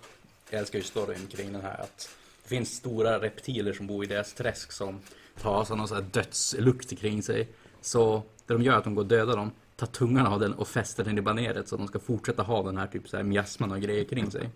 Jag 0.50 0.60
älskar 0.60 0.78
ju 0.78 0.84
storyn 0.84 1.26
kring 1.26 1.52
den 1.52 1.62
här 1.62 1.80
att 1.80 2.08
det 2.42 2.48
finns 2.48 2.76
stora 2.76 3.20
reptiler 3.20 3.72
som 3.72 3.86
bor 3.86 4.04
i 4.04 4.06
deras 4.06 4.32
träsk 4.34 4.72
som 4.72 5.00
tar 5.40 5.64
sån 5.64 5.80
här 5.80 6.04
dödslukt 6.10 6.98
kring 6.98 7.22
sig. 7.22 7.48
Så 7.80 8.22
det 8.46 8.54
de 8.54 8.62
gör 8.62 8.72
är 8.74 8.78
att 8.78 8.84
de 8.84 8.94
går 8.94 9.02
och 9.02 9.08
dödar 9.08 9.36
dem, 9.36 9.50
tar 9.76 9.86
tungan 9.86 10.26
av 10.26 10.40
den 10.40 10.52
och 10.54 10.68
fäster 10.68 11.04
den 11.04 11.18
i 11.18 11.20
baneret 11.20 11.68
så 11.68 11.74
att 11.74 11.80
de 11.80 11.88
ska 11.88 11.98
fortsätta 11.98 12.42
ha 12.42 12.62
den 12.62 12.76
här 12.76 12.86
typ 12.86 13.08
så 13.08 13.16
här 13.16 13.24
miasman 13.24 13.72
och 13.72 13.80
grejer 13.80 14.04
kring 14.04 14.30
sig. 14.30 14.48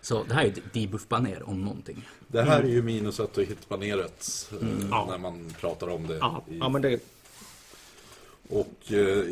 Så 0.00 0.24
det 0.24 0.34
här 0.34 0.44
är 0.44 0.48
ett 0.48 0.72
debuff-baner 0.72 1.42
om 1.48 1.64
någonting. 1.64 2.08
Det 2.28 2.42
här 2.42 2.60
är 2.62 2.68
ju 2.68 2.82
minuset 2.82 3.38
och 3.38 3.44
hitbaneret 3.44 4.50
eh, 4.62 4.68
Ja. 4.90 5.06
när 5.10 5.18
man 5.18 5.50
pratar 5.60 5.88
om 5.88 6.06
det. 6.06 6.16
ja, 6.16 6.44
i- 6.48 6.58
ja 6.58 6.68
men 6.68 6.82
det, 6.82 7.00
Och 8.48 8.92
eh, 8.92 9.24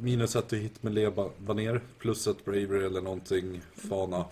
minus 0.00 0.36
ett 0.36 0.52
hit 0.52 0.82
med 0.82 0.94
lebaner 0.94 1.80
plus 1.98 2.26
ett 2.26 2.44
bravery 2.44 2.84
eller 2.86 3.00
någonting. 3.00 3.60
Fana. 3.74 4.24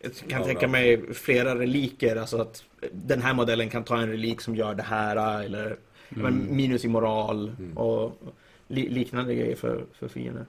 jag 0.00 0.14
kan 0.28 0.40
Ja, 0.40 0.44
tänka 0.46 0.68
mig 0.68 1.14
flera 1.14 1.58
reliker, 1.58 2.16
alltså 2.16 2.38
att 2.38 2.64
den 2.92 3.22
här 3.22 3.34
modellen 3.34 3.68
kan 3.70 3.84
ta 3.84 4.00
en 4.00 4.08
relik 4.08 4.40
som 4.40 4.56
gör 4.56 4.74
det 4.74 4.82
här, 4.82 5.40
eller 5.44 5.76
men 6.08 6.56
minus 6.56 6.84
i 6.84 6.88
moral 6.88 7.56
och 7.76 8.18
li, 8.68 8.88
liknande 8.88 9.34
grejer 9.34 9.56
för, 9.56 9.84
för 9.92 10.08
fiender. 10.08 10.46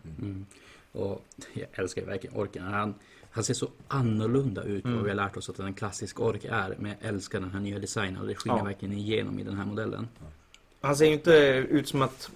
Och 0.92 1.26
jag 1.54 1.68
älskar 1.74 2.02
ju 2.02 2.08
verkligen 2.08 2.36
orken. 2.36 2.64
Han, 2.64 2.94
han 3.32 3.44
ser 3.44 3.54
så 3.54 3.68
annorlunda 3.88 4.64
ut 4.64 4.86
vad 4.86 5.04
vi 5.04 5.10
har 5.10 5.16
lärt 5.16 5.38
oss 5.38 5.50
att 5.50 5.60
en 5.60 5.74
klassisk 5.74 6.20
ork 6.20 6.46
är. 6.46 6.76
Men 6.80 6.92
jag 7.02 7.10
älskar 7.10 7.40
den 7.40 7.52
här 7.52 7.60
nya 7.60 7.80
designen 7.80 8.22
och 8.22 8.28
det 8.28 8.36
skiner 8.36 8.58
Ja. 8.58 8.64
verkligen 8.64 8.94
igenom 8.98 9.40
i 9.40 9.44
den 9.44 9.58
här 9.58 9.66
modellen. 9.66 10.08
Han 10.82 10.96
ser 10.96 11.06
ju 11.06 11.14
inte 11.14 11.32
ut 11.70 11.88
som 11.88 12.02
att 12.02 12.32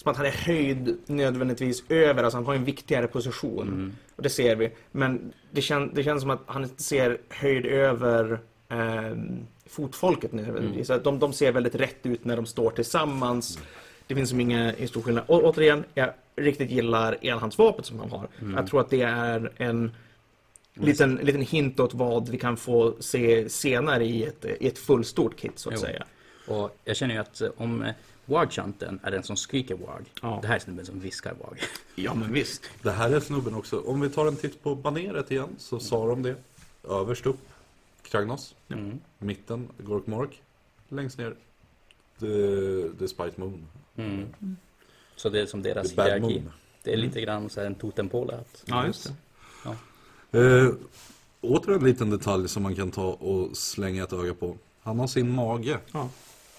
som 0.00 0.10
att 0.10 0.16
han 0.16 0.26
är 0.26 0.30
höjd 0.30 0.96
nödvändigtvis 1.06 1.82
över, 1.88 2.22
alltså 2.24 2.36
han 2.36 2.46
har 2.46 2.54
en 2.54 2.64
viktigare 2.64 3.06
position. 3.06 3.96
Och 4.16 4.22
det 4.22 4.28
ser 4.30 4.56
vi. 4.56 4.70
Men 4.92 5.32
det, 5.50 5.62
kän, 5.62 5.90
det 5.94 6.02
känns 6.02 6.22
som 6.22 6.30
att 6.30 6.40
han 6.46 6.68
ser 6.68 7.18
höjd 7.28 7.66
över 7.66 8.40
eh, 8.68 9.16
fotfolket 9.66 10.32
nödvändigtvis. 10.32 10.86
Så 10.86 10.92
att 10.92 11.04
De, 11.04 11.18
de 11.18 11.32
ser 11.32 11.52
väldigt 11.52 11.74
rätt 11.74 12.06
ut 12.06 12.24
när 12.24 12.36
de 12.36 12.46
står 12.46 12.70
tillsammans. 12.70 13.58
Det 14.06 14.14
finns 14.14 14.30
som 14.30 14.40
inga 14.40 14.74
stor 14.86 15.02
skillnad. 15.02 15.24
Och 15.26 15.44
återigen, 15.44 15.84
jag 15.94 16.10
riktigt 16.36 16.70
gillar 16.70 17.24
enhandsvapnet 17.24 17.86
som 17.86 17.98
han 17.98 18.10
har. 18.10 18.28
Jag 18.56 18.66
tror 18.66 18.80
att 18.80 18.90
det 18.90 19.02
är 19.02 19.52
en 19.56 19.90
liten, 20.74 21.14
liten 21.14 21.40
hint 21.42 21.80
åt 21.80 21.94
vad 21.94 22.28
vi 22.28 22.38
kan 22.38 22.56
få 22.56 22.94
se 23.00 23.48
senare 23.48 24.04
i 24.04 24.24
ett, 24.24 24.44
i 24.60 24.66
ett 24.66 24.78
fullstort 24.78 25.36
kit 25.36 25.52
så 25.58 25.68
att 25.68 25.74
Jo. 25.74 25.80
säga. 25.80 26.04
Och 26.48 26.76
jag 26.84 26.96
känner 26.96 27.14
ju 27.14 27.20
att 27.20 27.42
om 27.56 27.84
Warg-chanten 28.30 29.00
är 29.02 29.10
den 29.10 29.22
som 29.22 29.36
skriker 29.36 29.74
Warg. 29.74 30.04
Ja. 30.22 30.38
Det 30.42 30.48
här 30.48 30.54
är 30.54 30.58
snubben 30.58 30.86
som 30.86 31.00
viskar 31.00 31.34
Warg. 31.44 31.58
Ja 31.94 32.14
men 32.14 32.32
visst. 32.32 32.62
Det 32.82 32.90
här 32.90 33.10
är 33.10 33.20
snubben 33.20 33.54
också. 33.54 33.80
Om 33.80 34.00
vi 34.00 34.10
tar 34.10 34.26
en 34.26 34.36
titt 34.36 34.62
på 34.62 34.74
baneret 34.74 35.30
igen 35.30 35.48
så 35.58 35.80
sa 35.80 36.06
de 36.06 36.22
det. 36.22 36.34
Överst 36.88 37.26
upp, 37.26 37.38
Kragnos. 38.02 38.54
Mm. 38.68 39.00
Mitten, 39.18 39.68
Gorkmork. 39.78 40.42
Längst 40.88 41.18
ner, 41.18 41.34
The, 42.20 42.26
Despite 42.98 43.32
Moon. 43.40 43.66
Mm. 43.96 44.26
Så 45.16 45.28
det 45.28 45.40
är 45.40 45.46
som 45.46 45.62
deras 45.62 45.88
The 45.94 46.02
hierarki. 46.02 46.20
Moon. 46.22 46.50
Det 46.82 46.92
är 46.92 46.96
lite 46.96 47.20
grann 47.20 47.50
så 47.50 47.60
här 47.60 47.66
en 47.66 47.74
totempåle. 47.74 48.32
Att, 48.34 48.62
Ja, 48.66 48.86
just 48.86 49.12
det. 50.32 50.38
Eh, 50.38 50.70
åter 51.40 51.72
en 51.74 51.84
liten 51.84 52.10
detalj 52.10 52.48
som 52.48 52.62
man 52.62 52.76
kan 52.76 52.90
ta 52.90 53.06
och 53.06 53.56
slänga 53.56 54.04
ett 54.04 54.12
öga 54.12 54.34
på. 54.34 54.56
Han 54.82 54.98
har 54.98 55.06
sin 55.06 55.34
mage, 55.34 55.78
Ja. 55.92 56.08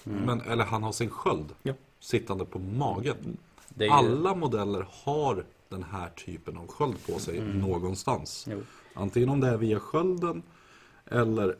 Men, 0.03 0.41
eller 0.41 0.63
han 0.63 0.83
har 0.83 0.91
sin 0.91 1.09
sköld 1.09 1.45
Ja. 1.63 1.73
sittande 1.99 2.45
på 2.45 2.59
magen. 2.59 3.37
är 3.79 3.83
ju, 3.83 3.89
Alla 3.89 4.35
modeller 4.35 4.85
har 4.91 5.45
den 5.69 5.83
här 5.83 6.09
typen 6.25 6.57
av 6.57 6.67
sköld 6.67 6.95
på 7.07 7.19
sig 7.19 7.39
någonstans. 7.41 8.47
Jo. 8.51 8.61
Antingen 8.93 9.29
om 9.29 9.39
det 9.39 9.47
är 9.47 9.57
via 9.57 9.79
skölden 9.79 10.41
eller 11.05 11.55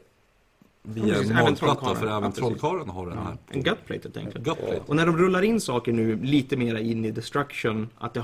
via 0.83 1.15
en 1.21 1.33
magplatta, 1.33 1.95
för 1.95 2.05
även 2.07 2.13
Ja, 2.13 2.21
precis. 2.21 2.37
trollkarlen 2.39 2.89
har 2.89 3.07
den 3.07 3.17
Ja. 3.17 3.23
här. 3.23 3.37
En 3.47 3.63
gutplate 3.63 4.01
helt 4.03 4.17
enkelt. 4.17 4.45
Gutplate. 4.45 4.81
Och 4.87 4.95
när 4.95 5.05
de 5.05 5.17
rullar 5.17 5.41
in 5.41 5.61
saker 5.61 5.91
nu 5.93 6.15
lite 6.23 6.57
mer 6.57 6.75
in 6.75 7.05
i 7.05 7.11
Destruction, 7.11 7.89
att 7.97 8.13
det 8.13 8.23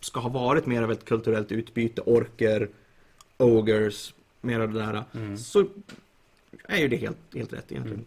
ska 0.00 0.20
ha 0.20 0.28
varit 0.28 0.66
mer 0.66 0.82
av 0.82 0.92
ett 0.92 1.04
kulturellt 1.04 1.52
utbyte, 1.52 2.00
orker, 2.00 2.68
ogres, 3.38 4.14
mer 4.40 4.60
av 4.60 4.72
det 4.72 4.78
där, 4.80 5.36
så 5.36 5.64
är 6.68 6.76
ju 6.78 6.88
det 6.88 6.96
helt, 6.96 7.16
helt 7.34 7.52
rätt 7.52 7.72
egentligen. 7.72 8.04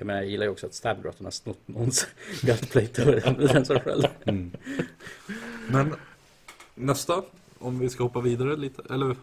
Jag, 0.00 0.06
menar, 0.06 0.20
jag 0.20 0.30
gillar 0.30 0.44
ju 0.46 0.50
också 0.52 0.66
att 0.66 0.74
Stabgrotton 0.74 1.26
har 1.26 1.30
snott 1.30 1.60
någons 1.66 2.06
gutplate 2.42 3.20
och 3.26 3.32
den 3.48 3.64
som 3.64 3.80
sköld. 3.80 4.08
Men 5.68 5.94
nästa, 6.74 7.22
om 7.58 7.78
vi 7.78 7.88
ska 7.88 8.02
hoppa 8.02 8.20
vidare 8.20 8.56
lite, 8.56 8.82
eller 8.90 9.16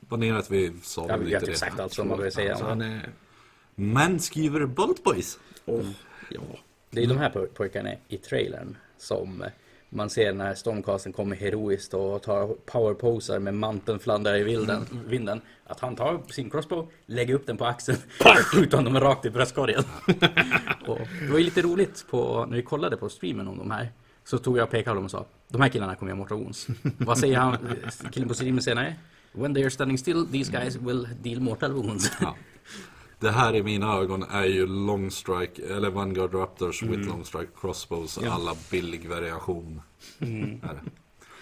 var 0.00 0.18
ner 0.18 0.34
att 0.34 0.50
vi 0.50 0.72
sa 0.82 1.06
vet 1.06 1.20
lite 1.20 1.38
det. 1.40 1.50
exakt 1.50 1.80
allt 1.80 1.92
som 1.92 2.08
man 2.08 2.22
vill 2.22 2.32
säga. 2.32 2.56
Så 2.56 2.64
han 2.64 2.80
är... 2.80 3.08
Manskeever 3.74 4.66
Bolt 4.66 5.04
Boys. 5.04 5.38
Oh, 5.64 5.90
ja. 6.30 6.40
Det 6.90 7.02
är 7.02 7.06
de 7.06 7.18
här 7.18 7.30
poj- 7.30 7.46
pojkarna 7.46 7.90
i 8.08 8.16
trailern 8.16 8.76
som 8.98 9.44
man 9.94 10.10
ser 10.10 10.32
när 10.32 10.54
Stormcasten 10.54 11.12
kommer 11.12 11.36
heroiskt 11.36 11.94
och 11.94 12.22
tar 12.22 12.46
powerposar 12.46 13.38
med 13.38 13.54
manteln 13.54 13.98
fladdrar 13.98 14.36
i 14.36 14.42
vinden, 14.42 14.86
vinden. 15.06 15.40
Att 15.66 15.80
han 15.80 15.96
tar 15.96 16.22
sin 16.30 16.50
crossbow, 16.50 16.90
lägger 17.06 17.34
upp 17.34 17.46
den 17.46 17.56
på 17.56 17.64
axeln, 17.64 17.98
skjuter 18.44 18.76
honom 18.76 19.00
rakt 19.00 19.26
i 19.26 19.30
bröstkorgen. 19.30 19.84
och 20.86 20.98
det 21.20 21.28
var 21.30 21.38
ju 21.38 21.44
lite 21.44 21.62
roligt 21.62 22.06
på, 22.10 22.46
när 22.48 22.56
vi 22.56 22.62
kollade 22.62 22.96
på 22.96 23.08
streamen 23.08 23.48
om 23.48 23.58
de 23.58 23.70
här. 23.70 23.92
Så 24.24 24.38
tog 24.38 24.58
jag 24.58 24.64
och 24.64 24.70
pekade 24.70 24.90
på 24.90 24.94
dem 24.94 25.04
och 25.04 25.10
sa 25.10 25.26
De 25.48 25.60
här 25.60 25.68
killarna 25.68 25.94
kommer 25.94 26.10
göra 26.10 26.18
mortal 26.18 26.38
wounds. 26.38 26.66
Vad 26.98 27.18
säger 27.18 27.38
han, 27.38 27.56
killen 28.12 28.28
på 28.28 28.34
streamen 28.34 28.62
senare? 28.62 28.94
When 29.32 29.54
they 29.54 29.62
are 29.62 29.70
standing 29.70 29.98
still, 29.98 30.26
these 30.32 30.52
guys 30.52 30.76
will 30.76 31.08
deal 31.22 31.40
mortal 31.40 31.72
wounds. 31.72 32.12
Ja. 32.20 32.36
Det 33.22 33.30
här 33.30 33.54
i 33.54 33.62
mina 33.62 33.94
ögon 33.96 34.22
är 34.22 34.44
ju 34.44 34.66
long 34.66 35.10
strike, 35.10 35.62
eller 35.74 35.90
Vanguard 35.90 36.34
Raptors 36.34 36.82
with 36.82 37.08
long 37.08 37.24
strike 37.24 37.50
crossbows, 37.60 38.18
Ja. 38.22 38.32
alla 38.32 38.54
billig 38.70 39.08
variation. 39.08 39.82
Är 40.18 40.26
det. 40.62 40.80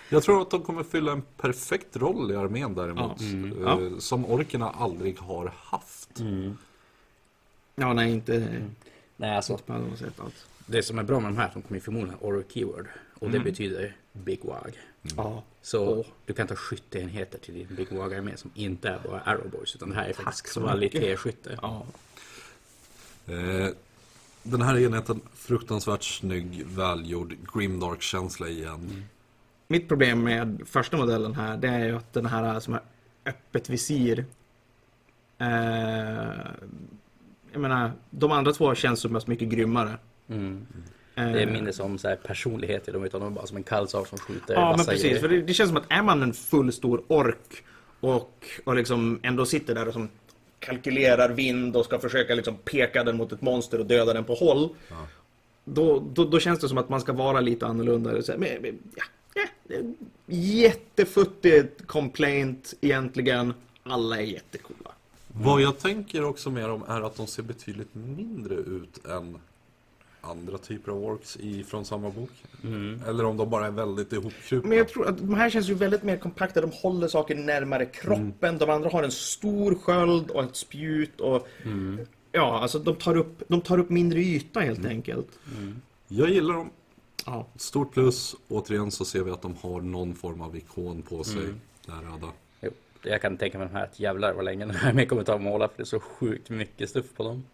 Jag 0.08 0.22
tror 0.22 0.42
att 0.42 0.50
de 0.50 0.62
kommer 0.62 0.82
fylla 0.82 1.12
en 1.12 1.22
perfekt 1.36 1.96
roll 1.96 2.32
i 2.32 2.36
armén 2.36 2.74
däremot. 2.74 3.20
Ja. 3.64 3.80
eh, 3.80 3.98
Som 3.98 4.24
orkerna 4.26 4.70
aldrig 4.70 5.18
har 5.18 5.52
haft. 5.56 6.20
ja, 7.74 7.92
nej, 7.92 8.12
inte 8.12 8.62
Nej, 9.16 9.36
alltså 9.36 9.58
på 9.58 9.72
något 9.72 9.98
sätt. 9.98 10.20
Det 10.66 10.82
som 10.82 10.98
är 10.98 11.02
bra 11.02 11.20
med 11.20 11.30
de 11.32 11.36
här, 11.38 11.50
de 11.54 11.62
kommer 11.62 11.76
ju 11.76 11.80
förmodligen 11.80 12.18
ha 12.20 12.26
Aura 12.28 12.42
Keyword. 12.48 12.86
Och 13.14 13.22
Mm. 13.28 13.32
det 13.38 13.44
betyder 13.50 13.96
Big 14.12 14.44
Wag. 14.44 14.78
Ja. 15.16 15.42
Så 15.62 16.04
du 16.26 16.32
kan 16.32 16.46
ta 16.46 16.54
skytteenheter 16.56 17.38
till 17.38 17.54
din 17.54 17.68
Big 17.76 17.92
Wag-armé 17.92 18.36
som 18.36 18.50
inte 18.54 18.88
är 18.88 18.98
bara 19.08 19.20
Arrowboys. 19.20 19.74
Utan 19.74 19.88
det 19.88 19.94
här 19.94 20.08
är 20.08 20.12
Tack 20.12 20.24
faktiskt 20.24 20.54
så 20.54 20.60
kvalitetsskytte. 20.60 21.58
ja. 21.62 21.86
Eh, 23.26 23.68
Den 24.42 24.62
här 24.62 24.78
enheten, 24.78 25.20
fruktansvärt 25.34 26.02
snygg, 26.02 26.62
välgjord, 26.66 27.36
grimdark-känsla 27.54 28.48
igen. 28.48 29.04
Mitt 29.68 29.88
problem 29.88 30.22
med 30.22 30.60
första 30.66 30.96
modellen 30.96 31.34
här, 31.34 31.56
det 31.56 31.68
är 31.68 31.84
ju 31.86 31.96
att 31.96 32.12
den 32.12 32.26
här 32.26 32.60
som 32.60 32.72
har 32.72 32.82
öppet 33.26 33.68
visir. 33.68 34.24
Eh, 35.38 35.48
jag 37.52 37.60
menar, 37.60 37.92
de 38.10 38.32
andra 38.32 38.52
två 38.52 38.74
känns 38.74 39.00
som 39.00 39.20
mycket 39.26 39.48
grymmare. 39.48 39.98
Mm. 40.28 40.66
Eh, 41.26 41.32
Det 41.32 41.42
är 41.42 41.46
mindre 41.46 41.72
som 41.72 41.98
så 41.98 42.08
här 42.08 42.16
personlighet 42.16 42.88
i 42.88 42.90
dem, 42.90 43.04
utan 43.04 43.20
de 43.20 43.26
är 43.32 43.34
bara 43.36 43.46
som 43.46 43.56
en 43.56 43.62
kallsar 43.62 44.04
som 44.04 44.18
skjuter 44.18 44.54
Ja, 44.54 44.74
men 44.76 44.86
precis. 44.86 45.02
grejer. 45.02 45.18
För 45.20 45.28
det, 45.28 45.42
det 45.42 45.54
känns 45.54 45.68
som 45.70 45.76
att 45.76 45.84
är 45.88 46.02
man 46.02 46.22
en 46.22 46.32
full 46.32 46.72
stor 46.72 47.02
ork 47.08 47.64
och, 48.00 48.44
och 48.64 48.74
liksom 48.76 49.20
ändå 49.22 49.46
sitter 49.46 49.74
där 49.74 49.86
och 49.88 49.92
som 49.92 50.08
kalkylerar 50.58 51.28
vind 51.28 51.76
och 51.76 51.84
ska 51.84 51.98
försöka 51.98 52.34
liksom 52.34 52.56
peka 52.64 53.04
den 53.04 53.16
mot 53.16 53.32
ett 53.32 53.42
monster 53.42 53.78
och 53.80 53.86
döda 53.86 54.12
den 54.12 54.24
på 54.24 54.34
håll. 54.34 54.68
Då, 55.64 56.02
då, 56.12 56.24
då 56.24 56.38
känns 56.40 56.60
det 56.60 56.68
som 56.68 56.78
att 56.78 56.88
man 56.88 57.00
ska 57.00 57.12
vara 57.12 57.40
lite 57.40 57.66
annorlunda. 57.66 58.22
Så 58.22 58.32
här, 58.32 58.38
Men, 58.38 58.62
men, 58.62 58.78
ja, 58.96 59.02
ja, 59.68 59.76
jättefuttigt 60.60 61.86
complaint 61.86 62.74
egentligen. 62.80 63.54
Alla 63.82 64.16
är 64.16 64.22
jättecoola. 64.22 64.90
Vad 65.28 65.60
jag 65.62 65.78
tänker 65.78 66.24
också 66.24 66.50
mer 66.50 66.68
om 66.70 66.82
är 66.88 67.00
att 67.00 67.16
de 67.16 67.26
ser 67.26 67.42
betydligt 67.42 67.94
mindre 67.94 68.54
ut 68.54 69.06
än 69.06 69.38
andra 70.20 70.58
typer 70.58 70.92
av 70.92 71.04
orks 71.04 71.36
i, 71.36 71.64
från 71.64 71.84
samma 71.84 72.10
bok. 72.10 72.30
Eller 73.08 73.24
om 73.24 73.36
de 73.36 73.50
bara 73.50 73.66
är 73.66 73.70
väldigt 73.70 74.12
ihopkrupna. 74.12 74.68
Men 74.68 74.78
jag 74.78 74.88
tror 74.88 75.08
att 75.08 75.18
de 75.18 75.34
här 75.34 75.50
känns 75.50 75.68
ju 75.68 75.74
väldigt 75.74 76.02
mer 76.02 76.16
kompakta. 76.16 76.60
De 76.60 76.70
håller 76.70 77.08
saker 77.08 77.34
närmare 77.34 77.86
kroppen. 77.86 78.58
De 78.58 78.70
andra 78.70 78.90
har 78.90 79.02
en 79.02 79.10
stor 79.10 79.74
sköld 79.74 80.30
och 80.30 80.44
ett 80.44 80.56
spjut. 80.56 81.20
Och, 81.20 81.48
Ja, 82.32 82.60
alltså 82.60 82.78
de 82.78 82.96
tar, 82.96 83.16
upp, 83.16 83.42
de 83.48 83.60
tar 83.60 83.78
upp 83.78 83.90
mindre 83.90 84.20
yta 84.20 84.60
helt 84.60 84.86
enkelt. 84.86 85.28
Jag 86.08 86.30
gillar 86.30 86.54
dem. 86.54 86.70
Ja. 87.26 87.46
Stort 87.56 87.92
plus. 87.92 88.36
Återigen 88.48 88.90
så 88.90 89.04
ser 89.04 89.22
vi 89.22 89.30
att 89.30 89.42
de 89.42 89.54
har 89.62 89.80
någon 89.80 90.14
form 90.14 90.40
av 90.40 90.56
ikon 90.56 91.02
på 91.02 91.24
sig. 91.24 91.42
Där 91.86 91.94
röda. 91.94 92.32
Jo, 92.60 92.70
jag 93.02 93.22
kan 93.22 93.36
tänka 93.36 93.58
mig 93.58 93.66
de 93.66 93.74
här 93.74 93.84
att 93.84 94.00
jävlar 94.00 94.32
vad 94.34 94.44
länge 94.44 94.66
den 94.66 94.74
här 94.76 94.90
armén 94.90 95.06
kommer 95.06 95.24
ta 95.24 95.34
att 95.34 95.42
måla. 95.42 95.68
För 95.68 95.76
det 95.76 95.82
är 95.82 95.84
så 95.84 96.00
sjukt 96.00 96.50
mycket 96.50 96.90
stuff 96.90 97.06
på 97.16 97.22
dem. 97.22 97.44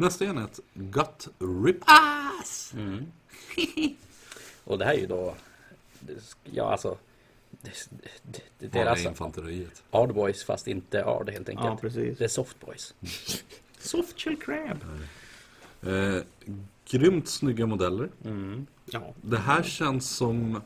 Nästa 0.00 0.24
enhet, 0.24 0.60
Gut 0.74 1.28
Rip 1.38 1.76
Ass! 1.86 2.74
Och 4.64 4.78
det 4.78 4.84
här 4.84 4.94
är 4.94 4.98
ju 4.98 5.06
då... 5.06 5.34
Ja, 6.44 6.72
alltså... 6.72 6.98
Det, 7.50 7.70
det, 7.90 8.42
det, 8.58 8.66
Vanliga 8.66 8.84
deras 8.84 9.04
infanteriet. 9.04 9.82
Ard 9.90 10.14
Boys 10.14 10.44
fast 10.44 10.68
inte 10.68 11.04
Ard 11.04 11.30
helt 11.30 11.48
enkelt. 11.48 11.66
Ja, 11.66 11.76
precis. 11.76 12.18
Det 12.18 12.24
är 12.24 12.28
Soft 12.28 12.60
Boys. 12.60 12.94
Soft 13.78 14.20
shell 14.20 14.36
crab. 14.36 14.84
Eh, 15.82 16.22
grymt 16.90 17.28
snygga 17.28 17.66
modeller. 17.66 18.08
Ja. 18.84 19.14
Det 19.22 19.38
här 19.38 19.62
känns 19.62 20.10
som... 20.10 20.62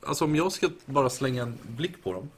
Alltså 0.00 0.24
om 0.24 0.36
jag 0.36 0.52
ska 0.52 0.70
bara 0.86 1.10
slänga 1.10 1.42
en 1.42 1.58
blick 1.62 2.02
på 2.02 2.12
dem. 2.12 2.30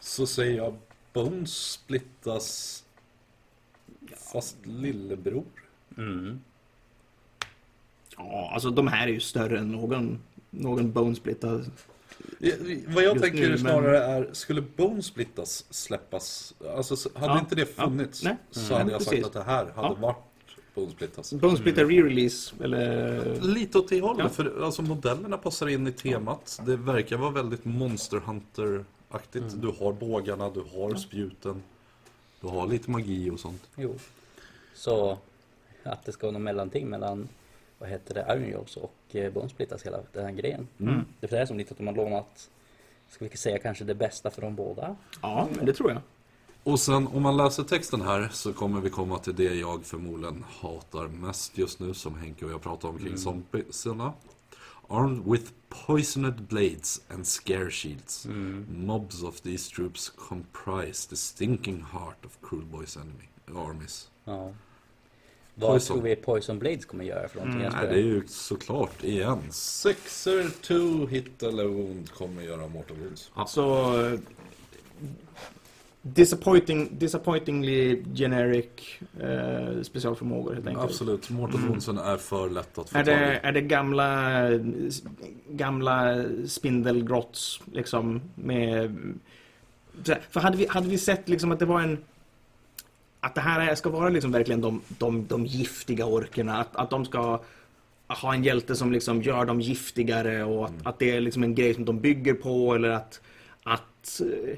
Så 0.00 0.26
säger 0.26 0.56
jag 0.56 0.76
Bones 1.12 1.70
splittas 1.70 2.81
fast 4.16 4.56
lillebror. 4.66 5.44
Mm. 5.98 6.40
ja, 8.16 8.50
alltså 8.54 8.70
de 8.70 8.86
här 8.88 9.08
är 9.08 9.12
ju 9.12 9.20
större 9.20 9.58
än 9.58 9.72
någon, 9.72 10.18
någon 10.50 10.92
bone 10.92 11.14
splitta. 11.14 11.60
Ja, 12.38 12.52
Vad 12.88 13.04
jag 13.04 13.22
tänker 13.22 13.38
nu, 13.40 13.48
men- 13.48 13.58
snarare 13.58 13.98
är, 14.04 14.28
skulle 14.32 14.60
Bones 14.76 15.06
splittas 15.06 15.64
släppas? 15.70 16.54
Alltså 16.76 16.96
så- 16.96 17.10
hade 17.14 17.32
Ja, 17.32 17.38
inte 17.38 17.54
det 17.54 17.68
ja, 17.76 17.84
funnits 17.84 18.22
nej. 18.24 18.36
så 18.50 18.60
Mm. 18.74 18.78
hade 18.78 18.92
jag 18.92 19.02
sagt 19.02 19.10
Precis. 19.10 19.26
att 19.26 19.32
det 19.32 19.42
här 19.42 19.64
hade 19.64 19.88
Ja. 19.88 19.94
varit 20.00 20.16
Bones 20.74 20.92
splittas. 20.92 21.32
Bone 21.32 21.56
splitta 21.56 21.80
re-release, 21.84 22.62
eller... 22.64 23.40
Lite 23.40 23.78
åt 23.78 23.88
det 23.88 24.00
hållet, 24.00 24.24
Ja. 24.24 24.28
för 24.28 24.62
alltså, 24.64 24.82
modellerna 24.82 25.38
passar 25.38 25.66
in 25.68 25.86
i 25.86 25.92
temat. 25.92 26.60
Det 26.66 26.76
verkar 26.76 27.16
vara 27.16 27.30
väldigt 27.30 27.64
Monster 27.64 28.16
Hunter-aktigt. 28.20 29.44
Mm. 29.52 29.60
Du 29.60 29.66
har 29.84 29.92
bågarna, 29.92 30.50
du 30.50 30.60
har 30.60 30.94
spjuten. 30.94 31.62
Du 32.42 32.48
har 32.48 32.66
lite 32.66 32.90
magi 32.90 33.30
och 33.30 33.40
sånt. 33.40 33.62
Jo. 33.76 33.94
Så 34.74 35.18
att 35.82 36.04
det 36.04 36.12
ska 36.12 36.26
vara 36.26 36.32
någon 36.32 36.42
mellanting 36.42 36.88
mellan 36.88 37.28
vad 37.78 37.88
heter 37.88 38.14
det, 38.14 38.26
Iron 38.28 38.50
Jobs 38.50 38.76
och 38.76 38.94
eh, 39.12 39.32
Bone 39.32 39.48
Splitters, 39.48 39.82
hela 39.82 39.98
den 40.12 40.24
här 40.24 40.32
grejen. 40.32 40.68
Mm. 40.80 41.04
Det 41.20 41.26
är 41.26 41.28
för 41.28 41.36
det 41.36 41.40
här 41.40 41.46
som 41.46 41.58
lite 41.58 41.70
att 41.72 41.78
de 41.78 41.86
har 41.86 41.94
lånat, 41.94 42.50
ska 43.10 43.24
vi 43.24 43.36
säga 43.36 43.58
kanske 43.58 43.84
det 43.84 43.94
bästa 43.94 44.30
för 44.30 44.42
dem 44.42 44.54
båda. 44.54 44.96
Ja, 45.22 45.48
men 45.56 45.66
det 45.66 45.72
tror 45.72 45.90
jag. 45.90 46.00
Och 46.64 46.80
sen 46.80 47.06
om 47.06 47.22
man 47.22 47.36
läser 47.36 47.62
texten 47.62 48.00
här 48.00 48.28
så 48.32 48.52
kommer 48.52 48.80
vi 48.80 48.90
komma 48.90 49.18
till 49.18 49.34
det 49.34 49.54
jag 49.54 49.84
förmodligen 49.84 50.44
hatar 50.60 51.08
mest 51.08 51.58
just 51.58 51.80
nu 51.80 51.94
som 51.94 52.14
Henke 52.14 52.44
och 52.44 52.50
jag 52.50 52.62
pratar 52.62 52.88
om 52.88 52.98
kring 52.98 53.18
zombiesarna. 53.18 54.12
Armed 54.88 55.26
with 55.26 55.52
poisoned 55.68 56.48
blades 56.48 57.00
and 57.08 57.26
scare 57.26 57.70
shields. 57.70 58.26
Mobs 58.68 59.22
of 59.22 59.42
these 59.42 59.70
troops 59.70 60.12
comprise 60.28 61.08
the 61.08 61.16
stinking 61.16 61.80
heart 61.80 62.24
of 62.24 62.40
Cruel 62.42 62.64
Boys 62.64 62.96
enemy 62.96 63.28
armies. 63.56 64.10
Ja. 64.24 64.52
Vad 65.54 65.70
Poison. 65.70 65.96
tror 65.96 66.04
vi 66.04 66.16
Poison 66.16 66.58
Blades 66.58 66.84
kommer 66.84 67.04
göra 67.04 67.28
för 67.28 67.38
någonting? 67.38 67.68
Nej, 67.72 67.86
det 67.86 67.94
är 67.94 68.02
ju 68.02 68.26
såklart 68.26 69.04
igen. 69.04 69.52
Sexer 69.52 70.50
to 70.62 71.06
hit 71.06 71.42
eller 71.42 71.64
wound 71.64 72.10
kommer 72.10 72.42
göra 72.42 72.68
mortal 72.68 72.96
wounds. 72.96 73.30
Så... 73.46 74.18
disappointing, 76.02 76.88
disappointingly 76.98 78.02
generic 78.14 78.66
eh, 79.20 79.82
specialförmågor 79.82 80.54
helt 80.54 80.66
enkelt. 80.66 80.84
Absolut, 80.84 81.30
Mortal 81.30 81.56
Mm. 81.56 81.68
Woundsen 81.68 81.98
är 81.98 82.16
för 82.16 82.50
lätt 82.50 82.78
att 82.78 82.90
få 82.90 82.98
Är 82.98 83.04
tag 83.04 83.14
det, 83.14 83.32
i. 83.34 83.46
är 83.46 83.52
det 83.52 83.60
gamla, 83.60 84.40
gamla 85.48 86.24
spindelgrotts 86.46 87.60
liksom 87.72 88.20
med... 88.34 88.96
För 90.30 90.40
hade 90.40 90.56
vi, 90.56 90.66
hade 90.66 90.88
vi 90.88 90.98
sett 90.98 91.28
liksom 91.28 91.52
att 91.52 91.58
det 91.58 91.66
var 91.66 91.80
en... 91.80 91.98
Att 93.20 93.34
det 93.34 93.40
här 93.40 93.60
är- 93.70 93.74
ska 93.74 93.90
vara 93.90 94.08
liksom 94.08 94.32
verkligen 94.32 94.60
de, 94.60 94.80
de, 94.98 95.26
de 95.26 95.46
giftiga 95.46 96.06
orkerna, 96.06 96.58
att, 96.58 96.76
att 96.76 96.90
de 96.90 97.04
ska 97.04 97.40
ha 98.08 98.34
en 98.34 98.44
hjälte 98.44 98.76
som 98.76 98.92
liksom 98.92 99.22
gör 99.22 99.44
dem 99.44 99.60
giftigare 99.60 100.44
och 100.44 100.64
att, 100.64 100.72
att 100.82 100.98
det 100.98 101.10
är 101.16 101.20
liksom 101.20 101.42
en 101.42 101.54
grej 101.54 101.74
som 101.74 101.84
de 101.84 102.00
bygger 102.00 102.34
på 102.34 102.74
eller 102.74 102.88
att, 102.88 103.20
att 103.62 104.20
eh, 104.20 104.54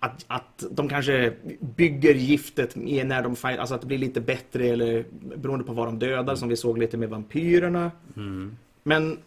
att, 0.00 0.24
att 0.28 0.64
de 0.70 0.88
kanske 0.88 1.32
bygger 1.60 2.14
giftet 2.14 2.76
när 2.76 3.22
de 3.22 3.36
fight, 3.36 3.58
alltså 3.58 3.74
att 3.74 3.80
det 3.80 3.86
blir 3.86 3.98
lite 3.98 4.20
bättre 4.20 4.66
eller 4.66 5.04
beroende 5.36 5.64
på 5.64 5.72
vad 5.72 5.88
de 5.88 5.98
dödar 5.98 6.34
som 6.36 6.48
vi 6.48 6.56
såg 6.56 6.78
lite 6.78 6.96
med 6.96 7.08
vampyrerna. 7.08 7.90
Mm. 8.16 8.56
Men 8.82 9.18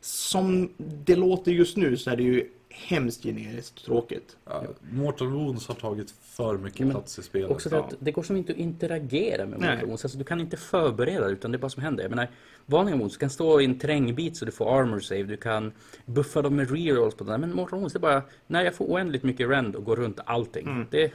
som 0.00 0.68
det 0.78 1.16
låter 1.16 1.52
just 1.52 1.76
nu 1.76 1.96
så 1.96 2.10
är 2.10 2.16
det 2.16 2.22
ju 2.22 2.48
hemskt 2.74 3.22
generiskt 3.22 3.84
tråkigt. 3.84 4.36
Ja, 4.44 4.64
Mortal 4.92 5.28
Wounds 5.28 5.68
har 5.68 5.74
tagit 5.74 6.10
för 6.10 6.58
mycket 6.58 6.80
men 6.80 6.90
plats 6.90 7.18
i 7.18 7.22
spelet. 7.22 7.50
Också 7.50 7.70
för 7.70 7.76
att 7.76 7.94
det 7.98 8.12
går 8.12 8.22
som 8.22 8.36
inte 8.36 8.52
att 8.52 8.58
interagera 8.58 9.46
med. 9.46 9.60
Mortal 9.60 9.86
Wounds. 9.86 10.04
Alltså, 10.04 10.18
du 10.18 10.24
kan 10.24 10.40
inte 10.40 10.56
förbereda 10.56 11.28
utan 11.28 11.52
det 11.52 11.56
är 11.56 11.60
bara 11.60 11.70
som 11.70 11.82
händer. 11.82 12.04
Jag 12.04 12.10
menar, 12.10 12.30
vanliga 12.66 12.96
Wounds, 12.96 13.14
du 13.14 13.18
kan 13.18 13.30
stå 13.30 13.60
i 13.60 13.64
en 13.64 13.78
terrängbit 13.78 14.36
så 14.36 14.44
du 14.44 14.52
får 14.52 14.80
armor 14.80 15.00
save. 15.00 15.22
Du 15.22 15.36
kan 15.36 15.72
buffa 16.06 16.42
dem 16.42 16.56
med 16.56 16.70
rerolls 16.70 17.14
på 17.14 17.24
det 17.24 17.30
där. 17.30 17.38
Men 17.38 17.54
Mortal 17.54 17.78
Wounds, 17.78 17.92
det 17.92 17.98
är 17.98 18.00
bara, 18.00 18.22
nej 18.46 18.64
jag 18.64 18.74
får 18.74 18.84
oändligt 18.84 19.22
mycket 19.22 19.48
rend 19.48 19.76
och 19.76 19.84
går 19.84 19.96
runt 19.96 20.20
allting. 20.24 20.66
Mm. 20.66 20.86
Det, 20.90 21.12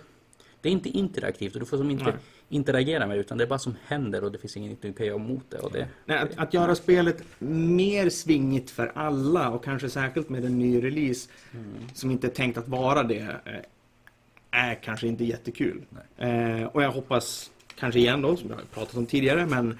det 0.61 0.69
är 0.69 0.73
inte 0.73 0.89
interaktivt 0.89 1.53
och 1.53 1.59
du 1.59 1.65
får 1.65 1.77
som 1.77 1.91
inte 1.91 2.03
Nej. 2.03 2.13
interagera 2.49 3.07
med 3.07 3.17
utan 3.17 3.37
det 3.37 3.43
är 3.43 3.47
bara 3.47 3.59
som 3.59 3.75
händer 3.85 4.23
och 4.23 4.31
det 4.31 4.37
finns 4.37 4.57
inget 4.57 4.81
du 4.81 4.93
kan 4.93 5.05
göra 5.05 5.15
emot 5.15 5.43
det. 5.49 5.57
Och 5.57 5.71
det 5.71 5.87
Nej, 6.05 6.17
att, 6.17 6.37
att 6.37 6.53
göra 6.53 6.75
spelet 6.75 7.23
mer 7.39 8.09
svingigt 8.09 8.69
för 8.69 8.91
alla 8.95 9.49
och 9.49 9.63
kanske 9.63 9.89
särskilt 9.89 10.29
med 10.29 10.45
en 10.45 10.59
ny 10.59 10.83
release 10.83 11.29
som 11.93 12.11
inte 12.11 12.27
är 12.27 12.31
tänkt 12.31 12.57
att 12.57 12.67
vara 12.67 13.03
det 13.03 13.19
eh, 13.19 13.53
är 14.51 14.75
kanske 14.75 15.07
inte 15.07 15.25
jättekul. 15.25 15.81
Eh, 16.17 16.63
och 16.63 16.83
jag 16.83 16.91
hoppas 16.91 17.51
kanske 17.75 17.99
igen 17.99 18.21
då, 18.21 18.35
som 18.35 18.49
jag 18.49 18.55
har 18.55 18.63
pratat 18.63 18.95
om 18.95 19.05
tidigare, 19.05 19.45
men 19.45 19.77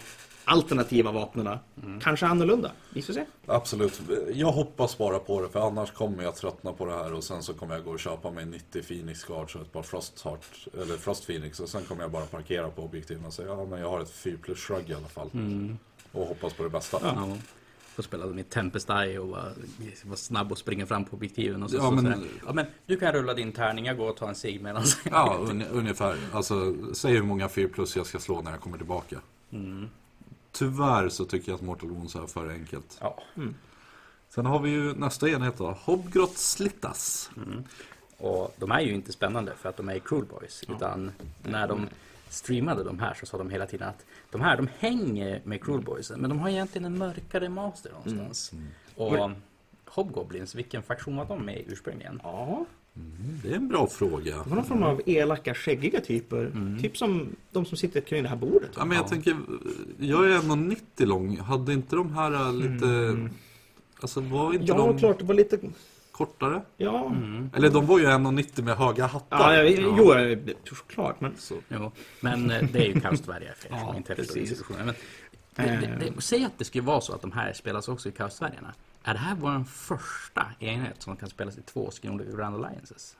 alternativa 0.50 1.12
vapnen 1.12 1.58
kanske 2.02 2.26
annorlunda. 2.26 2.72
Vi 2.93 3.02
får 3.02 3.14
se. 3.14 3.26
Absolut. 3.45 4.02
Jag 4.34 4.52
hoppas 4.52 4.97
bara 4.97 5.20
på 5.20 5.41
det, 5.41 5.50
för 5.50 5.68
annars 5.68 5.91
kommer 5.91 6.24
jag 6.24 6.36
tröttna 6.36 6.74
på 6.74 6.86
det 6.86 6.93
här 6.93 7.14
och 7.14 7.24
sen 7.24 7.43
så 7.43 7.54
kommer 7.54 7.76
jag 7.76 7.84
gå 7.84 7.91
och 7.91 8.00
köpa 8.00 8.32
mig 8.32 8.45
90 8.45 8.82
Phoenix 8.84 9.24
Guards 9.24 9.56
och 9.56 9.62
ett 9.62 9.72
par 9.72 9.84
Frost, 9.84 10.22
Heart, 10.26 10.68
eller 10.82 10.97
Frost 10.97 11.26
Phoenix 11.28 11.60
och 11.60 11.70
sen 11.70 11.84
kommer 11.84 12.02
jag 12.02 12.12
bara 12.12 12.26
parkera 12.26 12.70
på 12.70 12.84
objektiven 12.84 13.26
och 13.26 13.34
säga 13.34 13.47
ja 13.47 13.66
men 13.66 13.80
jag 13.80 13.89
har 13.89 14.00
ett 14.02 14.10
4 14.12 14.38
plus 14.41 14.60
shrug 14.60 14.89
i 14.89 14.93
alla 14.93 15.08
fall. 15.08 15.30
Och 16.12 16.26
hoppas 16.28 16.54
på 16.54 16.64
det 16.64 16.70
bästa. 16.70 16.97
Ja. 17.04 17.38
Får 17.95 18.04
spela 18.04 18.26
med 18.26 18.50
Tempest 18.50 18.89
Eye 18.89 19.20
och 19.20 19.28
vara, 19.28 19.45
vara 20.04 20.16
snabb 20.18 20.52
och 20.52 20.58
springa 20.58 20.86
fram 20.86 21.06
på 21.06 21.16
objektiven. 21.16 21.64
Och 21.64 21.70
så, 21.70 21.78
Ja, 21.78 21.82
så, 21.82 21.91
men- 21.91 22.04
sådär. 22.04 22.20
ja, 22.45 22.54
men 22.54 22.66
du 22.86 22.97
kan 22.97 23.14
rulla 23.14 23.34
din 23.34 23.52
tärning, 23.52 23.86
jag 23.86 23.97
går 23.97 24.10
och 24.10 24.18
tar 24.18 24.28
en 24.30 24.36
cigg 24.36 24.62
medan... 24.62 24.84
Ja, 25.12 25.38
un 25.50 25.62
ungefär. 25.72 26.18
Alltså, 26.34 26.76
säg 26.93 27.14
hur 27.14 27.24
många 27.24 27.50
4 27.50 27.70
plus 27.74 27.95
jag 27.95 28.06
ska 28.06 28.20
slå 28.20 28.41
när 28.41 28.52
jag 28.52 28.60
kommer 28.60 28.78
tillbaka. 28.78 29.16
Mm. 29.52 29.89
Tyvärr 30.52 31.10
så 31.10 31.26
tycker 31.26 31.52
jag 31.52 31.56
att 31.56 31.66
Mortal 31.66 31.89
Wounds 31.89 32.16
är 32.16 32.28
för 32.28 32.50
enkelt. 32.50 32.97
Ja. 33.02 33.24
Sen 34.30 34.45
har 34.45 34.60
vi 34.60 34.70
ju 34.70 34.93
nästa 34.93 35.30
enhet 35.30 35.58
då. 35.58 35.78
Hobgrot 35.84 36.38
Slittas. 36.38 37.32
Och 38.18 38.56
de 38.58 38.72
är 38.72 38.80
ju 38.80 38.93
inte 38.93 39.12
spännande 39.12 39.56
för 39.56 39.70
att 39.70 39.78
de 39.78 39.89
är 39.89 40.00
Cruel 40.00 40.26
Boys. 40.26 40.64
Utan 40.68 41.12
när 41.43 41.68
de 41.68 41.88
streamade 42.30 42.84
de 42.84 43.00
här 43.00 43.14
så 43.14 43.26
sa 43.26 43.38
de 43.38 43.50
hela 43.50 43.66
tiden 43.66 43.89
att 43.89 44.06
de 44.32 44.41
här 44.41 44.58
de 44.58 44.70
hänger 44.80 45.41
med 45.43 45.64
Cruel 45.64 45.82
Boys. 45.82 46.12
Men 46.18 46.30
de 46.30 46.39
har 46.39 46.50
egentligen 46.50 46.86
en 46.86 46.97
mörkare 46.97 47.50
master 47.50 47.91
någonstans. 47.91 48.52
Och 48.95 49.32
Hobgoblins, 49.86 50.56
vilken 50.56 50.84
faktion 50.84 51.16
var 51.16 51.26
de 51.26 51.45
med 51.45 51.58
i 51.58 51.66
ursprungligen? 51.68 52.20
Ja, 52.24 52.66
Det 53.44 53.52
är 53.52 53.56
en 53.56 53.68
bra 53.68 53.88
fråga. 53.88 54.38
det 54.44 54.50
var 54.50 54.56
någon 54.56 54.66
form 54.66 54.84
av 54.84 55.02
elaka, 55.06 55.54
skäggiga 55.54 56.02
typer. 56.02 56.52
Typ 56.82 56.98
som 56.98 57.36
de 57.52 57.66
som 57.66 57.78
sitter 57.78 58.02
kring 58.02 58.24
det 58.24 58.30
här 58.30 58.36
bordet. 58.36 58.70
Ja, 58.76 58.86
men 58.86 58.98
jag 58.98 59.08
tänker, 59.08 59.38
jag 60.00 60.26
är 60.32 60.38
1,90 60.40 61.06
lång. 61.06 61.38
Hade 61.40 61.74
inte 61.74 61.96
de 61.96 62.14
här 62.14 62.32
äh, 62.34 62.54
lite... 62.54 63.18
Alltså 64.02 64.22
var 64.22 64.54
inte 64.54 64.66
Ja, 64.66 64.78
de 64.78 64.98
klart, 64.98 65.20
det 65.20 65.26
var 65.26 65.34
lite... 65.36 65.60
kortare? 66.12 66.62
Ja, 66.78 67.16
Eller 67.56 67.70
de 67.70 67.86
var 67.86 68.00
ju 68.00 68.06
1,90 68.06 68.62
med 68.64 68.78
höga 68.78 69.06
hattar. 69.08 69.54
ja, 69.54 69.64
ja, 69.64 69.94
jo, 69.98 70.14
eh, 70.14 70.38
såklart, 70.66 71.22
men... 71.22 71.34
Så. 71.38 71.56
Jo, 71.70 71.92
men 72.22 72.52
eh, 72.52 72.64
det 72.72 72.80
är 72.80 72.86
ju 72.86 72.92
er 72.92 73.56
Ja, 73.70 73.80
som 73.88 73.98
inte 73.98 74.16
förstår 74.16 74.16
precis. 74.16 74.38
institutionen. 74.38 74.86
Men 74.86 74.96
det, 75.68 75.95
det, 75.99 76.12
det, 76.16 76.22
säg 76.22 76.43
att 76.45 76.57
det 76.57 76.66
skulle 76.66 76.84
vara 76.84 77.01
så 77.01 77.14
att 77.14 77.22
de 77.22 77.32
här 77.32 77.53
spelas 77.53 77.88
också 77.88 78.10
i 78.10 78.12
Kaos 78.12 78.34
Sverige. 78.36 78.60
Är 79.03 79.14
det 79.14 79.20
här 79.20 79.36
vår 79.36 79.64
första 79.64 80.47
enhet 80.60 81.01
som 81.01 81.16
kan 81.18 81.30
spelas 81.30 81.57
i 81.57 81.62
två 81.62 81.89
olika 82.03 82.32
Grand 82.32 82.55
Alliances? 82.66 83.18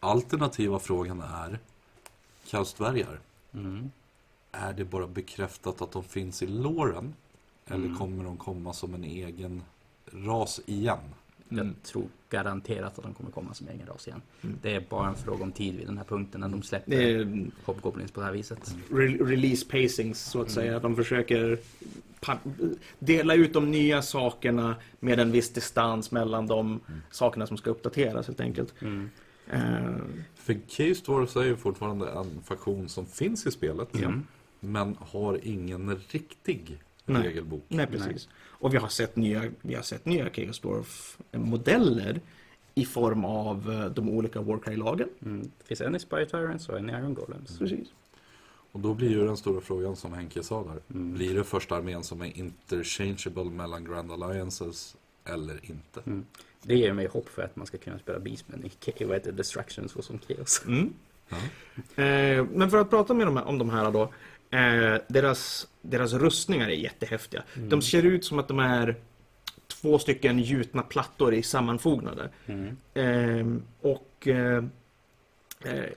Alternativa 0.00 0.78
frågan 0.78 1.20
är, 1.20 1.58
Kaustdvärgar, 2.50 3.20
Mm. 3.54 3.90
är 4.52 4.72
det 4.72 4.84
bara 4.84 5.06
bekräftat 5.06 5.82
att 5.82 5.92
de 5.92 6.04
finns 6.04 6.42
i 6.42 6.46
låren? 6.46 7.14
Eller 7.66 7.84
Mm. 7.86 7.98
kommer 7.98 8.24
de 8.24 8.36
komma 8.36 8.72
som 8.72 8.94
en 8.94 9.04
egen 9.04 9.62
ras 10.12 10.60
igen? 10.66 10.98
Mm. 11.50 11.66
Jag 11.66 11.82
tror 11.82 12.04
garanterat 12.30 12.98
att 12.98 13.04
de 13.04 13.14
kommer 13.14 13.30
komma 13.30 13.54
som 13.54 13.68
egen 13.68 13.86
ras 13.86 14.08
igen. 14.08 14.22
Det 14.62 14.74
är 14.74 14.80
bara 14.88 15.08
en 15.08 15.14
fråga 15.14 15.42
om 15.44 15.52
tid 15.52 15.76
vid 15.76 15.86
den 15.86 15.96
här 15.98 16.04
punkten 16.04 16.40
när 16.40 16.48
de 16.48 16.62
släpper 16.62 16.90
Det 16.90 17.12
är 17.12 17.46
Hobgoblins 17.64 18.10
på 18.10 18.20
det 18.20 18.26
här 18.26 18.32
viset. 18.32 18.74
re- 18.90 19.26
release 19.26 19.66
pacings, 19.66 20.20
så 20.24 20.40
att 20.42 20.50
säga. 20.50 20.76
Att 20.76 20.82
de 20.82 20.96
försöker 20.96 21.58
dela 22.98 23.34
ut 23.34 23.52
de 23.52 23.70
nya 23.70 24.02
sakerna 24.02 24.76
med 25.00 25.20
en 25.20 25.32
viss 25.32 25.52
distans 25.52 26.10
mellan 26.10 26.46
de 26.46 26.80
sakerna 27.10 27.46
som 27.46 27.56
ska 27.56 27.70
uppdateras, 27.70 28.26
helt 28.26 28.40
enkelt. 28.40 28.74
Mm. 28.82 29.10
Eh, 29.50 29.96
För 30.34 30.54
Case 30.68 31.04
Dwarfs 31.04 31.36
är 31.36 31.44
ju 31.44 31.56
fortfarande 31.56 32.08
en 32.10 32.42
faktion 32.44 32.88
som 32.88 33.06
finns 33.06 33.46
i 33.46 33.50
spelet. 33.50 33.88
Men 34.60 34.96
har 35.00 35.40
ingen 35.42 35.96
riktig 36.10 36.78
Nej. 37.04 37.22
regelbok. 37.22 37.64
nej, 37.68 37.86
precis. 37.86 38.28
Och 38.58 38.74
vi 38.74 38.78
har 38.78 38.88
sett 38.88 39.16
nya, 39.16 39.42
vi 39.62 39.74
har 39.74 39.82
sett 39.82 40.06
nya 40.06 40.30
Chaos 40.30 40.60
Dwarf-modeller 40.60 42.20
i 42.74 42.84
form 42.84 43.24
av 43.24 43.72
eh, 43.72 43.86
de 43.86 44.08
olika 44.08 44.40
Warcry-lagen. 44.40 45.08
Mm. 45.24 45.50
Det 45.58 45.64
finns 45.64 45.80
en 45.80 45.96
i 45.96 45.98
Spy 45.98 46.26
Tyrants 46.26 46.68
och 46.68 46.78
en 46.78 46.90
i 46.90 46.92
Iron 46.92 47.14
Golems. 47.14 47.58
Precis. 47.58 47.88
Och 48.72 48.80
då 48.80 48.94
blir 48.94 49.10
ju 49.10 49.26
den 49.26 49.36
stora 49.36 49.60
frågan 49.60 49.96
som 49.96 50.12
Henke 50.12 50.42
sa 50.42 50.64
där. 50.64 50.96
Mm. 50.98 51.14
Blir 51.14 51.34
det 51.34 51.44
första 51.44 51.76
armén 51.76 52.04
som 52.04 52.20
är 52.20 52.38
interchangeable 52.38 53.44
mellan 53.44 53.84
Grand 53.84 54.12
Alliances 54.12 54.96
eller 55.24 55.54
inte? 55.62 56.00
Mm. 56.06 56.26
Det 56.62 56.74
ger 56.74 56.92
mig 56.92 57.06
hopp 57.06 57.28
för 57.28 57.42
att 57.42 57.56
man 57.56 57.66
ska 57.66 57.78
kunna 57.78 57.98
spela 57.98 58.18
Beastmen 58.18 58.64
i 58.96 59.04
vad 59.04 59.14
heter 59.14 59.32
Destruction 59.32 59.88
så 59.88 60.02
som 60.02 60.18
Chaos. 60.18 60.62
Mm. 60.66 60.92
Ja. 61.28 61.36
Eh, 62.02 62.46
men 62.52 62.70
för 62.70 62.78
att 62.78 62.90
prata 62.90 63.14
med 63.14 63.26
dem, 63.26 63.36
om 63.36 63.58
de 63.58 63.70
här 63.70 63.90
då. 63.90 64.12
Eh, 64.50 65.00
deras, 65.08 65.68
deras 65.82 66.12
rustningar 66.12 66.68
är 66.68 66.74
jättehäftiga. 66.74 67.42
De 67.54 67.82
ser 67.82 68.02
ut 68.02 68.24
som 68.24 68.38
att 68.38 68.48
de 68.48 68.58
är 68.58 68.96
två 69.66 69.98
stycken 69.98 70.38
gjutna 70.38 70.82
plattor 70.82 71.34
i 71.34 71.42
sammanfognade. 71.42 72.30
Mm. 72.46 72.76
Eh, 72.94 73.62
och 73.80 74.28
eh, 74.28 74.64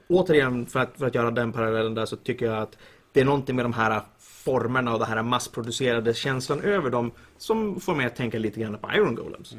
återigen, 0.07 0.65
för 0.65 0.79
att, 0.79 0.97
för 0.97 1.07
att 1.07 1.15
göra 1.15 1.31
den 1.31 1.51
parallellen 1.51 1.95
där 1.95 2.05
så 2.05 2.15
tycker 2.15 2.45
jag 2.45 2.57
att 2.57 2.77
det 3.13 3.21
är 3.21 3.25
någonting 3.25 3.55
med 3.55 3.65
de 3.65 3.73
här 3.73 4.01
formerna 4.19 4.93
och 4.93 4.99
den 4.99 5.07
här 5.07 5.23
massproducerade 5.23 6.13
känslan 6.13 6.61
över 6.61 6.89
dem 6.89 7.11
som 7.37 7.79
får 7.79 7.95
mig 7.95 8.05
att 8.05 8.15
tänka 8.15 8.39
lite 8.39 8.59
grann 8.59 8.77
på 8.77 8.91
Iron 8.93 9.15
Golems. 9.15 9.55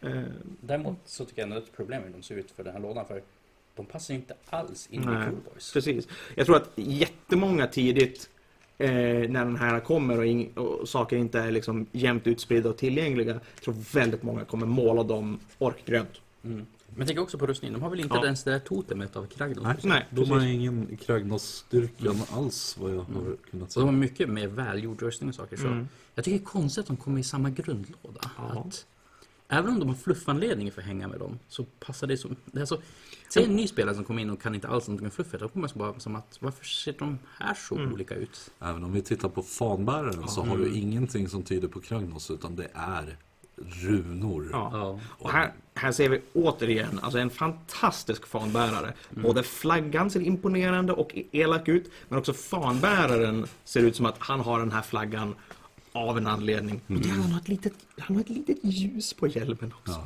Eh, 0.00 0.22
Däremot 0.60 0.98
så 1.04 1.24
tycker 1.24 1.42
jag 1.42 1.46
ändå 1.46 1.56
att 1.56 1.62
det 1.62 1.68
är 1.68 1.70
ett 1.70 1.76
problem 1.76 2.02
hur 2.02 2.10
de 2.10 2.22
ser 2.22 2.34
ut 2.34 2.50
för 2.50 2.64
den 2.64 2.72
här 2.72 2.80
lådan. 2.80 3.06
För 3.06 3.22
de 3.76 3.86
passar 3.86 4.14
inte 4.14 4.34
alls 4.50 4.86
in 4.90 5.02
i 5.02 5.06
Nej. 5.06 5.28
Cool 5.28 5.38
Boys. 5.52 5.72
Precis. 5.72 6.08
Jag 6.34 6.46
tror 6.46 6.56
att 6.56 6.70
jättemånga 6.76 7.66
tidigt 7.66 8.30
eh, 8.78 8.90
när 8.90 9.44
den 9.44 9.56
här 9.56 9.80
kommer 9.80 10.18
och, 10.18 10.24
ing- 10.24 10.54
och 10.56 10.88
saker 10.88 11.16
inte 11.16 11.40
är 11.40 11.50
liksom 11.50 11.86
jämnt 11.92 12.26
utspridda 12.26 12.68
och 12.70 12.76
tillgängliga. 12.76 13.32
Jag 13.32 13.62
tror 13.64 13.74
väldigt 13.92 14.22
många 14.22 14.44
kommer 14.44 14.66
måla 14.66 15.02
dem 15.02 15.38
orkgrönt. 15.58 16.20
Mm. 16.44 16.66
Men 16.96 17.06
tänk 17.06 17.18
också 17.20 17.38
på 17.38 17.46
rustningen. 17.46 17.72
De 17.74 17.82
har 17.82 17.90
väl 17.90 18.00
inte 18.00 18.14
Ja. 18.16 18.24
ens 18.24 18.44
det 18.44 18.50
där 18.50 18.58
totemet 18.58 19.16
av 19.16 19.26
Kragnos? 19.26 19.64
Nej. 19.64 19.76
Nej, 19.82 20.06
De 20.10 20.30
har 20.30 20.40
ingen 20.46 20.96
Kragnos-styrkan 20.96 22.16
alls 22.30 22.76
vad 22.80 22.90
jag 22.94 22.96
har 22.98 23.04
kunnat 23.04 23.36
Så 23.50 23.56
de 23.60 23.68
säga. 23.70 23.84
har 23.84 23.92
mycket 23.92 24.28
mer 24.28 24.46
välgjord 24.46 25.02
rustning 25.02 25.28
och 25.28 25.34
saker. 25.34 25.56
Så 25.56 25.66
Mm. 25.66 25.88
Jag 26.14 26.24
tycker 26.24 26.38
det 26.38 26.42
är 26.42 26.46
konstigt 26.46 26.80
att 26.82 26.86
de 26.86 26.96
kommer 26.96 27.20
i 27.20 27.22
samma 27.22 27.50
grundlåda. 27.50 28.30
Ja. 28.36 28.64
Att, 28.66 28.86
även 29.48 29.70
om 29.72 29.80
de 29.80 29.88
har 29.88 29.96
fluffanledning 29.96 30.72
för 30.72 30.80
att 30.80 30.86
hänga 30.86 31.08
med 31.08 31.18
dem 31.18 31.38
så 31.48 31.64
passar 31.64 32.06
det 32.06 32.16
som... 32.16 32.36
Det 32.44 32.60
är 32.60 32.64
så, 32.64 32.78
säg 33.28 33.44
en 33.44 33.56
ny 33.56 33.66
spelare 33.66 33.94
som 33.94 34.04
kommer 34.04 34.22
in 34.22 34.30
och 34.30 34.42
kan 34.42 34.54
inte 34.54 34.68
alls 34.68 34.88
någonting 34.88 35.06
om 35.06 35.10
fluffet. 35.10 35.40
Då 35.40 35.48
kommer 35.48 35.70
man 35.74 35.92
bara 35.92 36.00
som 36.00 36.16
att 36.16 36.36
varför 36.40 36.64
ser 36.64 36.94
de 36.98 37.18
här 37.38 37.54
så 37.54 37.74
Mm. 37.76 37.92
olika 37.92 38.14
ut? 38.14 38.50
Även 38.60 38.84
om 38.84 38.92
vi 38.92 39.02
tittar 39.02 39.28
på 39.28 39.42
fanbäraren 39.42 40.28
så 40.28 40.42
har 40.42 40.56
du 40.56 40.74
ingenting 40.74 41.28
som 41.28 41.42
tyder 41.42 41.68
på 41.68 41.80
Kragnos 41.80 42.30
utan 42.30 42.56
det 42.56 42.68
är 42.74 43.16
runor. 43.56 44.48
Ja. 44.52 44.70
Ja. 44.72 45.00
Och 45.06 45.30
här, 45.30 45.52
här 45.74 45.92
ser 45.92 46.08
vi 46.08 46.20
återigen 46.32 46.98
alltså 47.02 47.18
en 47.18 47.30
fantastisk 47.30 48.26
fanbärare. 48.26 48.94
Både 49.10 49.42
flaggan 49.42 50.10
ser 50.10 50.20
imponerande 50.20 50.92
och 50.92 51.18
elak 51.32 51.68
ut, 51.68 51.90
men 52.08 52.18
också 52.18 52.32
fanbäraren 52.32 53.46
ser 53.64 53.80
ut 53.80 53.96
som 53.96 54.06
att 54.06 54.18
han 54.18 54.40
har 54.40 54.58
den 54.58 54.72
här 54.72 54.82
flaggan 54.82 55.34
av 55.94 56.18
en 56.18 56.26
anledning. 56.26 56.80
Och 56.88 56.94
det 56.94 57.08
är 57.08 57.12
att 57.12 57.18
han, 57.18 57.32
har 57.32 57.40
ett 57.40 57.48
litet, 57.48 57.72
han 57.98 58.16
har 58.16 58.22
ett 58.22 58.28
litet 58.28 58.58
ljus 58.62 59.12
på 59.14 59.26
hjälmen 59.26 59.72
också. 59.80 60.04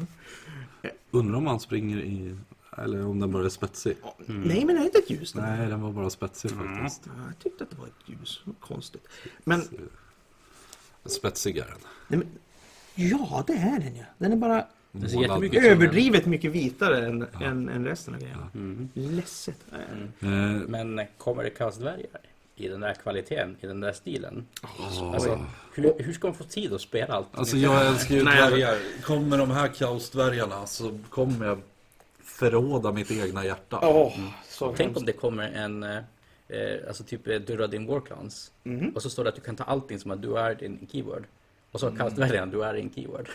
Undrar 1.10 1.36
om 1.39 1.47
han 1.47 1.60
springer 1.60 1.98
i... 1.98 2.36
Eller 2.78 3.06
om 3.06 3.20
den 3.20 3.32
bara 3.32 3.44
är 3.44 3.48
spetsig. 3.48 3.97
Nej, 4.27 4.65
men 4.65 4.77
det 4.77 4.82
är 4.82 4.85
inte 4.85 4.98
ett 4.98 5.10
ljus. 5.10 5.35
Nej, 5.35 5.69
den 5.69 5.81
var 5.81 5.93
bara 5.93 6.10
spetsig 6.10 6.51
faktiskt. 6.51 7.02
Ja, 7.06 7.12
Jag 7.27 7.39
tyckte 7.39 7.65
att 7.65 7.70
det 7.70 7.77
var 7.77 7.86
ett 7.86 7.93
ljus. 8.06 8.40
Konstigt. 8.60 9.09
Men, 9.44 9.62
Spetsig 11.05 11.56
är 11.56 11.65
den. 11.66 11.78
nej, 12.09 12.19
men 12.19 12.28
ja, 13.10 13.44
det 13.47 13.52
är 13.52 13.81
den 13.81 13.97
ju. 13.97 14.05
Den 14.19 14.32
är 14.32 14.36
bara 14.36 14.66
Det 14.93 15.09
ser 15.09 15.20
jättemycket 15.23 15.65
överdrivet 15.65 16.27
mycket 16.27 16.52
vitare 16.52 17.06
än, 17.06 17.27
än, 17.43 17.69
än 17.69 17.85
resten 17.85 18.15
av 18.15 18.20
grejerna. 18.20 18.48
Ledset. 18.94 19.65
Eh, 19.73 20.28
Men 20.69 21.01
kommer 21.19 21.43
det 21.44 21.51
kastdvärgar 21.51 22.20
i 22.60 22.68
den 22.68 22.80
där 22.80 22.94
kvaliteten, 22.94 23.56
i 23.60 23.66
den 23.66 23.80
där 23.80 23.93
stilen? 23.93 24.47
Alltså, 25.12 25.40
hur, 25.74 25.94
hur 25.98 26.12
ska 26.12 26.26
man 26.26 26.35
få 26.35 26.44
tid 26.44 26.72
att 26.72 26.80
spela 26.80 27.14
allt? 27.14 27.26
Alltså 27.32 27.56
jag 27.56 27.86
älskar 27.86 28.14
ju 28.14 28.20
dvärgar. 28.22 28.78
Kommer 29.02 29.39
de 29.39 29.51
här 29.51 29.68
kaosdvärgarna 29.68 30.66
så 30.66 30.98
kommer 31.10 31.47
jag 31.47 31.59
förråda 32.22 32.93
mitt 32.93 33.10
egna 33.10 33.44
hjärta. 33.44 33.78
Åh, 33.82 34.12
så 34.48 34.74
Tänk 34.76 34.97
om 34.97 35.05
det 35.05 35.12
kommer 35.12 35.48
en, 35.48 35.82
eh, 35.82 35.97
eh, 36.48 36.89
alltså 36.89 37.05
typ 37.05 37.28
eh, 37.28 37.36
du 37.39 37.59
har 37.60 37.68
din 37.68 37.86
Warclans. 37.86 38.51
Och 38.94 39.02
så 39.02 39.10
står 39.10 39.24
det 39.24 39.30
att 39.30 39.36
du 39.36 39.43
kan 39.43 39.56
ta 39.56 39.64
allting 39.64 39.98
som 39.98 40.10
att 40.10 40.22
du 40.22 40.39
är 40.39 40.55
din 40.55 40.86
keyword. 40.93 41.24
Och 41.72 41.80
så 41.80 41.90
har 41.90 41.97
kastdvärgen, 41.97 42.51
du 42.51 42.64
är 42.64 42.74
din 42.74 42.90
keyword. 42.94 43.28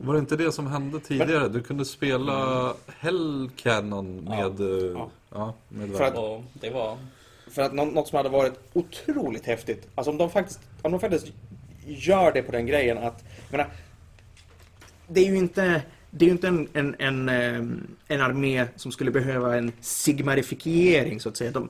Var 0.00 0.12
det 0.14 0.18
inte 0.18 0.36
det 0.36 0.52
som 0.52 0.66
hände 0.66 1.00
tidigare? 1.00 1.48
Du 1.48 1.62
kunde 1.62 1.84
spela 1.84 2.72
Hell 2.86 3.50
Cannon 3.56 4.16
med... 4.24 4.60
Ja. 4.94 5.10
Ja, 5.30 5.54
med 5.68 5.96
För 5.96 6.04
att- 6.04 6.42
det 6.52 6.70
var... 6.70 6.98
För 7.46 7.62
att 7.62 7.74
något 7.74 8.08
som 8.08 8.16
hade 8.16 8.28
varit 8.28 8.60
otroligt 8.72 9.46
häftigt, 9.46 9.88
alltså 9.94 10.10
om 10.10 10.18
de 10.18 10.30
faktiskt, 10.30 10.60
om 10.82 10.92
de 10.92 11.00
faktiskt 11.00 11.26
gör 11.86 12.32
det 12.32 12.42
på 12.42 12.52
den 12.52 12.66
grejen 12.66 12.98
att, 12.98 13.24
jag 13.50 13.58
menar, 13.58 13.72
det 15.08 15.20
är 15.20 15.24
ju 15.24 15.36
inte, 15.36 15.82
det 16.10 16.24
är 16.24 16.26
ju 16.26 16.32
inte 16.32 16.48
en, 16.48 16.68
en, 16.72 16.96
en, 16.98 17.28
eh, 17.28 17.78
en 18.08 18.20
armé 18.20 18.66
som 18.76 18.92
skulle 18.92 19.10
behöva 19.10 19.56
en 19.56 19.72
sigmarifiering 19.80 21.20
så 21.20 21.28
att 21.28 21.36
säga. 21.36 21.50
De, 21.50 21.68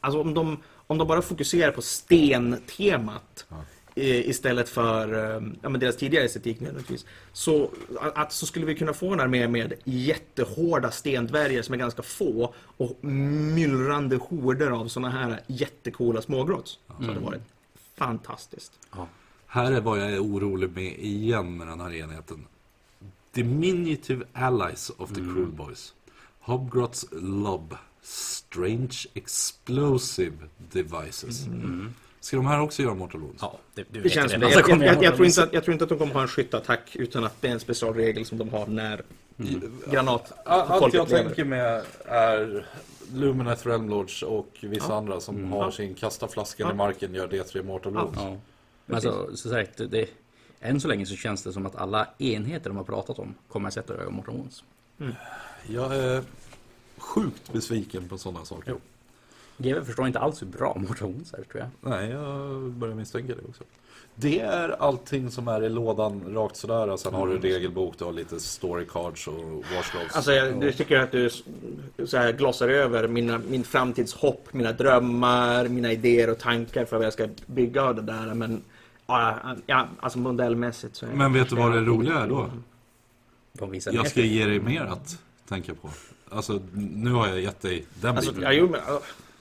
alltså 0.00 0.20
om 0.20 0.34
de, 0.34 0.62
om 0.86 0.98
de 0.98 1.08
bara 1.08 1.22
fokuserar 1.22 1.72
på 1.72 1.82
stentemat 1.82 3.46
ja 3.48 3.56
istället 4.04 4.68
för 4.68 5.14
eh, 5.14 5.42
ja, 5.62 5.68
men 5.68 5.80
deras 5.80 5.96
tidigare 5.96 6.24
estetik 6.24 6.60
nödvändigtvis. 6.60 7.06
Så, 7.32 7.70
att, 8.00 8.32
så 8.32 8.46
skulle 8.46 8.66
vi 8.66 8.74
kunna 8.74 8.92
få 8.92 9.12
en 9.12 9.20
armé 9.20 9.48
med 9.48 9.72
jättehårda 9.84 10.90
stendvärgar 10.90 11.62
som 11.62 11.74
är 11.74 11.78
ganska 11.78 12.02
få 12.02 12.54
och 12.76 13.04
myllrande 13.04 14.16
horder 14.16 14.70
av 14.70 14.88
såna 14.88 15.10
här 15.10 15.40
jättekola 15.46 16.22
smågrotts. 16.22 16.78
Så 16.86 16.92
hade 16.92 17.14
det 17.14 17.20
varit 17.20 17.42
fantastiskt. 17.96 18.72
Här 19.46 19.72
är 19.72 19.80
vad 19.80 20.00
jag 20.00 20.12
är 20.12 20.22
orolig 20.22 20.70
med 20.70 20.98
igen 20.98 21.56
med 21.56 21.66
den 21.66 21.80
här 21.80 21.94
enheten. 21.94 22.46
Diminutive 23.32 24.24
allies 24.32 24.90
of 24.96 25.08
the 25.08 25.20
Cruel 25.20 25.46
Boys. 25.46 25.94
Hobgrots 26.40 27.06
Lob. 27.12 27.74
Strange 28.02 29.06
explosive 29.14 30.36
devices. 30.72 31.46
Ska 32.20 32.36
de 32.36 32.46
här 32.46 32.60
också 32.60 32.82
göra 32.82 32.94
Mortal 32.94 33.20
Wounds? 33.20 33.42
Ja, 33.42 33.58
det, 33.74 33.84
du 33.90 34.00
Det 34.00 34.08
känns 34.08 34.32
som 34.32 34.40
det. 34.40 34.52
Så 34.52 34.58
Jag, 34.60 34.68
jag, 34.70 34.82
jag, 34.82 35.02
jag, 35.04 35.14
tror 35.14 35.26
inte 35.26 35.42
att, 35.42 35.52
jag 35.52 35.64
tror 35.64 35.72
inte 35.72 35.84
att 35.84 35.88
de 35.90 35.98
kommer 35.98 36.14
ha 36.14 36.22
en 36.22 36.28
skyttattack 36.28 36.96
utan 36.96 37.24
att 37.24 37.40
det 37.42 37.48
är 37.48 37.52
en 37.52 37.60
specialregel 37.60 38.24
som 38.24 38.38
de 38.38 38.48
har 38.48 38.66
när 38.66 39.02
granat 39.90 40.32
Allt 40.44 40.94
jag 40.94 41.08
lever. 41.10 41.24
tänker 41.24 41.44
med 41.44 41.82
är 42.04 42.66
Lumineth 43.12 43.66
Realmlords 43.66 44.22
och 44.22 44.48
vissa 44.60 44.94
andra 44.94 45.20
som 45.20 45.52
har 45.52 45.64
Ja. 45.64 45.72
sin 45.72 45.94
kasta 45.94 46.28
flaskan 46.28 46.66
Ja. 46.68 46.74
i 46.74 46.76
marken 46.76 47.14
gör 47.14 47.28
D3 47.28 47.62
Mortal 47.62 47.92
Ja. 47.94 48.00
Wounds. 48.04 48.18
Ja. 48.22 48.36
Men 48.86 48.94
alltså, 48.94 49.36
så 49.36 49.48
sagt, 49.48 49.80
det, 49.90 50.08
än 50.60 50.80
så 50.80 50.88
länge 50.88 51.06
så 51.06 51.16
känns 51.16 51.42
det 51.42 51.52
som 51.52 51.66
att 51.66 51.76
alla 51.76 52.08
enheter 52.18 52.70
de 52.70 52.76
har 52.76 52.84
pratat 52.84 53.18
om 53.18 53.34
kommer 53.48 53.68
att 53.68 53.74
sätta 53.74 53.94
öga 53.94 54.10
mot 54.10 54.28
Ramones. 54.28 54.62
Jag 55.66 55.96
är 55.96 56.22
sjukt 56.98 57.52
besviken 57.52 58.08
på 58.08 58.18
sådana 58.18 58.44
saker. 58.44 58.70
Jo. 58.70 58.80
GW 59.58 59.84
förstår 59.84 60.06
inte 60.06 60.18
alls 60.18 60.42
hur 60.42 60.46
bra 60.46 60.76
Mortal 60.88 61.08
Wounds 61.08 61.32
är, 61.32 61.42
tror 61.42 61.60
jag. 61.60 61.90
Nej, 61.90 62.10
jag 62.10 62.60
börjar 62.70 62.94
misstänka 62.94 63.34
det 63.34 63.48
också. 63.48 63.64
Det 64.14 64.40
är 64.40 64.68
allting 64.68 65.30
som 65.30 65.48
är 65.48 65.64
i 65.64 65.68
lådan 65.68 66.22
rakt 66.34 66.56
sådär. 66.56 66.96
Sen 66.96 67.14
har 67.14 67.26
du 67.26 67.38
regelbok, 67.38 67.98
du 67.98 68.04
har 68.04 68.12
lite 68.12 68.40
story 68.40 68.86
cards 68.86 69.28
och 69.28 69.34
watchlogs. 69.76 70.16
Alltså 70.16 70.32
jag, 70.32 70.64
jag 70.64 70.76
tycker 70.76 70.98
att 70.98 71.12
du 71.12 71.30
så 72.06 72.16
här 72.16 72.32
glossar 72.32 72.68
över 72.68 73.08
mina, 73.08 73.40
min 73.48 73.64
framtidshopp, 73.64 74.52
mina 74.52 74.72
drömmar, 74.72 75.68
mina 75.68 75.92
idéer 75.92 76.30
och 76.30 76.38
tankar 76.38 76.84
för 76.84 76.96
vad 76.96 77.06
jag 77.06 77.12
ska 77.12 77.28
bygga 77.46 77.82
av 77.82 77.94
det 77.94 78.02
där. 78.02 78.34
Men 78.34 78.62
ja, 79.66 79.88
alltså 80.00 80.18
modellmässigt 80.18 80.96
så 80.96 81.06
är 81.06 81.10
Men 81.10 81.32
vet 81.32 81.50
du 81.50 81.56
vad 81.56 81.72
det 81.72 81.80
roliga 81.80 82.14
är 82.14 82.28
då? 82.28 82.50
Jag 83.92 84.06
ska 84.06 84.20
ge 84.20 84.46
dig 84.46 84.60
mer 84.60 84.82
att 84.82 85.18
tänka 85.48 85.74
på. 85.74 85.88
Alltså, 86.30 86.60
nu 86.72 87.10
har 87.10 87.28
jag 87.28 87.40
gett 87.40 87.60
dig 87.60 87.86
den 88.00 88.16
Alltså, 88.16 88.32
jo, 88.52 88.76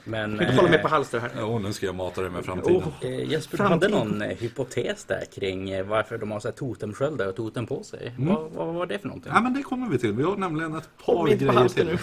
men, 0.07 0.31
ja, 0.31 0.37
Men 0.37 0.47
jag 0.47 0.53
hålla 0.53 0.67
mig 0.69 0.77
eh, 0.77 0.81
på 0.81 0.87
halster 0.87 1.19
här. 1.19 1.31
Ja, 1.37 1.59
nu 1.59 1.73
ska 1.73 1.85
jag 1.85 1.95
mata 1.95 2.21
dig 2.21 2.29
med 2.29 2.45
framtiden. 2.45 2.75
Oh. 2.75 2.87
eh, 3.01 3.31
Jesper, 3.31 3.57
du 3.57 3.63
hade 3.63 3.87
någon 3.87 4.21
eh, 4.21 4.37
hypotes 4.37 5.03
där 5.03 5.23
kring 5.33 5.87
varför 5.87 6.17
de 6.17 6.31
har 6.31 6.39
så 6.39 6.47
här 6.47 6.55
totemsköldar 6.55 7.27
och 7.27 7.35
totem 7.35 7.67
på 7.67 7.83
sig. 7.83 8.13
Vad, 8.17 8.51
vad 8.51 8.73
var 8.73 8.85
det 8.85 8.99
för 8.99 9.07
någonting? 9.07 9.31
Ja, 9.35 9.41
men 9.41 9.53
det 9.53 9.63
kommer 9.63 9.89
vi 9.89 9.97
till. 9.97 10.11
Vi 10.11 10.23
har 10.23 10.37
nämligen 10.37 10.75
ett 10.75 10.89
par 11.05 11.27
grejer 11.27 11.67
till. 11.69 11.85
nu. 11.85 11.97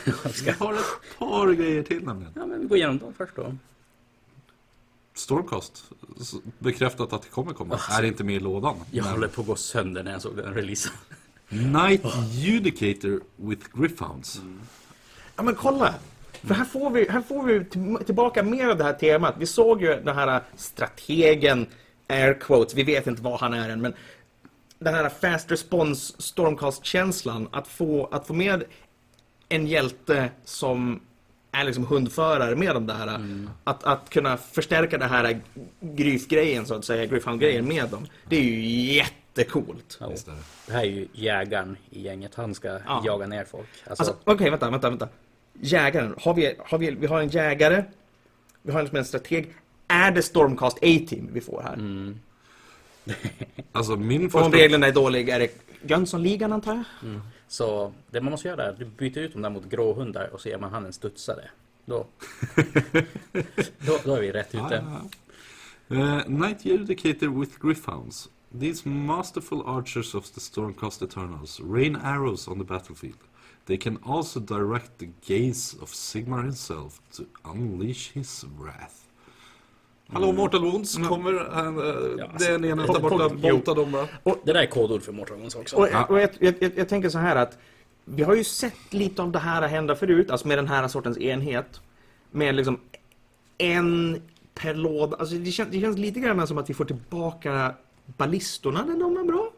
Vi 0.45 0.51
har 0.51 0.73
ett 0.73 1.19
par 1.19 1.53
grejer 1.53 1.83
till 1.83 2.05
nämligen. 2.05 2.33
Ja, 2.37 2.47
men 2.47 2.61
vi 2.61 2.67
går 2.67 2.79
igenom 2.79 2.99
dem 2.99 3.13
först 3.17 3.37
då. 3.37 3.55
Stormcast, 5.15 5.85
bekräftat 6.59 7.13
att 7.13 7.23
det 7.23 7.29
kommer 7.29 7.53
komma, 7.53 7.79
är 7.91 8.03
inte 8.03 8.25
med 8.25 8.35
i 8.35 8.41
lådan. 8.41 8.77
Jag 8.91 9.05
Men 9.05 9.13
håller 9.13 9.29
på 9.29 9.41
att 9.41 9.47
gå 9.47 9.57
sönder 9.57 10.03
när 10.03 10.13
jag 10.13 10.23
såg 10.23 10.37
den 10.37 10.55
releasen. 10.55 10.93
Night 11.49 12.05
Judicator 12.33 13.21
with 13.37 13.67
Griffhounds. 13.75 14.41
Ja 15.37 15.43
men 15.43 15.55
kolla! 15.55 15.95
För 16.47 16.55
här 16.55 16.65
får 16.65 16.91
vi, 16.91 17.07
här 17.11 17.21
får 17.21 17.43
vi 17.43 17.65
till- 17.65 17.99
tillbaka 18.07 18.43
mer 18.43 18.69
av 18.69 18.77
det 18.79 18.85
här 18.85 18.93
temat. 18.93 19.35
Vi 19.39 19.47
såg 19.47 19.83
ju 19.83 19.89
den 20.05 20.17
här 20.17 20.41
strategen, 20.57 21.67
air 22.09 22.35
quotes, 22.41 22.75
vi 22.75 22.83
vet 22.83 23.07
inte 23.07 23.23
vad 23.23 23.41
han 23.41 23.55
är 23.55 23.69
än, 23.69 23.81
men 23.81 23.95
den 24.79 24.95
här 24.95 25.09
fast 25.09 25.51
response 25.51 26.15
stormcast-känslan, 26.19 27.49
att 27.53 27.69
få, 27.69 28.07
att 28.13 28.27
få 28.27 28.33
med 28.35 28.65
en 29.49 29.67
hjälte 29.67 30.29
som 30.45 31.01
är 31.53 31.65
liksom 31.65 31.87
hundförare 31.87 32.57
med 32.57 32.75
de 32.75 32.87
där. 32.87 33.21
Att, 33.65 33.85
att 33.85 34.11
kunna 34.11 34.37
förstärka 34.37 34.99
det 34.99 35.05
här 35.07 35.41
Gryf-grejen 35.81 36.67
så 36.67 36.75
att 36.75 36.85
säga, 36.85 37.05
Gryfhound-grejen 37.07 37.69
med 37.69 37.89
dem. 37.89 38.07
Det 38.29 38.37
är 38.37 38.41
ju 38.43 38.63
jättecoolt. 38.95 39.99
Ja. 40.01 40.09
Det. 40.09 40.33
Det 40.67 40.73
här 40.73 40.81
är 40.81 40.85
ju 40.85 41.09
jägaren 41.13 41.77
i 41.91 42.01
gänget. 42.03 42.35
Han 42.35 42.55
ska 42.55 42.69
Ja. 42.87 43.03
jaga 43.07 43.27
ner 43.27 43.45
folk. 43.45 43.67
Alltså, 43.87 44.03
Alltså, 44.03 44.17
okej, 44.25 44.51
vänta, 44.51 44.71
vänta, 44.71 44.91
vänta. 44.91 45.09
Jägaren. 45.61 46.15
Har 46.21 46.35
vi, 46.35 46.55
har 46.65 46.79
vi, 46.79 46.91
vi 46.91 47.07
har 47.07 47.21
en 47.21 47.29
jägare, 47.29 47.85
vi 48.63 48.73
har 48.73 48.83
liksom 48.83 48.99
en 48.99 49.05
strateg. 49.05 49.55
Är 49.89 50.11
det 50.11 50.23
Stormcast 50.23 50.77
A-team 50.77 51.29
vi 51.33 51.41
får 51.41 51.63
här? 51.63 51.79
Alltså 53.73 53.97
min 53.97 54.27
Och 54.27 54.35
om 54.35 54.43
första... 54.43 54.59
reglerna 54.59 54.87
är 54.87 54.93
dåliga, 54.93 55.35
är 55.35 55.39
det 55.41 55.51
Jönssonligan 55.83 56.53
antar 56.53 56.75
jag? 57.03 57.21
så 57.49 57.93
det 58.11 58.21
man 58.21 58.31
måste 58.31 58.49
göra 58.49 58.65
är 58.65 58.71
att 58.71 58.79
du 58.79 58.85
byter 58.85 59.19
ut 59.19 59.33
dem 59.33 59.43
där 59.43 59.51
mot 59.51 59.69
gråhundar 59.71 60.31
och 60.33 60.41
så 60.41 60.49
ger 60.49 60.59
man 60.59 60.71
han 60.73 60.87
en 60.87 60.93
studsare. 60.93 61.51
Då, 61.85 62.07
då, 63.79 63.99
då 64.05 64.15
är 64.15 64.21
vi 64.21 64.33
rätt 64.33 64.55
ute. 64.55 64.85
ja, 64.85 65.01
ja. 65.89 65.97
Eh, 65.97 66.29
Night 66.29 66.65
Judicator 66.65 67.41
with 67.41 67.53
Griffhounds. 67.61 68.29
These 68.61 68.89
masterful 68.89 69.63
archers 69.67 70.15
of 70.15 70.31
the 70.31 70.41
Stormcast 70.41 71.03
Eternals 71.03 71.61
rain 71.61 71.97
arrows 71.97 72.49
on 72.49 72.59
the 72.59 72.65
battlefield. 72.65 73.19
They 73.67 73.77
can 73.77 73.99
also 74.07 74.41
direct 74.41 74.99
the 74.99 75.09
gaze 75.27 75.77
of 75.83 75.89
Sigmar 75.95 76.43
himself 76.43 77.01
to 77.17 77.23
unleash 77.45 78.13
his 78.13 78.45
wrath. 78.59 79.05
Hallå 80.09 80.33
Mortal 80.33 80.61
Wounds, 80.61 80.97
kommer 80.97 81.51
han, 81.53 81.79
eh, 81.79 81.85
Ja, 82.19 82.31
det 82.39 82.47
är 82.47 82.55
en 82.55 82.65
enhet 82.65 82.93
där 82.93 83.01
borta, 83.01 83.31
jo. 83.43 83.57
bota 83.57 83.75
dem 83.75 83.93
bara. 83.93 84.07
Det 84.45 84.53
där 84.53 84.63
är 84.63 84.67
kodord 84.67 85.03
för 85.03 85.13
Mortal 85.13 85.37
Wounds 85.37 85.55
också. 85.55 85.77
Och, 85.77 86.11
och 86.11 86.21
jag, 86.21 86.31
jag, 86.39 86.55
jag, 86.61 86.73
jag 86.77 86.89
tänker 86.89 87.09
så 87.09 87.19
här 87.19 87.37
att 87.37 87.59
vi 88.05 88.23
har 88.23 88.35
ju 88.35 88.45
sett 88.45 88.93
lite 88.95 89.23
av 89.23 89.33
det 89.33 89.39
här 89.39 89.69
hända 89.69 89.95
förut, 89.97 90.31
alltså 90.31 90.49
med 90.49 90.59
den 90.59 90.69
här 90.69 90.89
sortens 90.89 91.19
enhet. 91.19 91.81
Med 92.31 92.55
liksom 92.55 92.81
en 93.59 94.23
per 94.55 94.75
låda. 94.75 95.17
Alltså 95.17 95.35
det, 95.35 95.51
känns, 95.51 95.71
det 95.71 95.81
känns 95.81 95.99
lite 95.99 96.21
grann 96.21 96.47
som 96.47 96.59
att 96.59 96.71
vi 96.71 96.75
får 96.75 96.85
tillbaka 96.85 97.75
ballistorna 98.07 98.85
när 98.85 99.01
de 99.01 99.17
är 99.17 99.25
bra. 99.25 99.51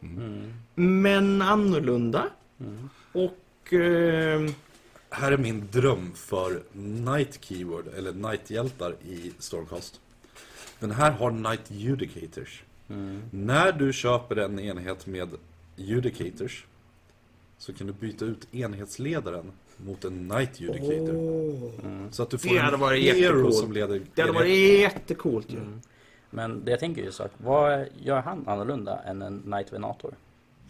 Men 0.75 1.43
annorlunda. 1.43 2.25
Och... 3.13 3.39
ehm, 3.73 4.55
Här 5.11 5.33
är 5.33 5.39
min 5.39 5.69
dröm 5.73 6.13
för 6.15 6.63
Night 6.73 7.45
Keyword, 7.45 7.89
eller 7.97 8.13
Night-hjältar 8.13 8.95
i 9.05 9.33
Stormcast. 9.39 10.01
Den 10.81 10.91
här 10.91 11.11
har 11.11 11.31
Night 11.31 11.71
Judicators. 11.71 12.63
När 13.31 13.73
du 13.73 13.93
köper 13.93 14.37
en 14.37 14.61
enhet 14.61 15.07
med 15.07 15.29
Judicators 15.77 16.65
så 17.59 17.73
kan 17.73 17.87
du 17.87 17.93
byta 17.93 18.25
ut 18.25 18.55
enhetsledaren 18.55 19.53
mot 19.77 20.05
en 20.05 20.29
Night 20.29 20.61
Judicator. 20.61 21.17
Åh. 21.17 21.71
Så 22.11 22.23
att 22.23 22.31
du 22.31 22.39
får 22.39 22.49
Det 22.49 22.61
en 22.61 22.81
varit 22.81 23.15
hero 23.15 23.53
som 23.53 23.73
leder 23.73 24.03
Det 24.15 24.23
hade 24.23 24.33
varit 24.33 24.81
jättecoolt 24.81 25.53
ju. 25.53 25.59
Men 26.31 26.65
det 26.65 26.71
jag 26.71 26.81
tänker 26.81 27.07
är 27.07 27.11
så 27.11 27.23
att 27.23 27.33
vad 27.39 27.87
gör 28.03 28.21
han 28.21 28.49
annorlunda 28.49 29.01
än 29.07 29.23
en 29.23 29.43
Knight 29.43 29.73
Venator? 29.73 30.15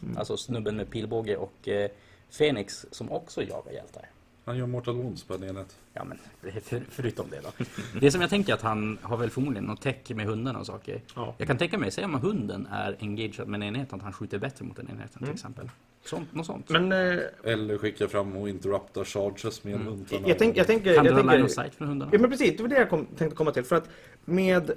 Mm. 0.03 0.19
Alltså 0.19 0.37
snubben 0.37 0.77
med 0.77 0.91
pilbåge 0.91 1.37
och 1.37 1.69
eh, 1.69 1.91
Fenix 2.31 2.87
som 2.91 3.13
också 3.13 3.43
jagar 3.43 3.73
hjältar. 3.73 4.09
Han 4.45 4.57
gör 4.59 4.67
Mortal 4.67 4.95
Wounds 4.95 5.27
enhet. 5.31 5.77
Ja 5.93 6.05
men 6.05 6.19
det 6.43 6.49
är 6.49 6.61
för, 6.61 6.83
förutom 6.91 7.27
det 7.31 7.41
då. 7.43 7.65
Det 8.01 8.11
som 8.11 8.21
jag 8.21 8.31
tänker 8.31 8.55
att 8.55 8.63
han 8.63 8.99
har 9.03 9.17
väl 9.17 9.31
förmodligen 9.31 9.65
något 9.65 9.81
tech 9.83 9.97
med 10.09 10.27
hundarna 10.27 10.59
och 10.59 10.67
saker. 10.67 11.01
Ja. 11.15 11.35
Jag 11.39 11.49
kan 11.49 11.59
tänka 11.59 11.79
mig, 11.79 11.91
säg 11.91 12.05
om 12.05 12.15
hunden 12.15 12.69
är 12.73 12.97
engagerad 13.01 13.49
med 13.49 13.63
en 13.63 13.63
enhet, 13.69 13.93
att 13.93 14.03
han 14.03 14.13
skjuter 14.13 14.39
bättre 14.39 14.65
mot 14.65 14.77
den 14.77 14.89
enheten 14.91 15.17
Mm. 15.23 15.27
till 15.27 15.35
exempel. 15.35 15.71
Sånt, 16.05 16.35
något 16.35 16.47
sånt. 16.47 16.69
Men 16.71 16.93
eh, 16.93 17.19
Eller 17.43 17.79
skicka 17.79 18.09
fram 18.09 18.37
och 18.37 18.49
interrupta 18.49 19.05
charges 19.05 19.65
med 19.65 19.75
Mm. 19.75 19.87
hundarna. 19.87 20.29
jag, 20.29 20.39
tänk, 20.39 20.57
jag 20.57 20.67
tänker... 20.67 20.95
kan 20.97 21.05
Jag 21.05 21.17
du 21.17 21.23
ha 21.23 21.33
line 21.33 21.45
of 21.45 21.51
sight 21.51 21.75
från 21.75 21.89
hundarna? 21.89 22.13
ja 22.15 22.19
men 22.19 22.31
precis, 22.31 22.57
det 22.57 22.63
var 22.63 22.71
det 22.71 22.77
jag 22.79 22.91
kom, 22.91 23.07
tänkte 23.07 23.37
komma 23.37 23.51
till. 23.53 23.65
För 23.65 23.77
att 23.77 23.89
med... 24.25 24.71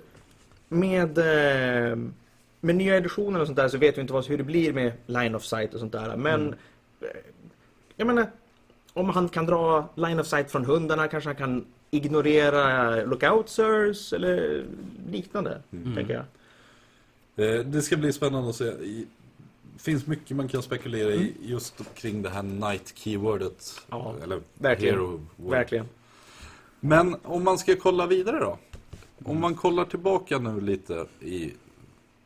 Med... 0.68 1.18
Eh, 1.18 1.98
med 2.62 2.76
nya 2.76 2.98
editioner 2.98 3.40
och 3.40 3.46
sånt 3.48 3.56
där 3.58 3.68
så 3.68 3.78
vet 3.78 3.98
vi 3.98 4.02
inte 4.02 4.14
vad, 4.14 4.26
hur 4.28 4.38
det 4.38 4.44
blir 4.44 4.74
med 4.74 4.92
line 5.06 5.36
of 5.36 5.44
sight 5.44 5.74
och 5.74 5.80
sånt 5.80 5.92
där. 5.92 6.18
Men... 6.18 6.42
Mm. 6.42 6.56
Jag 8.00 8.08
menar... 8.08 8.32
Om 8.94 9.10
han 9.10 9.30
kan 9.30 9.46
dra 9.46 9.90
line 9.96 10.20
of 10.20 10.28
sight 10.28 10.52
från 10.52 10.66
hundarna 10.66 11.08
kanske 11.08 11.30
han 11.30 11.36
kan 11.36 11.66
ignorera 11.92 12.96
lookoutsers 13.06 14.14
eller 14.14 14.66
liknande. 15.12 15.62
Mm. 15.72 15.96
Tänker 15.96 16.14
jag. 16.14 17.56
Eh, 17.60 17.66
Det 17.66 17.82
ska 17.82 17.98
bli 17.98 18.14
spännande 18.14 18.50
att 18.50 18.56
se. 18.56 18.66
Det 18.66 19.06
finns 19.78 20.08
mycket 20.08 20.38
man 20.38 20.48
kan 20.48 20.62
spekulera 20.62 21.12
i 21.12 21.34
just 21.42 21.96
kring 21.96 22.22
det 22.22 22.30
här 22.30 22.44
night-keywordet. 22.44 23.82
Ja, 23.90 24.16
eller 24.24 24.42
verkligen. 24.54 24.96
hero 24.96 25.22
word. 25.36 25.52
Verkligen. 25.52 25.86
Men 26.80 27.16
om 27.24 27.44
man 27.44 27.58
ska 27.58 27.76
kolla 27.76 28.08
vidare 28.08 28.40
då? 28.40 28.58
Om 29.24 29.40
man 29.40 29.56
kollar 29.56 29.86
tillbaka 29.86 30.40
nu 30.40 30.62
lite 30.62 31.06
i 31.22 31.54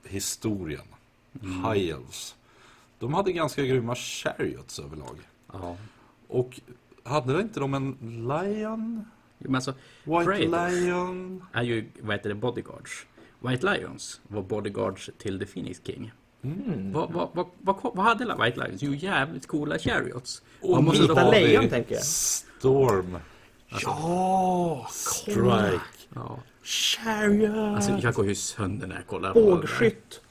historien. 0.03 0.85
High 1.41 1.89
Elves. 1.93 2.35
De 2.99 3.13
hade 3.13 3.31
ganska 3.31 3.63
grymma 3.63 3.95
chariots 3.95 4.79
överlag. 4.79 5.17
Ja. 5.53 5.77
Och 6.27 6.61
hade 7.03 7.41
inte 7.41 7.59
de 7.59 7.73
en 7.73 7.97
Lion? 8.01 9.05
Jo, 9.39 9.45
Men 9.45 9.55
alltså, 9.55 9.73
White 10.03 10.25
Praetors 10.25 10.71
Lion? 10.71 11.45
är 11.53 11.63
ju, 11.63 11.89
vad 12.01 12.15
heter 12.15 12.29
det, 12.29 12.35
bodyguards. 12.35 13.05
White 13.39 13.73
Lions 13.73 14.21
var 14.27 14.41
bodyguards 14.41 15.09
till 15.17 15.39
The 15.39 15.45
Phoenix 15.45 15.81
King. 15.85 16.11
Mm. 16.41 16.91
Vad, 16.91 17.11
vad, 17.11 17.29
vad, 17.61 17.75
vad, 17.93 18.05
hade 18.05 18.43
White 18.43 18.59
Lions? 18.63 18.81
Jo, 18.81 18.93
jävligt 18.93 19.47
coola 19.47 19.79
chariots. 19.79 20.41
Och 20.61 20.83
Man 20.83 20.93
Vita 20.93 21.31
lejon, 21.31 21.69
tänker 21.69 21.95
jag. 21.95 22.03
Storm. 22.03 23.17
Ja! 23.81 24.87
Strike. 24.91 25.81
Ja. 26.15 26.39
Chariot! 26.63 27.75
Alltså, 27.75 27.91
jag 28.01 28.13
går 28.13 28.25
ju 28.25 28.35
sönder 28.35 28.87
när 28.87 28.95
jag 28.95 29.07
kollar 29.07 29.33
på 29.33 29.39
det. 29.39 29.45
Bågskytt 29.45 30.21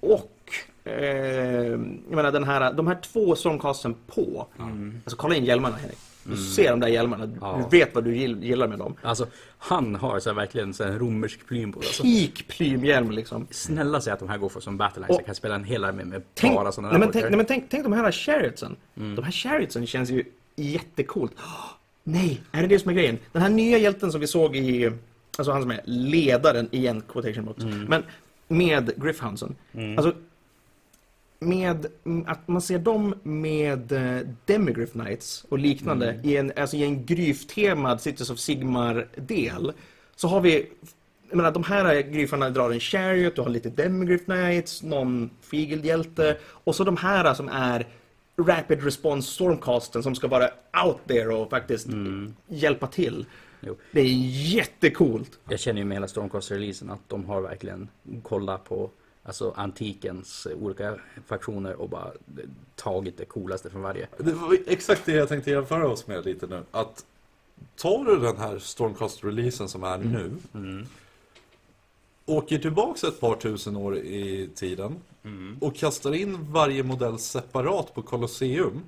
och 0.00 0.52
eh, 0.84 0.94
jag 0.94 1.80
menar 2.16 2.32
den 2.32 2.44
här, 2.44 2.72
de 2.72 2.86
här 2.86 2.98
två 3.02 3.34
stormcasten 3.36 3.94
på. 4.06 4.46
Alltså 5.04 5.16
kolla 5.16 5.34
in 5.34 5.44
hjälmarna 5.44 5.76
Henrik. 5.76 5.98
Du 6.24 6.36
ser 6.36 6.70
de 6.70 6.80
där 6.80 6.88
hjälmarna. 6.88 7.30
Ja. 7.40 7.68
Du 7.70 7.78
vet 7.78 7.94
vad 7.94 8.04
du 8.04 8.14
gill- 8.14 8.42
gillar 8.44 8.68
med 8.68 8.78
dem. 8.78 8.94
Alltså, 9.02 9.26
han 9.58 9.94
har 9.94 10.20
så 10.20 10.28
här, 10.30 10.34
verkligen 10.36 10.74
så 10.74 10.84
här, 10.84 10.90
en 10.90 10.98
romersk 10.98 11.46
plym 11.46 11.72
på 11.72 11.80
sig. 11.80 11.88
Alltså, 11.88 12.02
Peak 12.02 12.48
plymhjälm 12.48 13.10
liksom. 13.10 13.46
snälla 13.50 14.00
säg 14.00 14.12
att 14.12 14.18
de 14.18 14.28
här 14.28 14.38
går 14.38 14.48
för 14.48 14.60
som 14.60 14.76
battle 14.76 15.06
Och- 15.08 15.14
Jag 15.14 15.26
kan 15.26 15.34
spela 15.34 15.54
en 15.54 15.64
hel 15.64 15.84
armé 15.84 16.04
med 16.04 16.22
Tänk, 16.34 16.54
bara 16.54 16.72
sådana 16.72 16.90
nej, 16.92 17.00
men 17.00 17.12
tänk, 17.12 17.24
nej, 17.24 17.36
men 17.36 17.46
tänk, 17.46 17.64
tänk 17.70 17.82
de 17.84 17.92
här 17.92 18.12
chariotsen. 18.12 18.76
De 18.94 19.22
här 19.22 19.32
chariotsen 19.32 19.86
känns 19.86 20.10
ju 20.10 20.24
jättecoolt. 20.56 21.32
Nej, 22.04 22.42
är 22.52 22.60
det 22.62 22.66
det 22.68 22.78
som 22.78 22.90
är 22.90 22.94
grejen? 22.94 23.18
Den 23.32 23.42
här 23.42 23.48
nya 23.50 23.78
hjälten 23.78 24.12
som 24.12 24.20
vi 24.20 24.26
såg 24.26 24.56
i, 24.56 24.90
alltså 25.38 25.52
han 25.52 25.62
som 25.62 25.70
är 25.70 25.80
ledaren 25.84 26.68
igen, 26.70 27.02
quotation 27.08 27.44
marks. 27.44 27.64
Men 27.88 28.02
med 28.48 28.92
Griffhoundsen. 29.02 29.54
Alltså, 29.96 30.12
med 31.42 31.86
mm, 32.04 32.24
att 32.28 32.48
man 32.48 32.62
ser 32.62 32.78
dem 32.78 33.14
med 33.22 33.92
eh, 33.92 34.26
Demigryph 34.44 34.92
Knights 34.92 35.44
och 35.48 35.58
liknande 35.58 36.20
i 36.22 36.36
en, 36.36 36.52
alltså 36.56 36.76
i 36.76 36.84
en 36.84 37.06
Gryf-temad 37.06 38.00
Cities 38.00 38.30
of 38.30 38.38
Sigmar-del. 38.38 39.72
Så 40.16 40.28
har 40.28 40.40
vi, 40.40 40.68
jag 41.28 41.36
menar 41.36 41.52
de 41.52 41.64
här 41.64 42.00
gryfarna 42.00 42.50
drar 42.50 42.70
en 42.70 42.80
Chariot, 42.80 43.36
du 43.36 43.42
har 43.42 43.48
lite 43.48 43.70
Demigryph 43.70 44.24
Knights, 44.24 44.82
någon 44.82 45.30
Figeldhjälte 45.40 46.36
och 46.44 46.74
så 46.74 46.84
de 46.84 46.96
här 46.96 47.34
som 47.34 47.48
är 47.48 47.86
Rapid 48.36 48.84
Response 48.84 49.32
Stormcasten 49.32 50.02
som 50.02 50.14
ska 50.14 50.28
vara 50.28 50.48
out 50.84 50.98
there 51.06 51.34
och 51.34 51.50
faktiskt 51.50 51.88
hjälpa 52.48 52.86
till. 52.86 53.26
Jo. 53.60 53.76
Det 53.92 54.00
är 54.00 54.14
jättecoolt. 54.54 55.38
Jag 55.48 55.60
känner 55.60 55.78
ju 55.78 55.84
med 55.84 55.96
hela 55.96 56.06
Stormcast-releasen 56.06 56.90
att 56.90 57.08
de 57.08 57.24
har 57.24 57.40
verkligen 57.40 57.88
kollat 58.22 58.64
på 58.64 58.90
alltså, 59.22 59.52
antikens 59.56 60.46
olika 60.60 60.96
faktioner 61.26 61.74
och 61.74 61.88
bara 61.88 62.12
tagit 62.74 63.18
det 63.18 63.24
coolaste 63.24 63.70
från 63.70 63.82
varje. 63.82 64.08
Det 64.18 64.32
var 64.32 64.58
exakt 64.66 65.06
det 65.06 65.12
jag 65.12 65.28
tänkte 65.28 65.50
jämföra 65.50 65.88
oss 65.88 66.06
med 66.06 66.24
lite 66.24 66.46
nu. 66.46 66.62
Att 66.70 67.04
tar 67.76 68.04
du 68.04 68.18
den 68.18 68.36
här 68.36 68.58
Stormcast-releasen 68.58 69.68
som 69.68 69.84
är 69.84 69.98
nu. 69.98 70.30
Åker 72.26 72.58
tillbaks 72.58 73.04
ett 73.04 73.20
par 73.20 73.36
tusen 73.36 73.76
år 73.76 73.96
i 73.96 74.50
tiden. 74.54 74.96
Och 75.60 75.76
kastar 75.76 76.14
in 76.14 76.52
varje 76.52 76.82
modell 76.82 77.18
separat 77.18 77.94
på 77.94 78.02
Colosseum. 78.02 78.82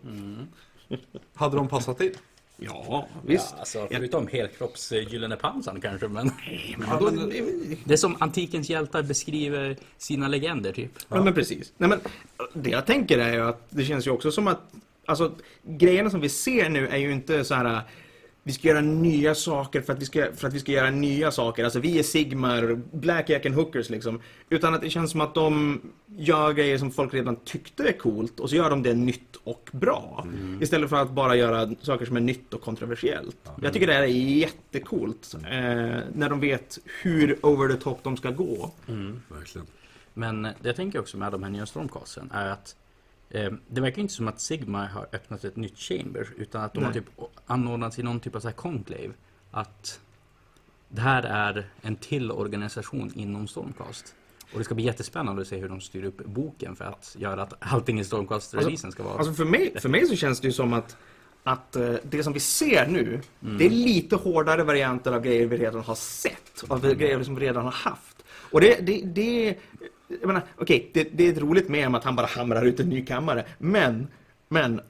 Hade 1.35 1.57
de 1.57 1.69
passat 1.69 2.01
in? 2.01 2.15
Ja, 2.57 3.09
visst. 3.27 3.49
Ja, 3.53 3.59
alltså, 3.59 3.89
förutom 3.91 4.27
helkropps 4.27 4.93
eh, 4.93 5.13
gyllene 5.13 5.37
pansaren 5.37 5.81
kanske, 5.81 6.09
men... 6.09 6.31
Men 6.79 6.91
vadå? 6.91 7.11
Det 7.85 7.93
är 7.93 7.97
som 7.97 8.17
antikens 8.21 8.71
hjältar 8.71 9.03
beskriver 9.03 9.77
sina 9.99 10.29
legender, 10.29 10.73
typ. 10.73 10.91
Ja, 11.09 11.25
men 11.25 11.35
precis. 11.35 11.73
Nej, 11.77 11.89
men, 11.89 12.01
det 12.53 12.71
jag 12.71 12.87
tänker 12.87 13.19
är 13.19 13.33
ju 13.33 13.41
att 13.41 13.67
det 13.71 13.85
känns 13.85 14.07
ju 14.07 14.11
också 14.11 14.33
som 14.33 14.49
att 14.49 14.61
alltså, 15.07 15.35
grejerna 15.63 16.11
som 16.11 16.21
vi 16.21 16.29
ser 16.29 16.69
nu 16.69 16.89
är 16.89 16.97
ju 16.97 17.13
inte 17.13 17.45
så 17.45 17.55
här 17.55 17.83
vi 18.47 18.53
ska 18.53 18.69
göra 18.69 18.81
nya 18.81 19.35
saker 19.35 19.81
för 19.81 19.93
att 19.93 20.03
vi 20.03 20.05
ska, 20.05 20.33
för 20.35 20.49
att 20.49 20.55
vi 20.55 20.61
ska 20.61 20.73
göra 20.73 20.91
nya 20.91 21.31
saker. 21.31 21.65
Alltså 21.65 21.81
vi 21.81 21.99
är 21.99 22.03
Sigmar, 22.03 22.81
Black 22.93 23.31
Jack 23.31 23.47
and 23.47 23.55
Hookers 23.55 23.91
liksom. 23.91 24.21
Utan 24.49 24.75
att 24.75 24.81
det 24.81 24.91
känns 24.91 25.11
som 25.11 25.21
att 25.21 25.35
de 25.35 25.81
gör 26.07 26.53
grejer 26.53 26.79
som 26.79 26.91
folk 26.91 27.15
redan 27.15 27.37
tyckte 27.37 27.89
är 27.89 27.93
coolt 27.93 28.41
och 28.41 28.51
så 28.51 28.57
gör 28.57 28.71
de 28.71 28.83
det 28.83 28.95
nytt 28.95 29.37
och 29.45 29.71
bra. 29.73 30.27
Istället 30.61 30.91
för 30.91 30.97
att 30.97 31.11
bara 31.11 31.37
göra 31.37 31.75
saker 31.81 32.07
som 32.07 32.17
är 32.17 32.21
nytt 32.21 32.55
och 32.55 32.61
kontroversiellt. 32.61 33.37
Jag 33.63 33.73
tycker 33.73 33.87
det 33.87 33.93
här 33.93 34.03
är 34.03 34.07
jättecoolt. 34.07 35.35
Eh, 35.35 35.41
när 36.13 36.29
de 36.29 36.41
vet 36.41 36.79
hur 37.03 37.47
over 37.47 37.75
the 37.75 37.81
top 37.81 37.99
de 38.03 38.17
ska 38.17 38.31
gå. 38.31 38.71
Verkligen. 39.29 39.67
Men 40.15 40.43
det 40.43 40.55
jag 40.63 40.77
tänker 40.77 41.01
också 41.01 41.17
med 41.17 41.33
de 41.33 41.43
här 41.43 41.51
nya 41.51 41.67
stormcasten 41.67 42.31
är 42.35 42.49
att 42.49 42.77
det 43.69 43.81
verkar 43.81 44.03
inte 44.03 44.15
som 44.15 44.29
att 44.29 44.41
Sigma 44.41 44.87
har 44.87 45.07
öppnat 45.13 45.45
ett 45.45 45.57
nytt 45.57 45.79
chamber 45.79 46.29
utan 46.37 46.65
att 46.65 46.75
de 46.75 46.85
har 46.85 46.93
Nej. 46.93 47.03
typ 47.03 47.11
anordnat 47.47 47.99
i 47.99 48.03
någon 48.03 48.21
typ 48.21 48.35
av 48.35 48.41
så 48.41 48.49
här 48.49 48.55
conclave. 48.55 49.11
Att 49.51 50.01
det 50.89 51.01
här 51.01 51.23
är 51.23 51.71
en 51.83 51.97
till 51.97 52.31
organisation 52.31 53.13
inom 53.15 53.49
Stormcast. 53.49 54.15
Och 54.53 54.59
det 54.59 54.65
ska 54.65 54.75
bli 54.75 54.85
jättespännande 54.85 55.43
att 55.43 55.49
se 55.49 55.57
hur 55.57 55.69
de 55.69 55.81
styr 55.81 56.05
upp 56.05 56.25
boken 56.25 56.77
för 56.77 56.85
att 56.85 57.17
göra 57.19 57.43
att 57.43 57.55
allting 57.59 58.01
i 58.01 58.05
Stormcast-releasen 58.05 58.93
ska 58.93 59.03
vara... 59.03 59.19
Alltså 59.19 59.35
för 59.35 59.45
mig, 59.45 59.81
för 59.81 59.89
mig 59.89 60.07
så 60.07 60.17
känns 60.17 60.41
det 60.41 60.47
ju 60.47 60.53
som 60.53 60.73
att, 60.73 60.97
att 61.43 61.77
eh, 61.77 61.95
det 62.03 62.23
som 62.23 62.33
vi 62.33 62.41
ser 62.41 62.87
nu, 62.87 63.21
det 63.41 63.67
är 63.67 63.71
lite 63.71 64.17
hårdare 64.17 64.65
varianter 64.65 65.13
av 65.13 65.23
grejer 65.23 65.47
vi 65.47 65.57
redan 65.57 65.81
har 65.81 65.95
sett. 65.95 66.65
Av 66.69 66.95
grejer 66.95 67.23
som 67.23 67.35
vi 67.35 67.41
redan 67.41 67.65
har 67.65 67.73
haft. 67.73 68.25
Och 68.53 68.61
det, 68.61 68.87
det, 68.87 69.03
det 69.05 69.59
jag 70.21 70.27
menar, 70.27 70.43
okej, 70.57 70.91
det, 70.93 71.09
det 71.13 71.29
är 71.29 71.33
ett 71.33 71.39
roligt 71.39 71.69
med 71.69 71.95
att 71.95 72.05
han 72.05 72.17
bara 72.17 72.27
hamrar 72.27 72.65
ut 72.65 72.81
en 72.81 72.89
ny 72.89 73.05
kammare. 73.05 73.45
Men, 73.59 74.07
men 74.49 74.81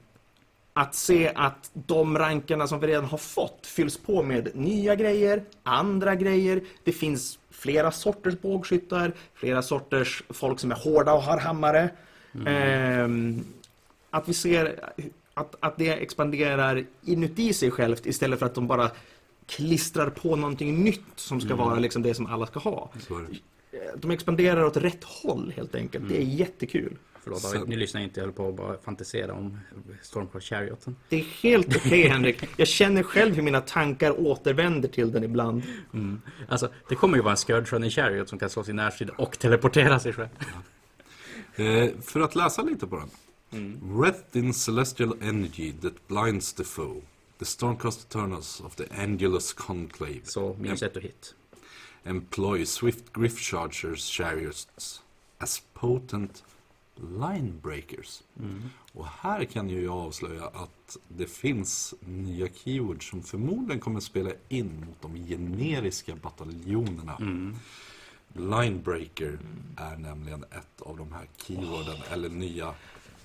att 0.73 0.95
se 0.95 1.31
att 1.35 1.71
de 1.73 2.17
rankerna 2.17 2.67
som 2.67 2.79
vi 2.79 2.87
redan 2.87 3.05
har 3.05 3.17
fått 3.17 3.67
fylls 3.67 3.97
på 3.97 4.23
med 4.23 4.55
nya 4.55 4.95
grejer, 4.95 5.43
andra 5.63 6.15
grejer. 6.15 6.61
Det 6.83 6.91
finns 6.91 7.39
flera 7.51 7.91
sorters 7.91 8.41
bågskyttar, 8.41 9.13
flera 9.33 9.61
sorters 9.61 10.23
folk 10.29 10.59
som 10.59 10.71
är 10.71 10.75
hårda 10.75 11.13
och 11.13 11.21
har 11.21 11.39
hammare. 11.39 11.89
Ehm, 12.45 13.43
att 14.09 14.29
vi 14.29 14.33
ser 14.33 14.79
att, 15.33 15.55
att 15.59 15.77
det 15.77 15.89
expanderar 15.89 16.83
inuti 17.05 17.53
sig 17.53 17.71
självt 17.71 18.05
istället 18.05 18.39
för 18.39 18.45
att 18.45 18.55
de 18.55 18.67
bara 18.67 18.91
klistrar 19.47 20.09
på 20.09 20.35
någonting 20.35 20.83
nytt 20.83 21.01
som 21.15 21.41
ska 21.41 21.55
vara 21.55 21.79
liksom 21.79 22.01
det 22.01 22.13
som 22.13 22.25
alla 22.25 22.45
ska 22.45 22.59
ha. 22.59 22.89
Det. 23.75 24.01
De 24.01 24.11
expanderar 24.11 24.63
åt 24.63 24.77
rätt 24.77 25.03
håll 25.03 25.53
helt 25.55 25.75
enkelt. 25.75 26.09
Det 26.09 26.17
är 26.17 26.21
jättekul. 26.21 26.97
Förlåt, 27.23 27.43
David, 27.43 27.69
ni 27.69 27.75
lyssnar 27.75 28.01
inte, 28.01 28.19
jag 28.19 28.25
höll 28.25 28.33
på 28.33 28.49
att 28.49 28.55
bara 28.55 28.77
fantisera 28.77 29.33
om 29.33 29.59
Stormcast 30.01 30.47
Charioten. 30.47 30.95
Det 31.09 31.15
är 31.15 31.23
helt 31.23 31.75
okej 31.75 32.07
Henrik. 32.07 32.43
Jag 32.57 32.67
känner 32.67 33.03
själv 33.03 33.35
hur 33.35 33.41
mina 33.41 33.61
tankar 33.61 34.19
återvänder 34.19 34.89
till 34.89 35.11
den 35.11 35.23
ibland. 35.23 35.63
Mm. 35.93 36.21
Alltså, 36.47 36.69
det 36.89 36.95
kommer 36.95 37.17
ju 37.17 37.23
vara 37.23 37.31
en 37.31 37.37
Skördrunning 37.37 37.89
Chariot 37.89 38.29
som 38.29 38.39
kan 38.39 38.49
slå 38.49 38.63
sin 38.63 38.75
närstrid 38.75 39.09
och 39.09 39.39
teleportera 39.39 39.99
sig 39.99 40.13
själv. 40.13 40.29
Eh, 41.55 41.89
för 42.01 42.19
att 42.19 42.35
läsa 42.35 42.61
lite 42.61 42.87
på 42.87 42.95
den. 42.95 43.09
Wreathed 43.81 44.43
in 44.43 44.53
celestial 44.53 45.17
energy 45.21 45.73
that 45.81 46.07
blinds 46.07 46.53
the 46.53 46.63
foe. 46.63 47.01
The 47.39 47.45
Stormcast 47.45 48.09
Eternals 48.09 48.61
of 48.61 48.75
the 48.75 48.83
Angelus 48.97 49.53
Conclave. 49.53 50.21
Så 50.23 50.55
minus 50.59 50.83
ett 50.83 50.95
och 50.95 51.01
hit. 51.01 51.35
Employ 52.05 52.65
swift 52.65 53.13
griff 53.13 53.39
chargers 53.39 54.09
chariots 54.09 55.01
as 55.37 55.61
potent 55.73 56.43
line 56.95 57.59
breakers. 57.63 58.23
Och 58.93 59.07
här 59.07 59.45
kan 59.45 59.69
ju 59.69 59.83
jag 59.83 59.93
avslöja 59.93 60.45
att 60.45 60.97
det 61.07 61.25
finns 61.27 61.93
nya 61.99 62.47
keywords 62.47 63.09
som 63.09 63.23
förmodligen 63.23 63.79
kommer 63.79 63.99
spela 63.99 64.31
in 64.49 64.85
mot 64.87 65.01
de 65.01 65.27
generiska 65.27 66.15
bataljonerna. 66.15 67.17
Linebreaker 68.33 69.39
är 69.77 69.97
nämligen 69.97 70.43
ett 70.43 70.81
av 70.81 70.97
de 70.97 71.13
här 71.13 71.27
keyworden 71.37 71.97
eller 72.11 72.29
nya 72.29 72.73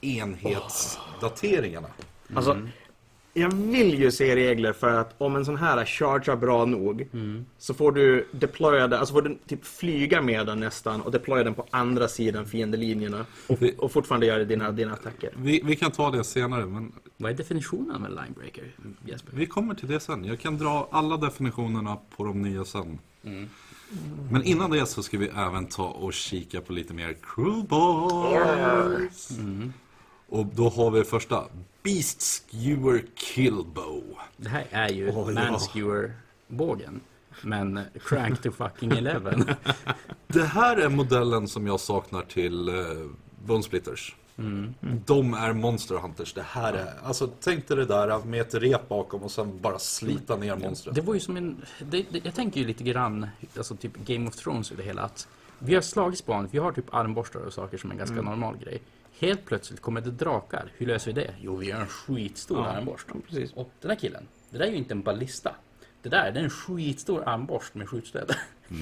enhetsdateringarna. 0.01 1.89
Alltså, 2.35 2.69
jag 3.32 3.55
vill 3.55 3.98
ju 4.01 4.11
se 4.11 4.36
regler 4.36 4.73
för 4.73 4.89
att 5.01 5.15
om 5.19 5.36
en 5.36 5.44
sån 5.44 5.57
här 5.57 5.85
chargear 5.85 6.36
bra 6.36 6.65
nog 6.65 7.07
så 7.59 7.74
får 7.74 7.93
du 7.93 8.28
deploya 8.32 8.89
den, 8.89 8.98
alltså 9.01 9.15
får 9.15 9.23
du 9.23 9.39
typ 9.47 9.65
flyga 9.65 10.23
med 10.23 10.47
den 10.47 10.61
nästan 10.61 11.01
och 11.01 11.11
deploya 11.12 11.44
den 11.44 11.55
på 11.55 11.66
andra 11.70 12.09
sidan 12.09 12.47
fiendelinjerna 12.47 13.27
och, 13.48 13.62
Vi- 13.62 13.74
och 13.78 13.93
fortfarande 13.93 14.27
göra 14.27 14.44
dina, 14.44 14.70
dina 14.73 14.93
attacker. 14.93 15.31
Vi, 15.36 15.61
vi 15.65 15.77
kan 15.77 15.90
ta 15.90 16.11
det 16.11 16.24
senare, 16.24 16.66
men 16.66 16.93
Vad 17.16 17.31
är 17.32 17.36
definitionen 17.36 18.02
med 18.02 18.11
linebreaker, 18.11 18.65
Jesper? 19.07 19.32
Vi 19.35 19.47
kommer 19.47 19.74
till 19.74 19.89
det 19.89 20.01
sen. 20.01 20.24
Jag 20.24 20.40
kan 20.40 20.59
dra 20.59 20.89
alla 20.90 21.16
definitionerna 21.16 21.98
på 22.16 22.24
de 22.24 22.43
nya 22.43 22.65
sen. 22.65 22.98
Men 24.31 24.44
innan 24.44 24.70
det 24.70 24.86
så 24.86 25.02
ska 25.02 25.19
vi 25.19 25.28
även 25.28 25.66
ta 25.66 25.85
och 25.89 26.12
kika 26.12 26.61
på 26.61 26.73
lite 26.73 26.94
mer 26.94 27.16
crewbars. 27.35 29.28
Och 30.28 30.47
då 30.47 30.69
har 30.69 30.90
vi 30.90 31.05
första. 31.05 31.44
Beast 31.82 32.23
Skewer 32.23 33.05
Killbow. 33.15 34.02
Det 34.36 34.48
här 34.48 34.66
är 34.70 34.89
ju 34.89 35.11
Åh, 35.11 35.32
ja. 35.32 35.51
Manskewer-bågen. 35.51 37.01
Men 37.43 37.81
crank 38.05 38.43
to 38.43 38.51
fucking 38.51 38.93
eleven. 38.93 39.51
Det 40.27 40.44
här 40.44 40.77
är 40.77 40.89
modellen 40.89 41.48
som 41.48 41.66
jag 41.66 41.81
saknar 41.81 42.23
till 42.23 42.69
eh, 42.69 42.74
Bone 43.44 43.62
Splitters. 43.62 44.16
De 45.07 45.35
är 45.35 45.52
Monster 45.52 45.94
Hunters. 45.94 46.35
Det 46.35 46.43
här 46.43 46.73
är, 46.73 46.94
alltså 47.02 47.31
tänk 47.40 47.69
dig 47.69 47.77
det 47.77 47.85
där 47.85 48.24
med 48.24 48.40
ett 48.40 48.55
rep 48.55 48.89
bakom 48.89 49.23
och 49.23 49.31
sen 49.31 49.59
bara 49.61 49.78
slita 49.78 50.36
ner 50.36 50.57
monstret. 50.57 50.94
Det 50.94 51.01
var 51.01 51.15
ju 51.15 51.20
som 51.20 51.36
en... 51.36 51.62
Det, 51.90 52.07
det, 52.11 52.24
jag 52.24 52.35
tänker 52.35 52.61
ju 52.61 52.66
lite 52.66 52.85
grann, 52.85 53.27
alltså 53.57 53.77
typ 53.77 53.97
Game 53.97 54.28
of 54.28 54.36
Thrones 54.36 54.73
i 54.73 54.74
det 54.74 54.82
hela. 54.82 55.02
Att 55.02 55.28
vi 55.59 55.74
har 55.74 55.82
slagspan, 55.82 56.48
vi 56.51 56.59
har 56.59 56.73
typ 56.73 56.94
armborstar 56.94 57.40
och 57.40 57.52
saker 57.52 57.78
som 57.78 57.90
är 57.90 57.94
en 57.94 57.98
ganska 57.98 58.23
normal 58.23 58.57
grej. 58.57 58.82
Helt 59.21 59.45
plötsligt 59.47 59.81
kommer 59.81 60.01
det 60.01 60.11
drakar. 60.11 60.73
Hur 60.77 60.87
löser 60.87 61.13
vi 61.13 61.21
det? 61.21 61.35
Jo, 61.41 61.57
vi 61.57 61.67
gör 61.67 61.81
en 61.81 61.87
skitstor 61.87 62.59
Ja, 62.59 62.67
armborst. 62.67 63.07
precis. 63.29 63.53
Och 63.53 63.71
den 63.81 63.91
här 63.91 63.99
killen, 63.99 64.29
det 64.51 64.59
där 64.59 64.65
är 64.67 64.71
ju 64.71 64.77
inte 64.77 64.95
en 64.95 65.03
ballista. 65.03 65.55
Det 66.03 66.09
där 66.09 66.33
det 66.33 66.41
är 66.41 66.45
en 66.45 66.51
skitstor 66.51 67.23
armborst 67.29 67.75
med 67.75 67.89
skjutstöd. 67.89 68.35
den 68.69 68.81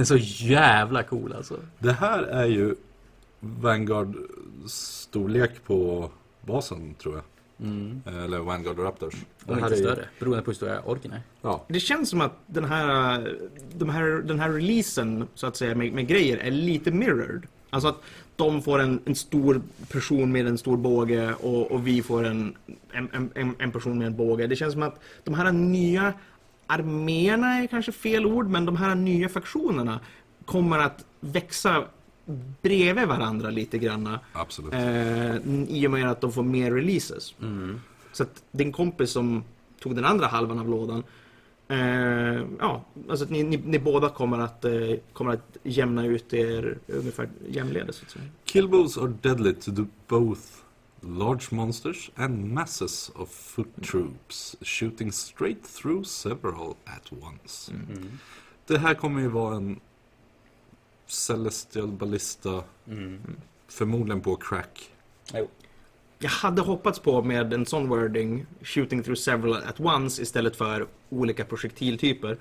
är 0.00 0.04
så 0.04 0.16
jävla 0.16 1.02
cool 1.02 1.32
alltså. 1.32 1.60
Det 1.78 1.92
här 1.92 2.22
är 2.22 2.46
ju 2.46 2.74
Vanguard-storlek 3.40 5.64
på 5.66 6.10
basen, 6.40 6.94
tror 6.94 7.14
jag. 7.14 7.24
Eller 8.24 8.38
Vanguard 8.38 8.78
Raptors. 8.78 9.14
Det 9.44 9.52
Och 9.52 9.58
här 9.58 9.62
inte 9.66 9.74
är 9.74 9.78
ju- 9.78 9.84
större, 9.84 10.04
beroende 10.18 10.42
på 10.42 10.50
hur 10.50 10.56
stora 10.56 10.80
orken 10.82 11.12
är. 11.12 11.20
Ja, 11.42 11.64
Det 11.68 11.80
känns 11.80 12.10
som 12.10 12.20
att 12.20 12.32
den 12.46 12.64
här, 12.64 13.38
de 13.74 13.88
här, 13.88 14.02
den 14.04 14.40
här 14.40 14.50
releasen 14.50 15.28
så 15.34 15.46
att 15.46 15.56
säga 15.56 15.74
med, 15.74 15.92
med 15.92 16.06
grejer 16.06 16.36
är 16.36 16.50
lite 16.50 16.90
mirrored. 16.90 17.46
Alltså 17.70 17.88
att 17.88 18.02
de 18.40 18.62
får 18.62 18.78
en, 18.78 19.00
en 19.04 19.14
stor 19.14 19.60
person 19.92 20.32
med 20.32 20.46
en 20.46 20.58
stor 20.58 20.76
båge 20.76 21.34
och, 21.34 21.72
och 21.72 21.86
vi 21.86 22.02
får 22.02 22.24
en, 22.24 22.54
en, 22.92 23.30
en, 23.34 23.54
en 23.58 23.72
person 23.72 23.98
med 23.98 24.06
en 24.06 24.16
båge. 24.16 24.46
Det 24.46 24.56
känns 24.56 24.72
som 24.72 24.82
att 24.82 25.00
de 25.24 25.34
här 25.34 25.52
nya 25.52 26.12
arméerna 26.66 27.58
är 27.62 27.66
kanske 27.66 27.92
fel 27.92 28.26
ord, 28.26 28.48
men 28.48 28.64
de 28.64 28.76
här 28.76 28.94
nya 28.94 29.28
faktionerna 29.28 30.00
kommer 30.44 30.78
att 30.78 31.04
växa 31.20 31.84
bredvid 32.62 33.08
varandra 33.08 33.50
lite 33.50 33.78
granna. 33.78 34.20
absolut. 34.32 34.72
Eh, 34.72 35.36
I 35.68 35.86
och 35.86 35.90
med 35.90 36.10
att 36.10 36.20
de 36.20 36.32
får 36.32 36.42
mer 36.42 36.70
releases. 36.70 37.34
Så 38.12 38.22
att 38.22 38.42
din 38.52 38.72
kompis 38.72 39.10
som 39.10 39.44
tog 39.82 39.96
den 39.96 40.04
andra 40.04 40.26
halvan 40.26 40.58
av 40.58 40.68
lådan 40.68 41.02
eh, 41.70 42.46
Ja, 42.58 42.84
alltså 43.08 43.24
att 43.24 43.30
ni, 43.30 43.42
ni, 43.42 43.56
ni 43.56 43.78
båda 43.78 44.08
kommer 44.08 44.38
att, 44.38 44.64
eh, 44.64 44.72
kommer 45.12 45.32
att 45.32 45.56
jämna 45.62 46.06
ut 46.06 46.34
er 46.34 46.78
ungefär 46.86 47.28
jämledes. 47.48 47.96
Så 47.96 48.04
att 48.04 48.10
säga. 48.10 48.24
Killbows 48.44 48.98
are 48.98 49.12
deadly 49.22 49.54
to 49.54 49.70
do 49.70 49.86
both 50.08 50.40
large 51.00 51.46
monsters 51.50 52.10
and 52.14 52.52
masses 52.52 53.10
of 53.14 53.30
foot 53.30 53.84
troops, 53.90 54.56
shooting 54.60 55.12
straight 55.12 55.64
through 55.64 56.04
several 56.04 56.74
at 56.84 57.12
once. 57.12 57.72
Det 58.66 58.78
här 58.78 58.94
kommer 58.94 59.20
ju 59.20 59.28
vara 59.28 59.56
en 59.56 59.80
Celestial 61.06 61.88
Ballista, 61.92 62.64
förmodligen 63.68 64.20
på 64.20 64.36
crack. 64.36 64.90
Jo. 65.34 65.48
Jag 66.22 66.30
hade 66.30 66.62
hoppats 66.62 66.98
på 66.98 67.22
med 67.22 67.52
en 67.52 67.66
sån 67.66 67.88
wording, 67.88 68.46
shooting 68.62 69.02
through 69.02 69.18
several 69.18 69.54
at 69.54 69.80
once 69.80 70.22
istället 70.22 70.56
för 70.56 70.86
olika 71.08 71.44
projektiltyper. 71.44 72.36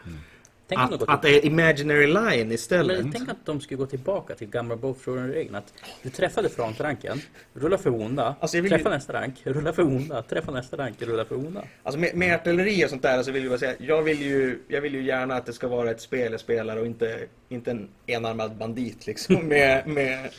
De 0.68 0.76
Att, 0.76 1.00
går 1.00 1.12
att 1.12 1.22
det 1.22 1.30
är 1.30 1.46
imaginary 1.46 2.08
line 2.08 2.52
istället. 2.52 3.04
Men 3.04 3.12
tänk 3.12 3.30
att 3.30 3.46
de 3.46 3.62
skulle 3.62 3.78
gå 3.78 3.86
tillbaka 3.86 4.36
till 4.36 4.48
gamla 4.48 4.76
Bowthrowing-regeln. 4.76 5.56
Att 5.56 5.74
du 6.04 6.10
träffade 6.10 6.50
frontranken, 6.50 7.22
rulla 7.54 7.78
för 7.78 7.90
onda, 8.02 8.36
Alltså, 8.40 8.62
vill 8.62 8.72
träffa 8.72 8.90
nästa 8.90 9.14
rank, 9.14 9.36
rulla 9.44 9.74
för 9.74 9.84
onda, 9.84 10.22
träffa 10.22 10.52
nästa 10.52 10.78
rank, 10.78 11.02
rulla 11.02 11.26
för 11.26 11.36
onda. 11.36 11.64
Alltså 11.84 12.00
med, 12.00 12.16
med 12.16 12.36
artilleri 12.36 12.86
och 12.86 12.90
sånt 12.90 13.02
där 13.02 13.24
så 13.24 13.32
vill 13.32 13.44
jag 13.44 13.52
bara 13.52 13.60
säga, 13.60 13.76
jag 13.80 14.02
vill 14.02 14.22
ju, 14.22 14.60
jag 14.68 14.82
vill 14.82 14.94
ju 14.94 15.04
gärna 15.04 15.36
att 15.36 15.46
det 15.46 15.54
ska 15.54 15.68
vara 15.68 15.92
ett 15.92 16.02
spel 16.02 16.32
jag 16.32 16.42
spelar 16.42 16.78
och 16.78 16.86
inte, 16.86 17.20
inte 17.50 17.72
en 17.72 17.90
enarmad 18.06 18.56
bandit 18.56 19.08
liksom. 19.08 19.36
Med, 19.48 19.88
med, 19.88 20.30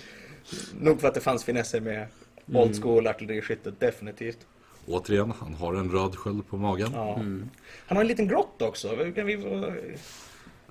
nog 0.81 1.01
för 1.01 1.09
att 1.09 1.15
det 1.15 1.21
fanns 1.21 1.45
finesser 1.45 1.81
med 1.81 2.07
old 2.55 2.77
school 2.83 3.07
artilleriskyttet, 3.07 3.81
definitivt. 3.81 4.47
Återigen, 4.87 5.33
han 5.41 5.55
har 5.55 5.75
en 5.75 5.91
röd 5.91 6.17
sköld 6.17 6.49
på 6.49 6.57
magen. 6.57 6.91
Ja. 6.95 7.15
Han 7.87 7.97
har 7.97 8.01
en 8.01 8.07
liten 8.07 8.29
grott 8.29 8.63
också. 8.63 8.89
Kan 9.15 9.27
vi, 9.27 9.37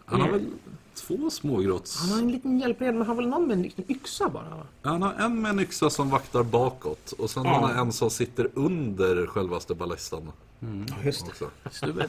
Han 0.05 0.21
har 0.21 0.29
väl 0.29 0.45
två 0.93 1.29
smågrotts... 1.29 1.99
han 2.01 2.09
har 2.09 2.17
en 2.19 2.31
liten 2.31 2.59
hjälpred, 2.59 2.87
men 2.93 2.97
han 2.97 3.07
har 3.07 3.15
väl 3.15 3.27
någon 3.27 3.47
med 3.47 3.57
en 3.57 3.61
liten 3.63 3.91
yxa 3.91 4.29
bara? 4.29 4.49
va? 4.49 4.65
Han 4.81 5.01
har 5.01 5.13
en 5.13 5.41
med 5.41 5.49
en 5.51 5.59
yxa 5.59 5.89
som 5.89 6.09
vaktar 6.09 6.43
bakåt 6.43 7.11
och 7.11 7.29
sen 7.29 7.43
Ja. 7.43 7.49
har 7.49 7.67
han 7.67 7.87
en 7.87 7.91
som 7.91 8.09
sitter 8.09 8.49
under 8.53 9.27
självaste 9.27 9.75
ballistan. 9.75 10.31
Ja, 10.59 10.67
just 11.03 11.25
det. 11.39 11.45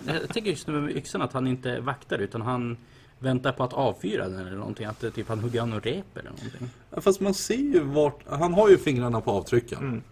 Jag 0.07 0.29
tänker 0.29 0.51
just 0.51 0.67
nu 0.67 0.81
med 0.81 0.97
yxan 0.97 1.23
att 1.23 1.33
han 1.33 1.47
inte 1.47 1.81
vaktar 1.81 2.19
utan 2.19 2.43
han 2.43 2.77
väntar 3.21 3.53
på 3.53 3.65
att 3.65 3.73
avfyra 3.73 4.29
den 4.29 4.39
eller 4.47 4.57
någonting. 4.57 4.87
Att 4.87 5.01
det, 5.01 5.11
typ, 5.11 5.29
han 5.29 5.39
hugger 5.39 5.61
av 5.61 5.69
någon 5.69 5.81
rep 5.81 6.17
eller 6.17 6.31
någonting. 6.31 6.69
Ja, 6.95 7.01
Fast 7.01 7.21
man 7.21 7.35
ser 7.35 7.55
ju 7.55 7.81
vart... 7.81 8.21
Han 8.29 8.55
har 8.55 8.69
ju 8.69 8.79
fingrarna 8.79 9.21
på 9.21 9.31
avtrycken. 9.31 10.03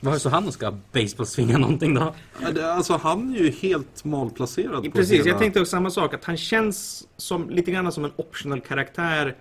Vad 0.00 0.20
så 0.22 0.28
han 0.28 0.52
ska 0.52 0.74
baseballsvinga 0.92 1.58
någonting 1.58 1.94
då? 1.94 2.14
Ja, 2.42 2.50
det- 2.50 2.72
Alltså 2.72 2.96
han 2.96 3.34
är 3.34 3.38
ju 3.38 3.50
helt 3.50 4.04
malplacerad 4.04 4.92
Precis, 4.92 5.18
hela... 5.18 5.28
jag 5.28 5.38
tänkte 5.38 5.60
också 5.60 5.70
samma 5.70 5.90
sak. 5.90 6.14
Att 6.14 6.24
han 6.24 6.36
känns 6.36 7.08
som, 7.16 7.50
lite 7.50 7.70
grann 7.70 7.92
som 7.92 8.04
en 8.04 8.12
optional 8.16 8.60
karaktär 8.60 9.36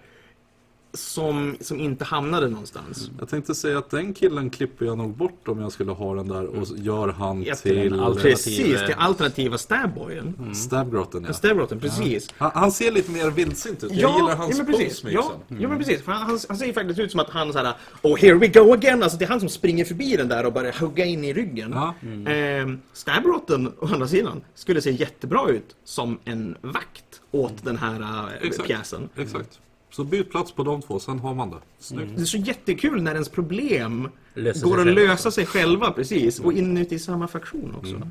som, 0.93 1.57
som 1.61 1.80
inte 1.80 2.05
hamnade 2.05 2.47
någonstans. 2.49 3.09
Jag 3.19 3.30
tänkte 3.30 3.55
säga 3.55 3.77
att 3.77 3.89
den 3.89 4.13
killen 4.13 4.49
klipper 4.49 4.85
jag 4.85 4.97
nog 4.97 5.15
bort 5.15 5.47
om 5.47 5.59
jag 5.61 5.72
skulle 5.72 5.91
ha 5.91 6.15
den 6.15 6.27
där 6.27 6.45
och 6.45 6.68
gör 6.76 7.07
han 7.09 7.43
Ja, 7.43 7.55
till 7.55 7.77
en 7.77 7.93
alternativ- 7.99 8.22
Precis, 8.31 8.85
till 8.85 8.95
alternativa 8.97 9.57
stabboyen. 9.57 10.55
stabgrotten. 10.55 11.23
Ja. 11.27 11.34
Stabrotten, 11.34 11.80
precis. 11.80 12.30
Han, 12.38 12.51
han 12.53 12.72
ser 12.72 12.91
lite 12.91 13.11
mer 13.11 13.30
vildsint 13.31 13.84
ut. 13.84 13.91
Jag 13.93 14.15
gillar 14.15 14.35
hans 14.35 14.57
ja, 14.57 14.63
men 14.63 14.73
precis. 14.73 15.01
pose 15.01 15.13
Ja, 15.13 15.22
liksom. 15.39 15.61
ja, 15.61 15.69
men 15.69 15.77
precis. 15.77 16.01
För 16.01 16.11
han, 16.11 16.22
han, 16.30 16.39
han 16.47 16.57
ser 16.57 16.73
faktiskt 16.73 16.99
ut 16.99 17.11
som 17.11 17.19
att 17.19 17.30
han 17.30 17.53
såhär 17.53 17.73
Oh, 18.01 18.18
here 18.18 18.34
we 18.34 18.47
go 18.47 18.73
again! 18.73 19.03
Alltså 19.03 19.18
det 19.18 19.26
är 19.26 19.30
han 19.30 19.39
som 19.39 19.49
springer 19.49 19.85
förbi 19.85 20.15
den 20.18 20.27
där 20.27 20.45
och 20.45 20.53
börjar 20.53 20.73
hugga 20.80 21.05
in 21.05 21.23
i 21.23 21.34
ryggen. 21.34 21.72
Ja. 21.76 21.93
Ehm, 22.31 22.80
Stabrotten, 22.93 23.68
å 23.80 23.85
andra 23.93 24.07
sidan, 24.07 24.41
skulle 24.55 24.81
se 24.81 24.91
jättebra 24.91 25.49
ut 25.49 25.76
som 25.84 26.19
en 26.26 26.57
vakt 26.61 27.22
åt 27.31 27.63
den 27.65 27.77
här 27.77 28.01
äh, 28.01 28.47
Exakt. 28.47 28.68
pjäsen. 28.68 29.09
Exakt. 29.15 29.59
Så 29.91 30.03
byt 30.03 30.31
plats 30.31 30.51
på 30.51 30.63
de 30.63 30.81
två, 30.81 30.99
sen 30.99 31.19
har 31.19 31.34
man 31.35 31.49
det. 31.49 31.57
Snyggt. 31.80 32.11
Det 32.15 32.22
är 32.22 32.26
så 32.26 32.38
jättekul 32.38 33.01
när 33.03 33.13
ens 33.13 33.30
problem 33.30 34.09
Löser 34.34 34.65
går 34.65 34.80
att 34.80 34.85
själva 34.85 35.01
lösa 35.01 35.31
sig 35.31 35.45
själva, 35.45 35.91
precis. 35.91 36.39
Och 36.39 36.53
inuti 36.53 36.99
samma 36.99 37.27
faktion 37.27 37.76
också. 37.76 38.01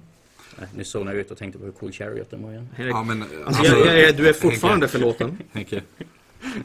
Nej, 0.59 0.69
Nu 0.77 0.85
zonade 0.85 1.17
jag 1.17 1.21
ut 1.21 1.31
och 1.31 1.39
tänkte 1.39 1.59
på 1.59 1.65
hur 1.65 1.73
cool 1.73 1.93
Charioten 1.93 2.43
var 2.43 2.51
igen. 2.51 2.69
Ja, 2.77 3.03
men, 3.03 3.25
Alltså, 3.47 3.65
jag, 3.65 3.87
jag, 3.87 4.01
jag, 4.01 4.17
du 4.17 4.29
är 4.29 4.33
fortfarande 4.33 4.89
förlåten. 4.89 5.39
Henke. 5.53 5.83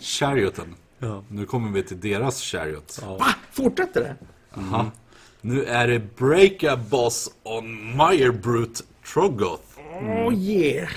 Charioten. 0.02 0.76
Ja. 1.00 1.24
Nu 1.30 1.46
kommer 1.46 1.72
vi 1.72 1.84
till 1.84 2.00
deras 2.00 2.42
chariot. 2.42 3.02
Va? 3.06 3.28
Fortsätter 3.52 4.02
det? 4.02 4.16
Aha. 4.60 4.92
Nu 5.42 5.64
är 5.64 5.88
det 5.88 6.16
Breaka 6.18 6.78
Boss 6.78 7.32
on 7.44 7.96
Meyerbrute 7.98 8.84
Trogoth. 9.14 9.64
Oh 10.02 10.34
yeah! 10.34 10.90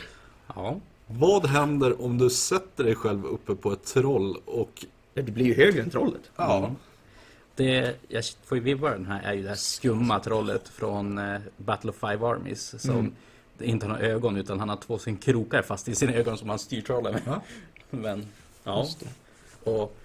Ja. 0.55 0.81
Vad 1.11 1.47
händer 1.47 2.03
om 2.03 2.19
du 2.19 2.31
sätter 2.31 2.85
dig 2.85 2.95
själv 2.95 3.25
uppe 3.27 3.55
på 3.55 3.73
ett 3.73 3.85
troll 3.85 4.37
och... 4.45 4.85
Det 5.15 5.23
blir 5.23 5.47
ju 5.47 5.55
högre 5.55 5.83
än 5.83 5.91
trollet. 5.91 6.31
Ja. 6.37 6.71
Det 7.57 7.97
jag 8.09 8.25
får 8.45 8.59
ju 8.59 8.65
vibbar 8.65 8.91
den 8.91 9.07
här 9.07 9.23
är 9.23 9.33
ju 9.33 9.43
det 9.43 9.49
här 9.49 9.57
skumma 9.57 10.21
trollet 10.21 10.69
från 10.69 11.19
eh, 11.19 11.41
Battle 11.57 11.91
of 11.91 11.97
Five 11.97 12.27
Armies 12.27 12.83
som 12.83 12.91
Mm. 12.99 13.13
inte 13.61 13.87
har 13.87 13.93
några 13.93 14.07
ögon 14.07 14.37
utan 14.37 14.61
han 14.61 14.69
har 14.69 14.77
två 14.77 14.99
stycken 14.99 15.17
krokar 15.17 15.63
fast 15.63 15.89
i 15.89 15.95
sina 15.95 16.13
ögon 16.13 16.39
som 16.39 16.49
han 16.49 16.59
styr 16.59 16.81
trollen 16.83 17.13
med. 17.13 17.23
Ja. 17.27 17.43
Men 17.91 18.27
ja. 18.65 18.87
Och 19.65 19.97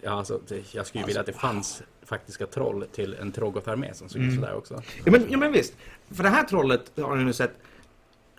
ja, 0.00 0.10
alltså, 0.10 0.40
det, 0.48 0.74
jag 0.74 0.86
skulle 0.86 1.02
ju 1.02 1.06
vilja 1.06 1.20
att 1.20 1.26
det 1.26 1.32
fanns 1.32 1.82
faktiska 2.02 2.46
troll 2.46 2.84
till 2.92 3.14
en 3.20 3.32
Trogoth-armé 3.32 3.92
som 3.94 4.08
såg 4.08 4.22
ut 4.22 4.28
Mm. 4.28 4.40
sådär 4.40 4.54
också. 4.54 4.82
Ja 5.04 5.12
men, 5.12 5.26
ja 5.30 5.38
men 5.38 5.52
visst. 5.52 5.74
För 6.10 6.22
det 6.22 6.28
här 6.28 6.44
trollet 6.44 6.92
har 6.96 7.16
ni 7.16 7.24
nu 7.24 7.32
sett. 7.32 7.50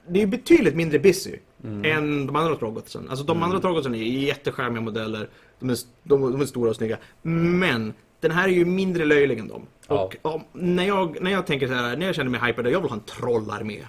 Det 0.07 0.19
är 0.19 0.21
ju 0.21 0.27
betydligt 0.27 0.75
mindre 0.75 0.99
busy 0.99 1.35
än 1.85 2.27
de 2.27 2.35
andra 2.35 2.55
Trogotsen. 2.55 3.09
Alltså 3.09 3.25
de 3.25 3.43
andra 3.43 3.59
Trogotsen 3.59 3.95
är 3.95 3.99
ju 3.99 4.25
jättecharmiga 4.25 4.81
modeller. 4.81 5.29
De 5.59 5.69
är, 5.69 5.77
de, 6.03 6.31
de 6.31 6.41
är 6.41 6.45
stora 6.45 6.69
och 6.69 6.75
snygga. 6.75 6.97
Men 7.21 7.93
den 8.19 8.31
här 8.31 8.47
är 8.47 8.51
ju 8.51 8.65
mindre 8.65 9.05
löjlig 9.05 9.39
än 9.39 9.47
dem. 9.47 9.61
Ja. 9.87 10.03
Och 10.03 10.17
ja, 10.23 10.45
när, 10.53 10.87
jag, 10.87 11.21
när 11.21 11.31
jag 11.31 11.45
tänker 11.47 11.67
så 11.67 11.73
här, 11.73 11.97
när 11.97 12.05
jag 12.05 12.15
känner 12.15 12.31
mig 12.31 12.41
hypad, 12.41 12.67
jag 12.67 12.81
vill 12.81 12.89
ha 12.89 12.97
en 12.97 13.03
trollarmé. 13.03 13.79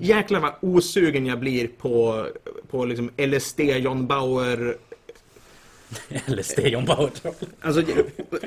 Jäklar 0.00 0.40
vad 0.40 0.52
osugen 0.60 1.26
jag 1.26 1.40
blir 1.40 1.68
på, 1.68 2.26
på 2.70 2.84
liksom 2.84 3.10
LSD 3.16 3.60
John 3.60 4.06
Bauer 4.06 4.76
Eller 6.26 6.42
Stegon 6.42 6.84
Bauer-troll. 6.84 7.34
Alltså, 7.60 7.82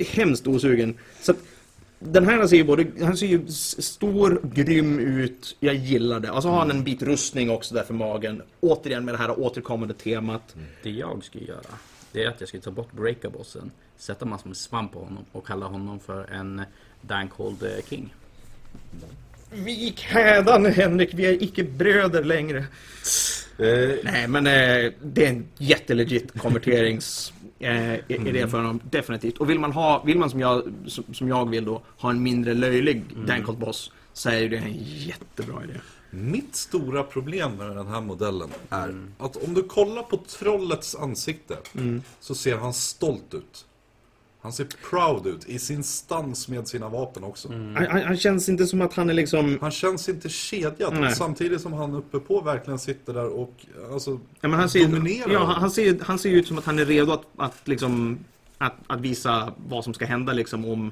hemskt 0.09 0.47
osugen. 0.47 0.97
Så 1.21 1.31
att, 1.31 1.37
den 2.05 2.25
här 2.25 2.47
ser 2.47 2.57
ju 2.57 2.63
både, 2.63 2.85
han 3.01 3.17
ser 3.17 3.27
ju 3.27 3.47
stor, 3.47 4.41
grym 4.43 4.99
ut. 4.99 5.55
Jag 5.59 5.75
gillar 5.75 6.19
det. 6.19 6.31
Och 6.31 6.41
så 6.41 6.49
har 6.49 6.59
han 6.59 6.71
en 6.71 6.83
bit 6.83 7.01
rustning 7.01 7.49
också 7.49 7.75
där 7.75 7.83
för 7.83 7.93
magen. 7.93 8.41
Återigen 8.59 9.05
med 9.05 9.13
det 9.13 9.17
här 9.17 9.39
återkommande 9.39 9.93
temat. 9.93 10.55
Det 10.83 10.89
jag 10.89 11.23
skulle 11.23 11.45
göra, 11.45 11.61
det 12.11 12.23
är 12.23 12.27
att 12.27 12.39
jag 12.39 12.47
skulle 12.47 12.63
ta 12.63 12.71
bort 12.71 12.91
Breaker-bossen, 12.91 13.71
sätta 13.97 14.25
massor 14.25 14.47
med 14.47 14.57
svamp 14.57 14.91
på 14.91 14.99
honom 14.99 15.25
och 15.31 15.47
kalla 15.47 15.65
honom 15.65 15.99
för 15.99 16.33
en 16.33 16.61
Dankhold 17.01 17.63
eh, 17.63 17.69
King. 17.89 18.13
Vik 19.51 20.01
hädan 20.01 20.65
Henrik, 20.65 21.13
vi 21.13 21.25
är 21.25 21.43
icke 21.43 21.63
bröder 21.63 22.23
längre. 22.23 22.57
Eh, 23.57 23.95
Nej, 24.03 24.27
men 24.27 24.47
eh, 24.47 24.91
det 25.01 25.25
är 25.25 25.29
en 25.29 25.45
jättelegit 25.57 26.39
konverterings... 26.39 27.33
Eh, 27.59 27.93
idé 28.07 28.47
för 28.47 28.57
honom, 28.57 28.79
definitivt. 28.89 29.37
Och 29.37 29.49
vill 29.49 29.59
man 29.59 29.71
ha, 29.71 30.03
vill 30.03 30.19
man 30.19 30.29
som 30.29 30.39
jag, 30.39 30.63
som, 30.87 31.03
som 31.13 31.27
jag 31.27 31.49
vill 31.49 31.65
då, 31.65 31.81
ha 31.97 32.09
en 32.09 32.23
mindre 32.23 32.53
löjlig 32.53 33.03
Dancolt 33.27 33.59
boss 33.59 33.91
så 34.13 34.29
är 34.29 34.49
det 34.49 34.57
en 34.57 34.77
jättebra 34.83 35.63
idé. 35.63 35.73
Mitt 36.09 36.55
stora 36.55 37.03
problem 37.03 37.55
med 37.55 37.75
den 37.75 37.87
här 37.87 38.01
modellen 38.01 38.49
är 38.69 38.95
att 39.17 39.35
om 39.35 39.53
du 39.53 39.63
kollar 39.63 40.03
på 40.03 40.17
trollets 40.17 40.95
ansikte 40.95 41.57
så 42.19 42.35
ser 42.35 42.57
han 42.57 42.73
stolt 42.73 43.33
ut. 43.33 43.65
Han 44.43 44.53
ser 44.53 44.67
proud 44.89 45.27
ut 45.27 45.45
i 45.49 45.59
sin 45.59 45.83
stans 45.83 46.47
med 46.47 46.67
sina 46.67 46.89
vapen 46.89 47.23
också. 47.23 47.47
Han, 47.47 47.75
han, 47.75 48.01
han 48.03 48.17
känns 48.17 48.49
inte 48.49 48.65
som 48.67 48.81
att 48.81 48.93
han 48.93 49.09
är 49.09 49.13
liksom... 49.13 49.57
Han 49.61 49.71
känns 49.71 50.09
inte 50.09 50.29
kedjad 50.29 50.93
Nej. 50.99 51.15
samtidigt 51.15 51.61
som 51.61 51.73
han 51.73 51.93
uppe 51.93 52.19
på 52.19 52.41
verkligen 52.41 52.79
sitter 52.79 53.13
där 53.13 53.27
och 53.27 53.65
alltså, 53.93 54.19
Ja, 54.41 54.47
men 54.47 54.59
han 54.59 54.69
ser, 54.69 54.87
dominerar. 54.87 55.31
ja, 55.31 55.43
han, 55.43 55.71
ser, 55.71 55.99
han 56.01 56.19
ser 56.19 56.29
ut 56.29 56.47
som 56.47 56.57
att 56.57 56.65
han 56.65 56.79
är 56.79 56.85
redo 56.85 57.11
att, 57.11 57.25
att, 57.37 57.67
liksom, 57.67 58.19
att, 58.57 58.73
att 58.87 58.99
visa 59.01 59.53
vad 59.67 59.83
som 59.83 59.93
ska 59.93 60.05
hända 60.05 60.33
liksom 60.33 60.65
om... 60.65 60.91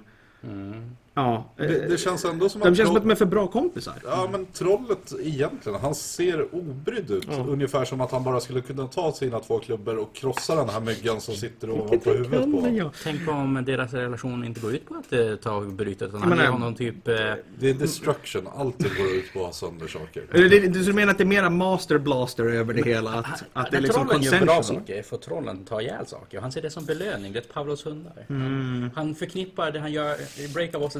Ja, 1.13 1.53
eh, 1.57 1.67
det, 1.67 1.87
det 1.87 1.97
känns 1.97 2.25
ändå 2.25 2.49
som 2.49 2.61
de 2.61 2.69
att 2.69 2.77
känns 2.77 2.87
som 2.87 2.95
troll- 2.95 2.97
att 2.97 3.03
de 3.03 3.11
är 3.11 3.15
för 3.15 3.25
bra 3.25 3.47
kompisar. 3.47 3.93
Ja 4.03 4.29
men 4.31 4.45
trollet 4.45 5.13
egentligen, 5.21 5.79
han 5.81 5.95
ser 5.95 6.55
obrydd 6.55 7.11
ut. 7.11 7.27
Ja. 7.31 7.45
Ungefär 7.49 7.85
som 7.85 8.01
att 8.01 8.11
han 8.11 8.23
bara 8.23 8.39
skulle 8.39 8.61
kunna 8.61 8.87
ta 8.87 9.11
sina 9.11 9.39
två 9.39 9.59
klubbor 9.59 9.97
och 9.97 10.15
krossa 10.15 10.55
den 10.55 10.69
här 10.69 10.79
myggan 10.79 11.21
som 11.21 11.33
sitter 11.35 11.69
ovanpå 11.69 12.09
huvudet 12.11 12.51
på 12.51 12.57
honom. 12.61 12.89
Tänk 13.03 13.29
om 13.29 13.63
deras 13.65 13.93
relation 13.93 14.45
inte 14.45 14.59
går 14.61 14.73
ut 14.75 14.85
på 14.89 14.95
att 14.95 15.13
eh, 15.13 15.35
ta 15.35 15.55
och 15.55 15.65
bryta 15.67 16.05
utan 16.05 16.21
han 16.21 16.37
ger 16.37 16.47
honom 16.47 16.75
typ... 16.75 17.07
Eh, 17.07 17.15
Det 17.59 17.69
är 17.69 17.73
destruction, 17.73 18.47
alltid 18.55 18.97
går 18.97 19.07
ut 19.07 19.33
på 19.33 19.39
att 19.39 19.45
ha 19.45 19.53
sönder 19.53 19.87
saker. 19.87 20.23
Det, 20.31 20.49
det, 20.49 20.67
du 20.67 20.93
menar 20.93 21.11
att 21.11 21.17
det 21.17 21.23
är 21.23 21.25
mera 21.25 21.49
master 21.49 21.97
blaster 21.97 22.43
över 22.45 22.73
det 22.73 22.83
hela? 22.83 23.11
Att, 23.11 23.43
att 23.53 23.71
det 23.71 23.77
är 23.77 23.81
liksom 23.81 24.07
trollen 24.07 24.23
gör 24.23 24.41
bra 24.41 24.63
saker 24.63 25.03
får 25.03 25.17
trollen 25.17 25.65
ta 25.65 25.81
ihjäl 25.81 26.07
saker. 26.07 26.41
Han 26.41 26.51
ser 26.51 26.61
det 26.61 26.69
som 26.69 26.85
belöning, 26.85 27.33
det 27.33 27.39
är 27.39 27.41
ett 27.41 27.53
Pavlos 27.53 27.85
hundar. 27.85 28.25
Mm. 28.29 28.89
Han 28.95 29.15
förknippar 29.15 29.71
det 29.71 29.79
han 29.79 29.91
gör, 29.91 30.15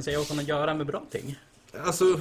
Breaker-bossen 0.02 0.04
säger 0.04 0.20
åt 0.20 0.30
honom 0.30 0.42
att 0.44 0.48
göra 0.50 0.74
med 0.74 0.88
bra 0.88 1.04
ting. 1.12 1.40
Alltså, 1.86 2.20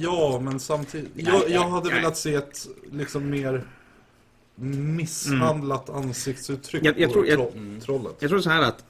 ja 0.00 0.40
men 0.44 0.60
samtidigt. 0.60 1.10
Jag, 1.14 1.50
jag 1.50 1.68
hade 1.68 1.90
velat 1.90 2.16
se 2.16 2.34
ett 2.34 2.66
liksom 2.92 3.30
mer 3.30 3.64
misshandlat 4.54 5.90
ansiktsuttryck 5.90 6.84
Jag- 6.84 6.98
jag 7.00 7.08
på 7.08 7.12
tror- 7.12 7.26
jag- 7.26 7.38
tro- 7.38 7.80
trollet. 7.84 8.16
Jag 8.18 8.30
tror 8.30 8.40
så 8.40 8.50
här 8.50 8.62
att 8.62 8.84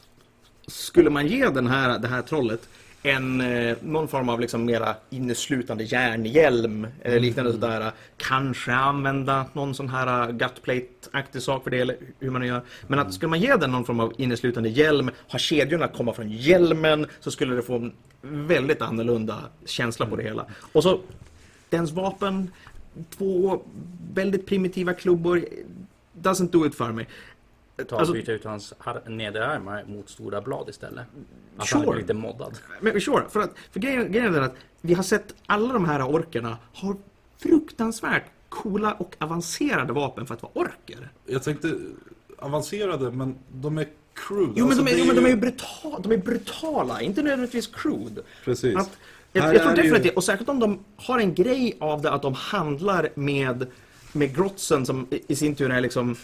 skulle 0.66 1.10
man 1.10 1.26
ge 1.26 1.48
den 1.48 1.66
här, 1.66 1.98
det 1.98 2.08
här 2.08 2.22
trollet 2.22 2.68
en, 3.02 3.40
eh, 3.40 3.76
någon 3.80 4.08
form 4.08 4.28
av 4.28 4.40
liksom 4.40 4.64
mera 4.64 4.94
inneslutande 5.10 5.84
järnhjälm 5.84 6.86
eller 7.02 7.20
liknande 7.20 7.52
sådär. 7.52 7.92
Kanske 8.16 8.72
använda 8.72 9.46
någon 9.52 9.74
sån 9.74 9.88
här 9.88 10.28
uh, 10.28 10.36
gutplate-aktig 10.36 11.40
sak 11.40 11.64
för 11.64 11.70
det 11.70 11.80
eller 11.80 11.96
hur 12.18 12.30
man 12.30 12.46
gör. 12.46 12.62
Men 12.86 12.98
att 12.98 13.14
skulle 13.14 13.28
man 13.28 13.40
ge 13.40 13.56
den 13.56 13.70
någon 13.70 13.84
form 13.84 14.00
av 14.00 14.12
inneslutande 14.18 14.68
hjälm, 14.68 15.10
ha 15.28 15.38
kedjorna 15.38 15.88
komma 15.88 16.12
från 16.12 16.30
hjälmen 16.30 17.06
så 17.20 17.30
skulle 17.30 17.54
det 17.54 17.62
få 17.62 17.76
en 17.76 17.92
väldigt 18.22 18.82
annorlunda 18.82 19.38
känsla 19.64 20.06
på 20.06 20.16
det 20.16 20.22
hela. 20.22 20.46
Och 20.72 20.82
så 20.82 21.00
dens 21.70 21.90
vapen, 21.90 22.50
två 23.18 23.62
väldigt 24.14 24.46
primitiva 24.46 24.94
klubbor, 24.94 25.44
doesn't 26.22 26.50
do 26.50 26.66
it 26.66 26.74
för 26.74 26.92
mig. 26.92 27.08
Ta 27.84 27.94
och 27.94 28.00
Alltså- 28.00 28.14
byta 28.14 28.32
ut 28.32 28.44
hans 28.44 28.74
ar- 28.78 29.02
nederarmar 29.06 29.84
mot 29.88 30.10
stora 30.10 30.40
blad 30.40 30.68
istället. 30.68 31.04
Att 31.56 31.66
Sure. 31.68 31.78
han 31.78 31.90
blir 31.90 32.00
lite 32.00 32.14
moddad. 32.14 32.58
Men 32.80 33.00
sure, 33.00 33.22
för, 33.30 33.40
att, 33.40 33.50
för 33.72 33.80
grejen, 33.80 34.12
grejen 34.12 34.34
är 34.34 34.40
att 34.40 34.54
vi 34.80 34.94
har 34.94 35.02
sett 35.02 35.34
alla 35.46 35.72
de 35.72 35.84
här 35.84 36.02
orkerna 36.10 36.56
har 36.74 36.96
fruktansvärt 37.38 38.24
coola 38.48 38.92
och 38.92 39.14
avancerade 39.18 39.92
vapen 39.92 40.26
för 40.26 40.34
att 40.34 40.42
vara 40.42 40.52
orker. 40.54 41.08
Jag 41.26 41.42
tänkte 41.42 41.78
avancerade 42.38 43.10
men 43.10 43.34
de 43.52 43.78
är 43.78 43.86
crude. 44.14 44.52
Jo, 44.56 44.66
men, 44.66 44.78
Alltså, 44.78 44.84
de, 44.84 44.92
är, 44.92 44.98
jo, 44.98 45.04
men 45.06 45.16
de 45.16 45.24
är 45.24 45.28
ju 45.30 45.36
brutal, 45.36 46.02
de 46.02 46.12
är 46.12 46.16
brutala, 46.16 47.00
inte 47.02 47.22
nödvändigtvis 47.22 47.66
crude. 47.66 48.22
Precis. 48.44 48.76
Att, 48.76 48.90
jag, 49.32 49.42
Här 49.42 49.52
jag 49.52 49.62
tror 49.62 49.72
är 49.72 49.76
det 49.76 49.82
ju- 49.82 49.88
definitivt, 49.90 50.16
och 50.16 50.24
särskilt 50.24 50.48
om 50.50 50.60
de 50.60 50.78
har 50.96 51.18
en 51.18 51.34
grej 51.34 51.76
av 51.80 52.02
det 52.02 52.10
att 52.10 52.22
de 52.22 52.34
handlar 52.34 53.08
med, 53.14 53.66
med 54.12 54.36
grotsen 54.36 54.86
som 54.86 55.06
i, 55.10 55.20
i 55.28 55.36
sin 55.36 55.54
tur 55.54 55.70
är 55.70 55.80
liksom 55.80 56.16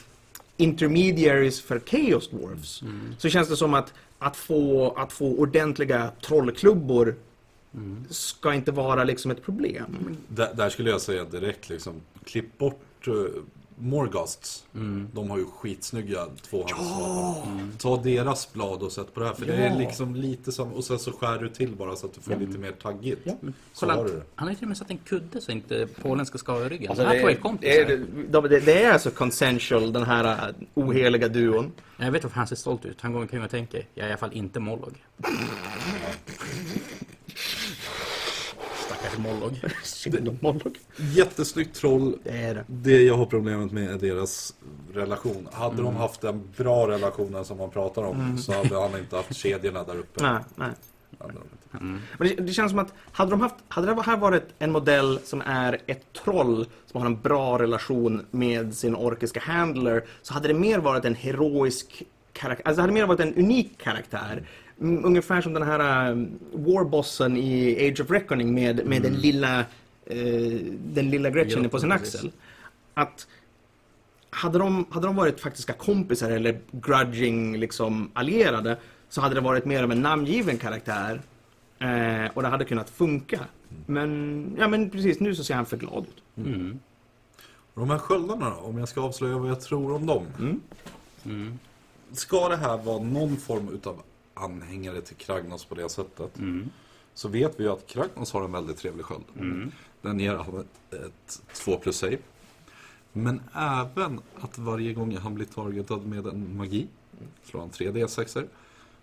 intermediaries 0.58 1.60
för 1.60 1.80
Chaos 1.86 2.30
Dwarfs. 2.30 2.82
Så 3.18 3.28
känns 3.28 3.48
det 3.48 3.56
som 3.56 3.74
att, 3.74 3.94
att, 4.18 4.36
få, 4.36 4.90
att 4.90 5.12
få 5.12 5.26
ordentliga 5.26 6.10
trollklubbor 6.26 7.14
ska 8.10 8.54
inte 8.54 8.72
vara 8.72 9.04
liksom 9.04 9.30
ett 9.30 9.44
problem. 9.44 10.16
Där, 10.28 10.54
där 10.54 10.70
skulle 10.70 10.90
jag 10.90 11.00
säga 11.00 11.24
direkt 11.24 11.68
liksom, 11.68 12.00
klipp 12.24 12.58
bort 12.58 13.06
eh, 13.06 13.14
Morgasts. 13.80 14.64
De 15.12 15.30
har 15.30 15.38
ju 15.38 15.44
skitsnygga 15.44 16.26
tvåhandsvapen. 16.50 17.72
Ta 17.78 17.96
deras 18.02 18.52
blad 18.52 18.82
och 18.82 18.92
sätt 18.92 19.14
på 19.14 19.20
det 19.20 19.26
här. 19.26 19.34
För 19.34 19.46
det 19.46 19.52
är 19.52 19.70
Ja. 19.70 19.78
liksom 19.78 20.14
lite 20.16 20.52
som, 20.52 20.72
och 20.72 20.84
sen 20.84 20.98
så 20.98 21.12
skär 21.12 21.38
du 21.38 21.48
till 21.48 21.76
bara 21.76 21.96
så 21.96 22.06
att 22.06 22.14
du 22.14 22.20
får 22.20 22.36
lite 22.36 22.58
mer 22.58 22.72
taggigt. 22.72 23.20
Ja. 23.24 23.32
Så 23.72 23.80
Kolla. 23.80 23.94
har 23.96 24.04
du 24.04 24.10
det. 24.10 24.22
Han 24.34 24.48
har 24.48 24.52
ju 24.52 24.56
till 24.56 24.64
och 24.64 24.68
med 24.68 24.76
satt 24.76 24.90
en 24.90 24.98
kudde 24.98 25.40
så 25.40 25.52
inte 25.52 25.88
Polen 26.02 26.26
ska 26.26 26.38
skava 26.38 26.68
ryggen. 26.68 26.88
Alltså, 26.90 27.02
det 27.04 27.08
här 27.08 27.16
är 27.16 27.20
är, 27.64 27.64
är, 27.64 28.48
det, 28.48 28.60
det 28.60 28.82
är 28.82 28.92
alltså 28.92 29.10
consensual, 29.10 29.92
den 29.92 30.02
här 30.04 30.48
uh, 30.48 30.54
oheliga 30.74 31.28
duon. 31.28 31.72
Jag 31.96 32.10
vet 32.12 32.22
varför 32.22 32.36
han 32.38 32.46
ser 32.46 32.56
stolt 32.56 32.84
ut. 32.84 33.00
Han 33.00 33.12
går 33.12 33.20
omkring 33.20 33.42
och 33.42 33.50
tänker, 33.50 33.86
jag 33.94 34.04
är 34.04 34.08
i 34.08 34.12
alla 34.12 34.18
fall 34.18 34.32
inte 34.32 34.60
Mollog. 34.60 35.04
Stackars 38.88 39.18
Mollog. 39.18 39.60
Synd 39.82 40.28
om 40.28 40.38
Moloch. 40.40 40.72
Jättesnyggt 40.96 41.76
troll. 41.76 42.18
Det 42.24 42.30
är 42.30 42.54
det. 42.54 42.64
Det 42.66 43.02
jag 43.02 43.14
har 43.16 43.26
problemet 43.26 43.72
med 43.72 43.90
är 43.90 43.98
deras 43.98 44.54
relation. 44.94 45.48
Hade 45.52 45.72
Mm. 45.74 45.84
de 45.84 45.96
haft 45.96 46.20
den 46.20 46.48
bra 46.56 46.88
relationen 46.88 47.44
som 47.44 47.58
man 47.58 47.70
pratar 47.70 48.02
om 48.02 48.38
så 48.38 48.52
hade 48.52 48.80
han 48.80 48.98
inte 48.98 49.16
haft 49.16 49.36
kedjorna 49.36 49.84
där 49.84 49.98
uppe. 49.98 50.22
Nej, 50.22 50.42
nej. 50.54 50.68
Inte. 51.24 51.38
Men 52.18 52.28
det, 52.28 52.34
det 52.34 52.52
känns 52.52 52.70
som 52.70 52.78
att 52.78 52.92
hade, 53.12 53.30
de 53.30 53.40
haft, 53.40 53.54
hade 53.68 53.94
det 53.94 54.02
här 54.02 54.16
varit 54.16 54.44
en 54.58 54.72
modell 54.72 55.18
som 55.24 55.40
är 55.46 55.80
ett 55.86 56.12
troll 56.24 56.66
som 56.86 57.00
har 57.00 57.06
en 57.06 57.20
bra 57.20 57.58
relation 57.58 58.26
med 58.30 58.74
sin 58.74 58.96
orkiska 58.96 59.40
handler 59.40 60.04
så 60.22 60.34
hade 60.34 60.48
det 60.48 60.54
mer 60.54 60.78
varit 60.78 61.04
en 61.04 61.14
heroisk 61.14 62.02
karaktär, 62.32 62.62
alltså 62.66 62.76
det 62.76 62.82
hade 62.82 62.92
mer 62.92 63.06
varit 63.06 63.20
en 63.20 63.34
unik 63.34 63.78
karaktär. 63.78 64.42
Mm, 64.80 65.04
ungefär 65.04 65.40
som 65.40 65.52
den 65.52 65.62
här 65.62 66.10
um, 66.10 66.38
warbossen 66.52 67.36
i 67.36 67.88
Age 67.88 68.00
of 68.00 68.10
Reckoning 68.10 68.54
med, 68.54 68.86
med 68.86 69.02
den 69.02 69.14
lilla 69.14 69.60
eh, 70.06 70.60
den 70.84 71.10
lilla 71.10 71.30
Gretchen 71.30 71.62
Ja, 71.62 71.68
på 71.68 71.78
sin 71.78 71.90
precis. 71.90 72.14
axel. 72.14 72.30
Att 72.94 73.26
hade 74.30 74.58
de, 74.58 74.86
hade 74.90 75.06
de 75.06 75.16
varit 75.16 75.40
faktiska 75.40 75.72
kompisar 75.72 76.30
eller 76.30 76.60
grudging 76.70 77.56
liksom 77.58 78.10
allierade 78.12 78.76
så 79.08 79.20
hade 79.20 79.34
det 79.34 79.40
varit 79.40 79.64
mer 79.64 79.82
av 79.82 79.92
en 79.92 80.02
namngiven 80.02 80.58
karaktär 80.58 81.20
eh, 81.78 82.30
och 82.34 82.42
det 82.42 82.48
hade 82.48 82.64
kunnat 82.64 82.90
funka. 82.90 83.40
Men, 83.86 84.56
ja 84.58 84.68
men 84.68 84.90
precis, 84.90 85.20
nu 85.20 85.34
så 85.34 85.44
ser 85.44 85.54
han 85.54 85.66
för 85.66 85.76
glad 85.76 86.06
ut. 86.06 86.46
Mm. 86.46 86.78
De 87.74 87.90
här 87.90 87.98
sköldarna 87.98 88.50
då, 88.50 88.56
om 88.56 88.78
jag 88.78 88.88
ska 88.88 89.00
avslöja 89.00 89.38
vad 89.38 89.50
jag 89.50 89.60
tror 89.60 89.92
om 89.94 90.06
dem. 90.06 90.26
Mm. 90.38 90.60
Mm. 91.24 91.58
Ska 92.12 92.48
det 92.48 92.56
här 92.56 92.76
vara 92.76 93.02
någon 93.02 93.36
form 93.36 93.68
utav 93.74 94.02
anhängare 94.38 95.00
till 95.00 95.16
Kragnos 95.16 95.64
på 95.64 95.74
det 95.74 95.88
sättet. 95.88 96.38
Mm. 96.38 96.70
Så 97.14 97.28
vet 97.28 97.60
vi 97.60 97.64
ju 97.64 97.70
att 97.72 97.86
Kragnos 97.86 98.32
har 98.32 98.44
en 98.44 98.52
väldigt 98.52 98.76
trevlig 98.76 99.04
sköld. 99.04 99.24
Den 100.02 100.20
ger 100.20 100.34
han 100.34 100.66
ett 100.90 101.42
2 101.52 101.76
plus 101.76 101.96
save. 101.96 102.18
Men 103.12 103.40
även 103.54 104.20
att 104.40 104.58
varje 104.58 104.92
gång 104.92 105.16
han 105.16 105.34
blir 105.34 105.46
targetad 105.46 106.06
med 106.06 106.26
en 106.26 106.56
magi 106.56 106.86
slår 107.44 107.60
han 107.60 107.70
3 107.70 107.90
D6. 107.90 108.48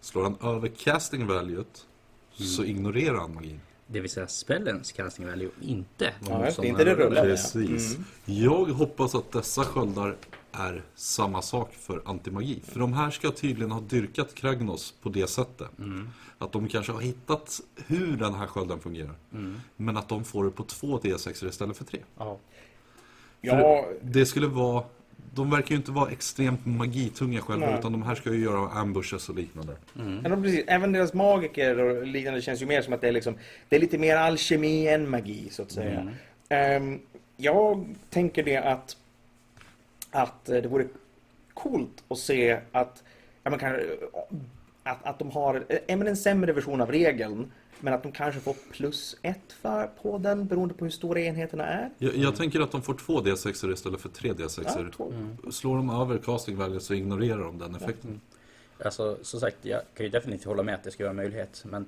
Slår 0.01 0.23
han 0.23 0.35
över 0.55 0.67
casting 0.67 1.27
valuet 1.27 1.85
så 2.31 2.63
ignorerar 2.63 3.17
han 3.17 3.33
magin. 3.33 3.59
Det 3.87 3.99
vill 3.99 4.09
säga 4.09 4.27
spellens 4.27 4.91
casting 4.91 5.27
value 5.27 5.49
inte 5.61 6.13
Ja, 6.29 6.39
motståndaren 6.39 6.65
inte 6.65 6.83
det 6.83 6.95
rullar. 6.95 7.23
Precis. 7.23 7.97
Jag 8.25 8.65
hoppas 8.65 9.15
att 9.15 9.31
dessa 9.31 9.63
sköldar 9.63 10.15
är 10.59 10.83
samma 10.95 11.41
sak 11.41 11.73
för 11.73 12.01
antimagi. 12.05 12.61
För 12.65 12.79
de 12.79 12.93
här 12.93 13.09
ska 13.11 13.31
tydligen 13.31 13.71
ha 13.71 13.81
dyrkat 13.81 14.35
Kragnos 14.35 14.93
på 15.01 15.09
det 15.09 15.27
sättet. 15.27 15.67
Att 16.37 16.51
de 16.51 16.67
kanske 16.67 16.91
har 16.91 17.01
hittat 17.01 17.61
hur 17.87 18.17
den 18.17 18.33
här 18.33 18.47
skölden 18.47 18.79
fungerar. 18.79 19.15
Men 19.75 19.97
att 19.97 20.09
de 20.09 20.23
får 20.23 20.43
det 20.43 20.51
på 20.51 20.63
två 20.63 20.99
D6 20.99 21.47
istället 21.47 21.77
för 21.77 21.85
tre. 21.85 21.99
Ja. 22.17 22.37
För 23.41 23.47
Ja, 23.47 23.85
det 24.01 24.25
skulle 24.25 24.47
vara... 24.47 24.83
De 25.33 25.49
verkar 25.49 25.69
ju 25.69 25.75
inte 25.75 25.91
vara 25.91 26.11
extremt 26.11 26.65
magitunga 26.65 27.41
själva 27.41 27.65
Nej. 27.65 27.79
utan 27.79 27.91
de 27.91 28.03
här 28.03 28.15
ska 28.15 28.33
ju 28.33 28.43
göra 28.43 28.69
ambushes 28.69 29.29
och 29.29 29.35
liknande. 29.35 29.75
Ja, 29.93 30.29
de 30.29 30.43
precis. 30.43 30.63
Även 30.67 30.91
deras 30.91 31.13
magiker 31.13 31.79
och 31.79 32.07
liknande 32.07 32.41
känns 32.41 32.61
ju 32.61 32.65
mer 32.65 32.81
som 32.81 32.93
att 32.93 33.01
det 33.01 33.07
är, 33.07 33.11
liksom, 33.11 33.35
det 33.69 33.75
är 33.75 33.79
lite 33.79 33.97
mer 33.97 34.17
alkemi 34.17 34.87
än 34.87 35.09
magi, 35.09 35.47
så 35.51 35.61
att 35.61 35.71
säga. 35.71 36.11
Ehm, 36.49 36.99
jag 37.37 37.95
tänker 38.09 38.43
det 38.43 38.57
att, 38.57 38.97
att 40.15 40.49
eh, 40.49 40.61
det 40.61 40.67
vore 40.67 40.87
coolt 41.53 42.03
att 42.07 42.17
se 42.17 42.59
att, 42.71 43.03
ja, 43.43 43.49
man 43.49 43.59
kan, 43.59 43.75
att, 44.83 45.05
att 45.05 45.19
de 45.19 45.31
har 45.31 45.65
eh, 45.69 45.77
ja, 45.87 45.95
men 45.95 46.07
en 46.07 46.17
sämre 46.17 46.53
version 46.53 46.81
av 46.81 46.91
regeln, 46.91 47.51
men 47.79 47.93
att 47.93 48.03
de 48.03 48.11
kanske 48.11 48.41
får 48.41 48.55
plus 48.71 49.15
ett 49.21 49.53
för, 49.61 49.89
på 50.01 50.17
den 50.17 50.47
beroende 50.47 50.73
på 50.73 50.85
hur 50.85 50.91
stora 50.91 51.21
enheterna 51.21 51.65
är. 51.65 51.89
Jag, 51.97 52.15
jag 52.15 52.35
tänker 52.35 52.59
att 52.59 52.71
de 52.71 52.81
får 52.81 52.93
två 52.93 53.21
D6 53.21 53.71
istället 53.71 54.01
för 54.01 54.09
tre 54.09 54.33
D6. 54.33 54.61
Ja, 54.65 54.91
två. 54.95 55.13
Slår 55.51 55.75
de 55.77 55.89
över 55.89 56.17
casting 56.17 56.57
value 56.57 56.79
så 56.79 56.93
ignorerar 56.93 57.39
de 57.39 57.57
den 57.57 57.75
effekten. 57.75 58.21
Alltså 58.85 59.17
som 59.21 59.39
sagt, 59.39 59.57
jag 59.61 59.81
kan 59.93 60.05
ju 60.05 60.09
definitivt 60.09 60.45
hålla 60.45 60.63
med 60.63 60.75
att 60.75 60.83
det 60.83 60.91
ska 60.91 61.03
vara 61.03 61.09
en 61.09 61.15
möjlighet. 61.15 61.63
Men 61.65 61.85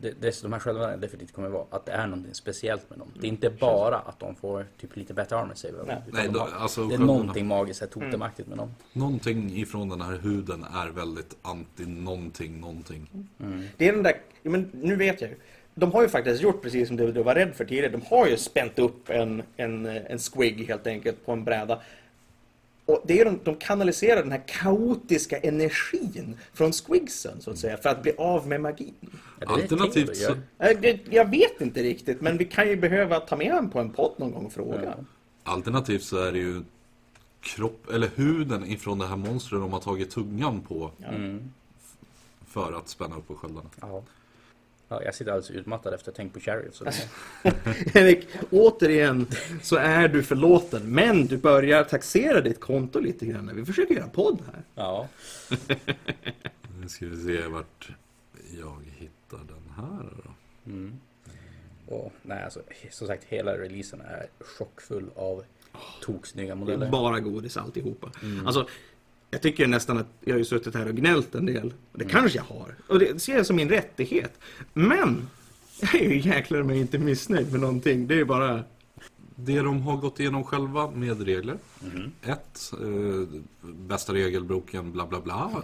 det, 0.00 0.14
det 0.20 0.42
de 0.42 0.52
här 0.52 0.60
själva 0.60 0.96
definitivt 0.96 1.32
kommer 1.34 1.48
vara 1.48 1.64
att 1.70 1.86
det 1.86 1.92
är 1.92 2.06
någonting 2.06 2.34
speciellt 2.34 2.90
med 2.90 2.98
dem. 2.98 3.08
Det 3.20 3.26
är 3.26 3.28
inte 3.28 3.50
bara 3.50 3.96
att 3.98 4.20
de 4.20 4.36
får 4.36 4.66
typ 4.80 4.96
lite 4.96 5.14
bättre 5.14 5.36
armor 5.36 5.54
save. 5.54 5.74
Nej. 5.86 5.96
Nej, 6.12 6.28
de 6.28 6.40
alltså, 6.40 6.80
det 6.88 6.94
är 6.94 6.98
sköldarna- 6.98 7.06
någonting 7.06 7.46
magiskt, 7.46 7.80
här 7.80 7.88
totemaktigt 7.88 8.48
med 8.48 8.58
dem. 8.58 8.74
Någonting 8.92 9.56
ifrån 9.58 9.88
den 9.88 10.00
här 10.00 10.18
huden 10.18 10.64
är 10.74 10.88
väldigt 10.88 11.36
anti 11.42 11.86
någonting, 11.86 12.60
någonting. 12.60 13.28
Det 13.76 13.88
är 13.88 13.92
den 13.92 14.02
där, 14.02 14.14
men 14.42 14.70
nu 14.72 14.96
vet 14.96 15.20
jag 15.20 15.30
ju. 15.30 15.36
De 15.74 15.92
har 15.92 16.02
ju 16.02 16.08
faktiskt 16.08 16.42
gjort 16.42 16.62
precis 16.62 16.88
som 16.88 16.96
du, 16.96 17.12
du 17.12 17.22
var 17.22 17.34
rädd 17.34 17.54
för 17.54 17.64
tidigare. 17.64 17.88
De 17.88 18.02
har 18.10 18.26
ju 18.26 18.36
spänt 18.36 18.78
upp 18.78 19.10
en, 19.10 19.42
en, 19.56 19.86
en 19.86 20.18
squig 20.18 20.64
helt 20.68 20.86
enkelt 20.86 21.26
på 21.26 21.32
en 21.32 21.44
bräda. 21.44 21.80
Och 22.90 23.02
det 23.06 23.20
är 23.20 23.24
de, 23.24 23.38
de 23.44 23.56
kanaliserar 23.56 24.22
den 24.22 24.32
här 24.32 24.42
kaotiska 24.46 25.38
energin 25.38 26.36
från 26.52 26.72
squigsen 26.72 27.40
så 27.40 27.50
att 27.50 27.58
säga 27.58 27.76
för 27.76 27.88
att 27.88 28.02
bli 28.02 28.12
av 28.18 28.46
med 28.48 28.60
magin. 28.60 28.94
Alternativt 29.46 30.16
så. 30.16 30.32
Äh, 30.58 30.96
Jag 31.10 31.30
vet 31.30 31.60
inte 31.60 31.82
riktigt 31.82 32.20
men 32.20 32.36
vi 32.38 32.44
kan 32.44 32.68
ju 32.68 32.76
behöva 32.76 33.20
ta 33.20 33.36
med 33.36 33.52
honom 33.52 33.70
på 33.70 33.80
en 33.80 33.90
podd 33.90 34.12
någon 34.16 34.30
gång 34.32 34.46
och 34.46 34.52
fråga. 34.52 34.82
Ja. 34.84 35.04
alternativt 35.52 36.02
så 36.02 36.16
är 36.16 36.32
det 36.32 36.38
ju 36.38 36.62
kropp, 37.40 37.90
eller 37.92 38.10
huden 38.14 38.64
ifrån 38.66 38.98
det 38.98 39.06
här 39.06 39.16
monstret 39.16 39.60
de 39.60 39.72
har 39.72 39.80
tagit 39.80 40.10
tungan 40.10 40.60
på 40.60 40.90
Mm. 41.08 41.50
för 42.46 42.72
att 42.72 42.88
spänna 42.88 43.16
upp 43.16 43.28
på 43.28 43.34
sköldarna. 43.34 43.70
Ja. 43.80 44.02
Ja, 44.92 45.02
jag 45.04 45.14
sitter 45.14 45.32
alldeles 45.32 45.50
utmattad 45.50 45.94
efter 45.94 46.10
att 46.10 46.16
ha 46.16 46.22
tänkt 46.22 46.34
på 46.34 46.40
Chariot. 46.40 46.74
Så 46.74 46.84
Erik, 47.94 48.28
återigen 48.50 49.26
så 49.62 49.76
är 49.76 50.08
du 50.08 50.22
förlåten 50.22 50.94
men 50.94 51.26
du 51.26 51.36
börjar 51.36 51.84
taxera 51.84 52.40
ditt 52.40 52.60
konto 52.60 53.00
lite 53.00 53.26
grann. 53.26 53.50
Vi 53.54 53.64
försöker 53.64 53.94
göra 53.94 54.08
podd 54.08 54.38
här. 54.52 54.62
ja. 54.74 55.08
Nu 56.80 56.88
ska 56.88 57.06
vi 57.06 57.16
se 57.24 57.46
vart 57.46 57.88
jag 58.60 58.76
hittar 58.96 59.38
den 59.38 59.72
här 59.76 60.10
då. 60.24 60.30
Mm. 60.70 60.92
Och, 61.86 62.12
nej, 62.22 62.42
alltså, 62.44 62.60
som 62.90 63.06
sagt, 63.06 63.24
hela 63.24 63.58
releasen 63.58 64.00
är 64.00 64.26
chockfull 64.40 65.10
av 65.16 65.44
toksnygga 66.02 66.48
Det 66.54 66.60
modeller. 66.60 66.86
är 66.86 66.90
bara 66.90 67.20
godis 67.20 67.56
alltihopa. 67.56 68.10
Alltså, 68.46 68.68
jag 69.30 69.42
tycker 69.42 69.66
nästan 69.66 69.98
att 69.98 70.06
jag 70.24 70.34
har 70.34 70.38
ju 70.38 70.44
suttit 70.44 70.74
här 70.74 70.88
och 70.88 70.94
gnällt 70.94 71.34
en 71.34 71.46
del. 71.46 71.74
Och 71.92 71.98
det 71.98 72.04
kanske 72.04 72.38
jag 72.38 72.44
har. 72.44 72.74
Och 72.86 72.98
det 72.98 73.22
ser 73.22 73.36
jag 73.36 73.46
som 73.46 73.56
min 73.56 73.68
rättighet. 73.68 74.38
Men 74.72 75.28
jag 75.80 75.94
är 75.94 76.08
ju 76.10 76.20
jäklar 76.20 76.62
mig 76.62 76.78
inte 76.80 76.98
missnöjd 76.98 77.52
med 77.52 77.60
någonting. 77.60 78.06
Det 78.06 78.14
är 78.14 78.18
ju 78.18 78.24
bara... 78.24 78.64
Det 79.42 79.60
de 79.60 79.82
har 79.82 79.96
gått 79.96 80.20
igenom 80.20 80.44
själva 80.44 80.90
med 80.90 81.22
regler. 81.22 81.58
Mhm. 81.80 82.12
Ett, 82.22 82.72
eh, 82.72 83.40
bästa 83.62 84.14
regelboken 84.14 84.92
bla 84.92 85.06
bla 85.06 85.20
bla. 85.20 85.62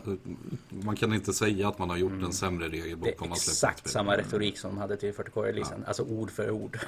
Man 0.69 0.97
kan 0.97 1.15
inte 1.15 1.33
säga 1.33 1.69
att 1.69 1.79
man 1.79 1.91
har 1.91 1.97
gjort 1.97 2.13
en 2.13 2.33
sämre 2.33 2.69
Det 2.69 2.77
regelbok 2.77 3.09
är 3.09 3.23
om 3.23 3.29
man 3.29 3.37
exakt 3.37 3.91
samma 3.91 4.17
retorik 4.17 4.59
som 4.59 4.71
de 4.71 4.81
hade 4.81 4.97
till 4.97 5.13
40K-releasen. 5.13 5.85
Alltså 5.87 6.03
ord 6.03 6.31
för 6.31 6.51
ord. 6.51 6.79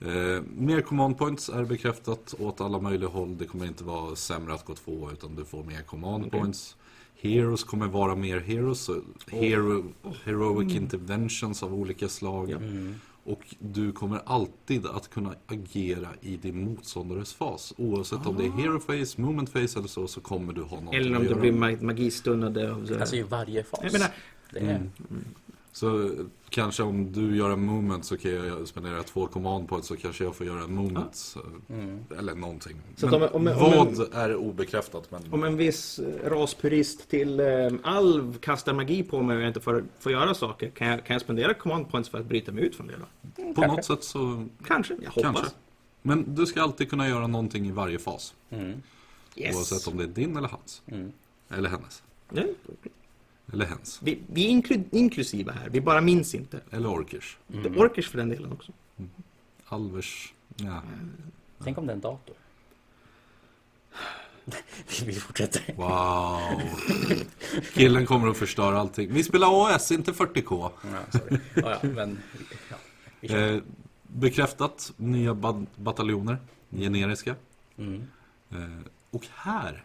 Eh, 0.00 0.42
mer 0.56 0.80
command 0.80 1.18
points 1.18 1.48
är 1.48 1.64
bekräftat 1.64 2.34
åt 2.38 2.60
alla 2.60 2.78
möjliga 2.80 3.08
håll. 3.08 3.38
Det 3.38 3.46
kommer 3.46 3.66
inte 3.66 3.84
vara 3.84 4.16
sämre 4.16 4.54
att 4.54 4.64
gå 4.64 4.74
två 4.74 5.10
utan 5.12 5.36
du 5.36 5.44
får 5.44 5.64
mer 5.64 5.82
command 5.82 6.30
points. 6.30 6.76
Heroes 7.20 7.64
kommer 7.64 7.86
vara 7.86 8.14
mer 8.14 8.40
heroes. 8.40 8.80
så 8.80 9.00
Hero, 9.26 9.84
heroic 10.24 10.74
interventions 10.74 11.62
av 11.62 11.74
olika 11.74 12.08
slag. 12.08 12.50
Mm. 12.50 12.94
Och 13.24 13.54
du 13.58 13.92
kommer 13.92 14.20
alltid 14.26 14.86
att 14.86 15.10
kunna 15.10 15.34
agera 15.46 16.08
i 16.20 16.36
din 16.36 16.64
motståndares 16.64 17.34
fas. 17.34 17.74
Oavsett 17.76 18.26
om 18.26 18.36
det 18.36 18.44
är 18.46 18.50
hero 18.50 18.80
face, 18.80 19.20
movement 19.22 19.50
face 19.50 19.78
eller 19.78 19.88
så, 19.88 20.06
så 20.08 20.20
kommer 20.20 20.52
du 20.52 20.62
ha 20.62 20.80
något 20.80 20.94
Eller 20.94 21.16
om 21.16 21.24
du 21.24 21.34
blir 21.34 21.52
mag-. 21.52 21.82
Alltså 23.00 23.16
i 23.16 23.22
varje 23.22 23.64
fas. 23.64 23.80
jag 23.82 23.92
menar, 23.92 24.08
det 24.50 24.58
är, 24.58 24.76
Mm. 24.76 24.90
Så 25.76 26.10
kanske 26.48 26.82
om 26.82 27.12
du 27.12 27.36
gör 27.36 27.50
en 27.50 27.60
movement 27.66 28.04
så 28.04 28.16
kan 28.16 28.30
jag 28.30 28.68
spendera 28.68 29.02
två 29.02 29.26
command 29.26 29.68
points 29.68 29.88
så 29.88 29.96
kanske 29.96 30.24
jag 30.24 30.36
får 30.36 30.46
göra 30.46 30.62
en 30.64 30.74
movement. 30.74 31.14
så- 31.16 31.40
mm. 31.68 32.04
Eller 32.18 32.34
någonting. 32.34 32.76
Så 32.96 33.06
om- 33.16 33.22
om- 33.22 33.46
om 33.48 33.54
vad 33.58 34.14
är 34.14 34.36
obekräftat? 34.36 35.10
Men... 35.10 35.32
om 35.32 35.44
en 35.44 35.56
viss 35.56 35.98
eh, 35.98 36.30
raspurist 36.30 37.08
till 37.10 37.40
eh, 37.40 37.46
alv 37.82 38.38
kastar 38.38 38.72
magi 38.74 39.02
på 39.02 39.22
mig 39.22 39.36
och 39.36 39.42
jag 39.42 39.48
inte 39.50 39.60
får, 39.60 39.84
får 39.98 40.12
göra 40.12 40.34
saker. 40.34 40.70
Kan 40.70 40.86
jag, 40.86 41.04
kan 41.04 41.14
jag 41.14 41.20
spendera 41.22 41.54
command 41.54 41.88
points 41.90 42.08
för 42.08 42.18
att 42.18 42.26
bryta 42.26 42.52
mig 42.52 42.64
ut 42.64 42.76
från 42.76 42.86
det 42.86 42.94
då? 42.96 43.54
På 43.54 43.66
något 43.66 43.84
sätt 43.84 44.04
så 44.04 44.46
Kanske, 44.66 44.94
jag 45.02 45.10
hoppas. 45.10 45.22
kanske. 45.22 45.46
Men 46.02 46.34
du 46.34 46.46
ska 46.46 46.62
alltid 46.62 46.90
kunna 46.90 47.08
göra 47.08 47.26
någonting 47.26 47.66
i 47.66 47.70
varje 47.72 47.98
fas. 47.98 48.34
Mm. 48.50 48.82
Yes. 49.36 49.56
Oavsett 49.56 49.92
om 49.92 49.98
det 49.98 50.04
är 50.04 50.08
din 50.08 50.36
eller 50.36 50.48
hans. 50.48 50.82
Mm. 50.86 51.12
Eller 51.50 51.68
hennes. 51.68 52.02
Ja. 52.32 52.42
Eller 53.52 53.66
hens. 53.66 54.00
Vi, 54.02 54.18
vi 54.32 54.44
är 54.46 54.48
inklu 54.48 54.84
inklusiva 54.92 55.52
här, 55.52 55.68
vi 55.70 55.80
bara 55.80 56.00
minns 56.00 56.34
inte. 56.34 56.60
Eller 56.70 56.88
orkers. 56.90 57.38
Är 57.54 57.78
Orkers 57.80 58.08
för 58.10 58.18
den 58.18 58.28
delen 58.28 58.52
också. 58.52 58.72
Alvers. 59.66 60.34
Ja. 60.56 60.82
Tänk 61.64 61.78
om 61.78 61.86
det 61.86 61.92
är 61.92 61.94
en 61.94 62.00
dator. 62.00 62.36
Vi 65.06 65.12
fortsätter. 65.12 65.74
Wow. 65.76 66.60
Killen 67.74 68.06
kommer 68.06 68.28
att 68.28 68.36
förstöra 68.36 68.78
allting. 68.80 69.12
Vi 69.12 69.24
spelar 69.24 69.74
AS, 69.74 69.92
inte 69.92 70.12
40K. 70.12 70.70
Ja, 71.54 71.78
men... 71.82 72.18
Ja. 73.20 73.36
Eh, 73.36 73.62
bekräftat. 74.02 74.92
Nya 74.96 75.34
ba- 75.34 75.66
bataljoner. 75.76 76.38
Generiska. 76.70 77.34
Mm. 77.78 78.02
Eh, 78.50 78.58
och 79.10 79.24
här. 79.34 79.84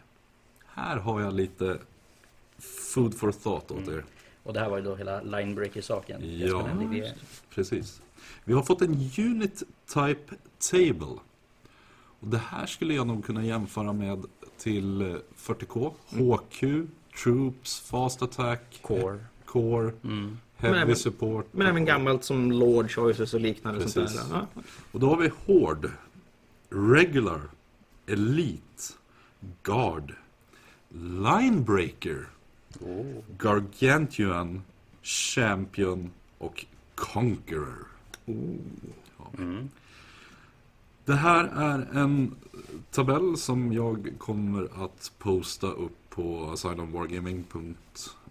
Här 0.65 0.97
har 0.97 1.21
jag 1.21 1.33
lite 1.33 1.79
food 2.93 3.15
for 3.17 3.31
thought 3.31 3.71
åt 3.71 3.87
er. 3.87 4.05
Och 4.43 4.53
det 4.53 4.59
här 4.59 4.69
var 4.69 4.77
ju 4.77 4.83
då 4.83 4.95
hela 4.95 5.21
linebreaker-saken. 5.21 6.39
Ja. 6.39 6.69
Precis. 7.49 8.01
Vi 8.43 8.53
har 8.53 8.63
fått 8.63 8.81
en 8.81 9.09
unit 9.17 9.63
type 9.93 10.35
table. 10.71 11.19
Och 12.19 12.27
det 12.27 12.37
här 12.37 12.65
skulle 12.65 12.93
jag 12.93 13.07
nog 13.07 13.25
kunna 13.25 13.45
jämföra 13.45 13.93
med 13.93 14.25
till 14.57 15.01
eh, 15.01 15.15
40K. 15.37 15.93
HQ, 16.09 16.87
Troops, 17.23 17.79
Fast 17.79 18.21
Attack, 18.21 18.79
Core. 18.81 19.19
Core, 19.45 19.91
Mm. 20.03 20.37
Heavy 20.57 20.73
Men 20.73 20.83
även- 20.83 20.95
Support. 20.95 21.47
Men 21.51 21.67
även 21.67 21.85
gammalt 21.85 22.23
som 22.23 22.51
Lord 22.51 22.91
Choices 22.91 23.33
och 23.33 23.39
liknande. 23.41 23.81
Sånt 23.89 23.93
Precis. 24.07 24.29
där. 24.29 24.37
Ja. 24.55 24.61
Och 24.91 24.99
då 24.99 25.07
har 25.09 25.17
vi 25.17 25.31
Horde, 25.45 25.91
Regular, 26.69 27.41
Elite, 28.07 28.83
Guard, 29.63 30.13
Linebreaker, 30.89 32.27
Oh. 32.79 33.23
Gargantuan, 33.37 34.61
Champion 35.01 36.11
och 36.37 36.65
Conqueror. 36.95 37.87
Ja. 39.17 39.31
Mm. 39.37 39.69
Det 41.05 41.13
här 41.15 41.43
är 41.43 41.87
en 41.99 42.35
tabell 42.91 43.37
som 43.37 43.73
jag 43.73 44.13
kommer 44.17 44.83
att 44.85 45.11
posta 45.17 45.67
upp 45.67 45.97
på 46.09 46.55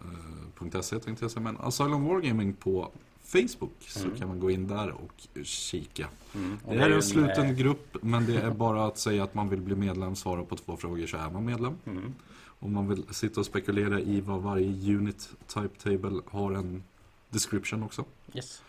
eh, 0.01 0.81
.se 0.81 0.99
tänkte 0.99 1.25
jag 1.25 1.31
säga, 1.31 1.43
men 1.43 1.57
Asylum 1.61 2.05
Wargaming 2.05 2.53
på 2.53 2.91
Facebook 3.25 3.75
så 3.81 4.05
Mm. 4.05 4.19
kan 4.19 4.29
man 4.29 4.41
gå 4.41 4.51
in 4.51 4.69
där 4.69 4.91
och 4.91 5.29
kika. 5.45 6.09
Mm. 6.35 6.59
Och 6.65 6.75
Det 6.75 6.81
är 6.83 6.89
ju 6.89 6.95
en 6.95 7.03
sluten 7.03 7.47
eh, 7.47 7.53
grupp, 7.53 7.97
men 8.03 8.27
det 8.27 8.37
är 8.41 8.51
bara 8.51 8.85
att 8.87 8.99
säga 8.99 9.25
att 9.25 9.35
man 9.35 9.49
vill 9.49 9.61
bli 9.61 9.75
medlem, 9.77 10.17
svara 10.17 10.45
på 10.45 10.57
två 10.57 10.77
frågor 10.77 11.07
så 11.07 11.17
är 11.17 11.31
man 11.31 11.45
medlem. 11.45 11.75
Mm. 11.87 12.15
Om 12.62 12.73
man 12.73 12.89
vill 12.89 13.05
sitta 13.11 13.41
och 13.41 13.47
spekulera 13.47 14.01
i 14.01 14.20
vad 14.20 14.43
varje 14.43 14.97
unit 14.97 15.31
type 15.47 15.78
table 15.82 16.20
har 16.27 16.53
en 16.53 16.82
description 17.31 17.82
också. 17.82 18.05
Yes. 18.35 18.62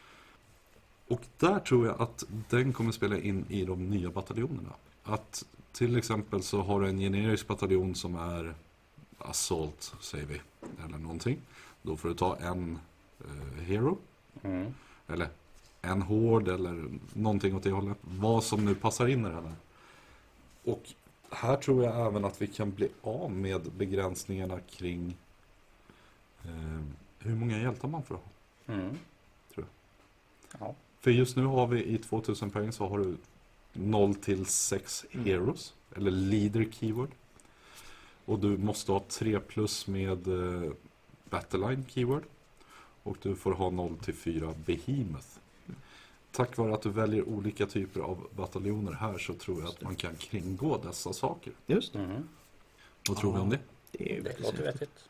Och 1.08 1.22
där 1.38 1.60
tror 1.60 1.86
jag 1.88 2.02
att 2.02 2.24
den 2.50 2.74
kommer 2.74 2.92
spela 2.92 3.18
in 3.18 3.46
i 3.50 3.66
de 3.66 3.90
nya 3.90 4.10
bataljonerna. 4.10 4.74
Att 5.04 5.46
till 5.72 5.96
exempel 5.98 6.44
så 6.44 6.62
har 6.62 6.82
du 6.82 6.90
en 6.90 7.00
generisk 7.00 7.48
bataljon 7.48 7.96
som 7.96 8.16
är 8.16 8.54
Assault, 9.18 9.94
säger 10.02 10.26
vi, 10.26 10.42
eller 10.86 10.98
någonting. 10.98 11.38
Då 11.82 11.98
får 11.98 12.10
du 12.10 12.16
ta 12.16 12.36
en 12.38 12.80
eh, 13.20 13.64
Hero, 13.64 13.98
Mm. 14.44 14.74
eller 15.08 15.30
en 15.82 16.02
Hård 16.02 16.48
eller 16.48 16.86
någonting 17.14 17.56
åt 17.56 17.64
det 17.64 17.72
hållet. 17.72 17.98
Vad 18.02 18.44
som 18.44 18.66
nu 18.66 18.76
passar 18.76 19.08
in 19.08 19.26
i 19.26 19.30
det 19.30 19.36
här. 19.36 19.54
Och 20.64 20.84
här 21.32 21.56
tror 21.58 21.84
jag 21.84 22.08
även 22.08 22.26
att 22.26 22.42
vi 22.42 22.48
kan 22.48 22.72
bli 22.72 22.90
av 23.02 23.32
med 23.32 23.62
begränsningarna 23.78 24.60
kring 24.60 25.18
eh, 26.44 26.82
hur 27.20 27.36
många 27.36 27.60
hjältar 27.60 27.88
man 27.88 28.04
får 28.04 28.16
ha. 28.16 28.24
Mm. 28.74 28.98
Tror 29.54 29.66
Ja. 30.60 30.76
För 31.00 31.12
just 31.12 31.36
nu 31.36 31.46
har 31.46 31.68
vi 31.68 31.84
i 31.84 31.98
2000 31.98 32.50
poäng 32.50 32.72
så 32.72 32.88
har 32.88 33.00
du 33.00 33.18
0 33.74 34.16
till 34.16 34.46
6 34.46 35.06
Mm. 35.12 35.26
heroes, 35.26 35.74
eller 35.96 36.12
leader 36.12 36.68
keyword. 36.72 37.10
Och 38.26 38.40
du 38.40 38.58
måste 38.58 38.92
ha 38.92 39.00
3 39.10 39.40
plus 39.40 39.88
med 39.88 40.28
eh, 40.28 40.72
battleline 41.30 41.86
keyword. 41.90 42.24
Och 43.04 43.18
du 43.22 43.36
får 43.36 43.52
ha 43.54 43.70
0 43.70 43.98
till 43.98 44.14
4 44.14 44.54
behemoth. 44.66 45.28
Tack 46.32 46.58
vare 46.58 46.74
att 46.74 46.82
du 46.82 46.90
väljer 46.90 47.30
olika 47.30 47.66
typer 47.66 48.00
av 48.02 48.28
bataljoner 48.36 48.92
här 48.92 49.18
så 49.18 49.34
tror 49.34 49.60
jag 49.60 49.70
att 49.70 49.82
man 49.82 49.96
kan 49.96 50.16
kringgå 50.16 50.82
dessa 50.86 51.14
saker. 51.14 51.54
Just 51.68 51.94
det. 51.94 52.00
Mm. 52.00 52.28
Vad 53.10 53.18
tror 53.18 53.34
vi 53.34 53.40
om 53.40 53.50
det? 53.50 53.60
Det 53.92 54.18
är 54.18 54.42
låter 54.44 54.64
vettigt. 54.64 55.10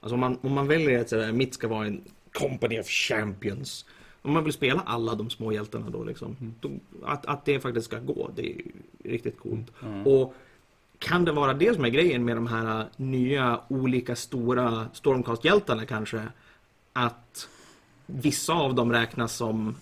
Alltså 0.00 0.14
om 0.14 0.20
man, 0.20 0.38
om 0.42 0.52
man 0.52 0.66
väljer 0.66 1.00
att 1.00 1.08
sådär, 1.08 1.32
mitt 1.32 1.54
ska 1.54 1.68
vara 1.68 1.86
en 1.86 2.00
company 2.32 2.80
of 2.80 2.86
champions. 2.86 3.84
Om 4.22 4.32
man 4.32 4.44
vill 4.44 4.52
spela 4.52 4.80
alla 4.80 5.14
de 5.14 5.30
små 5.30 5.52
hjältarna 5.52 5.90
då 5.90 6.04
liksom. 6.04 6.54
Då, 6.60 6.70
att, 7.04 7.26
att 7.26 7.44
det 7.44 7.60
faktiskt 7.60 7.86
ska 7.86 7.98
gå, 7.98 8.30
det 8.36 8.42
är 8.42 8.56
ju 8.56 8.72
riktigt 9.04 9.38
coolt. 9.38 9.72
Mm. 9.82 10.06
Och 10.06 10.34
kan 10.98 11.24
det 11.24 11.32
vara 11.32 11.54
det 11.54 11.74
som 11.74 11.84
är 11.84 11.88
grejen 11.88 12.24
med 12.24 12.36
de 12.36 12.46
här 12.46 12.88
nya 12.96 13.60
olika 13.68 14.16
stora 14.16 14.88
Stormcast-hjältarna 14.92 15.86
kanske? 15.86 16.22
Att 16.92 17.48
vissa 18.06 18.52
av 18.52 18.74
dem 18.74 18.92
räknas 18.92 19.36
som 19.36 19.76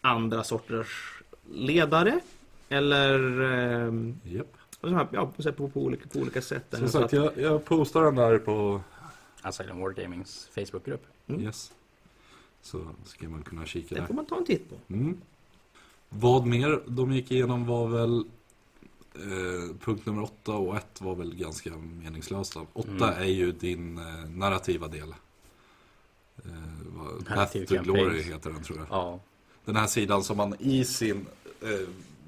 andra 0.00 0.44
sorters 0.44 1.22
ledare? 1.52 2.20
Eller 2.68 3.18
Japp. 4.24 4.56
så 4.80 4.88
här, 4.88 5.08
ja, 5.12 5.26
på, 5.36 5.52
på, 5.52 5.68
på, 5.68 5.80
olika, 5.80 6.08
på 6.08 6.18
olika 6.18 6.42
sätt. 6.42 6.64
Som 6.70 6.80
Så 6.80 6.88
sagt, 7.00 7.12
jag, 7.12 7.38
jag 7.38 7.64
postar 7.64 8.02
den 8.02 8.14
där 8.14 8.38
på 8.38 8.80
Asylum 9.42 9.80
Wargamings 9.80 10.48
Facebookgrupp. 10.54 11.06
Mm. 11.26 11.40
Yes. 11.40 11.72
Så 12.62 12.86
ska 13.04 13.28
man 13.28 13.42
kunna 13.42 13.66
kika 13.66 13.94
där. 13.94 14.06
får 14.06 14.14
man 14.14 14.26
ta 14.26 14.36
en 14.36 14.44
titt 14.44 14.70
på. 14.70 14.94
Mm. 14.94 15.16
Vad 16.08 16.46
mer 16.46 16.80
de 16.86 17.12
gick 17.12 17.30
igenom 17.30 17.66
var 17.66 17.86
väl 17.88 18.18
eh, 19.14 19.76
punkt 19.80 20.06
nummer 20.06 20.22
åtta 20.22 20.52
och 20.52 20.76
ett 20.76 21.00
var 21.00 21.14
väl 21.14 21.34
ganska 21.34 21.70
meningslösa. 21.76 22.66
Åtta 22.72 22.90
Mm. 23.12 23.22
är 23.22 23.24
ju 23.32 23.52
din 23.52 23.98
eh, 23.98 24.04
narrativa 24.30 24.88
del. 24.88 25.14
Eh, 26.44 26.52
vad- 26.86 27.26
Path 27.26 27.52
to 27.64 27.74
Glory 27.82 28.22
heter 28.22 28.50
den 28.50 28.62
tror 28.62 28.78
jag. 28.78 28.86
Ja. 28.90 29.20
Den 29.68 29.76
här 29.76 29.86
sidan 29.86 30.24
som 30.24 30.36
man 30.36 30.54
i 30.58 30.84
sin 30.84 31.26
eh, 31.62 31.68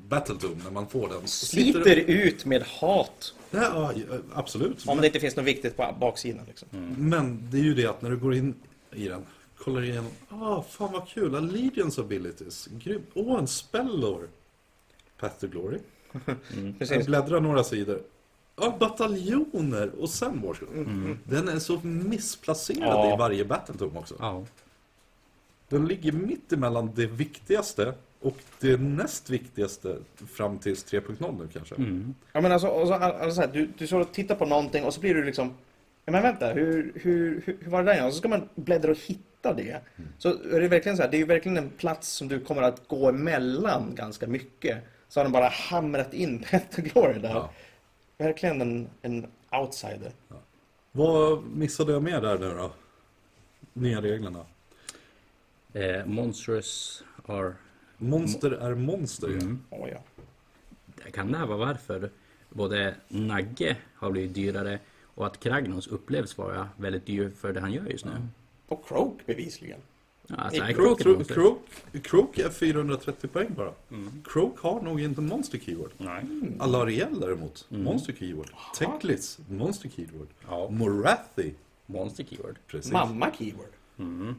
Battletome, 0.08 0.64
när 0.64 0.70
man 0.70 0.86
får 0.88 1.08
den, 1.08 1.28
Sliter 1.28 1.96
ut 1.96 2.44
med 2.44 2.62
hat. 2.62 3.34
Ja, 3.50 3.92
ja, 3.94 4.16
absolut. 4.34 4.86
Om 4.88 5.00
det 5.00 5.06
inte 5.06 5.20
finns 5.20 5.36
något 5.36 5.46
viktigt 5.46 5.76
på 5.76 5.96
baksidan. 6.00 6.44
Liksom. 6.46 6.68
Men 6.98 7.50
det 7.50 7.58
är 7.58 7.62
ju 7.62 7.74
det 7.74 7.86
att 7.86 8.02
när 8.02 8.10
du 8.10 8.16
går 8.16 8.34
in 8.34 8.54
i 8.92 9.08
den, 9.08 9.26
kollar 9.58 9.82
igenom, 9.82 10.10
ah 10.28 10.62
fan 10.62 10.92
vad 10.92 11.08
kul, 11.08 11.34
Allegiance 11.34 12.00
abilities, 12.00 12.68
grymt, 12.72 13.08
åh 13.14 13.38
en 13.38 13.46
spellor. 13.46 14.28
Path 15.20 15.40
to 15.40 15.46
Glory. 15.46 15.78
Jag 16.12 16.78
Precis. 16.78 17.06
bläddrar 17.06 17.40
några 17.40 17.64
sidor. 17.64 18.02
Ja, 18.56 18.76
bataljoner 18.80 19.90
och 20.00 20.10
sen 20.10 20.42
Wars. 20.42 20.58
Mm. 20.74 21.18
Den 21.24 21.48
är 21.48 21.58
så 21.58 21.80
missplacerad 21.82 22.88
Ja. 22.88 23.14
i 23.14 23.18
varje 23.18 23.44
Battletome 23.44 23.98
också. 23.98 24.14
Ja. 24.18 24.44
Den 25.70 25.86
ligger 25.86 26.12
mitt 26.12 26.52
emellan 26.52 26.90
det 26.94 27.06
viktigaste 27.06 27.94
och 28.20 28.36
det 28.60 28.80
näst 28.80 29.30
viktigaste 29.30 29.96
fram 30.32 30.58
tills 30.58 30.92
3.0 30.92 31.38
nu 31.38 31.48
kanske. 31.52 31.74
Mm. 31.74 32.14
Ja, 32.32 32.40
men 32.40 32.52
alltså, 32.52 32.68
och 32.68 32.88
så, 32.88 32.94
alltså, 32.94 33.30
så 33.30 33.40
här, 33.40 33.48
du, 33.52 33.68
du 33.78 33.86
står 33.86 34.00
och 34.00 34.12
tittar 34.12 34.34
på 34.34 34.46
någonting 34.46 34.84
och 34.84 34.94
så 34.94 35.00
blir 35.00 35.14
du 35.14 35.24
liksom... 35.24 35.54
Ja, 36.04 36.12
men 36.12 36.22
vänta, 36.22 36.52
hur, 36.52 36.92
hur, 36.94 37.42
hur, 37.44 37.56
hur 37.60 37.70
var 37.70 37.82
det 37.82 37.94
där? 37.94 38.06
Och 38.06 38.12
så 38.12 38.18
ska 38.18 38.28
man 38.28 38.48
bläddra 38.54 38.90
och 38.90 38.98
hitta 38.98 39.54
det. 39.54 39.80
Så 40.18 40.28
är 40.28 40.60
det 40.60 40.68
verkligen 40.68 40.96
så 40.96 41.02
här, 41.02 41.10
det 41.10 41.16
är 41.16 41.18
ju 41.18 41.24
verkligen 41.24 41.56
en 41.56 41.70
plats 41.70 42.08
som 42.08 42.28
du 42.28 42.40
kommer 42.40 42.62
att 42.62 42.88
gå 42.88 43.08
emellan 43.08 43.94
ganska 43.94 44.26
mycket. 44.26 44.78
Så 45.08 45.20
har 45.20 45.24
de 45.24 45.32
bara 45.32 45.48
hamrat 45.48 46.14
in 46.14 46.38
Petter 46.50 46.82
Glory 46.82 47.18
där. 47.18 47.28
Ja. 47.28 47.50
Verkligen 48.18 48.60
en, 48.60 48.88
en 49.02 49.26
outsider. 49.52 50.12
Vad 50.92 51.44
missade 51.44 51.92
jag 51.92 52.02
med 52.02 52.22
där 52.22 52.38
nu 52.38 52.50
då? 52.50 52.72
Nya 53.72 54.02
reglerna. 54.02 54.44
Eh, 55.72 56.06
monstrous 56.06 57.02
are... 57.26 57.52
Monster 57.98 58.50
är 58.50 58.74
monster 58.74 59.28
ju. 59.28 59.34
Mm. 59.38 59.60
Oh, 59.70 59.88
ja. 59.88 59.98
Det 61.04 61.10
kan 61.10 61.32
det 61.32 61.46
vara 61.46 61.56
varför 61.58 62.10
både 62.48 62.94
Nagge 63.08 63.76
har 63.94 64.10
blivit 64.10 64.34
dyrare 64.34 64.78
och 65.14 65.26
att 65.26 65.40
Kragnos 65.40 65.86
upplevs 65.86 66.38
vara 66.38 66.68
väldigt 66.76 67.06
dyr 67.06 67.30
för 67.40 67.52
det 67.52 67.60
han 67.60 67.72
gör 67.72 67.86
just 67.86 68.04
nu. 68.04 68.10
Och 68.68 68.88
Croak 68.88 69.26
bevisligen. 69.26 69.78
Ja, 70.26 70.36
alltså, 70.36 70.62
Nej, 70.62 70.70
är 70.72 70.76
Croak, 70.76 71.00
Croak? 71.00 71.26
Croak, 71.28 71.58
Croak 72.02 72.38
är 72.38 72.50
430 72.50 73.28
poäng 73.28 73.54
bara. 73.56 73.72
Mm. 73.90 74.22
Croak 74.24 74.58
har 74.58 74.80
nog 74.80 75.00
inte 75.00 75.20
monster 75.20 75.58
keyword. 75.58 75.90
Nej. 75.98 76.24
Alariel 76.58 77.20
däremot, 77.20 77.66
Mm. 77.70 77.84
monster 77.84 78.12
keyword. 78.12 78.50
Teklis, 78.78 79.38
monster 79.48 79.88
keyword. 79.88 80.28
Ja, 80.48 80.68
Morathi, 80.70 81.54
monster 81.86 82.24
keyword. 82.24 82.56
precis. 82.66 82.92
Mamma 82.92 83.30
keyword. 83.38 83.70
Mm. 83.98 84.34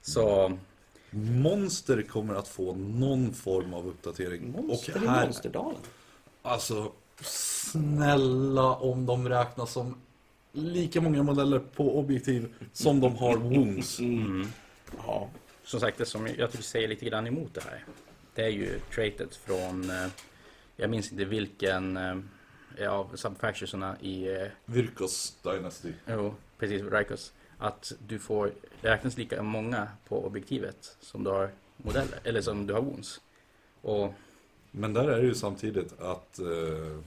Så, 0.00 0.52
Monster 1.10 2.02
kommer 2.02 2.34
att 2.34 2.48
få 2.48 2.74
någon 2.74 3.32
form 3.32 3.74
av 3.74 3.86
uppdatering. 3.88 4.52
Monster 4.52 4.96
och 4.96 5.02
i 5.02 5.06
här, 5.06 5.24
Monsterdalen. 5.24 5.80
alltså, 6.42 6.92
snälla 7.20 8.74
om 8.74 9.06
de 9.06 9.28
räknas 9.28 9.72
som 9.72 9.96
lika 10.52 11.00
många 11.00 11.22
modeller 11.22 11.58
på 11.58 11.98
objektiv 11.98 12.54
som 12.72 13.00
de 13.00 13.16
har 13.16 13.36
wounds. 13.36 13.98
mm. 14.00 14.48
Ja. 15.06 15.28
som 15.64 15.80
sagt, 15.80 15.98
det 15.98 16.06
som 16.06 16.26
jag 16.38 16.50
tycker 16.50 16.64
säger 16.64 16.88
lite 16.88 17.04
grann 17.06 17.26
emot 17.26 17.54
det 17.54 17.60
här. 17.60 17.84
Det 18.34 18.42
är 18.42 18.48
ju 18.48 18.78
traitet 18.94 19.36
från, 19.36 19.90
eh, 19.90 20.06
jag 20.76 20.90
minns 20.90 21.12
inte 21.12 21.24
vilken 21.24 21.96
eh, 21.96 22.92
av 22.92 23.16
subfactionerna 23.16 23.96
i, 24.00 24.28
eh, 24.36 24.48
Virkos 24.64 25.36
Dynasty. 25.42 25.92
jo, 26.08 26.34
precis, 26.58 26.82
Rikos. 26.82 27.32
Att 27.58 27.92
du 28.08 28.18
får, 28.18 28.52
räknas 28.80 29.16
lika 29.16 29.42
många 29.42 29.88
på 30.08 30.26
objektivet 30.26 30.96
som 31.00 31.24
du 31.24 31.30
har 31.30 31.50
modeller, 31.76 32.18
eller 32.24 32.40
som 32.40 32.66
du 32.66 32.74
har 32.74 32.80
wounds. 32.80 33.20
Och 33.82 34.14
Men 34.70 34.92
där 34.92 35.08
är 35.08 35.16
det 35.16 35.26
ju 35.26 35.34
samtidigt 35.34 36.00
att 36.00 36.38
eh, 36.38 37.00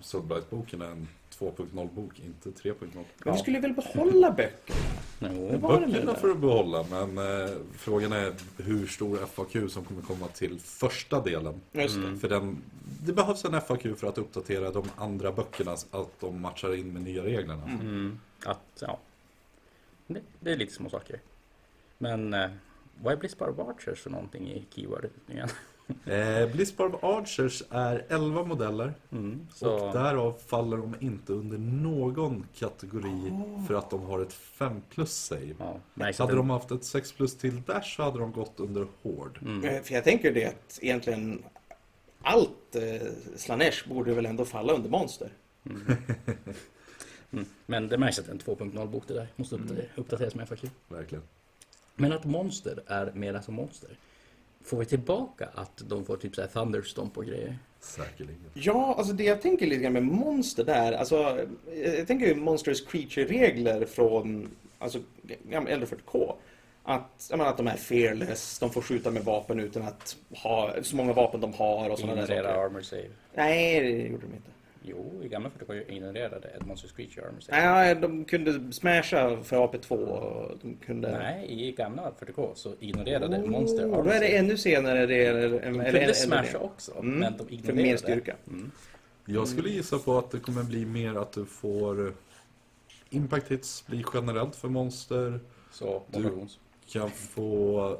Soulblight-boken 0.00 0.82
är 0.82 0.86
en 0.86 1.08
2.0-bok, 1.38 2.22
inte 2.24 2.62
3.0. 2.68 3.04
Men 3.24 3.34
du 3.34 3.38
skulle 3.38 3.60
väl 3.60 3.72
behålla 3.72 4.30
böcker? 4.30 4.76
jo, 5.20 5.48
Det 5.50 5.56
var 5.56 5.80
det 5.80 5.86
Böckerna 5.86 6.14
får 6.14 6.28
du 6.28 6.34
behålla, 6.34 6.84
men 6.90 7.18
eh, 7.18 7.50
frågan 7.76 8.12
är 8.12 8.32
hur 8.56 8.86
stor 8.86 9.26
FAQ 9.26 9.70
som 9.70 9.84
kommer 9.84 10.02
komma 10.02 10.28
till 10.28 10.60
första 10.60 11.20
delen. 11.20 11.60
Just 11.72 11.94
det. 11.94 12.06
Mm. 12.06 12.20
För 12.20 12.28
den, 12.28 12.62
det 13.06 13.12
behövs 13.12 13.44
en 13.44 13.60
FAQ 13.60 13.82
för 13.96 14.06
att 14.06 14.18
uppdatera 14.18 14.70
de 14.70 14.84
andra 14.96 15.32
böckerna, 15.32 15.76
så 15.76 15.86
att 16.00 16.20
de 16.20 16.40
matchar 16.40 16.74
in 16.74 16.92
med 16.92 17.02
nya 17.02 17.24
reglerna. 17.24 17.62
Mm, 17.64 18.20
att, 18.44 18.60
ja. 18.80 18.98
Det, 20.06 20.20
det 20.40 20.52
är 20.52 20.56
lite 20.56 20.72
små 20.72 20.90
saker. 20.90 21.20
Men 21.98 22.34
eh, 22.34 22.50
vad 23.02 23.12
är 23.12 23.16
Blizzard 23.16 23.60
Archers 23.60 24.00
för 24.00 24.10
någonting 24.10 24.48
i 24.48 24.66
keyword 24.74 25.08
igen? 25.28 25.48
Eh, 26.06 26.52
Blizzbarb 26.52 26.94
Archers 27.04 27.62
är 27.70 28.04
11 28.08 28.44
modeller 28.44 28.94
Mm, 29.12 29.46
så, 29.54 29.70
och 29.74 29.92
därav 29.92 30.38
faller 30.46 30.76
de 30.76 30.94
inte 31.00 31.32
under 31.32 31.58
någon 31.58 32.46
kategori 32.54 33.32
för 33.68 33.74
att 33.74 33.90
de 33.90 34.02
har 34.02 34.20
ett 34.20 34.32
5 34.32 34.80
plus 34.90 35.12
save. 35.14 35.54
ja, 35.94 36.12
Så 36.12 36.22
hade 36.22 36.36
de 36.36 36.50
haft 36.50 36.70
ett 36.70 36.84
6 36.84 37.12
plus 37.12 37.36
till 37.36 37.62
Dash 37.62 37.96
så 37.96 38.02
hade 38.02 38.18
de 38.18 38.32
gått 38.32 38.60
under 38.60 38.86
Hård. 39.02 39.38
mm, 39.42 39.64
Eh, 39.64 39.82
För 39.82 39.94
jag 39.94 40.04
tänker 40.04 40.32
det 40.32 40.44
att 40.46 40.78
egentligen 40.82 41.42
allt 42.22 42.76
eh, 42.76 43.08
Slanesh 43.36 43.88
borde 43.88 44.14
väl 44.14 44.26
ändå 44.26 44.44
falla 44.44 44.72
under 44.72 44.90
monster. 44.90 45.28
Mm. 45.66 45.80
Men 47.66 47.88
det 47.88 47.98
märks 47.98 48.18
att 48.18 48.28
en 48.28 48.38
2.0-bok 48.38 49.04
det 49.06 49.14
där. 49.14 49.28
Måste 49.36 49.56
uppdater- 49.56 49.88
uppdateras 49.96 50.34
med 50.34 50.48
FAQ. 50.48 50.64
Verkligen. 50.88 51.24
Men 51.94 52.12
att 52.12 52.24
monster 52.24 52.82
är 52.86 53.12
mera 53.14 53.42
som 53.42 53.54
monster. 53.54 53.90
Får 54.64 54.78
vi 54.78 54.84
tillbaka 54.84 55.48
att 55.54 55.82
de 55.88 56.04
får 56.04 56.16
typ 56.16 56.34
såhär 56.34 56.48
thunderstomp 56.48 57.18
och 57.18 57.24
grejer? 57.26 57.58
Säkerligen. 57.80 58.40
Ja, 58.54 58.94
alltså 58.98 59.12
det 59.12 59.24
jag 59.24 59.42
tänker 59.42 59.66
lite 59.66 59.82
grann 59.82 59.92
med 59.92 60.02
monster 60.02 60.64
där, 60.64 60.92
alltså 60.92 61.38
jag 61.96 62.06
tänker 62.06 62.26
ju 62.26 62.34
Monsters 62.34 62.86
Creature-regler 62.86 63.84
från 63.84 64.48
alltså, 64.78 64.98
gamla 65.50 65.70
äldre 65.70 65.88
40K. 65.88 66.34
Att, 66.82 67.26
jag 67.30 67.38
menar, 67.38 67.50
att 67.50 67.56
de 67.56 67.66
är 67.66 67.76
fearless, 67.76 68.58
de 68.58 68.70
får 68.70 68.82
skjuta 68.82 69.10
med 69.10 69.24
vapen 69.24 69.60
utan 69.60 69.82
att 69.82 70.16
ha 70.30 70.74
så 70.82 70.96
många 70.96 71.12
vapen 71.12 71.40
de 71.40 71.52
har 71.52 71.90
och 71.90 71.98
sådana 71.98 72.20
där 72.20 72.26
saker. 72.26 72.44
armor 72.44 72.80
save. 72.82 73.08
Nej, 73.34 73.80
det 73.80 73.88
gjorde 73.90 74.26
de 74.26 74.34
inte. 74.36 74.50
Jo, 74.86 75.20
i 75.22 75.28
gamla 75.28 75.50
40 75.50 75.92
ignorerade 75.92 76.50
Monsters 76.60 76.92
Creature 76.92 77.26
armor 77.26 77.40
save. 77.40 77.58
Nej, 77.72 77.94
de 77.94 78.24
kunde 78.24 78.72
smasha 78.72 79.42
för 79.42 79.56
AP2 79.56 79.90
och 79.94 80.58
de 80.62 80.76
kunde... 80.76 81.18
Nej, 81.18 81.68
i 81.68 81.72
gamla 81.72 82.12
40K 82.20 82.54
så 82.54 82.74
ignorerade 82.80 83.36
Oh, 83.38 83.46
monster 83.50 83.82
armor 83.82 84.02
Då 84.02 84.10
är 84.10 84.20
det 84.20 84.36
ännu 84.36 84.56
senare 84.56 85.06
det 85.06 85.26
är... 85.26 85.48
De 85.50 85.84
kunde 85.90 86.14
smasha 86.14 86.58
också, 86.58 86.92
Mm, 86.98 87.18
men 87.18 87.36
de 87.36 87.44
För 87.44 87.52
ignorerade. 87.52 87.82
mer 87.82 87.96
styrka. 87.96 88.36
Mm. 88.46 88.70
Jag 89.26 89.48
skulle 89.48 89.68
gissa 89.68 89.98
på 89.98 90.18
att 90.18 90.30
det 90.30 90.40
kommer 90.40 90.62
bli 90.64 90.86
mer 90.86 91.14
att 91.14 91.32
du 91.32 91.46
får 91.46 92.14
Impact 93.10 93.50
hits 93.50 93.86
blir 93.86 94.04
generellt 94.14 94.56
för 94.56 94.68
monster. 94.68 95.40
Så, 95.72 96.02
Du-. 96.10 96.46
Kan 96.92 97.10
få 97.10 97.98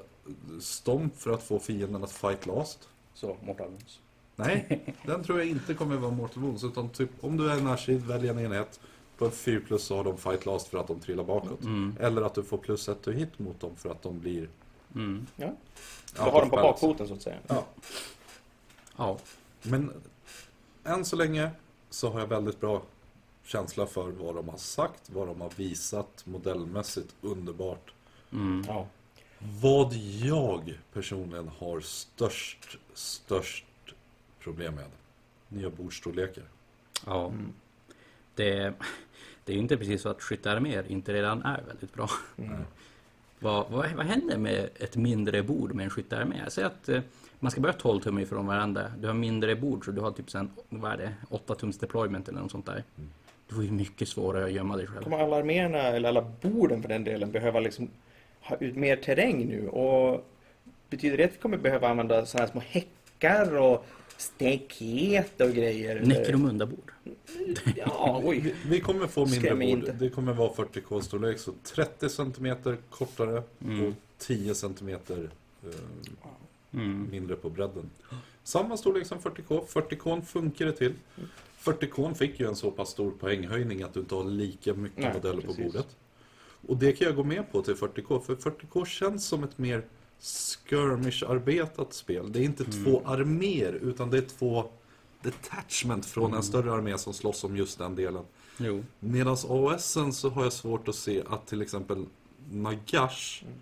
stomp 0.61 1.17
för 1.17 1.31
att 1.31 1.43
få 1.43 1.59
fienden 1.59 2.05
att 2.05 2.13
fight 2.13 2.47
last. 2.47 2.89
Så, 3.15 3.37
Mortal 3.43 3.69
Wounds. 3.69 4.01
Nej, 4.37 4.95
den 5.07 5.25
tror 5.25 5.39
jag 5.39 5.49
inte 5.49 5.75
kommer 5.75 5.97
vara 5.97 6.13
Mortal 6.13 6.43
Wounds. 6.43 6.65
Utan 6.65 6.89
typ 6.89 7.11
om 7.21 7.37
du 7.37 7.51
är 7.51 7.61
närsid, 7.61 8.07
välj 8.07 8.29
en 8.29 8.39
enhet. 8.39 8.81
På 9.19 9.25
en 9.25 9.31
4 9.31 9.61
plus 9.67 9.85
så 9.85 9.97
har 9.97 10.05
de 10.05 10.19
fight 10.19 10.47
last 10.47 10.69
för 10.69 10.79
att 10.79 10.87
de 10.87 11.01
trillar 11.01 11.25
bakåt. 11.25 11.63
Mm. 11.63 11.97
Eller 12.01 12.23
att 12.23 12.35
du 12.35 12.43
får 12.43 12.59
plus 12.59 12.89
ett 12.89 13.03
to 13.03 13.11
hit 13.11 13.39
mot 13.39 13.61
dem 13.61 13.77
för 13.77 13.91
att 13.91 14.03
de 14.03 14.21
blir... 14.21 14.49
Mm. 14.95 15.27
Ja. 15.37 15.53
Då 16.17 16.23
har 16.23 16.41
de 16.41 16.51
på 16.51 16.57
bakfoten 16.57 17.09
så 17.09 17.15
att 17.15 17.23
säga. 17.23 17.37
Ja. 17.47 17.67
Ja. 18.97 19.19
Men 19.63 19.93
än 20.85 21.05
så 21.05 21.17
länge 21.17 21.51
så 21.91 22.11
har 22.11 22.21
jag 22.21 22.27
väldigt 22.27 22.61
bra 22.61 22.83
känsla 23.45 23.87
för 23.87 24.11
vad 24.11 24.35
de 24.35 24.49
har 24.49 24.59
sagt, 24.59 25.11
vad 25.11 25.29
de 25.29 25.41
har 25.41 25.51
visat 25.57 26.23
modellmässigt 26.27 27.15
underbart. 27.21 27.93
Mm. 28.33 28.65
Ja. 28.69 28.87
Vad 29.39 29.93
jag 30.23 30.79
personligen 30.93 31.49
har 31.59 31.81
störst, 31.81 32.79
störst 32.95 33.65
problem 34.45 34.75
med. 34.75 34.85
Nya 35.49 35.71
bordstorlekar. 35.71 36.45
ja. 37.07 37.33
Det, 38.37 38.75
det 39.45 39.53
är 39.53 39.55
ju 39.55 39.63
inte 39.63 39.77
precis 39.77 40.03
så 40.03 40.09
att 40.09 40.23
skyttearméer 40.23 40.85
inte 40.89 41.13
redan 41.13 41.43
är 41.43 41.63
väldigt 41.67 41.95
bra. 41.95 42.09
Mm. 42.39 42.65
Vad, 43.39 43.71
vad, 43.71 43.93
vad 43.93 44.07
händer 44.07 44.39
med 44.39 44.69
ett 44.79 44.97
mindre 44.97 45.43
bord 45.43 45.75
med 45.75 45.85
en 45.85 45.91
skyttearmé? 45.91 46.37
Säg 46.49 46.65
att 46.65 46.89
eh, 46.89 47.01
man 47.41 47.51
ska 47.51 47.61
börja 47.61 47.73
12 47.73 48.01
tum 48.01 48.19
ifrån 48.19 48.47
varandra. 48.47 48.93
Du 48.99 49.07
har 49.07 49.15
mindre 49.15 49.57
bord 49.57 49.85
så 49.85 49.91
du 49.91 50.01
har 50.01 50.11
typ 50.11 50.31
sen, 50.31 50.51
vad 50.69 50.93
är 50.93 50.97
det, 50.97 51.15
8 51.31 51.55
tums 51.55 51.79
deployment 51.79 52.29
eller 52.29 52.41
något 52.41 52.51
sånt 52.51 52.67
där. 52.67 52.83
Det 53.49 53.55
får 53.55 53.65
ju 53.65 53.71
mycket 53.71 54.09
svårare 54.09 54.45
att 54.45 54.53
gömma 54.53 54.77
dig 54.77 54.87
själv. 54.87 55.03
Kommer 55.03 55.19
alla 55.19 55.37
arméerna, 55.37 55.79
eller 55.79 56.09
alla 56.09 56.33
borden 56.43 56.83
för 56.83 56.89
den 56.89 57.05
delen, 57.05 57.33
behöva 57.33 57.61
liksom 57.61 57.89
ha 58.41 58.57
ut 58.57 58.77
mer 58.77 58.97
terräng 58.97 59.47
nu? 59.47 59.69
Och 59.69 60.27
betyder 60.91 61.17
det 61.17 61.25
att 61.25 61.33
vi 61.33 61.39
kommer 61.39 61.57
behöva 61.57 61.89
använda 61.89 62.27
sådana 62.27 62.47
här 62.47 62.53
små 62.53 62.61
häckar 62.61 63.57
och 63.57 63.87
staket 64.17 65.41
och 65.41 65.51
grejer? 65.51 66.01
Necromunda-bord. 66.01 66.93
Ja, 67.77 68.21
oj. 68.25 68.55
Vi, 68.67 68.81
kommer 68.81 69.07
få 69.07 69.27
mindre 69.27 69.51
bord. 69.55 69.63
inte. 69.63 69.93
Det 69.93 70.11
kommer 70.11 70.33
vara 70.33 70.53
40k 70.53 71.01
storlek. 71.01 71.39
Så 71.39 71.53
30 71.63 72.09
cm 72.09 72.57
kortare 72.91 73.43
Mm. 73.65 73.87
och 73.89 73.95
10 74.19 74.55
cm 74.55 74.89
eh, 74.89 74.99
Mm. 76.73 77.09
mindre 77.11 77.37
på 77.37 77.51
bredden. 77.51 77.91
Samma 78.43 78.77
storlek 78.77 79.07
som 79.07 79.19
40k. 79.19 79.67
40k 79.67 80.23
funkar 80.23 80.67
det 80.67 80.73
till. 80.73 80.95
40k 81.63 82.15
fick 82.15 82.41
ju 82.41 82.47
en 82.49 82.57
så 82.57 82.71
pass 82.71 82.91
stor 82.91 83.11
poänghöjning 83.11 83.83
att 83.83 83.95
du 83.95 84.01
inte 84.01 84.15
har 84.15 84.25
lika 84.25 84.75
mycket 84.75 84.99
Nej, 84.99 85.15
modeller 85.15 85.41
på 85.41 85.47
precis. 85.55 85.65
bordet. 85.73 85.97
Och 86.69 86.77
det 86.77 86.93
kan 86.93 87.07
jag 87.07 87.17
gå 87.17 87.25
med 87.25 87.53
på 87.53 87.63
till 87.63 87.75
40k. 87.75 88.21
För 88.21 88.35
40k 88.37 88.85
känns 88.87 89.27
som 89.27 89.45
ett 89.45 89.59
mer 89.59 89.85
skirmish-arbetat 90.21 91.93
spel. 91.93 92.33
Det 92.33 92.39
är 92.39 92.43
inte 92.45 92.65
Mm. 92.65 92.85
två 92.85 93.03
arméer 93.05 93.73
utan 93.73 94.11
det 94.11 94.17
är 94.19 94.23
två 94.39 94.65
detachment 95.23 96.07
från 96.07 96.25
Mm. 96.25 96.37
en 96.37 96.43
större 96.43 96.73
armé 96.73 96.99
som 96.99 97.13
slåss 97.13 97.45
om 97.45 97.57
just 97.57 97.79
den 97.79 97.95
delen. 97.95 98.25
Jo. 98.59 98.85
Medan 99.01 99.37
AOSen 99.49 100.13
så 100.13 100.31
har 100.31 100.43
jag 100.43 100.53
svårt 100.53 100.89
att 100.89 100.95
se 100.95 101.23
att 101.27 101.47
till 101.47 101.63
exempel 101.63 102.07
Nagash 102.51 103.43
Mm. 103.43 103.55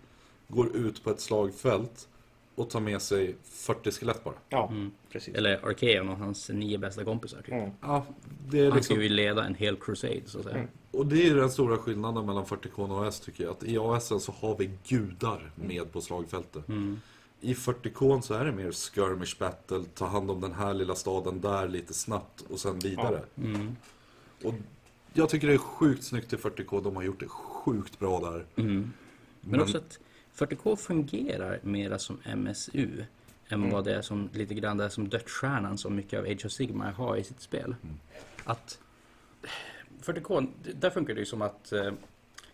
går 0.48 0.76
ut 0.76 1.04
på 1.04 1.10
ett 1.10 1.20
slagfält 1.20 2.08
och 2.54 2.70
tar 2.70 2.80
med 2.80 3.02
sig 3.02 3.36
40 3.44 3.90
skelett 3.90 4.24
bara. 4.24 4.34
Ja, 4.48 4.68
Mm. 4.70 4.90
precis. 5.12 5.34
Eller 5.34 5.66
Arkeon 5.66 6.08
och 6.08 6.16
hans 6.16 6.48
nio 6.48 6.78
bästa 6.78 7.04
kompisar. 7.04 7.38
Typ. 7.42 7.52
Mm. 7.54 7.70
Ja, 7.80 8.06
det 8.50 8.58
är 8.58 8.62
Han 8.62 8.70
ska 8.70 8.76
liksom, 8.94 9.02
ju 9.02 9.08
leda 9.08 9.44
en 9.44 9.54
hel 9.54 9.76
crusade 9.76 10.20
så 10.26 10.38
att 10.38 10.44
säga. 10.44 10.66
Och 10.92 11.06
det 11.06 11.28
är 11.28 11.34
den 11.34 11.50
stora 11.50 11.78
skillnaden 11.78 12.26
mellan 12.26 12.44
40K 12.44 12.90
och 12.90 13.04
AOS 13.04 13.20
tycker 13.20 13.44
jag. 13.44 13.50
Att 13.50 13.64
i 13.64 13.78
AOSen 13.78 14.20
så 14.20 14.32
har 14.32 14.56
vi 14.56 14.70
gudar 14.88 15.50
med 15.54 15.92
på 15.92 16.00
slagfältet. 16.00 16.68
Mm. 16.68 17.00
I 17.40 17.54
40K 17.54 18.20
så 18.20 18.34
är 18.34 18.44
det 18.44 18.52
mer 18.52 18.72
skirmish 18.72 19.38
battle, 19.38 19.84
ta 19.94 20.06
hand 20.06 20.30
om 20.30 20.40
den 20.40 20.52
här 20.52 20.74
lilla 20.74 20.94
staden 20.94 21.40
där 21.40 21.68
lite 21.68 21.94
snabbt 21.94 22.40
och 22.40 22.60
sen 22.60 22.78
vidare. 22.78 23.22
Mm. 23.36 23.76
Och 24.44 24.54
jag 25.12 25.28
tycker 25.28 25.46
det 25.46 25.54
är 25.54 25.58
sjukt 25.58 26.04
snyggt 26.04 26.32
i 26.32 26.36
40K, 26.36 26.82
de 26.82 26.96
har 26.96 27.02
gjort 27.02 27.20
det 27.20 27.28
sjukt 27.28 27.98
bra 27.98 28.20
där. 28.20 28.46
Mm. 28.56 28.92
Men, 29.40 29.60
också 29.60 29.78
att 29.78 29.98
40K 30.36 30.76
fungerar 30.76 31.60
mera 31.62 31.98
som 31.98 32.18
MSU 32.36 33.04
än 33.48 33.60
Mm. 33.60 33.70
vad 33.70 33.84
det 33.84 33.94
är 33.94 34.02
som 34.02 34.28
lite 34.32 34.54
grann 34.54 34.76
det 34.76 34.84
är 34.84 34.88
som 34.88 35.08
dödsstjärnan 35.08 35.78
som 35.78 35.96
mycket 35.96 36.18
av 36.18 36.24
Age 36.24 36.46
of 36.46 36.52
Sigma 36.52 36.90
har 36.90 37.16
i 37.16 37.24
sitt 37.24 37.40
spel. 37.40 37.74
Mm. 37.82 37.96
Att 38.44 38.78
40K, 40.02 40.48
där 40.74 40.90
funkar 40.90 41.14
det 41.14 41.20
ju 41.20 41.26
som 41.26 41.42
att 41.42 41.72
eh, 41.72 41.92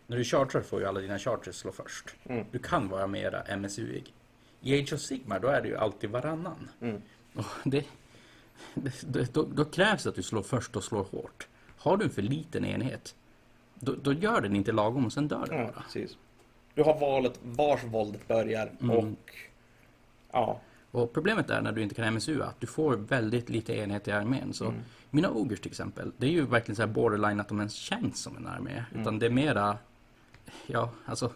när 0.07 0.17
du 0.17 0.25
chartrar 0.25 0.63
får 0.63 0.81
ju 0.81 0.87
alla 0.87 1.01
dina 1.01 1.19
charters 1.19 1.55
slå 1.57 1.73
först. 1.73 2.15
Mm. 2.25 2.45
Du 2.53 2.59
kan 2.59 2.89
vara 2.89 3.07
mera 3.07 3.57
MSU-ig. 3.57 4.13
I 4.61 4.81
Age 4.83 4.93
of 4.93 5.01
Sigma 5.01 5.39
då 5.39 5.49
är 5.49 5.63
det 5.63 5.69
ju 5.69 5.77
alltid 5.77 6.11
varannan. 6.11 6.69
Mm. 6.81 7.03
Det, 7.65 7.85
det, 9.03 9.35
då, 9.35 9.43
då 9.43 9.65
krävs 9.65 10.03
det 10.03 10.09
att 10.09 10.15
du 10.17 10.23
slår 10.23 10.43
först 10.43 10.77
och 10.77 10.85
slår 10.85 11.05
hårt. 11.05 11.49
Har 11.79 11.97
du 11.97 12.05
en 12.05 12.11
för 12.11 12.23
liten 12.23 12.65
enhet, 12.65 13.15
då, 13.75 13.95
då 14.03 14.13
gör 14.13 14.41
den 14.41 14.57
inte 14.57 14.73
lagom 14.73 15.07
och 15.07 15.13
sen 15.13 15.29
dör 15.29 15.47
den 15.47 15.59
Ja, 15.59 15.65
bara. 15.75 15.83
precis. 15.83 16.17
Du 16.75 16.83
har 16.83 17.01
valet 17.01 17.41
vars 17.43 17.85
våldet 17.85 18.29
börjar 18.29 18.73
Mm. 18.81 18.91
och... 18.97 19.35
Ja. 20.33 20.61
Och 20.91 21.13
problemet 21.13 21.51
är 21.51 21.61
när 21.61 21.73
du 21.73 21.83
inte 21.83 21.95
kan 21.95 22.15
MSU 22.15 22.43
att 22.43 22.61
du 22.61 22.67
får 22.67 22.97
väldigt 22.97 23.49
lite 23.49 23.75
enhet 23.77 24.09
i 24.09 24.13
armén. 24.13 24.53
Så 24.53 24.65
Mm. 24.65 24.81
Mina 25.11 25.31
ogers 25.31 25.61
till 25.61 25.71
exempel, 25.71 26.13
det 26.17 26.27
är 26.27 26.31
ju 26.31 26.47
verkligen 26.47 26.77
så 26.77 26.83
här 26.83 26.89
borderline 26.89 27.41
att 27.41 27.49
de 27.49 27.59
ens 27.59 27.75
känns 27.75 28.23
som 28.23 28.37
en 28.37 28.47
armé. 28.47 28.85
Mm. 28.91 29.01
Utan 29.01 29.19
det 29.19 29.27
är 29.27 29.31
mera, 29.31 29.79
ja 30.67 30.91
alltså, 31.05 31.33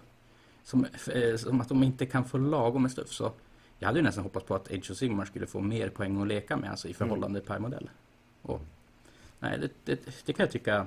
som, 0.65 0.87
eh, 1.15 1.37
som 1.37 1.61
att 1.61 1.69
de 1.69 1.83
inte 1.83 2.07
kan 2.07 2.25
få 2.25 2.39
lagom 2.39 2.83
med 2.83 2.91
stuff. 2.91 3.09
Så 3.09 3.33
jag 3.79 3.87
hade 3.87 3.99
ju 3.99 4.05
nästan 4.05 4.25
hoppats 4.25 4.47
på 4.47 4.55
att 4.55 4.73
Age 4.73 4.91
of 4.91 4.97
Sigmar 4.97 5.25
skulle 5.25 5.47
få 5.47 5.61
mer 5.61 5.89
poäng 5.89 6.23
att 6.23 6.29
leka 6.29 6.57
med, 6.57 6.71
alltså 6.71 6.89
i 6.89 6.95
förhållande 6.95 7.41
per 7.41 7.59
modell. 7.59 7.91
Och, 8.43 8.61
nej, 9.39 9.59
det, 9.59 9.71
det, 9.85 10.27
det 10.27 10.33
kan 10.33 10.45
jag 10.45 10.51
tycka, 10.51 10.87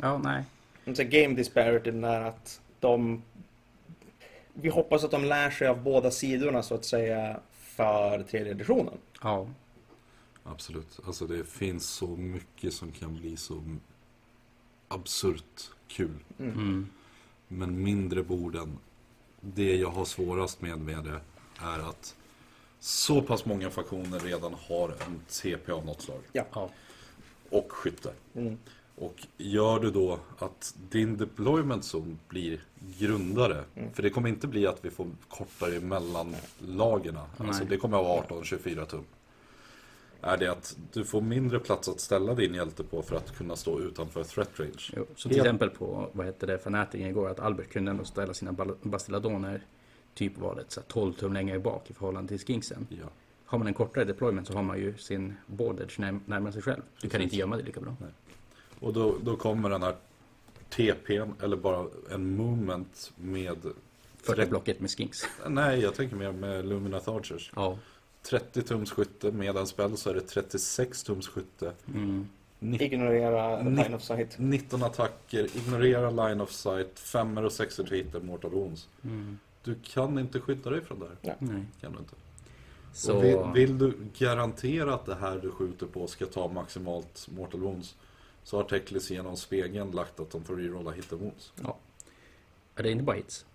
ja 0.00 0.18
nej. 0.18 0.44
Så 0.96 1.04
game 1.04 1.34
disparity 1.34 1.90
den 1.90 2.00
där 2.00 2.20
att 2.20 2.60
de... 2.80 3.22
Vi 4.54 4.68
hoppas 4.68 5.04
att 5.04 5.10
de 5.10 5.24
lär 5.24 5.50
sig 5.50 5.68
av 5.68 5.82
båda 5.82 6.10
sidorna 6.10 6.62
så 6.62 6.74
att 6.74 6.84
säga 6.84 7.40
för 7.52 8.22
tredje 8.22 8.52
editionen. 8.52 8.94
Ja, 9.22 9.46
Absolut. 10.44 10.98
Alltså 11.06 11.26
det 11.26 11.44
finns 11.44 11.86
så 11.86 12.06
mycket 12.06 12.74
som 12.74 12.92
kan 12.92 13.16
bli 13.16 13.36
så 13.36 13.62
absurt 14.88 15.70
kul. 15.88 16.18
mm, 16.38 16.86
Men 17.48 17.82
mindre 17.82 18.22
borden, 18.22 18.78
det 19.40 19.76
jag 19.76 19.90
har 19.90 20.04
svårast 20.04 20.62
med 20.62 20.78
med 20.78 21.04
det 21.04 21.20
är 21.60 21.78
att 21.78 22.16
så 22.80 23.22
pass 23.22 23.44
många 23.44 23.70
faktioner 23.70 24.18
redan 24.20 24.54
har 24.68 24.88
en 24.88 25.20
TP 25.28 25.72
av 25.72 25.86
något 25.86 26.02
slag. 26.02 26.20
ja, 26.32 26.70
Och 27.50 27.72
skytte. 27.72 28.12
Mm. 28.34 28.58
Och 28.96 29.26
gör 29.36 29.80
du 29.80 29.90
då 29.90 30.18
att 30.38 30.74
din 30.90 31.16
deployment 31.16 31.82
zone 31.94 32.16
blir 32.28 32.60
grundare. 32.98 33.64
Mm. 33.74 33.92
För 33.92 34.02
det 34.02 34.10
kommer 34.10 34.28
inte 34.28 34.46
bli 34.46 34.66
att 34.66 34.84
vi 34.84 34.90
får 34.90 35.06
kortare 35.28 35.80
mellan 35.80 36.36
lagerna. 36.58 37.26
Alltså 37.38 37.64
det 37.64 37.76
kommer 37.76 37.98
att 37.98 38.28
vara 38.28 38.42
18-24 38.42 38.84
tum. 38.86 39.04
Är 40.26 40.36
det 40.36 40.48
att 40.52 40.76
du 40.92 41.04
får 41.04 41.20
mindre 41.20 41.58
plats 41.58 41.88
att 41.88 42.00
ställa 42.00 42.34
din 42.34 42.54
hjälte 42.54 42.84
på 42.84 43.02
för 43.02 43.16
att 43.16 43.36
kunna 43.36 43.56
stå 43.56 43.80
utanför 43.80 44.24
threat 44.24 44.60
range. 44.60 44.90
jo. 44.96 45.06
Så 45.16 45.28
till 45.28 45.38
exempel 45.38 45.70
på, 45.70 46.10
vad 46.12 46.26
hette 46.26 46.46
det, 46.46 46.58
Fanatiken 46.58 47.08
igår, 47.08 47.28
att 47.28 47.40
Albert 47.40 47.70
kunde 47.70 47.90
ändå 47.90 48.04
ställa 48.04 48.34
sina 48.34 48.52
bastilladoner 48.82 49.60
typ 50.14 50.38
var 50.38 50.54
det 50.54 50.64
så 50.68 50.80
här 50.80 50.86
12 50.88 51.12
tum 51.12 51.32
längre 51.32 51.58
bak 51.58 51.90
i 51.90 51.94
förhållande 51.94 52.28
till 52.28 52.46
skinksen. 52.46 52.86
Ja. 52.90 53.06
Har 53.44 53.58
man 53.58 53.66
en 53.66 53.74
kortare 53.74 54.04
deployment 54.04 54.46
så 54.46 54.54
har 54.54 54.62
man 54.62 54.78
ju 54.78 54.96
sin 54.96 55.34
boardage 55.46 56.00
när, 56.00 56.18
närmare 56.26 56.52
sig 56.52 56.62
själv. 56.62 56.82
Du 57.00 57.00
kan 57.00 57.10
Precis. 57.10 57.24
inte 57.24 57.36
gömma 57.36 57.56
det 57.56 57.62
lika 57.62 57.80
bra. 57.80 57.96
Och 58.80 58.92
då, 58.92 59.16
då 59.22 59.36
kommer 59.36 59.70
den 59.70 59.82
här 59.82 59.94
TPn, 60.68 61.32
eller 61.42 61.56
bara 61.56 61.86
en 62.10 62.36
moment 62.36 63.12
med... 63.16 63.58
40-blocket 64.24 64.80
med 64.80 64.90
skinks. 64.90 65.24
Nej, 65.48 65.80
jag 65.80 65.94
tänker 65.94 66.16
mer 66.16 66.32
med 66.32 66.66
Lumineth 66.66 67.10
Archers. 67.10 67.52
Ja. 67.56 67.78
30 68.24 68.62
tums 68.62 68.90
skytte, 68.90 69.32
med 69.32 69.56
en 69.56 69.66
spel 69.66 69.96
så 69.96 70.10
är 70.10 70.14
det 70.14 70.20
36 70.20 71.02
tums 71.02 71.28
skytte. 71.28 71.72
Mm. 71.94 72.28
Ignorera 72.60 73.62
Ni- 73.62 73.82
line 73.82 73.94
of 73.94 74.02
sight. 74.02 74.38
19 74.38 74.82
attacker, 74.82 75.56
ignorera 75.56 76.10
line 76.10 76.40
of 76.40 76.50
sight, 76.52 76.98
5 76.98 77.38
och 77.38 77.52
6 77.52 77.76
till 77.76 77.86
hitter, 77.90 78.20
mortal 78.20 78.50
wounds. 78.50 78.88
Mm. 79.04 79.38
Du 79.62 79.74
kan 79.82 80.18
inte 80.18 80.40
skydda 80.40 80.70
dig 80.70 80.80
från 80.80 80.98
det 80.98 81.06
här. 81.06 81.36
Nej. 81.38 81.64
Kan 81.80 81.92
du 81.92 81.98
inte. 81.98 82.14
Så... 82.92 83.16
Och 83.16 83.24
vill, 83.24 83.38
vill 83.54 83.78
du 83.78 83.96
garantera 84.18 84.94
att 84.94 85.06
det 85.06 85.14
här 85.14 85.38
du 85.38 85.50
skjuter 85.50 85.86
på 85.86 86.06
ska 86.06 86.26
ta 86.26 86.48
maximalt 86.48 87.28
mortal 87.36 87.60
wounds 87.60 87.96
så 88.44 88.56
har 88.56 88.64
Teklis 88.64 89.10
genom 89.10 89.36
spegeln 89.36 89.90
lagt 89.90 90.20
att 90.20 90.30
de 90.30 90.44
får 90.44 90.56
rerolla 90.56 90.90
hit 90.90 91.12
and 91.12 91.22
wounds. 91.22 91.52
Ja. 91.62 91.76
Är 92.76 92.82
det 92.82 92.90
inte 92.90 93.04
bara 93.04 93.16
hits? 93.16 93.46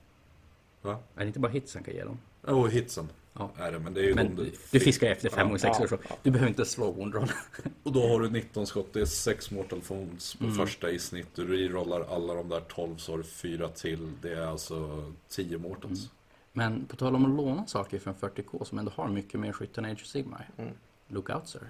Va? 0.81 0.99
Är 1.15 1.19
det 1.19 1.27
inte 1.27 1.39
bara 1.39 1.51
hits 1.51 1.73
han 1.73 1.83
kan 1.83 1.93
ge 1.93 2.03
dem? 2.03 2.19
Och 2.41 2.69
hitsen 2.69 3.09
Ja. 3.33 3.51
är 3.57 3.71
det, 3.71 3.79
men 3.79 3.93
det 3.93 3.99
är 4.01 4.03
ju 4.03 4.15
Men 4.15 4.35
du, 4.35 4.51
du 4.71 4.79
fiskar 4.79 5.07
efter 5.07 5.29
5 5.29 5.47
Ja. 5.47 5.53
och 5.53 5.61
6 5.61 5.77
Ja, 5.79 5.83
år 5.83 5.87
så. 5.87 5.97
ja. 6.09 6.15
Du 6.23 6.31
behöver 6.31 6.49
inte 6.49 6.65
slå 6.65 6.91
woundroll. 6.91 7.31
Och 7.83 7.91
då 7.91 8.07
har 8.07 8.19
du 8.19 8.29
19 8.29 8.67
skott, 8.67 8.93
det 8.93 9.01
är 9.01 9.05
6 9.05 9.51
mortal 9.51 9.81
wounds 9.87 10.35
på 10.35 10.43
Mm. 10.43 10.55
första 10.55 10.89
i 10.91 10.99
snitt. 10.99 11.27
Du 11.35 11.47
rerollar 11.57 12.01
alla 12.15 12.33
de 12.33 12.49
där 12.49 12.59
12 12.61 12.97
så 12.97 13.11
har 13.11 13.17
du 13.17 13.23
4 13.23 13.67
till. 13.69 14.11
Det 14.21 14.33
är 14.33 14.41
alltså 14.47 15.11
10 15.29 15.57
mortals. 15.57 16.09
Men 16.53 16.85
på 16.85 16.95
tal 16.95 17.15
om 17.15 17.25
att 17.25 17.31
låna 17.45 17.67
saker 17.67 17.99
från 17.99 18.13
40K 18.15 18.65
som 18.65 18.79
ändå 18.79 18.91
har 18.95 19.07
mycket 19.07 19.39
mer 19.39 19.51
skytte 19.51 19.81
än 19.81 19.85
Age 19.85 20.01
of 20.01 20.07
Sigmar. 20.07 20.49
Mm. 20.57 20.73
Look 21.07 21.29
out 21.29 21.47
sir. 21.47 21.61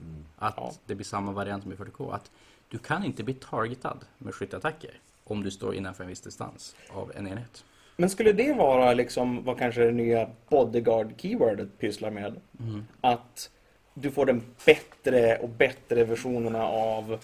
Mm. 0.00 0.24
Att 0.36 0.54
Ja. 0.56 0.72
det 0.86 0.94
blir 0.94 1.04
samma 1.04 1.32
variant 1.32 1.62
som 1.62 1.72
i 1.72 1.76
40K. 1.76 2.10
Att 2.12 2.30
du 2.68 2.78
kan 2.78 3.04
inte 3.04 3.22
bli 3.22 3.34
targetad 3.34 4.04
med 4.18 4.34
skytteattacker 4.34 5.00
om 5.24 5.42
du 5.42 5.50
står 5.50 5.74
innanför 5.74 6.04
en 6.04 6.08
viss 6.08 6.20
distans 6.20 6.76
av 6.90 7.12
en 7.14 7.26
enhet. 7.26 7.64
Men 7.96 8.10
skulle 8.10 8.32
det 8.32 8.52
vara 8.52 8.94
liksom 8.94 9.44
vad 9.44 9.58
kanske 9.58 9.84
det 9.84 9.92
nya 9.92 10.28
bodyguard-keywordet 10.48 11.68
pysslar 11.78 12.10
med? 12.10 12.40
Mm. 12.60 12.84
Att 13.00 13.50
du 13.94 14.10
får 14.10 14.26
den 14.26 14.42
bättre 14.66 15.36
och 15.36 15.48
bättre 15.48 16.04
versionerna 16.04 16.62
av, 16.68 17.18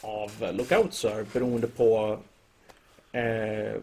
av 0.00 0.30
Lookout 0.52 0.94
Sir 0.94 1.26
beroende 1.32 1.66
på 1.66 2.18
eh, 3.12 3.80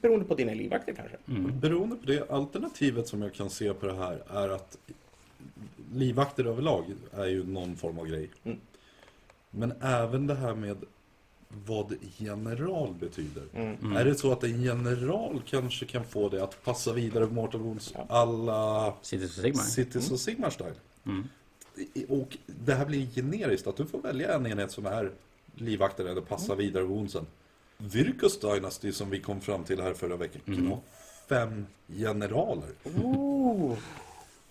beroende 0.00 0.24
på 0.24 0.34
dina 0.34 0.54
livvakter 0.54 0.92
kanske. 0.92 1.16
Mm. 1.28 1.60
Beroende 1.60 1.96
på 1.96 2.06
det, 2.06 2.30
alternativet 2.30 3.08
som 3.08 3.22
jag 3.22 3.34
kan 3.34 3.50
se 3.50 3.74
på 3.74 3.86
det 3.86 3.94
här 3.94 4.22
är 4.30 4.48
att 4.48 4.78
livvakter 5.94 6.44
överlag 6.44 6.84
är 7.12 7.26
ju 7.26 7.44
någon 7.44 7.76
form 7.76 7.98
av 7.98 8.06
grej. 8.06 8.30
Mm. 8.44 8.58
Men 9.50 9.72
även 9.82 10.26
det 10.26 10.34
här 10.34 10.54
med 10.54 10.76
vad 11.48 11.94
general 12.16 12.94
betyder. 12.94 13.42
Mm. 13.54 13.96
Är 13.96 14.04
det 14.04 14.14
så 14.14 14.32
att 14.32 14.44
en 14.44 14.62
general 14.62 15.42
kanske 15.46 15.86
kan 15.86 16.04
få 16.04 16.28
det 16.28 16.42
att 16.44 16.64
passa 16.64 16.92
vidare 16.92 17.26
på 17.26 17.32
Mortal 17.34 17.60
Wounds 17.60 17.92
Ja. 17.94 18.06
alla 18.08 18.94
Cities 19.02 19.38
of 19.38 19.42
Sigmar. 19.44 19.62
Cities 19.62 20.10
och 20.10 20.20
Sigmar 20.20 20.50
style? 20.50 20.74
Mm. 21.06 21.28
Och 22.08 22.36
det 22.46 22.74
här 22.74 22.86
blir 22.86 23.06
generiskt, 23.14 23.66
att 23.66 23.76
du 23.76 23.86
får 23.86 24.00
välja 24.00 24.34
en 24.34 24.46
enhet 24.46 24.70
som 24.72 24.86
är 24.86 25.12
livvakter 25.54 26.04
eller 26.04 26.20
passar 26.20 26.52
Mm. 26.54 26.66
vidare 26.66 26.84
woundsen. 26.84 27.26
Virkus 27.76 28.40
Dynasty 28.40 28.92
som 28.92 29.10
vi 29.10 29.20
kom 29.20 29.40
fram 29.40 29.64
till 29.64 29.80
här 29.80 29.94
förra 29.94 30.16
veckan 30.16 30.42
kan 30.44 30.54
Mm. 30.54 30.66
ha 30.70 30.80
fem 31.28 31.66
generaler. 31.88 32.68
Ooh. 33.04 33.76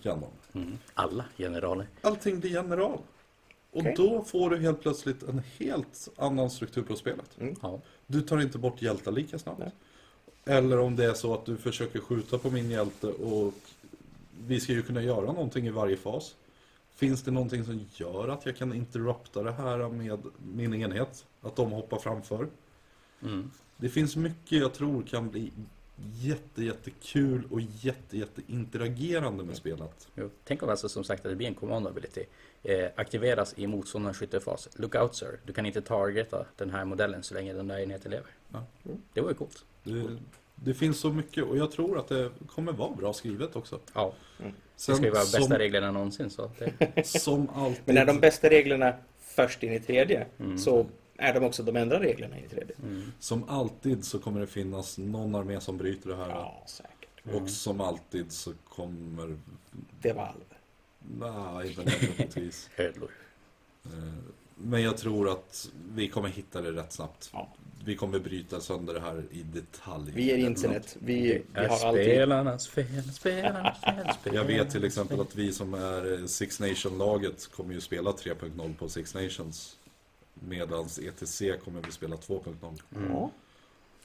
Kan 0.02 0.20
de. 0.20 0.58
Mm. 0.60 0.78
Alla 0.94 1.24
generaler. 1.38 1.86
Allting 2.00 2.40
blir 2.40 2.50
general. 2.50 2.98
Och 3.70 3.80
Okej. 3.80 3.94
då 3.96 4.24
får 4.24 4.50
du 4.50 4.58
helt 4.58 4.80
plötsligt 4.80 5.22
en 5.22 5.42
helt 5.58 6.08
annan 6.16 6.50
struktur 6.50 6.82
på 6.82 6.96
spelet. 6.96 7.38
Mm. 7.40 7.56
Ja. 7.62 7.80
Du 8.06 8.20
tar 8.20 8.40
inte 8.40 8.58
bort 8.58 8.82
hjältar 8.82 9.12
lika 9.12 9.38
snabbt. 9.38 9.58
Nej. 9.58 9.70
Eller 10.44 10.78
om 10.78 10.96
det 10.96 11.04
är 11.04 11.14
så 11.14 11.34
att 11.34 11.46
du 11.46 11.56
försöker 11.56 12.00
skjuta 12.00 12.38
på 12.38 12.50
min 12.50 12.70
hjälte 12.70 13.06
och 13.06 13.54
vi 14.46 14.60
ska 14.60 14.72
ju 14.72 14.82
kunna 14.82 15.02
göra 15.02 15.26
någonting 15.32 15.66
i 15.66 15.70
varje 15.70 15.96
fas. 15.96 16.34
Finns 16.94 17.22
det 17.22 17.30
någonting 17.30 17.64
som 17.64 17.86
gör 17.94 18.28
att 18.28 18.46
jag 18.46 18.56
kan 18.56 18.74
interrupta 18.74 19.42
det 19.42 19.52
här 19.52 19.88
med 19.88 20.18
min 20.54 20.74
enhet? 20.74 21.24
Att 21.40 21.56
de 21.56 21.70
hoppar 21.70 21.98
framför? 21.98 22.48
Mm. 23.22 23.50
Det 23.76 23.88
finns 23.88 24.16
mycket 24.16 24.58
jag 24.58 24.74
tror 24.74 25.02
kan 25.02 25.30
bli 25.30 25.52
jätte, 26.14 26.64
jättekul 26.64 27.42
och 27.50 27.60
jätte, 27.60 28.18
jätte 28.18 28.42
interagerande 28.46 29.44
med 29.44 29.56
spelet. 29.56 30.08
Jo. 30.14 30.30
Tänk 30.44 30.62
om 30.62 30.68
alltså 30.68 30.88
som 30.88 31.04
sagt 31.04 31.24
att 31.26 31.32
det 31.32 31.36
blir 31.36 31.46
en 31.46 31.54
command 31.54 31.86
ability. 31.86 32.24
Eh, 32.62 32.88
aktiveras 32.94 33.54
i 33.56 33.66
motståndarens 33.66 34.18
skyttefas. 34.18 34.68
Look 34.76 34.94
out 34.94 35.14
sir. 35.14 35.40
Du 35.44 35.52
kan 35.52 35.66
inte 35.66 35.82
targeta 35.82 36.46
den 36.56 36.70
här 36.70 36.84
modellen 36.84 37.22
så 37.22 37.34
länge 37.34 37.52
den 37.52 37.68
där 37.68 37.78
enheten 37.78 38.10
lever. 38.10 38.30
Ja. 38.52 38.66
Det 39.12 39.20
var 39.20 39.28
ju 39.28 39.34
coolt. 39.34 39.64
Det, 39.84 40.16
det 40.54 40.74
finns 40.74 41.00
så 41.00 41.12
mycket 41.12 41.44
och 41.44 41.56
jag 41.56 41.72
tror 41.72 41.98
att 41.98 42.08
det 42.08 42.30
kommer 42.46 42.72
vara 42.72 42.94
bra 42.94 43.12
skrivet 43.12 43.56
också. 43.56 43.80
Ja. 43.94 44.14
Mm. 44.40 44.52
Det 44.86 44.94
ska 44.94 45.04
ju 45.04 45.10
vara 45.10 45.20
bästa 45.20 45.40
som, 45.40 45.52
reglerna 45.52 45.90
någonsin. 45.90 46.30
Så 46.30 46.50
det, 46.58 47.06
som 47.06 47.48
alltid. 47.54 47.82
Men 47.84 47.96
är 47.96 48.06
de 48.06 48.20
bästa 48.20 48.48
reglerna 48.50 48.94
först 49.20 49.62
in 49.62 49.72
i 49.72 49.80
tredje 49.80 50.26
Mm. 50.38 50.58
så 50.58 50.86
är 51.20 51.34
de 51.34 51.44
också 51.44 51.62
de 51.62 51.76
enda 51.76 52.00
reglerna 52.00 52.38
i 52.38 52.48
tredje. 52.48 52.74
mm. 52.82 53.12
Som 53.20 53.48
alltid 53.48 54.04
så 54.04 54.18
kommer 54.18 54.40
det 54.40 54.46
finnas 54.46 54.98
någon 54.98 55.34
armé 55.34 55.60
som 55.60 55.78
bryter 55.78 56.08
det 56.10 56.16
här. 56.16 56.28
Ja, 56.28 56.64
säkert. 56.66 57.34
Och 57.42 57.50
som 57.50 57.80
alltid 57.80 58.32
så 58.32 58.52
kommer... 58.68 59.36
Det 60.02 60.12
var 60.12 60.22
alv. 60.22 60.44
Nej, 60.98 61.68
inte 61.68 61.84
nödvändigtvis. 61.84 62.70
Eh, 63.84 63.92
Men 64.56 64.82
jag 64.82 64.96
tror 64.96 65.30
att 65.30 65.70
vi 65.94 66.08
kommer 66.08 66.28
hitta 66.28 66.60
det 66.60 66.72
rätt 66.72 66.92
snabbt. 66.92 67.30
Ja. 67.32 67.48
Vi 67.84 67.96
kommer 67.96 68.18
bryta 68.18 68.60
sönder 68.60 68.94
det 68.94 69.00
här 69.00 69.22
i 69.30 69.42
detalj. 69.42 70.12
Vi 70.14 70.30
är 70.30 70.36
internet. 70.36 70.96
Vi, 71.00 71.42
vi 71.54 71.60
har 71.60 71.86
alltid... 71.86 72.04
spelarnas 72.04 72.68
fel, 72.68 73.02
spelarnas 73.12 73.80
fel, 73.80 73.94
Jag 74.06 74.14
spelarnas 74.20 74.48
vet 74.48 74.70
till 74.70 74.84
exempel 74.84 75.20
att 75.20 75.34
vi 75.34 75.52
som 75.52 75.74
är 75.74 76.26
Six 76.26 76.60
Nation-laget 76.60 77.46
kommer 77.46 77.74
ju 77.74 77.80
spela 77.80 78.10
3.0 78.10 78.74
på 78.74 78.88
Six 78.88 79.14
Nations. 79.14 79.77
Medans 80.40 80.98
ETC 80.98 81.42
kommer 81.64 81.82
vi 81.82 81.92
spela 81.92 82.16
2.0. 82.16 82.80
Ja. 83.08 83.30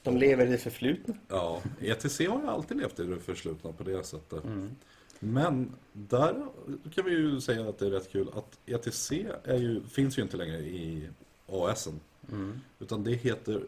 De 0.03 0.17
lever 0.17 0.45
i 0.45 0.49
det 0.49 0.57
förflutna. 0.57 1.15
Ja, 1.27 1.61
ETC 1.81 2.19
har 2.19 2.41
ju 2.41 2.47
alltid 2.47 2.77
levt 2.77 2.99
i 2.99 3.03
det 3.03 3.19
förslutna 3.19 3.71
på 3.71 3.83
det 3.83 4.03
sättet. 4.03 4.43
Mm. 4.43 4.75
Men 5.19 5.75
där 5.93 6.47
kan 6.95 7.05
vi 7.05 7.11
ju 7.11 7.41
säga 7.41 7.69
att 7.69 7.79
det 7.79 7.85
är 7.85 7.91
rätt 7.91 8.11
kul 8.11 8.29
att 8.35 8.59
ETC 8.65 9.11
är 9.43 9.57
ju, 9.57 9.83
finns 9.83 10.17
ju 10.17 10.21
inte 10.21 10.37
längre 10.37 10.57
i 10.57 11.09
ASen. 11.47 11.99
Mm. 12.31 12.59
Utan 12.79 13.03
det 13.03 13.11
heter 13.11 13.63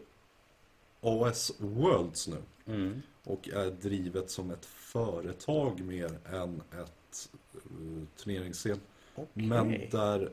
AS 1.00 1.52
Worlds 1.58 2.28
nu. 2.28 2.42
Mm. 2.66 3.02
Och 3.24 3.48
är 3.48 3.70
drivet 3.70 4.30
som 4.30 4.50
ett 4.50 4.64
företag 4.64 5.80
mer 5.80 6.18
än 6.32 6.62
ett 6.72 7.28
uh, 7.54 8.04
turneringsscen. 8.16 8.80
Okej. 9.14 9.46
Men 9.46 9.90
där 9.90 10.30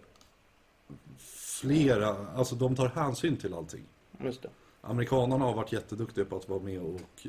flera, 1.63 2.15
alltså 2.35 2.55
de 2.55 2.75
tar 2.75 2.87
hänsyn 2.87 3.37
till 3.37 3.53
allting. 3.53 3.83
Just 4.23 4.41
det. 4.41 4.49
Amerikanerna 4.81 5.45
har 5.45 5.53
varit 5.53 5.71
jätteduktiga 5.71 6.25
på 6.25 6.35
att 6.35 6.49
vara 6.49 6.59
med 6.59 6.81
och 6.81 7.27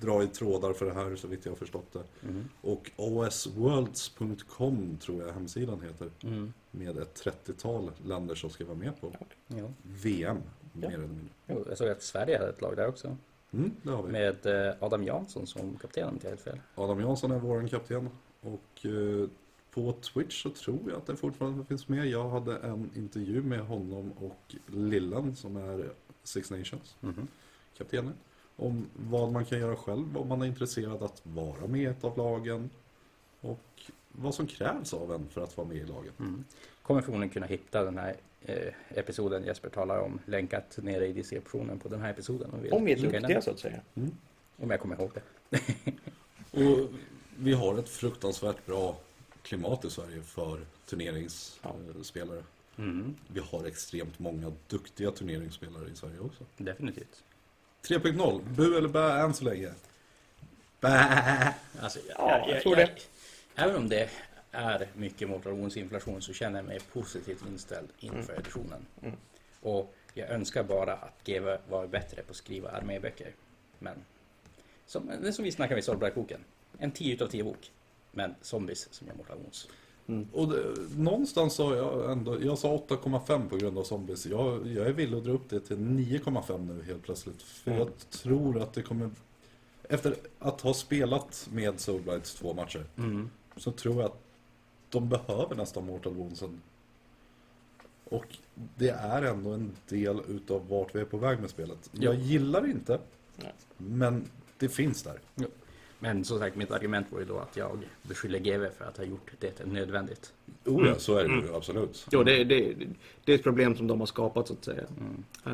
dra 0.00 0.22
i 0.22 0.26
trådar 0.26 0.72
för 0.72 0.86
det 0.86 0.94
här 0.94 1.16
så 1.16 1.28
vitt 1.28 1.44
jag 1.44 1.52
har 1.52 1.56
förstått 1.56 1.92
det. 1.92 2.02
Mm. 2.28 2.48
Och 2.60 2.90
osworlds.com 2.96 4.98
tror 5.00 5.22
jag 5.22 5.32
hemsidan 5.32 5.80
heter. 5.80 6.10
Mm. 6.22 6.52
Med 6.70 6.98
ett 6.98 7.22
30-tal 7.24 7.90
länder 8.04 8.34
som 8.34 8.50
ska 8.50 8.64
vara 8.64 8.76
med 8.76 9.00
på 9.00 9.12
Ja. 9.46 9.68
VM. 9.82 10.36
Ja. 10.72 10.88
Mer 10.88 10.94
eller 10.94 11.06
mindre. 11.06 11.26
Jo, 11.46 11.64
jag 11.68 11.78
såg 11.78 11.88
att 11.88 12.02
Sverige 12.02 12.38
hade 12.38 12.50
ett 12.50 12.60
lag 12.60 12.76
där 12.76 12.88
också. 12.88 13.16
Mm, 13.52 13.70
det 13.82 13.90
har 13.90 14.02
vi. 14.02 14.12
Med 14.12 14.46
eh, 14.46 14.74
Adam 14.80 15.04
Jansson 15.04 15.46
som 15.46 15.76
kapten 15.76 16.08
om 16.08 16.14
inte 16.14 16.28
helt 16.28 16.40
fel. 16.40 16.60
Adam 16.74 17.00
Jansson 17.00 17.30
är 17.30 17.38
vår 17.38 17.68
kapten. 17.68 18.08
Och 18.40 18.86
eh, 18.86 19.28
på 19.76 19.92
Twitch 19.92 20.42
så 20.42 20.50
tror 20.50 20.78
jag 20.88 20.96
att 20.96 21.06
det 21.06 21.16
fortfarande 21.16 21.64
finns 21.64 21.88
med. 21.88 22.06
Jag 22.06 22.28
hade 22.28 22.56
en 22.56 22.90
intervju 22.94 23.42
med 23.42 23.60
honom 23.60 24.12
och 24.12 24.54
Lillen 24.66 25.36
som 25.36 25.56
är 25.56 25.90
Six 26.22 26.50
Nations 26.50 26.96
Mhm. 27.00 27.28
kaptenen. 27.78 28.12
Om 28.56 28.86
vad 28.96 29.32
man 29.32 29.44
kan 29.44 29.58
göra 29.58 29.76
själv 29.76 30.16
om 30.18 30.28
man 30.28 30.42
är 30.42 30.46
intresserad 30.46 31.02
att 31.02 31.20
vara 31.22 31.66
med 31.66 31.80
i 31.80 31.84
ett 31.84 32.04
av 32.04 32.18
lagen. 32.18 32.70
Och 33.40 33.82
vad 34.12 34.34
som 34.34 34.46
krävs 34.46 34.94
av 34.94 35.12
en 35.12 35.28
för 35.28 35.40
att 35.40 35.56
vara 35.56 35.68
med 35.68 35.76
i 35.76 35.84
laget. 35.84 36.18
Mm. 36.20 36.44
Kommer 36.82 37.00
förmodligen 37.02 37.30
kunna 37.32 37.46
hitta 37.46 37.84
den 37.84 37.98
här 37.98 38.16
eh, 38.42 38.72
episoden 38.88 39.44
Jesper 39.44 39.68
talar 39.68 39.98
om 39.98 40.18
länkat 40.26 40.78
nere 40.82 41.06
i 41.06 41.12
descriptionen 41.12 41.78
på 41.78 41.88
den 41.88 42.00
här 42.00 42.10
episoden. 42.10 42.50
Om, 42.50 42.62
vi 42.62 42.70
Om 42.70 42.84
vi 42.84 42.92
är 42.92 42.96
duktiga 42.96 43.20
den. 43.20 43.42
så 43.42 43.50
att 43.50 43.58
säga. 43.58 43.80
Om 44.56 44.70
jag 44.70 44.80
kommer 44.80 44.96
ihåg 45.00 45.10
det. 45.14 45.22
Och 46.50 46.88
vi 47.38 47.52
har 47.52 47.78
ett 47.78 47.88
fruktansvärt 47.88 48.66
bra 48.66 48.96
klimat 49.46 49.84
i 49.84 49.90
Sverige 49.90 50.22
för 50.22 50.60
turneringsspelare. 50.86 52.42
Mm. 52.78 53.16
Vi 53.28 53.40
har 53.40 53.64
extremt 53.64 54.18
många 54.18 54.52
duktiga 54.68 55.10
turneringsspelare 55.10 55.90
i 55.90 55.96
Sverige 55.96 56.20
också. 56.20 56.44
Definitivt. 56.56 57.24
3.0, 57.82 58.42
bu 58.56 58.78
eller 58.78 58.88
bä 58.88 59.20
än 59.20 59.34
så 59.34 59.44
länge? 59.44 59.70
Bä! 60.80 61.54
Alltså, 61.80 61.98
Ja, 62.18 62.48
jag 62.48 62.62
tror 62.62 62.76
det. 62.76 62.90
Även 63.54 63.76
om 63.76 63.88
det 63.88 64.10
är 64.50 64.88
mycket 64.94 65.28
motivationsinflation 65.28 66.22
så 66.22 66.32
känner 66.32 66.58
jag 66.58 66.66
mig 66.66 66.80
positivt 66.92 67.44
inställd 67.48 67.88
inför 67.98 68.32
editionen. 68.32 68.86
Mm. 69.02 69.16
Och 69.60 69.94
jag 70.14 70.28
önskar 70.28 70.62
bara 70.62 70.92
att 70.92 71.24
GW 71.24 71.58
var 71.68 71.86
bättre 71.86 72.22
på 72.22 72.30
att 72.30 72.36
skriva 72.36 72.70
arméböcker. 72.70 73.34
Men 73.78 74.04
som, 74.86 75.06
det 75.06 75.28
är 75.28 75.32
som 75.32 75.44
vi 75.44 75.52
snackade 75.52 75.74
om 75.74 75.78
i 75.78 75.82
Soulblight-boken. 75.82 76.40
En 76.78 76.90
10 76.90 77.14
utav 77.14 77.26
10 77.26 77.44
bok. 77.44 77.70
Men 78.16 78.34
zombies 78.42 78.88
som 78.90 79.06
gör 79.06 79.14
Mortal 79.14 79.38
Wounds. 79.38 79.68
Och 80.32 80.48
det, 80.48 80.74
någonstans 80.96 81.54
sa 81.54 81.74
jag 81.76 82.12
ändå, 82.12 82.42
jag 82.42 82.58
sa 82.58 82.76
8,5 82.88 83.48
på 83.48 83.56
grund 83.56 83.78
av 83.78 83.84
zombies. 83.84 84.26
Jag, 84.26 84.66
jag 84.66 84.86
är 84.86 84.92
villig 84.92 85.18
att 85.18 85.24
dra 85.24 85.32
upp 85.32 85.48
det 85.50 85.60
till 85.60 85.76
9,5 85.76 86.66
nu 86.76 86.82
helt 86.82 87.02
plötsligt. 87.02 87.42
För 87.42 87.70
Mm. 87.70 87.82
jag 87.82 88.10
tror 88.10 88.60
att 88.62 88.72
det 88.72 88.82
kommer... 88.82 89.10
Efter 89.88 90.14
att 90.38 90.60
ha 90.60 90.74
spelat 90.74 91.48
med 91.52 91.80
Soulblights 91.80 92.34
två 92.34 92.54
matcher 92.54 92.84
så 93.56 93.70
tror 93.72 93.94
jag 93.96 94.04
att 94.04 94.18
de 94.90 95.08
behöver 95.08 95.54
nästan 95.56 95.86
Mortal 95.86 96.12
Woundsen. 96.14 96.60
Och 98.04 98.36
det 98.76 98.88
är 98.88 99.22
ändå 99.22 99.50
en 99.50 99.72
del 99.88 100.20
utav 100.28 100.68
vart 100.68 100.94
vi 100.94 101.00
är 101.00 101.04
på 101.04 101.16
väg 101.18 101.40
med 101.40 101.50
spelet. 101.50 101.90
Jag 101.92 102.14
Ja. 102.14 102.18
gillar 102.18 102.62
det 102.62 102.70
inte, 102.70 103.00
Nej. 103.36 103.52
men 103.76 104.24
det 104.58 104.68
finns 104.68 105.02
där. 105.02 105.20
Men 106.06 106.24
som 106.24 106.38
sagt, 106.38 106.56
mitt 106.56 106.70
argument 106.70 107.06
var 107.10 107.18
ju 107.18 107.24
då 107.24 107.38
att 107.38 107.56
jag 107.56 107.78
beskyller 108.02 108.38
GW 108.38 108.70
för 108.78 108.84
att 108.84 108.96
ha 108.96 109.04
gjort 109.04 109.30
det 109.38 109.66
nödvändigt. 109.66 110.32
Oh 110.64 110.86
ja, 110.88 110.94
så 110.98 111.16
är 111.16 111.28
det 111.28 111.34
ju 111.34 111.54
absolut. 111.54 112.06
Jo, 112.10 112.22
det, 112.22 112.44
det, 112.44 112.74
det 113.24 113.32
är 113.32 113.36
ett 113.36 113.42
problem 113.42 113.76
som 113.76 113.86
de 113.86 114.00
har 114.00 114.06
skapat 114.06 114.46
så 114.48 114.52
att 114.54 114.64
säga. 114.64 114.82
Eh, 115.46 115.52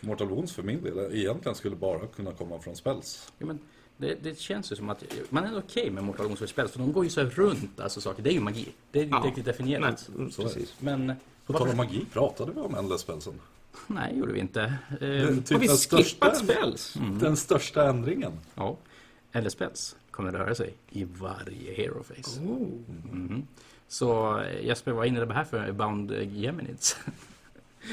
Mortal 0.00 0.28
Wounds 0.28 0.52
för 0.52 0.62
min 0.62 0.82
del 0.82 0.98
egentligen 1.16 1.54
skulle 1.54 1.76
bara 1.76 2.06
kunna 2.06 2.32
komma 2.32 2.58
från 2.58 2.76
spells. 2.76 3.32
Ja, 3.38 3.46
men 3.46 3.58
det, 3.96 4.14
det 4.22 4.38
känns 4.38 4.72
ju 4.72 4.76
som 4.76 4.90
att 4.90 5.04
man 5.30 5.44
är 5.44 5.58
okej 5.58 5.90
med 5.90 6.04
Mortal 6.04 6.24
Wounds 6.26 6.38
för 6.40 6.46
spel, 6.46 6.68
för 6.68 6.78
de 6.78 6.92
går 6.92 7.04
ju 7.04 7.10
så 7.10 7.20
här 7.20 7.30
runt 7.30 7.80
alltså 7.80 8.00
saker. 8.00 8.22
Det 8.22 8.30
är 8.30 8.34
ju 8.34 8.40
magi. 8.40 8.68
Det 8.90 8.98
är 9.00 9.04
ju 9.04 9.10
Ja. 9.10 9.16
inte 9.16 9.28
riktigt 9.28 9.44
definierat. 9.44 10.08
nej, 10.16 10.28
precis. 10.36 10.74
Men 10.78 11.12
På 11.46 11.52
tal 11.52 11.68
om 11.68 11.76
magi, 11.76 12.06
pratade 12.12 12.52
vi 12.52 12.60
om 12.60 12.74
Endless 12.74 13.00
Spellsen? 13.00 13.40
nej, 13.86 14.18
gjorde 14.18 14.32
vi 14.32 14.40
inte. 14.40 14.62
Eh, 14.62 14.68
Typ 14.98 15.00
Har 15.00 15.58
vi 15.58 15.66
den 15.66 15.76
skippat 15.76 15.78
största- 15.78 16.34
spells? 16.34 16.94
Den 17.20 17.36
största 17.36 17.88
ändringen. 17.88 18.32
ja. 18.54 18.76
Eller 19.32 19.50
spels 19.50 19.96
kommer 20.10 20.32
röra 20.32 20.54
sig 20.54 20.74
i 20.90 21.04
varje 21.04 21.74
hero 21.74 22.02
face. 22.02 22.40
Oh. 22.40 22.68
Mhm. 23.12 23.46
Så 23.88 24.38
eh, 24.40 24.66
Jesper, 24.66 24.92
vad 24.92 25.06
innebär 25.06 25.26
det 25.26 25.34
här 25.34 25.44
för 25.44 25.72
Bound 25.72 26.12
Geminids? 26.22 26.96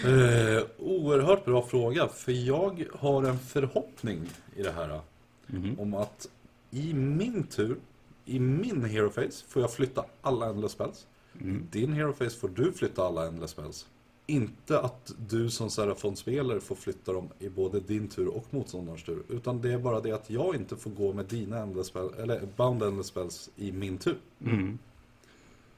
Eh, 0.06 0.64
oerhört 0.78 1.46
bra 1.46 1.62
fråga, 1.62 2.08
för 2.08 2.32
jag 2.32 2.86
har 2.94 3.24
en 3.24 3.40
förhoppning 3.40 4.30
i 4.56 4.64
det 4.64 4.72
här. 4.72 5.02
Mhm. 5.48 5.80
Om 5.80 5.94
att 5.94 6.30
i 6.72 6.94
min 6.94 7.44
tur, 7.44 7.78
i 8.26 8.40
min 8.40 8.84
hero 8.84 9.10
face, 9.10 9.46
får 9.48 9.62
jag 9.62 9.74
flytta 9.74 10.06
alla 10.22 10.50
Endless 10.50 10.72
Spells. 10.72 11.08
Mm. 11.42 11.68
Din 11.72 11.94
hero 11.94 12.14
face 12.14 12.30
får 12.30 12.50
du 12.50 12.74
flytta 12.74 13.04
alla 13.04 13.28
Endless 13.28 13.52
Spells. 13.52 13.88
Inte 14.30 14.80
att 14.80 15.14
du 15.30 15.50
som 15.50 15.70
Serafon-spelare 15.70 16.60
får 16.60 16.76
flytta 16.76 17.14
dem 17.14 17.30
i 17.40 17.50
både 17.50 17.80
din 17.80 18.08
tur 18.08 18.28
och 18.28 18.46
motståndarens 18.50 19.04
tur. 19.04 19.24
Utan 19.30 19.62
det 19.62 19.74
är 19.74 19.80
bara 19.80 20.00
det 20.00 20.12
att 20.12 20.30
jag 20.30 20.56
inte 20.56 20.76
får 20.76 20.92
gå 20.92 21.14
med 21.14 21.26
dina 21.26 21.58
endless 21.60 21.88
spells, 21.88 22.14
eller 22.18 22.48
bound 22.58 22.84
endless 22.84 23.08
spells 23.08 23.50
i 23.56 23.72
min 23.72 23.98
tur. 23.98 24.18
Mm. 24.42 24.80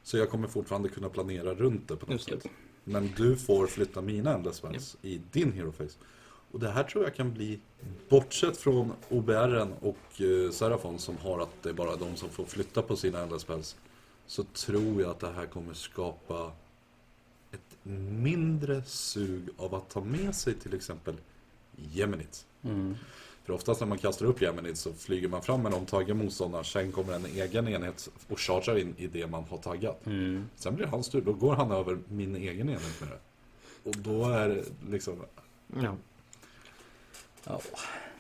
Så 0.04 0.18
jag 0.18 0.30
kommer 0.30 0.48
fortfarande 0.48 0.90
kunna 0.90 1.10
planera 1.10 1.54
runt 1.54 1.88
det 1.88 1.96
på 1.96 2.06
något 2.06 2.14
Just 2.14 2.30
det. 2.30 2.42
sätt. 2.42 2.52
Men 2.84 3.10
du 3.18 3.36
får 3.36 3.68
flytta 3.68 4.02
mina 4.02 4.34
endless 4.34 4.56
spells 4.56 4.98
i 5.02 5.22
din 5.32 5.52
hero 5.52 5.72
face. 5.72 5.98
Och 6.52 6.60
det 6.60 6.70
här 6.70 6.84
tror 6.84 7.04
jag 7.04 7.16
kan 7.16 7.34
bli, 7.34 7.60
bortsett 8.10 8.58
från 8.58 8.92
OBR 9.10 9.68
och 9.82 10.22
uh, 10.22 10.52
Serafon 10.52 11.00
som 11.00 11.18
har 11.18 11.40
att 11.40 11.64
det 11.64 11.70
är 11.70 11.74
bara 11.74 11.96
de 11.96 12.16
som 12.16 12.30
får 12.30 12.46
flytta 12.46 12.82
på 12.82 12.96
sina 12.96 13.20
endless 13.20 13.42
spells. 13.42 13.76
Så 14.26 14.44
tror 14.44 15.02
jag 15.02 15.12
att 15.12 15.20
det 15.20 15.32
här 15.32 15.46
kommer 15.46 15.74
skapa 15.74 16.52
mindre 17.84 18.84
sug 18.84 19.50
av 19.58 19.76
att 19.76 19.90
ta 19.90 20.02
med 20.02 20.36
sig 20.36 20.54
till 20.54 20.74
exempel 20.74 21.16
Geminids. 21.76 22.46
Mm. 22.64 22.96
För 23.44 23.54
oftast 23.54 23.80
när 23.80 23.88
man 23.88 23.98
kastar 23.98 24.26
upp 24.26 24.42
Geminids 24.42 24.82
så 24.82 24.94
flyger 24.94 25.28
man 25.28 25.42
fram 25.42 25.62
med 25.62 25.72
de 25.72 25.86
taggar 25.86 26.16
motståndaren. 26.16 26.66
Sen 26.66 26.92
kommer 26.92 27.14
en 27.14 27.26
egen 27.26 27.68
enhet 27.68 28.10
och 28.28 28.40
chargear 28.40 28.78
in 28.78 28.96
i 28.98 29.08
det 29.08 29.28
man 29.28 29.44
har 29.50 29.58
taggat. 29.58 30.06
Mm. 30.06 30.50
Sen 30.56 30.76
blir 30.76 30.86
det 30.86 30.92
hans 30.92 31.10
tur. 31.10 31.22
Då 31.22 31.34
går 31.34 31.56
han 31.56 31.72
över 31.72 32.00
min 32.08 32.36
egen 32.36 32.70
enhet 32.70 33.02
med 33.02 33.10
det. 33.10 33.20
Och 33.90 33.98
då 33.98 34.26
är 34.26 34.50
det 34.50 34.64
liksom... 34.90 35.20
Ja. 35.82 35.96
Ja. 37.44 37.62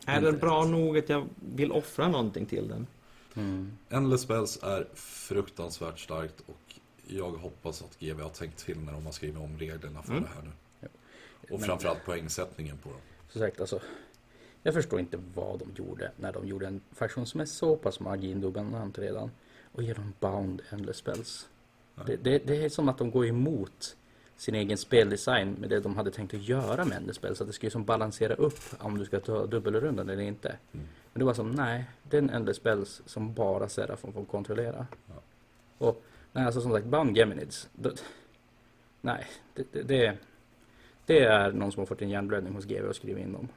Är 0.05 0.21
det 0.21 0.33
bra 0.33 0.65
nog 0.65 0.97
att 0.97 1.09
jag 1.09 1.27
vill 1.35 1.71
offra 1.71 2.07
någonting 2.07 2.45
till 2.45 2.67
den? 2.67 2.87
Mm. 3.33 3.77
Endless 3.89 4.21
Spells 4.21 4.63
är 4.63 4.87
fruktansvärt 4.93 5.99
starkt 5.99 6.43
och 6.45 6.70
jag 7.07 7.31
hoppas 7.31 7.81
att 7.81 7.99
GW 7.99 8.21
har 8.23 8.29
tänkt 8.29 8.57
till 8.65 8.79
när 8.79 8.93
de 8.93 9.05
har 9.05 9.11
skrivit 9.11 9.37
om 9.37 9.57
reglerna 9.59 10.01
för 10.03 10.11
Mm. 10.11 10.23
det 10.23 10.29
här 10.29 10.41
nu. 10.41 10.51
Ja. 10.79 10.87
Och 11.41 11.49
Men- 11.59 11.59
framförallt 11.59 12.05
poängsättningen 12.05 12.77
på 12.77 12.89
dem. 12.89 12.99
Som 13.29 13.41
sagt, 13.41 13.61
alltså. 13.61 13.79
Jag 14.63 14.73
förstår 14.73 14.99
inte 14.99 15.19
vad 15.35 15.59
de 15.59 15.71
gjorde 15.75 16.11
när 16.19 16.33
de 16.33 16.47
gjorde 16.47 16.67
en 16.67 16.81
faktion 16.91 17.25
som 17.25 17.41
är 17.41 17.45
så 17.45 17.75
pass 17.75 17.99
magin-dominant 17.99 18.97
redan. 18.99 19.31
Och 19.71 19.83
ger 19.83 19.95
dem 19.95 20.13
bound 20.19 20.61
endless 20.69 20.97
spells. 20.97 21.49
Det, 22.05 22.15
det, 22.15 22.37
det 22.47 22.65
är 22.65 22.69
som 22.69 22.89
att 22.89 22.97
de 22.97 23.11
går 23.11 23.25
emot 23.25 23.97
sin 24.37 24.55
egen 24.55 24.77
speldesign 24.77 25.53
med 25.53 25.69
det 25.69 25.79
de 25.79 25.95
hade 25.95 26.11
tänkt 26.11 26.33
att 26.33 26.41
göra 26.43 26.85
med 26.85 26.97
endless 26.97 27.15
spells. 27.15 27.41
Att 27.41 27.47
det 27.47 27.53
skulle 27.53 27.71
som 27.71 27.85
balansera 27.85 28.33
upp 28.33 28.59
om 28.79 28.97
du 28.97 29.05
ska 29.05 29.19
ta 29.19 29.45
dubbelrundan 29.45 30.09
eller 30.09 30.23
inte. 30.23 30.49
Mm. 30.49 30.87
Men 31.13 31.19
det 31.19 31.25
var 31.25 31.33
som, 31.33 31.51
nej, 31.51 31.85
det 32.09 32.17
är 32.17 32.21
en 32.21 32.29
endless 32.29 32.57
spells 32.57 33.01
som 33.05 33.33
bara 33.33 33.69
Serafon 33.69 34.13
får 34.13 34.25
kontrollera. 34.25 34.87
Ja. 35.07 35.13
Och, 35.77 36.03
nej 36.31 36.45
alltså 36.45 36.61
som 36.61 36.71
sagt, 36.71 36.85
bound 36.85 37.17
geminids. 37.17 37.69
Det, 37.73 38.03
nej, 39.01 39.27
det, 39.53 39.81
det, 39.83 40.17
det, 41.05 41.19
är 41.19 41.51
någon 41.51 41.71
som 41.71 41.79
har 41.79 41.85
fått 41.85 42.01
en 42.01 42.09
hjärnblödning 42.09 42.53
hos 42.53 42.65
GW 42.65 42.87
och 42.87 42.95
skrivit 42.95 43.25
in 43.25 43.33
dem. 43.33 43.47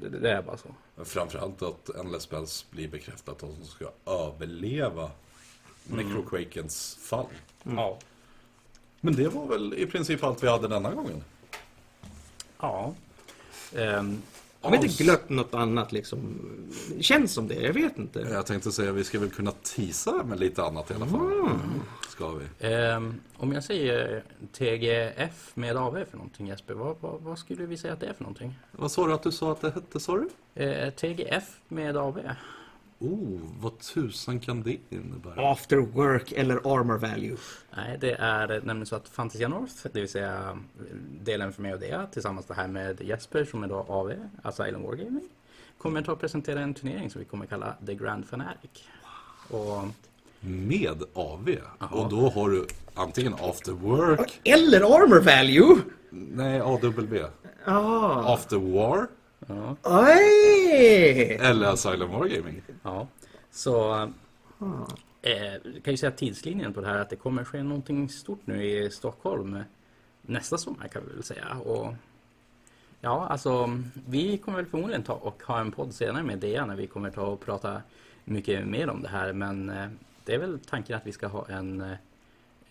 Det, 0.00 0.30
är 0.30 0.42
bara 0.42 0.56
så. 0.56 0.68
Men 0.96 1.04
framförallt 1.04 1.62
att 1.62 1.88
Endless 1.88 2.22
Spells 2.22 2.70
blir 2.70 2.88
bekräftat 2.88 3.42
att 3.42 3.60
de 3.60 3.64
ska 3.64 3.90
överleva 4.06 5.10
Necroquakens 5.84 6.94
fall. 6.94 7.26
Ja. 7.62 7.98
Men 9.00 9.14
det 9.14 9.28
var 9.28 9.46
väl 9.46 9.74
i 9.74 9.86
princip 9.86 10.24
allt 10.24 10.42
vi 10.42 10.48
hade 10.48 10.68
denna 10.68 10.94
gången. 10.94 11.24
Ja. 12.58 12.94
Ehm, 13.76 14.22
Har 14.60 14.70
vi 14.70 14.76
inte 14.76 15.02
glömt 15.02 15.28
något 15.28 15.54
annat 15.54 15.92
liksom? 15.92 16.38
Det 16.96 17.02
känns 17.02 17.32
som 17.32 17.48
det, 17.48 17.54
jag 17.54 17.72
vet 17.72 17.98
inte. 17.98 18.20
Jag 18.20 18.46
tänkte 18.46 18.72
säga 18.72 18.92
vi 18.92 19.04
ska 19.04 19.18
väl 19.18 19.30
kunna 19.30 19.50
teasa 19.52 20.22
med 20.24 20.40
lite 20.40 20.62
annat 20.62 20.90
i 20.90 20.94
alla 20.94 21.06
fall. 21.06 21.48
Ska 22.08 22.28
vi. 22.30 22.44
ehm, 22.60 23.20
om 23.36 23.52
jag 23.52 23.64
säger 23.64 24.22
TGF 24.52 25.50
med 25.54 25.76
AV 25.76 26.04
för 26.10 26.16
någonting 26.16 26.46
Jesper, 26.46 26.74
vad, 26.74 26.96
vad, 27.00 27.20
vad 27.20 27.38
skulle 27.38 27.66
vi 27.66 27.76
säga 27.76 27.92
att 27.92 28.00
det 28.00 28.06
är 28.06 28.12
för 28.12 28.22
någonting? 28.22 28.54
Vad 28.72 28.90
sa 28.92 29.06
du 29.06 29.12
att 29.12 29.22
du 29.22 29.32
sa 29.32 29.52
att 29.52 29.60
det 29.60 29.70
hette, 29.70 30.00
sa 30.00 30.16
du? 30.18 30.28
Eh, 30.64 30.90
TGF 30.90 31.44
med 31.68 31.96
AV? 31.96 32.18
Oh, 33.02 33.40
vad 33.60 33.78
tusan 33.78 34.40
kan 34.40 34.62
det 34.62 34.76
innebära? 34.90 35.50
After 35.52 35.76
work 35.76 36.32
eller 36.32 36.56
armor 36.56 36.98
value. 36.98 37.36
Nej, 37.76 37.98
det 38.00 38.12
är 38.12 38.48
nämligen 38.48 38.86
så 38.86 38.96
att 38.96 39.08
Fantasia 39.08 39.48
North, 39.48 39.74
det 39.92 40.00
vill 40.00 40.08
säga 40.08 40.58
delen 41.20 41.52
för 41.52 41.62
mig 41.62 41.74
och 41.74 41.80
det, 41.80 42.06
tillsammans 42.12 42.46
det 42.46 42.54
här 42.54 42.68
med 42.68 43.00
Jesper 43.00 43.44
som 43.44 43.62
är 43.64 43.68
då 43.68 43.76
AV, 43.88 44.12
Asylum 44.42 44.82
Wargaming, 44.82 45.28
kommer 45.78 46.02
ta 46.02 46.12
och 46.12 46.20
presentera 46.20 46.60
en 46.60 46.74
turnering 46.74 47.10
som 47.10 47.18
vi 47.18 47.24
kommer 47.24 47.46
kalla 47.46 47.74
The 47.86 47.94
Grand 47.94 48.26
Fanatic. 48.26 48.70
Och 49.50 49.84
Med 50.40 51.02
AV? 51.12 51.48
Jaha. 51.78 51.88
Och 51.90 52.10
då 52.10 52.28
har 52.30 52.48
du 52.50 52.66
antingen 52.94 53.34
After 53.34 53.72
Work, 53.72 54.40
Eller 54.44 54.80
armor 54.80 55.20
value! 55.20 55.76
nej 56.10 56.60
AW, 56.60 57.24
Ah. 57.64 58.34
After 58.34 58.56
War 58.56 59.06
ja, 59.46 59.76
Oj! 59.82 61.38
eller 61.40 61.66
Asylum 61.66 62.10
Wargaming. 62.10 62.62
ja. 62.82 63.06
så 63.50 63.92
eh, 65.22 65.80
kan 65.82 65.92
ju 65.92 65.96
säga 65.96 66.10
tidslinjen 66.10 66.72
på 66.72 66.80
det 66.80 66.86
här 66.86 66.98
att 66.98 67.10
det 67.10 67.16
kommer 67.16 67.44
ske 67.44 67.62
någonting 67.62 68.08
stort 68.08 68.40
nu 68.44 68.64
i 68.64 68.90
Stockholm 68.90 69.58
nästa 70.22 70.58
sommar 70.58 70.88
kan 70.88 71.02
vi 71.08 71.14
väl 71.14 71.22
säga. 71.22 71.56
Och 71.64 71.94
ja, 73.00 73.26
alltså 73.26 73.78
vi 74.08 74.38
kommer 74.38 74.58
väl 74.58 74.66
förmodligen 74.66 75.02
ta 75.02 75.12
och 75.12 75.42
ha 75.42 75.60
en 75.60 75.72
podd 75.72 75.94
senare 75.94 76.22
med 76.22 76.38
Dea 76.38 76.66
när 76.66 76.76
vi 76.76 76.86
kommer 76.86 77.10
ta 77.10 77.22
och 77.22 77.40
prata 77.40 77.82
mycket 78.24 78.66
mer 78.66 78.90
om 78.90 79.02
det 79.02 79.08
här. 79.08 79.32
Men 79.32 79.70
eh, 79.70 79.88
det 80.24 80.34
är 80.34 80.38
väl 80.38 80.58
tanken 80.58 80.96
att 80.96 81.06
vi 81.06 81.12
ska 81.12 81.26
ha 81.26 81.46
en 81.48 81.80
eh, 81.80 81.96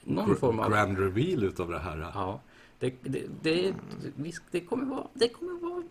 någon 0.03 0.35
form 0.35 0.59
av 0.59 0.71
Grand 0.71 0.99
reveal 0.99 1.43
utav 1.43 1.69
det 1.69 1.79
här. 1.79 2.11
Ja, 2.13 2.39
det, 2.79 2.93
det, 3.01 3.23
det, 3.41 3.73
det 4.51 4.61
kommer 4.61 4.85
vara, 4.85 5.07
det 5.13 5.29
kommer 5.29 5.59
vara 5.59 5.83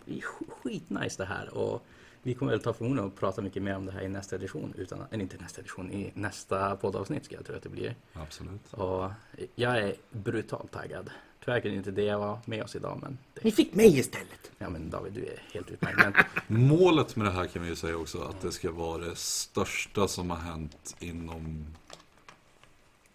skitnice 0.49 1.23
det 1.23 1.25
här 1.25 1.55
och 1.55 1.83
vi 2.23 2.35
kommer 2.35 2.53
väl 2.53 2.61
ta 2.63 2.73
förmodligen 2.73 3.09
och 3.11 3.17
prata 3.17 3.43
mycket 3.43 3.63
mer 3.63 3.77
om 3.77 3.87
det 3.87 3.93
här 3.93 4.03
i 4.03 4.09
nästa 4.09 4.37
edition, 4.37 4.75
utan, 4.77 4.99
eller 5.11 5.23
inte 5.23 5.37
nästa 5.37 5.61
edition, 5.61 5.93
i 5.93 6.11
nästa 6.15 6.77
poddavsnitt 6.77 7.25
ska 7.25 7.35
jag 7.35 7.47
tro 7.47 7.57
att 7.57 7.63
det 7.63 7.69
blir. 7.69 7.95
Absolut. 8.13 8.73
Och 8.73 9.11
jag 9.55 9.79
är 9.79 9.95
brutalt 10.11 10.71
taggad. 10.73 11.11
Tyvärr 11.45 11.61
kunde 11.61 11.77
inte 11.77 11.91
det 11.91 12.17
vara 12.17 12.41
med 12.45 12.63
oss 12.63 12.77
idag, 12.77 12.99
men, 13.03 13.19
Ni 13.35 13.41
det, 13.43 13.51
fick 13.51 13.75
mig 13.75 13.99
istället. 13.99 14.51
ja 14.59 14.71
men 14.71 14.91
David, 14.91 15.13
du 15.13 15.25
är 15.27 15.43
helt 15.53 15.71
utmärkt. 15.71 15.99
Men, 15.99 16.15
Målet 16.69 17.17
med 17.17 17.27
det 17.27 17.31
här 17.33 17.47
kan 17.47 17.63
vi 17.63 17.69
ju 17.69 17.77
säga 17.77 17.97
också 17.97 18.23
att 18.23 18.41
det 18.41 18.53
ska 18.53 18.71
vara 18.71 18.99
det 18.99 19.17
största 19.17 20.09
som 20.09 20.31
har 20.31 20.39
hänt 20.39 20.97
inom 21.01 21.67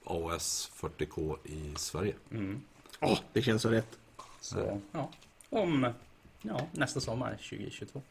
AOS 0.03 0.71
40K 0.75 1.37
i 1.43 1.73
Sverige. 1.75 2.13
mm, 2.31 2.61
Åh, 3.03 3.19
det 3.33 3.41
känns 3.41 3.61
så 3.61 3.69
rätt. 3.69 3.99
så, 4.41 4.81
ja. 4.91 5.09
om 5.49 5.87
ja, 6.41 6.67
nästa 6.71 6.99
sommar 6.99 7.31
2022. 7.31 8.01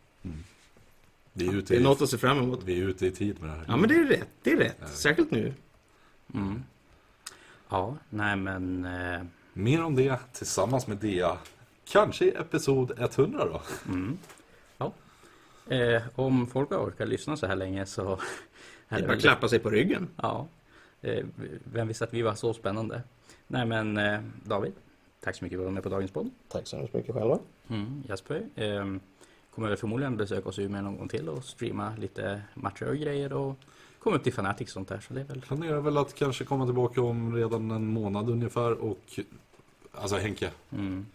Vi 1.33 1.49
är, 1.49 1.53
ute 1.53 1.75
Det 1.75 1.79
är 1.79 1.81
i, 1.81 1.85
något 1.85 2.03
att 2.03 2.11
se 2.11 2.19
fram 2.19 2.39
emot. 2.39 2.63
vi 2.65 2.81
är 2.81 2.85
ute 2.85 3.07
i 3.07 3.11
tid 3.11 3.41
med 3.41 3.51
det 3.51 3.57
här. 3.57 3.65
Ja, 3.69 3.77
men 3.77 3.89
det 3.89 3.95
är 3.95 4.05
rätt. 4.05 4.29
Det 4.43 4.53
är 4.53 4.57
rätt. 4.57 4.89
Särskilt 4.89 5.31
nu. 5.31 5.55
Mm. 6.35 6.63
Ja, 7.69 7.97
nej 8.11 8.37
men... 8.37 8.85
Eh, 8.85 9.23
Mer 9.53 9.83
om 9.83 9.95
det 9.95 10.19
tillsammans 10.33 10.87
med 10.87 10.97
Dia. 10.97 11.39
Kanske 11.85 12.25
i 12.25 12.29
episod 12.29 12.93
100 12.99 13.45
då. 13.45 13.63
mm. 13.87 14.19
ja. 14.79 14.93
eh, 15.69 16.03
om 16.15 16.47
folk 16.47 16.71
har 16.71 16.79
orkat 16.79 17.09
lyssna 17.09 17.37
så 17.37 17.47
här 17.47 17.57
länge 17.57 17.87
så... 17.87 18.21
Det 18.89 18.97
är 18.97 19.07
bara 19.07 19.13
att 19.13 19.21
klappa 19.21 19.49
sig 19.49 19.59
på 19.59 19.71
ryggen. 19.71 20.09
Ja. 20.17 20.49
Eh, 21.01 21.25
vem 21.65 21.89
visste 21.89 22.05
att 22.05 22.15
vi 22.15 22.23
var 22.23 22.35
så 22.35 22.55
spännande? 22.55 23.03
Nej 23.53 23.67
men 23.67 23.97
eh, 23.97 24.21
David, 24.45 24.73
tack 25.21 25.37
så 25.37 25.45
mycket 25.45 25.59
för 25.59 25.63
att 25.63 25.67
du 25.67 25.71
var 25.71 25.73
med 25.75 25.83
på 25.83 25.89
dagens 25.89 26.11
podd. 26.11 26.31
Tack 26.49 26.67
så 26.67 26.77
hemskt 26.77 26.95
mycket 26.95 27.15
själva. 27.15 27.39
Mm, 27.69 28.03
Jesper, 28.09 28.43
eh, 28.55 28.87
kommer 29.55 29.77
förmodligen 29.77 30.17
besöka 30.17 30.49
oss 30.49 30.59
i 30.59 30.63
Umeå 30.63 30.83
någon 30.83 30.97
gång 30.97 31.09
till 31.09 31.29
och 31.29 31.45
streama 31.45 31.97
lite 31.99 32.43
matcher 32.55 32.89
och 32.89 32.97
grejer 32.97 33.33
och 33.33 33.55
komma 33.99 34.17
upp 34.17 34.23
till 34.23 34.33
Fnatic 34.33 34.69
och 34.69 34.73
sånt 34.73 34.89
där. 34.89 35.01
Så 35.01 35.15
det 35.15 35.21
är 35.21 35.25
väl... 35.25 35.41
Planerar 35.41 35.81
väl 35.81 35.99
att 35.99 36.15
kanske 36.15 36.45
komma 36.45 36.65
tillbaka 36.65 37.03
om 37.03 37.37
redan 37.37 37.71
en 37.71 37.87
månad 37.87 38.31
ungefär 38.31 38.73
och 38.73 39.21
Alltså 39.95 40.17
Henke, 40.17 40.51
Mm. 40.71 41.07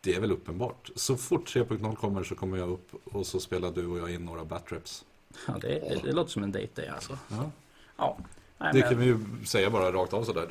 det 0.00 0.14
är 0.14 0.20
väl 0.20 0.32
uppenbart. 0.32 0.90
Så 0.96 1.16
fort 1.16 1.48
3.0 1.54 1.94
kommer 1.96 2.24
så 2.24 2.34
kommer 2.34 2.58
jag 2.58 2.68
upp 2.68 2.90
och 3.04 3.26
så 3.26 3.40
spelar 3.40 3.70
du 3.72 3.86
och 3.86 3.98
jag 3.98 4.14
in 4.14 4.24
några 4.24 4.44
batreps. 4.44 5.04
Ja, 5.46 5.54
det, 5.60 5.68
det, 5.68 6.00
det 6.04 6.12
låter 6.12 6.30
som 6.30 6.42
en 6.42 6.52
dejt 6.52 6.82
det 6.82 6.88
alltså. 6.88 7.18
Ja. 7.30 7.50
Ja. 7.96 8.16
Nej, 8.62 8.72
Det 8.72 8.80
men- 8.80 8.88
kan 8.88 8.98
vi 8.98 9.06
ju 9.06 9.18
säga 9.46 9.70
bara 9.70 9.92
rakt 9.92 10.12
av 10.12 10.24
sådär. 10.24 10.48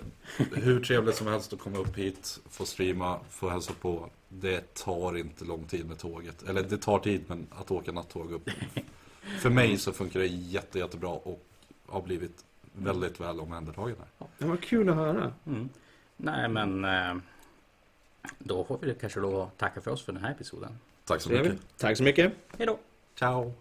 Hur 0.53 0.79
trevligt 0.83 1.15
som 1.15 1.27
helst 1.27 1.53
att 1.53 1.59
komma 1.59 1.77
upp 1.77 1.97
hit, 1.97 2.39
få 2.49 2.65
streama, 2.65 3.19
få 3.29 3.49
hälsa 3.49 3.73
på. 3.81 4.09
Det 4.29 4.73
tar 4.73 5.17
inte 5.17 5.45
lång 5.45 5.63
tid 5.63 5.85
med 5.87 5.97
tåget. 5.99 6.43
Eller 6.43 6.63
det 6.63 6.77
tar 6.77 6.99
tid 6.99 7.23
men 7.27 7.47
att 7.51 7.71
åka 7.71 7.91
nattåg 7.91 8.31
upp. 8.31 8.49
För 9.41 9.49
mig 9.49 9.77
så 9.77 9.91
funkar 9.93 10.19
det 10.19 10.25
jätte, 10.27 10.79
jättebra 10.79 11.09
och 11.09 11.45
har 11.87 12.01
blivit 12.01 12.45
väldigt 12.73 13.19
väl 13.19 13.39
omhändertagen 13.39 13.95
här. 13.99 14.27
Det 14.37 14.45
var 14.45 14.57
kul 14.57 14.89
att 14.89 14.95
höra. 14.95 15.33
Mm. 15.45 15.69
Nej 16.17 16.49
men 16.49 16.85
eh, 16.85 17.15
då 18.39 18.63
får 18.63 18.77
vi 18.81 18.95
kanske 19.01 19.19
att 19.41 19.57
tacka 19.57 19.81
för 19.81 19.91
oss 19.91 20.05
för 20.05 20.13
den 20.13 20.23
här 20.23 20.31
episoden. 20.31 20.77
Tack 21.05 21.21
så 21.21 21.31
mycket. 21.31 21.57
Tack 21.77 21.97
så 21.97 22.03
mycket. 22.03 22.33
Hej 22.57 22.67
då! 22.67 22.79
Ciao! 23.19 23.53